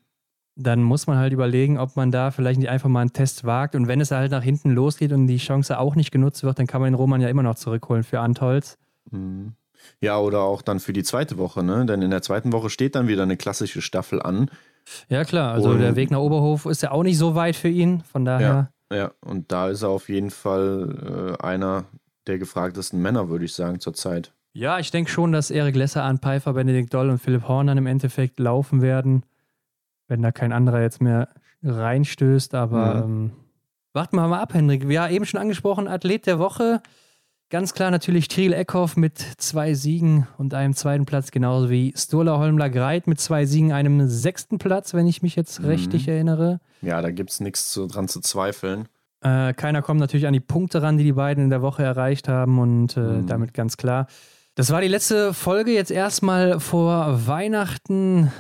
dann 0.56 0.82
muss 0.82 1.06
man 1.06 1.18
halt 1.18 1.34
überlegen, 1.34 1.78
ob 1.78 1.94
man 1.94 2.10
da 2.10 2.30
vielleicht 2.30 2.58
nicht 2.58 2.70
einfach 2.70 2.88
mal 2.88 3.02
einen 3.02 3.12
Test 3.12 3.44
wagt 3.44 3.74
und 3.74 3.86
wenn 3.86 4.00
es 4.00 4.10
halt 4.10 4.32
nach 4.32 4.42
hinten 4.42 4.70
losgeht 4.70 5.12
und 5.12 5.26
die 5.26 5.36
Chance 5.36 5.78
auch 5.78 5.94
nicht 5.94 6.10
genutzt 6.10 6.42
wird, 6.42 6.58
dann 6.58 6.66
kann 6.66 6.80
man 6.80 6.92
den 6.92 6.98
Roman 6.98 7.20
ja 7.20 7.28
immer 7.28 7.42
noch 7.42 7.56
zurückholen 7.56 8.02
für 8.02 8.20
Antolz. 8.20 8.78
Mhm. 9.10 9.52
Ja, 10.00 10.18
oder 10.18 10.40
auch 10.40 10.62
dann 10.62 10.80
für 10.80 10.92
die 10.92 11.04
zweite 11.04 11.38
Woche, 11.38 11.62
ne? 11.62 11.86
Denn 11.86 12.02
in 12.02 12.10
der 12.10 12.22
zweiten 12.22 12.52
Woche 12.52 12.68
steht 12.68 12.94
dann 12.94 13.08
wieder 13.08 13.22
eine 13.22 13.36
klassische 13.36 13.80
Staffel 13.80 14.20
an. 14.20 14.50
Ja, 15.08 15.24
klar. 15.24 15.52
Also 15.52 15.70
und 15.70 15.78
der 15.78 15.96
Weg 15.96 16.10
nach 16.10 16.18
Oberhof 16.18 16.66
ist 16.66 16.82
ja 16.82 16.90
auch 16.90 17.04
nicht 17.04 17.18
so 17.18 17.34
weit 17.34 17.56
für 17.56 17.68
ihn. 17.68 18.02
Von 18.02 18.24
daher. 18.24 18.70
Ja, 18.90 18.96
ja. 18.96 19.10
und 19.20 19.52
da 19.52 19.68
ist 19.68 19.82
er 19.82 19.90
auf 19.90 20.08
jeden 20.08 20.30
Fall 20.30 21.36
äh, 21.40 21.42
einer 21.44 21.84
der 22.28 22.38
gefragtesten 22.38 23.00
Männer, 23.00 23.28
würde 23.28 23.44
ich 23.44 23.55
sagen, 23.55 23.80
zurzeit. 23.80 24.32
Ja, 24.52 24.78
ich 24.78 24.90
denke 24.90 25.10
schon, 25.10 25.32
dass 25.32 25.50
Erik 25.50 25.76
Lesser, 25.76 26.05
an 26.05 26.18
Pfeiffer, 26.18 26.52
Benedikt 26.52 26.92
Doll 26.92 27.10
und 27.10 27.18
Philipp 27.18 27.46
Horn 27.46 27.66
dann 27.66 27.78
im 27.78 27.86
Endeffekt 27.86 28.38
laufen 28.40 28.82
werden, 28.82 29.24
wenn 30.09 30.22
da 30.22 30.32
kein 30.32 30.52
anderer 30.52 30.82
jetzt 30.82 31.00
mehr 31.00 31.28
reinstößt. 31.62 32.55
Aber 32.55 33.06
mhm. 33.06 33.26
ähm, 33.26 33.30
warten 33.92 34.16
wir 34.16 34.26
mal 34.26 34.40
ab, 34.40 34.55
Hendrik. 34.55 34.88
Ja, 34.90 35.09
eben 35.09 35.26
schon 35.26 35.40
angesprochen, 35.40 35.88
Athlet 35.88 36.26
der 36.26 36.38
Woche. 36.38 36.82
Ganz 37.50 37.72
klar 37.72 37.90
natürlich 37.90 38.28
Tyrell 38.28 38.52
Eckhoff 38.52 38.96
mit 38.96 39.18
zwei 39.38 39.72
Siegen 39.72 40.26
und 40.36 40.52
einem 40.52 40.74
zweiten 40.74 41.06
Platz, 41.06 41.30
genauso 41.30 41.70
wie 41.70 41.94
Sturla 41.96 42.38
Holmler 42.38 42.68
Greit 42.68 43.06
mit 43.06 43.20
zwei 43.20 43.46
Siegen, 43.46 43.72
einem 43.72 44.06
sechsten 44.06 44.59
Platz, 44.59 44.92
wenn 44.92 45.06
ich 45.06 45.22
mich 45.22 45.34
jetzt 45.34 45.60
mhm. 45.60 45.68
richtig 45.68 46.09
erinnere. 46.09 46.60
Ja, 46.82 47.00
da 47.00 47.10
gibt 47.10 47.30
es 47.30 47.40
nichts 47.40 47.72
dran 47.72 48.06
zu 48.06 48.20
zweifeln. 48.20 48.88
Äh, 49.20 49.53
keiner 49.55 49.82
kommt 49.82 50.01
natürlich 50.01 50.27
an 50.27 50.32
die 50.32 50.40
Punkte 50.40 50.82
ran, 50.82 50.97
die 50.97 51.05
die 51.05 51.12
beiden 51.12 51.45
in 51.45 51.51
der 51.51 51.62
Woche 51.62 51.82
erreicht 51.82 52.28
haben 52.28 52.59
und 52.59 52.97
äh, 52.97 53.01
mhm. 53.01 53.27
damit 53.27 53.55
ganz 53.55 53.77
klar. 53.77 54.07
Das 54.55 54.70
war 54.70 54.81
die 54.81 54.89
letzte 54.89 55.35
Folge 55.35 55.73
jetzt 55.73 55.90
erstmal 55.90 56.61
vor 56.61 57.27
Weihnachten. 57.27 58.32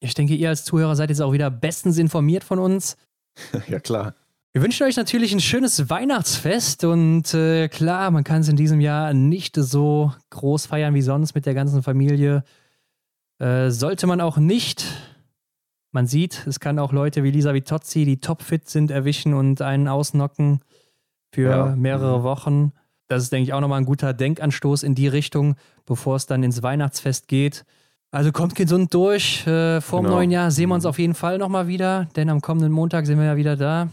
Ich 0.00 0.14
denke, 0.14 0.34
ihr 0.34 0.48
als 0.48 0.64
Zuhörer 0.64 0.96
seid 0.96 1.10
jetzt 1.10 1.20
auch 1.20 1.32
wieder 1.32 1.50
bestens 1.50 1.98
informiert 1.98 2.44
von 2.44 2.58
uns. 2.58 2.96
ja, 3.68 3.80
klar. 3.80 4.14
Wir 4.52 4.62
wünschen 4.62 4.86
euch 4.86 4.96
natürlich 4.96 5.32
ein 5.32 5.40
schönes 5.40 5.90
Weihnachtsfest 5.90 6.82
und 6.84 7.32
äh, 7.34 7.68
klar, 7.68 8.10
man 8.10 8.24
kann 8.24 8.40
es 8.40 8.48
in 8.48 8.56
diesem 8.56 8.80
Jahr 8.80 9.12
nicht 9.14 9.54
so 9.56 10.12
groß 10.30 10.66
feiern 10.66 10.94
wie 10.94 11.02
sonst 11.02 11.34
mit 11.34 11.44
der 11.44 11.54
ganzen 11.54 11.82
Familie. 11.82 12.44
Äh, 13.38 13.70
sollte 13.70 14.06
man 14.06 14.20
auch 14.20 14.36
nicht. 14.36 14.84
Man 15.92 16.06
sieht, 16.06 16.46
es 16.46 16.60
kann 16.60 16.78
auch 16.78 16.92
Leute 16.92 17.22
wie 17.24 17.30
Lisa 17.30 17.54
Vitozzi, 17.54 18.04
die 18.04 18.20
topfit 18.20 18.68
sind, 18.68 18.90
erwischen 18.90 19.34
und 19.34 19.62
einen 19.62 19.88
ausnocken 19.88 20.60
für 21.32 21.50
ja. 21.50 21.76
mehrere 21.76 22.20
mhm. 22.20 22.22
Wochen. 22.24 22.72
Das 23.08 23.22
ist, 23.22 23.32
denke 23.32 23.44
ich, 23.44 23.54
auch 23.54 23.60
nochmal 23.60 23.80
ein 23.80 23.86
guter 23.86 24.12
Denkanstoß 24.12 24.82
in 24.82 24.94
die 24.94 25.08
Richtung, 25.08 25.56
bevor 25.86 26.16
es 26.16 26.26
dann 26.26 26.42
ins 26.42 26.62
Weihnachtsfest 26.62 27.26
geht. 27.26 27.64
Also 28.10 28.32
kommt 28.32 28.54
gesund 28.54 28.92
durch. 28.92 29.46
Äh, 29.46 29.80
vor 29.80 30.00
dem 30.00 30.04
genau. 30.04 30.16
neuen 30.16 30.30
Jahr 30.30 30.50
sehen 30.50 30.68
wir 30.68 30.74
uns 30.74 30.84
mhm. 30.84 30.90
auf 30.90 30.98
jeden 30.98 31.14
Fall 31.14 31.38
nochmal 31.38 31.68
wieder, 31.68 32.08
denn 32.16 32.28
am 32.28 32.40
kommenden 32.40 32.72
Montag 32.72 33.06
sind 33.06 33.18
wir 33.18 33.26
ja 33.26 33.36
wieder 33.36 33.56
da. 33.56 33.88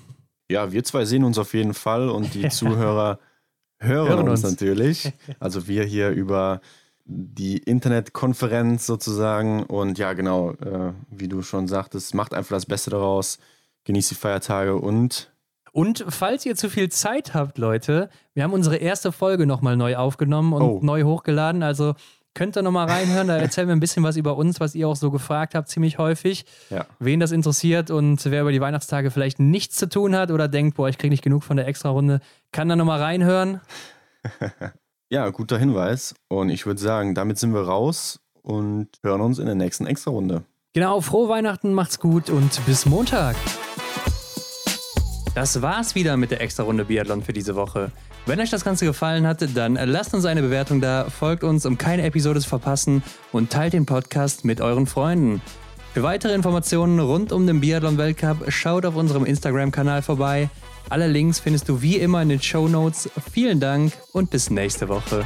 Ja, 0.50 0.72
wir 0.72 0.84
zwei 0.84 1.06
sehen 1.06 1.24
uns 1.24 1.38
auf 1.38 1.54
jeden 1.54 1.74
Fall 1.74 2.10
und 2.10 2.34
die 2.34 2.48
Zuhörer 2.50 3.20
hören, 3.80 4.10
hören 4.10 4.30
uns, 4.30 4.44
uns 4.44 4.52
natürlich. 4.52 5.12
Also 5.40 5.68
wir 5.68 5.84
hier 5.84 6.12
über 6.12 6.62
die 7.06 7.58
Internetkonferenz 7.58 8.86
sozusagen. 8.86 9.64
Und 9.64 9.98
ja, 9.98 10.14
genau, 10.14 10.52
äh, 10.52 10.94
wie 11.10 11.28
du 11.28 11.42
schon 11.42 11.68
sagtest, 11.68 12.14
macht 12.14 12.34
einfach 12.34 12.56
das 12.56 12.66
Beste 12.66 12.90
daraus, 12.90 13.40
genießt 13.86 14.12
die 14.12 14.16
Feiertage 14.16 14.76
und. 14.76 15.32
Und 15.72 16.06
falls 16.08 16.46
ihr 16.46 16.56
zu 16.56 16.70
viel 16.70 16.90
Zeit 16.90 17.34
habt, 17.34 17.58
Leute, 17.58 18.10
wir 18.34 18.44
haben 18.44 18.54
unsere 18.54 18.78
erste 18.78 19.12
Folge 19.12 19.46
nochmal 19.46 19.76
neu 19.76 19.98
aufgenommen 19.98 20.54
und 20.54 20.62
oh. 20.62 20.80
neu 20.82 21.04
hochgeladen. 21.04 21.64
Also 21.64 21.96
Könnt 22.36 22.58
ihr 22.58 22.64
nochmal 22.64 22.88
reinhören, 22.88 23.30
da 23.30 23.38
erzählen 23.38 23.70
wir 23.70 23.76
ein 23.76 23.80
bisschen 23.80 24.04
was 24.04 24.18
über 24.18 24.36
uns, 24.36 24.60
was 24.60 24.76
ihr 24.76 24.90
auch 24.90 24.98
so 24.98 25.10
gefragt 25.10 25.56
habt, 25.56 25.70
ziemlich 25.70 25.98
häufig. 25.98 26.46
Ja. 26.70 26.86
Wen 27.00 27.22
das 27.22 27.32
interessiert 27.32 27.90
und 27.90 28.24
wer 28.26 28.42
über 28.42 28.52
die 28.52 28.60
Weihnachtstage 28.60 29.10
vielleicht 29.10 29.40
nichts 29.40 29.78
zu 29.78 29.88
tun 29.88 30.16
hat 30.16 30.32
oder 30.32 30.50
denkt, 30.50 30.76
boah, 30.76 30.90
ich 30.90 30.98
kriege 30.98 31.12
nicht 31.12 31.24
genug 31.24 31.46
von 31.46 31.56
der 31.56 31.66
Extra-Runde, 31.66 32.20
kann 32.52 32.68
da 32.68 32.76
nochmal 32.76 33.02
reinhören. 33.02 33.62
ja, 35.10 35.30
guter 35.30 35.58
Hinweis. 35.58 36.16
Und 36.28 36.50
ich 36.50 36.66
würde 36.66 36.82
sagen, 36.82 37.16
damit 37.16 37.38
sind 37.38 37.54
wir 37.54 37.62
raus 37.62 38.20
und 38.42 38.90
hören 39.04 39.22
uns 39.22 39.40
in 39.40 39.46
der 39.46 39.56
nächsten 39.56 39.86
Extra-Runde. 39.86 40.44
Genau, 40.74 41.02
frohe 41.02 41.30
Weihnachten, 41.30 41.74
macht's 41.74 42.00
gut 42.00 42.30
und 42.30 42.66
bis 42.66 42.86
Montag. 42.86 43.36
Das 45.34 45.62
war's 45.62 45.96
wieder 45.96 46.18
mit 46.18 46.32
der 46.32 46.42
Extra-Runde 46.42 46.86
Biathlon 46.86 47.22
für 47.24 47.34
diese 47.34 47.56
Woche. 47.56 47.92
Wenn 48.26 48.40
euch 48.40 48.50
das 48.50 48.66
Ganze 48.66 48.86
gefallen 48.86 49.28
hat, 49.28 49.46
dann 49.56 49.76
lasst 49.76 50.14
uns 50.14 50.26
eine 50.26 50.42
Bewertung 50.42 50.82
da, 50.82 51.06
folgt 51.10 51.44
uns, 51.44 51.66
um 51.66 51.78
keine 51.78 52.04
Episode 52.04 52.40
zu 52.40 52.50
verpassen 52.50 53.04
und 53.32 53.52
teilt 53.52 53.74
den 53.74 53.86
Podcast 53.86 54.46
mit 54.46 54.62
euren 54.62 54.88
Freunden. 54.88 55.42
Für 55.94 56.04
weitere 56.04 56.34
Informationen 56.34 57.00
rund 57.00 57.32
um 57.32 57.48
den 57.48 57.62
Biathlon-Weltcup 57.62 58.52
schaut 58.52 58.86
auf 58.86 58.96
unserem 58.96 59.26
Instagram-Kanal 59.26 60.02
vorbei. 60.02 60.50
Alle 60.90 61.08
Links 61.08 61.40
findest 61.40 61.68
du 61.68 61.82
wie 61.82 61.98
immer 61.98 62.22
in 62.22 62.30
den 62.30 62.42
Show 62.42 62.68
Notes. 62.68 63.10
Vielen 63.32 63.60
Dank 63.60 63.94
und 64.12 64.30
bis 64.30 64.50
nächste 64.50 64.88
Woche. 64.88 65.26